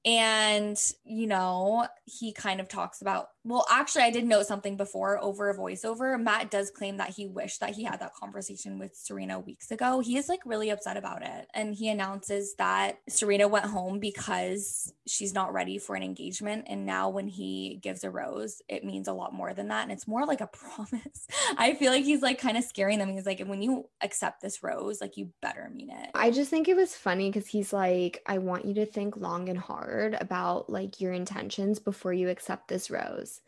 And 0.06 0.80
you 1.04 1.28
know, 1.28 1.88
he 2.06 2.34
kind 2.34 2.60
of 2.60 2.68
talks 2.68 3.02
about. 3.02 3.30
Well, 3.50 3.66
actually, 3.68 4.04
I 4.04 4.12
did 4.12 4.28
note 4.28 4.46
something 4.46 4.78
before 4.78 5.18
over 5.24 5.50
a 5.50 5.58
voiceover. 5.58 6.22
Matt 6.22 6.52
does 6.52 6.70
claim 6.70 6.98
that 6.98 7.10
he 7.10 7.26
wished 7.26 7.62
that 7.62 7.72
he 7.72 7.84
had 7.84 8.00
that 8.00 8.14
conversation 8.14 8.78
with 8.78 8.96
Serena 8.96 9.40
weeks 9.40 9.72
ago. 9.72 10.02
He 10.02 10.18
is 10.18 10.30
like 10.30 10.42
really 10.46 10.70
upset 10.70 10.98
about 10.98 11.24
it, 11.24 11.48
and 11.56 11.74
he 11.74 11.90
announces 11.90 12.54
that 12.60 13.00
Serena 13.10 13.48
went 13.48 13.66
home 13.66 14.00
because 14.00 14.94
she's 15.08 15.34
not 15.34 15.52
ready 15.52 15.80
for 15.80 15.96
an 15.96 16.04
engagement. 16.04 16.66
And 16.68 16.86
now, 16.86 17.10
when 17.10 17.28
he 17.28 17.80
gives 17.82 18.04
a 18.04 18.12
rose, 18.12 18.62
it 18.70 18.86
means 18.86 19.08
a 19.08 19.14
lot 19.14 19.34
more 19.34 19.56
than 19.56 19.70
that, 19.70 19.82
and 19.82 19.92
it's 19.92 20.08
more 20.08 20.28
like 20.28 20.42
a 20.42 20.48
promise. 20.54 21.26
I 21.58 21.74
feel 21.74 21.92
like 21.92 22.06
he's 22.06 22.22
like 22.22 22.40
kind 22.40 22.56
of 22.56 22.64
scaring 22.64 23.00
them. 23.00 23.10
He's 23.10 23.26
like, 23.26 23.40
when 23.40 23.64
you 23.64 23.90
accept 24.02 24.44
this 24.44 24.62
rose, 24.62 25.02
like 25.02 25.18
you 25.18 25.32
better 25.42 25.72
mean 25.74 25.90
it. 25.90 26.12
I 26.14 26.30
just 26.30 26.52
think 26.52 26.68
it 26.68 26.76
was 26.76 26.94
funny 26.94 27.32
because 27.32 27.48
he's 27.48 27.74
like, 27.74 28.22
I 28.28 28.38
want 28.38 28.66
you 28.66 28.76
to 28.76 28.86
think 28.86 29.18
long 29.18 29.50
and 29.50 29.58
hard 29.58 30.16
about 30.22 30.70
like 30.70 31.02
your 31.02 31.14
intentions 31.14 31.80
before 31.80 32.14
you 32.14 32.30
accept 32.30 32.68
this 32.68 32.92
rose. 32.92 33.39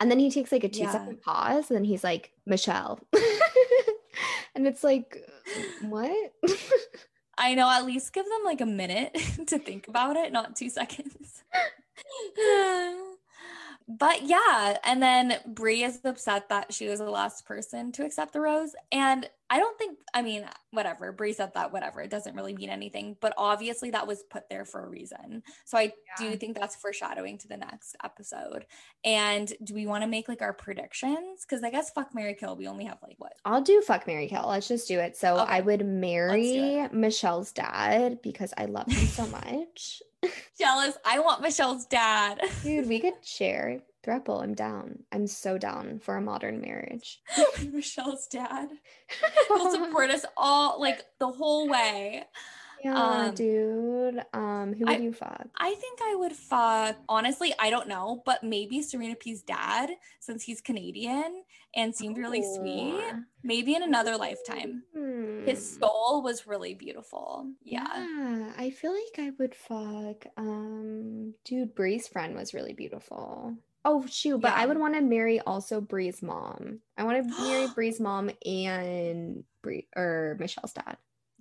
And 0.00 0.10
then 0.10 0.18
he 0.18 0.30
takes 0.30 0.50
like 0.50 0.64
a 0.64 0.68
two 0.68 0.80
Yeah. 0.80 0.92
second 0.92 1.20
pause 1.22 1.70
and 1.70 1.76
then 1.76 1.84
he's 1.84 2.02
like, 2.02 2.32
Michelle. 2.46 2.98
and 4.54 4.66
it's 4.66 4.82
like, 4.82 5.22
what? 5.82 6.32
I 7.38 7.54
know, 7.54 7.70
at 7.70 7.84
least 7.86 8.12
give 8.12 8.24
them 8.26 8.40
like 8.44 8.60
a 8.60 8.66
minute 8.66 9.14
to 9.46 9.58
think 9.58 9.88
about 9.88 10.16
it, 10.16 10.32
not 10.32 10.56
two 10.56 10.68
seconds. 10.70 11.42
but 13.88 14.22
yeah, 14.22 14.76
and 14.84 15.02
then 15.02 15.36
Bri 15.46 15.82
is 15.82 16.00
upset 16.04 16.48
that 16.48 16.72
she 16.72 16.88
was 16.88 16.98
the 16.98 17.10
last 17.10 17.44
person 17.46 17.92
to 17.92 18.04
accept 18.04 18.32
the 18.32 18.40
rose. 18.40 18.74
And 18.92 19.28
I 19.52 19.58
don't 19.58 19.76
think, 19.76 19.98
I 20.14 20.22
mean, 20.22 20.46
whatever. 20.70 21.10
Bri 21.10 21.32
said 21.32 21.54
that, 21.54 21.72
whatever. 21.72 22.00
It 22.00 22.08
doesn't 22.10 22.36
really 22.36 22.54
mean 22.54 22.70
anything. 22.70 23.16
But 23.20 23.34
obviously, 23.36 23.90
that 23.90 24.06
was 24.06 24.22
put 24.22 24.48
there 24.48 24.64
for 24.64 24.84
a 24.84 24.88
reason. 24.88 25.42
So 25.64 25.76
I 25.76 25.82
Yeah. 25.82 26.30
do 26.30 26.36
think 26.36 26.56
that's 26.56 26.76
foreshadowing 26.76 27.36
to 27.38 27.48
the 27.48 27.56
next 27.56 27.96
episode. 28.04 28.66
And 29.04 29.52
do 29.64 29.74
we 29.74 29.86
want 29.86 30.02
to 30.04 30.08
make 30.08 30.28
like 30.28 30.40
our 30.40 30.52
predictions? 30.52 31.40
Because 31.44 31.64
I 31.64 31.70
guess 31.70 31.90
fuck 31.90 32.14
Mary 32.14 32.34
Kill, 32.34 32.54
we 32.54 32.68
only 32.68 32.84
have 32.84 32.98
like 33.02 33.16
what? 33.18 33.32
I'll 33.44 33.60
do 33.60 33.82
fuck 33.82 34.06
Mary 34.06 34.28
Kill. 34.28 34.46
Let's 34.46 34.68
just 34.68 34.86
do 34.86 35.00
it. 35.00 35.16
So 35.16 35.36
I 35.36 35.60
would 35.60 35.84
marry. 35.84 36.86
Michelle's 36.92 37.50
dad 37.52 38.22
because 38.22 38.54
I 38.56 38.66
love 38.66 38.86
him 38.86 39.06
so 39.06 39.26
much. 39.26 40.00
Jealous. 40.58 40.96
I 41.04 41.18
want 41.18 41.42
Michelle's 41.42 41.86
dad. 41.86 42.40
Dude, 42.62 42.88
we 42.88 43.00
could 43.00 43.14
share. 43.24 43.80
Thruple, 44.04 44.42
I'm 44.42 44.54
down. 44.54 45.04
I'm 45.12 45.26
so 45.26 45.58
down 45.58 45.98
for 45.98 46.16
a 46.16 46.20
modern 46.22 46.60
marriage. 46.60 47.20
Michelle's 47.72 48.26
dad. 48.26 48.68
He'll 49.48 49.70
support 49.70 50.10
us 50.10 50.24
all 50.36 50.80
like 50.80 51.04
the 51.18 51.28
whole 51.28 51.68
way. 51.68 52.24
Yeah, 52.82 52.94
Um, 52.94 53.34
dude. 53.34 54.22
Um, 54.32 54.72
who 54.72 54.86
would 54.86 54.94
I- 54.94 54.98
you 55.00 55.12
fuck? 55.12 55.46
I 55.58 55.74
think 55.74 55.98
I 56.02 56.14
would 56.14 56.32
fuck, 56.32 56.96
honestly, 57.10 57.52
I 57.58 57.68
don't 57.68 57.88
know, 57.88 58.22
but 58.24 58.42
maybe 58.42 58.80
Serena 58.80 59.16
P's 59.16 59.42
dad, 59.42 59.90
since 60.18 60.44
he's 60.44 60.62
Canadian 60.62 61.42
and 61.76 61.94
seemed 61.94 62.16
really 62.16 62.42
sweet. 62.42 63.04
Maybe 63.44 63.74
in 63.74 63.82
another 63.82 64.16
lifetime. 64.16 64.82
His 65.44 65.74
Hmm. 65.76 65.80
soul 65.84 66.22
was 66.22 66.46
really 66.46 66.72
beautiful. 66.72 67.50
Yeah. 67.62 67.86
Yeah, 67.94 68.52
I 68.56 68.70
feel 68.70 68.92
like 68.94 69.18
I 69.26 69.30
would 69.38 69.54
fuck. 69.54 70.24
Um, 70.38 71.34
dude, 71.44 71.74
Bri's 71.74 72.08
friend 72.08 72.34
was 72.34 72.54
really 72.54 72.72
beautiful. 72.72 73.56
Oh 73.84 74.04
shoot, 74.06 74.40
but 74.40 74.52
I 74.52 74.66
would 74.66 74.78
want 74.78 74.94
to 74.94 75.00
marry 75.00 75.40
also 75.40 75.80
Bri's 75.80 76.22
mom. 76.22 76.80
I 76.98 77.04
want 77.04 77.26
to 77.26 77.42
marry 77.42 77.68
Bri's 77.74 78.00
mom 78.00 78.30
and 78.44 79.44
Bri 79.62 79.88
or 79.96 80.36
Michelle's 80.38 80.72
dad. 80.72 80.96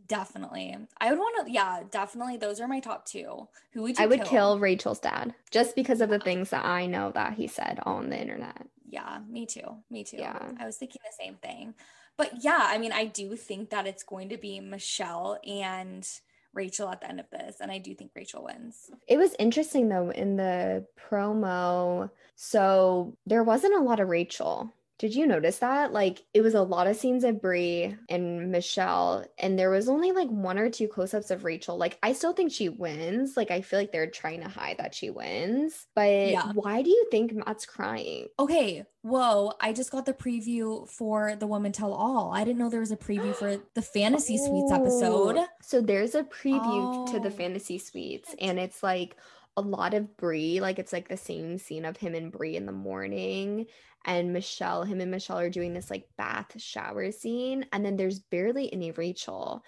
Definitely. 0.07 0.75
I 0.99 1.11
would 1.11 1.19
want 1.19 1.45
to, 1.45 1.53
yeah, 1.53 1.83
definitely. 1.91 2.37
Those 2.37 2.59
are 2.59 2.67
my 2.67 2.79
top 2.79 3.05
two. 3.05 3.47
Who 3.73 3.83
would 3.83 3.99
you 3.99 4.03
I 4.03 4.07
would 4.07 4.23
kill? 4.23 4.57
Rachel's 4.57 4.99
dad 4.99 5.35
just 5.51 5.75
because 5.75 6.01
of 6.01 6.09
the 6.09 6.17
things 6.17 6.49
that 6.49 6.65
I 6.65 6.87
know 6.87 7.11
that 7.11 7.33
he 7.33 7.47
said 7.47 7.79
on 7.83 8.09
the 8.09 8.19
internet. 8.19 8.67
Yeah, 8.89 9.19
me 9.29 9.45
too. 9.45 9.83
Me 9.91 10.03
too. 10.03 10.17
Yeah. 10.17 10.51
I 10.59 10.65
was 10.65 10.77
thinking 10.77 11.01
the 11.03 11.23
same 11.23 11.35
thing. 11.35 11.75
But 12.17 12.43
yeah, 12.43 12.59
I 12.59 12.79
mean, 12.79 12.91
I 12.91 13.05
do 13.05 13.35
think 13.35 13.69
that 13.69 13.85
it's 13.85 14.03
going 14.03 14.29
to 14.29 14.37
be 14.37 14.59
Michelle 14.59 15.39
and 15.47 16.05
Rachel 16.53 16.89
at 16.89 17.01
the 17.01 17.09
end 17.09 17.19
of 17.19 17.29
this. 17.31 17.57
And 17.59 17.71
I 17.71 17.77
do 17.77 17.93
think 17.93 18.11
Rachel 18.15 18.43
wins. 18.45 18.91
It 19.07 19.17
was 19.17 19.35
interesting 19.39 19.89
though 19.89 20.09
in 20.09 20.35
the 20.35 20.85
promo. 21.09 22.09
So 22.35 23.15
there 23.25 23.43
wasn't 23.43 23.75
a 23.75 23.83
lot 23.83 23.99
of 23.99 24.09
Rachel. 24.09 24.73
Did 24.99 25.15
you 25.15 25.25
notice 25.25 25.59
that? 25.59 25.93
Like 25.93 26.21
it 26.33 26.41
was 26.41 26.53
a 26.53 26.61
lot 26.61 26.87
of 26.87 26.97
scenes 26.97 27.23
of 27.23 27.41
Bri 27.41 27.95
and 28.09 28.51
Michelle, 28.51 29.25
and 29.37 29.57
there 29.57 29.69
was 29.69 29.87
only 29.89 30.11
like 30.11 30.27
one 30.27 30.59
or 30.59 30.69
two 30.69 30.87
close-ups 30.89 31.31
of 31.31 31.45
Rachel. 31.45 31.77
Like 31.77 31.97
I 32.03 32.11
still 32.13 32.33
think 32.33 32.51
she 32.51 32.67
wins. 32.69 33.37
Like 33.37 33.49
I 33.49 33.61
feel 33.61 33.79
like 33.79 33.91
they're 33.93 34.09
trying 34.11 34.41
to 34.41 34.49
hide 34.49 34.77
that 34.79 34.93
she 34.93 35.09
wins. 35.09 35.87
But 35.95 36.27
Yeah. 36.27 36.51
why 36.53 36.81
do 36.81 36.89
you 36.89 37.07
think 37.09 37.33
Matt's 37.33 37.65
crying? 37.65 38.27
Okay. 38.37 38.83
Whoa. 39.01 39.53
I 39.61 39.71
just 39.71 39.91
got 39.91 40.05
the 40.05 40.13
preview 40.13 40.85
for 40.89 41.33
The 41.37 41.47
Woman 41.47 41.71
Tell 41.71 41.93
All. 41.93 42.33
I 42.33 42.43
didn't 42.43 42.59
know 42.59 42.69
there 42.69 42.81
was 42.81 42.91
a 42.91 42.97
preview 42.97 43.33
for 43.33 43.55
the 43.73 43.81
Fantasy 43.81 44.37
Suites 44.37 44.71
episode. 44.73 45.37
Oh, 45.37 45.47
So 45.61 45.79
there's 45.79 46.13
a 46.15 46.23
preview 46.23 47.05
to 47.05 47.19
the 47.21 47.29
Oh. 47.29 47.31
fantasy 47.31 47.77
suites, 47.77 48.35
and 48.41 48.59
it's 48.59 48.83
like 48.83 49.15
a 49.59 49.61
lot 49.61 49.93
of 49.93 50.17
Bri. 50.17 50.59
Like 50.59 50.79
it's 50.79 50.93
like 50.93 51.07
the 51.07 51.17
same 51.17 51.57
scene 51.57 51.85
of 51.85 51.97
him 51.97 52.15
and 52.15 52.31
Bri 52.31 52.55
in 52.55 52.65
the 52.65 52.71
morning, 52.71 53.67
and 54.05 54.33
Michelle. 54.33 54.83
Him 54.83 55.01
and 55.01 55.11
Michelle 55.11 55.39
are 55.39 55.49
doing 55.49 55.73
this 55.73 55.89
like 55.89 56.07
bath 56.17 56.59
shower 56.61 57.11
scene, 57.11 57.65
and 57.71 57.85
then 57.85 57.97
there's 57.97 58.19
barely 58.19 58.71
any 58.73 58.91
Rachel. 58.91 59.63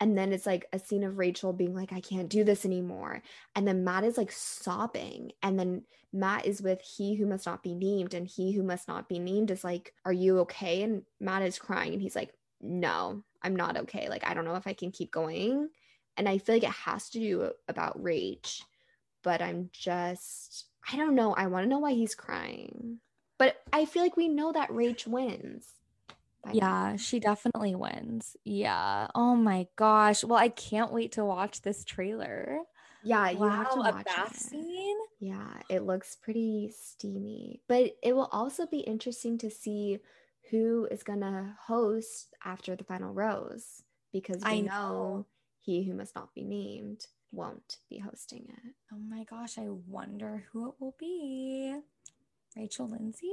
And 0.00 0.18
then 0.18 0.32
it's 0.32 0.46
like 0.46 0.66
a 0.72 0.78
scene 0.78 1.04
of 1.04 1.18
Rachel 1.18 1.52
being 1.52 1.74
like, 1.74 1.92
I 1.92 2.00
can't 2.00 2.28
do 2.28 2.42
this 2.42 2.64
anymore. 2.64 3.22
And 3.54 3.66
then 3.66 3.84
Matt 3.84 4.04
is 4.04 4.18
like 4.18 4.32
sobbing. 4.32 5.30
And 5.42 5.58
then 5.58 5.82
Matt 6.12 6.46
is 6.46 6.60
with 6.60 6.80
he 6.82 7.14
who 7.14 7.26
must 7.26 7.46
not 7.46 7.62
be 7.62 7.74
named. 7.74 8.12
And 8.12 8.26
he 8.26 8.52
who 8.52 8.62
must 8.64 8.88
not 8.88 9.08
be 9.08 9.18
named 9.18 9.50
is 9.50 9.62
like, 9.62 9.94
Are 10.04 10.12
you 10.12 10.40
okay? 10.40 10.82
And 10.82 11.02
Matt 11.20 11.42
is 11.42 11.58
crying. 11.58 11.92
And 11.92 12.02
he's 12.02 12.16
like, 12.16 12.34
No, 12.60 13.22
I'm 13.42 13.54
not 13.54 13.76
okay. 13.78 14.08
Like, 14.08 14.26
I 14.26 14.34
don't 14.34 14.44
know 14.44 14.56
if 14.56 14.66
I 14.66 14.72
can 14.72 14.90
keep 14.90 15.12
going. 15.12 15.68
And 16.16 16.28
I 16.28 16.38
feel 16.38 16.56
like 16.56 16.64
it 16.64 16.70
has 16.70 17.08
to 17.10 17.18
do 17.18 17.52
about 17.68 18.02
Rach. 18.02 18.62
But 19.24 19.42
I'm 19.42 19.70
just, 19.72 20.66
I 20.92 20.96
don't 20.96 21.16
know. 21.16 21.34
I 21.34 21.48
want 21.48 21.64
to 21.64 21.68
know 21.68 21.80
why 21.80 21.92
he's 21.94 22.14
crying. 22.14 23.00
But 23.38 23.56
I 23.72 23.84
feel 23.86 24.02
like 24.04 24.16
we 24.16 24.28
know 24.28 24.52
that 24.52 24.70
Rach 24.70 25.06
wins. 25.08 25.66
now. 26.46 26.52
Yeah, 26.54 26.96
she 26.96 27.18
definitely 27.20 27.74
wins. 27.74 28.36
Yeah. 28.44 29.08
Oh 29.14 29.34
my 29.34 29.66
gosh. 29.76 30.22
Well, 30.24 30.38
I 30.38 30.48
can't 30.48 30.92
wait 30.92 31.12
to 31.12 31.24
watch 31.24 31.62
this 31.62 31.84
trailer. 31.84 32.60
Yeah, 33.02 33.30
you 33.30 33.48
have 33.48 33.70
to 33.70 33.78
wow, 33.78 33.82
a 33.86 33.92
watch 33.92 34.06
bath 34.06 34.36
it. 34.36 34.50
scene. 34.50 34.96
Yeah, 35.20 35.54
it 35.68 35.80
looks 35.82 36.16
pretty 36.16 36.70
steamy. 36.74 37.62
But 37.68 37.96
it 38.02 38.14
will 38.14 38.28
also 38.32 38.66
be 38.66 38.80
interesting 38.80 39.38
to 39.38 39.50
see 39.50 39.98
who 40.50 40.86
is 40.90 41.02
going 41.02 41.20
to 41.20 41.54
host 41.66 42.34
after 42.44 42.76
the 42.76 42.84
final 42.84 43.12
rose 43.12 43.82
because 44.12 44.42
we 44.44 44.46
I 44.48 44.60
know. 44.60 44.68
know. 44.68 45.26
he 45.60 45.84
who 45.84 45.94
must 45.94 46.14
not 46.14 46.34
be 46.34 46.44
named 46.44 47.06
won't 47.34 47.78
be 47.90 47.98
hosting 47.98 48.46
it. 48.48 48.74
Oh 48.92 48.98
my 48.98 49.24
gosh, 49.24 49.58
I 49.58 49.68
wonder 49.88 50.44
who 50.52 50.68
it 50.68 50.74
will 50.78 50.94
be. 50.98 51.74
Rachel 52.56 52.88
Lindsay? 52.88 53.32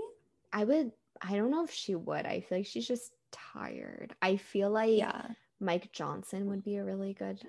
I 0.51 0.63
would, 0.63 0.91
I 1.21 1.35
don't 1.35 1.51
know 1.51 1.63
if 1.63 1.71
she 1.71 1.95
would. 1.95 2.25
I 2.25 2.41
feel 2.41 2.59
like 2.59 2.67
she's 2.67 2.87
just 2.87 3.13
tired. 3.31 4.13
I 4.21 4.37
feel 4.37 4.69
like 4.69 4.97
Yeah. 4.97 5.27
Mike 5.59 5.91
Johnson 5.91 6.47
would 6.47 6.63
be 6.63 6.77
a 6.77 6.83
really 6.83 7.13
good 7.13 7.39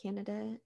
candidate. 0.00 0.60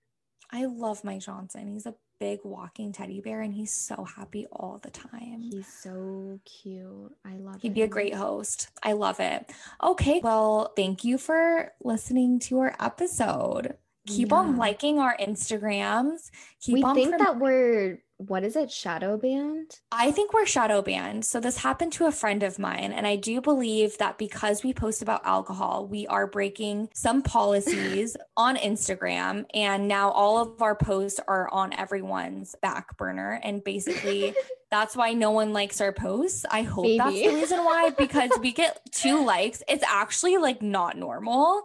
I 0.51 0.67
love 0.67 1.03
Mike 1.03 1.21
Johnson. 1.23 1.67
He's 1.67 1.87
a 1.87 1.95
big 2.21 2.39
walking 2.45 2.93
teddy 2.93 3.21
bear 3.21 3.41
and 3.41 3.53
he's 3.53 3.73
so 3.73 4.05
happy 4.05 4.47
all 4.53 4.79
the 4.81 4.91
time. 4.91 5.41
He's 5.41 5.67
so 5.67 6.39
cute. 6.45 7.13
I 7.25 7.39
love 7.39 7.61
He'd 7.61 7.75
be 7.75 7.83
a 7.83 7.89
great 7.89 8.15
host. 8.15 8.69
I 8.83 8.93
love 8.93 9.19
it. 9.19 9.51
Okay. 9.83 10.21
Well, 10.23 10.73
thank 10.77 11.03
you 11.03 11.19
for 11.19 11.73
listening 11.83 12.39
to 12.41 12.61
our 12.61 12.77
episode. 12.79 13.75
Keep 14.07 14.33
on 14.33 14.57
liking 14.57 14.99
our 14.99 15.17
Instagrams. 15.17 16.31
Keep 16.61 16.75
we 16.75 16.83
on 16.83 16.95
think 16.95 17.11
prom- 17.11 17.21
that 17.21 17.39
we're, 17.39 18.03
what 18.17 18.43
is 18.43 18.57
it, 18.57 18.71
shadow 18.71 19.17
banned? 19.17 19.79
I 19.93 20.11
think 20.11 20.33
we're 20.33 20.45
shadow 20.45 20.83
banned. 20.83 21.25
So 21.25 21.39
this 21.39 21.59
happened 21.59 21.93
to 21.95 22.07
a 22.07 22.13
friend 22.13 22.43
of 22.43 22.59
mine. 22.59 22.93
And 22.93 23.07
I 23.07 23.15
do 23.15 23.41
believe 23.41 23.99
that 23.99 24.19
because 24.19 24.65
we 24.65 24.73
post 24.73 25.03
about 25.03 25.25
alcohol, 25.25 25.87
we 25.87 26.09
are 26.09 26.27
breaking 26.27 26.89
some 26.93 27.23
policies 27.23 28.17
on 28.37 28.57
Instagram. 28.57 29.45
And 29.55 29.87
now 29.87 30.11
all 30.11 30.39
of 30.39 30.61
our 30.61 30.75
posts 30.75 31.21
are 31.29 31.49
on 31.53 31.73
everyone's 31.73 32.57
back 32.61 32.97
burner. 32.97 33.39
And 33.45 33.63
basically, 33.63 34.35
that's 34.73 34.97
why 34.97 35.13
no 35.13 35.31
one 35.31 35.53
likes 35.53 35.81
our 35.81 35.93
posts. 35.93 36.45
I 36.51 36.63
hope 36.63 36.89
that's 36.99 37.15
the 37.15 37.29
reason 37.29 37.65
why, 37.65 37.91
because 37.91 38.31
we 38.41 38.53
get 38.53 38.81
two 38.91 39.25
likes. 39.25 39.63
It's 39.69 39.85
actually 39.87 40.39
like 40.39 40.61
not 40.61 40.97
normal. 40.97 41.63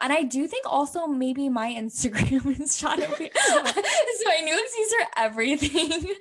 And 0.00 0.12
I 0.12 0.22
do 0.22 0.46
think 0.46 0.64
also 0.66 1.06
maybe 1.06 1.48
my 1.48 1.72
Instagram 1.78 2.60
is 2.60 2.78
shadow 2.78 3.06
banned. 3.18 3.30
so 3.36 4.30
I 4.30 4.40
knew 4.42 4.68
these 4.76 4.92
are 4.92 5.06
everything. 5.16 6.14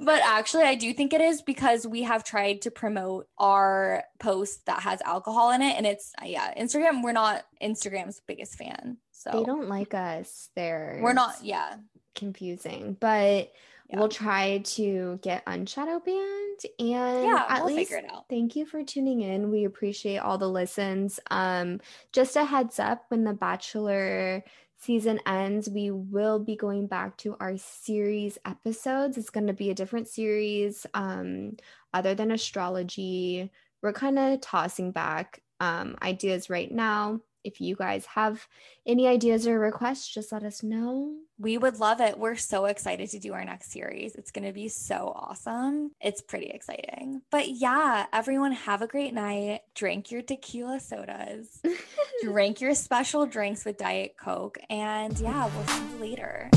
but 0.00 0.20
actually, 0.24 0.64
I 0.64 0.74
do 0.74 0.92
think 0.92 1.12
it 1.12 1.20
is 1.20 1.42
because 1.42 1.86
we 1.86 2.02
have 2.02 2.24
tried 2.24 2.62
to 2.62 2.70
promote 2.70 3.28
our 3.38 4.04
post 4.18 4.66
that 4.66 4.80
has 4.80 5.00
alcohol 5.02 5.50
in 5.52 5.62
it. 5.62 5.76
And 5.76 5.86
it's, 5.86 6.12
yeah, 6.24 6.52
Instagram, 6.58 7.02
we're 7.02 7.12
not 7.12 7.44
Instagram's 7.62 8.20
biggest 8.26 8.56
fan. 8.56 8.98
So 9.12 9.30
They 9.30 9.44
don't 9.44 9.68
like 9.68 9.94
us. 9.94 10.50
They're 10.56 10.98
we're 11.02 11.12
not, 11.12 11.36
yeah. 11.42 11.76
confusing, 12.14 12.96
but 12.98 13.52
Yeah. 13.92 13.98
we'll 13.98 14.08
try 14.08 14.58
to 14.58 15.18
get 15.22 15.42
unshadow 15.46 16.00
banned. 16.00 16.60
And 16.78 17.26
Yeah, 17.26 17.44
at 17.48 17.64
we'll 17.64 17.74
least 17.74 17.90
figure 17.90 18.04
it 18.04 18.12
out. 18.12 18.24
thank 18.28 18.56
you 18.56 18.66
for 18.66 18.82
tuning 18.82 19.20
in. 19.20 19.50
We 19.50 19.64
appreciate 19.64 20.18
all 20.18 20.38
the 20.38 20.48
listens. 20.48 21.20
Um, 21.30 21.80
just 22.12 22.36
a 22.36 22.44
heads 22.44 22.78
up 22.78 23.04
when 23.08 23.24
the 23.24 23.32
Bachelor 23.34 24.44
season 24.78 25.20
ends, 25.26 25.68
we 25.70 25.90
will 25.92 26.38
be 26.40 26.56
going 26.56 26.86
back 26.88 27.16
to 27.18 27.36
our 27.38 27.56
series 27.56 28.38
episodes. 28.44 29.16
It's 29.16 29.30
going 29.30 29.46
to 29.46 29.52
be 29.52 29.70
a 29.70 29.74
different 29.74 30.08
series, 30.08 30.86
um, 30.94 31.56
other 31.94 32.14
than 32.14 32.32
astrology. 32.32 33.50
We're 33.82 33.92
kind 33.92 34.18
of 34.18 34.40
tossing 34.40 34.90
back 34.92 35.42
um, 35.60 35.96
ideas 36.02 36.50
right 36.50 36.70
now. 36.70 37.20
If 37.44 37.60
you 37.60 37.76
guys 37.76 38.06
have 38.06 38.46
any 38.86 39.06
ideas 39.06 39.46
or 39.46 39.58
requests, 39.58 40.08
just 40.08 40.32
let 40.32 40.44
us 40.44 40.62
know. 40.62 41.14
We 41.38 41.58
would 41.58 41.80
love 41.80 42.00
it. 42.00 42.18
We're 42.18 42.36
so 42.36 42.66
excited 42.66 43.10
to 43.10 43.18
do 43.18 43.32
our 43.32 43.44
next 43.44 43.72
series. 43.72 44.14
It's 44.14 44.30
going 44.30 44.46
to 44.46 44.52
be 44.52 44.68
so 44.68 45.12
awesome. 45.14 45.90
It's 46.00 46.22
pretty 46.22 46.46
exciting. 46.46 47.22
But 47.30 47.48
yeah, 47.48 48.06
everyone 48.12 48.52
have 48.52 48.82
a 48.82 48.86
great 48.86 49.12
night. 49.12 49.62
Drink 49.74 50.10
your 50.10 50.22
tequila 50.22 50.78
sodas. 50.80 51.60
Drink 52.22 52.60
your 52.60 52.74
special 52.74 53.26
drinks 53.26 53.64
with 53.64 53.78
Diet 53.78 54.16
Coke. 54.16 54.58
And 54.70 55.18
yeah, 55.18 55.50
we'll 55.54 55.66
see 55.66 55.82
you 55.94 56.00
later. 56.00 56.50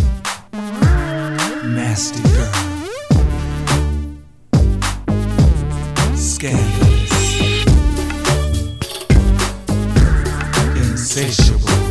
Nasty 1.66 2.22
girl. 2.30 2.76
Scandalous. 6.16 6.85
Insatiable. 11.18 11.85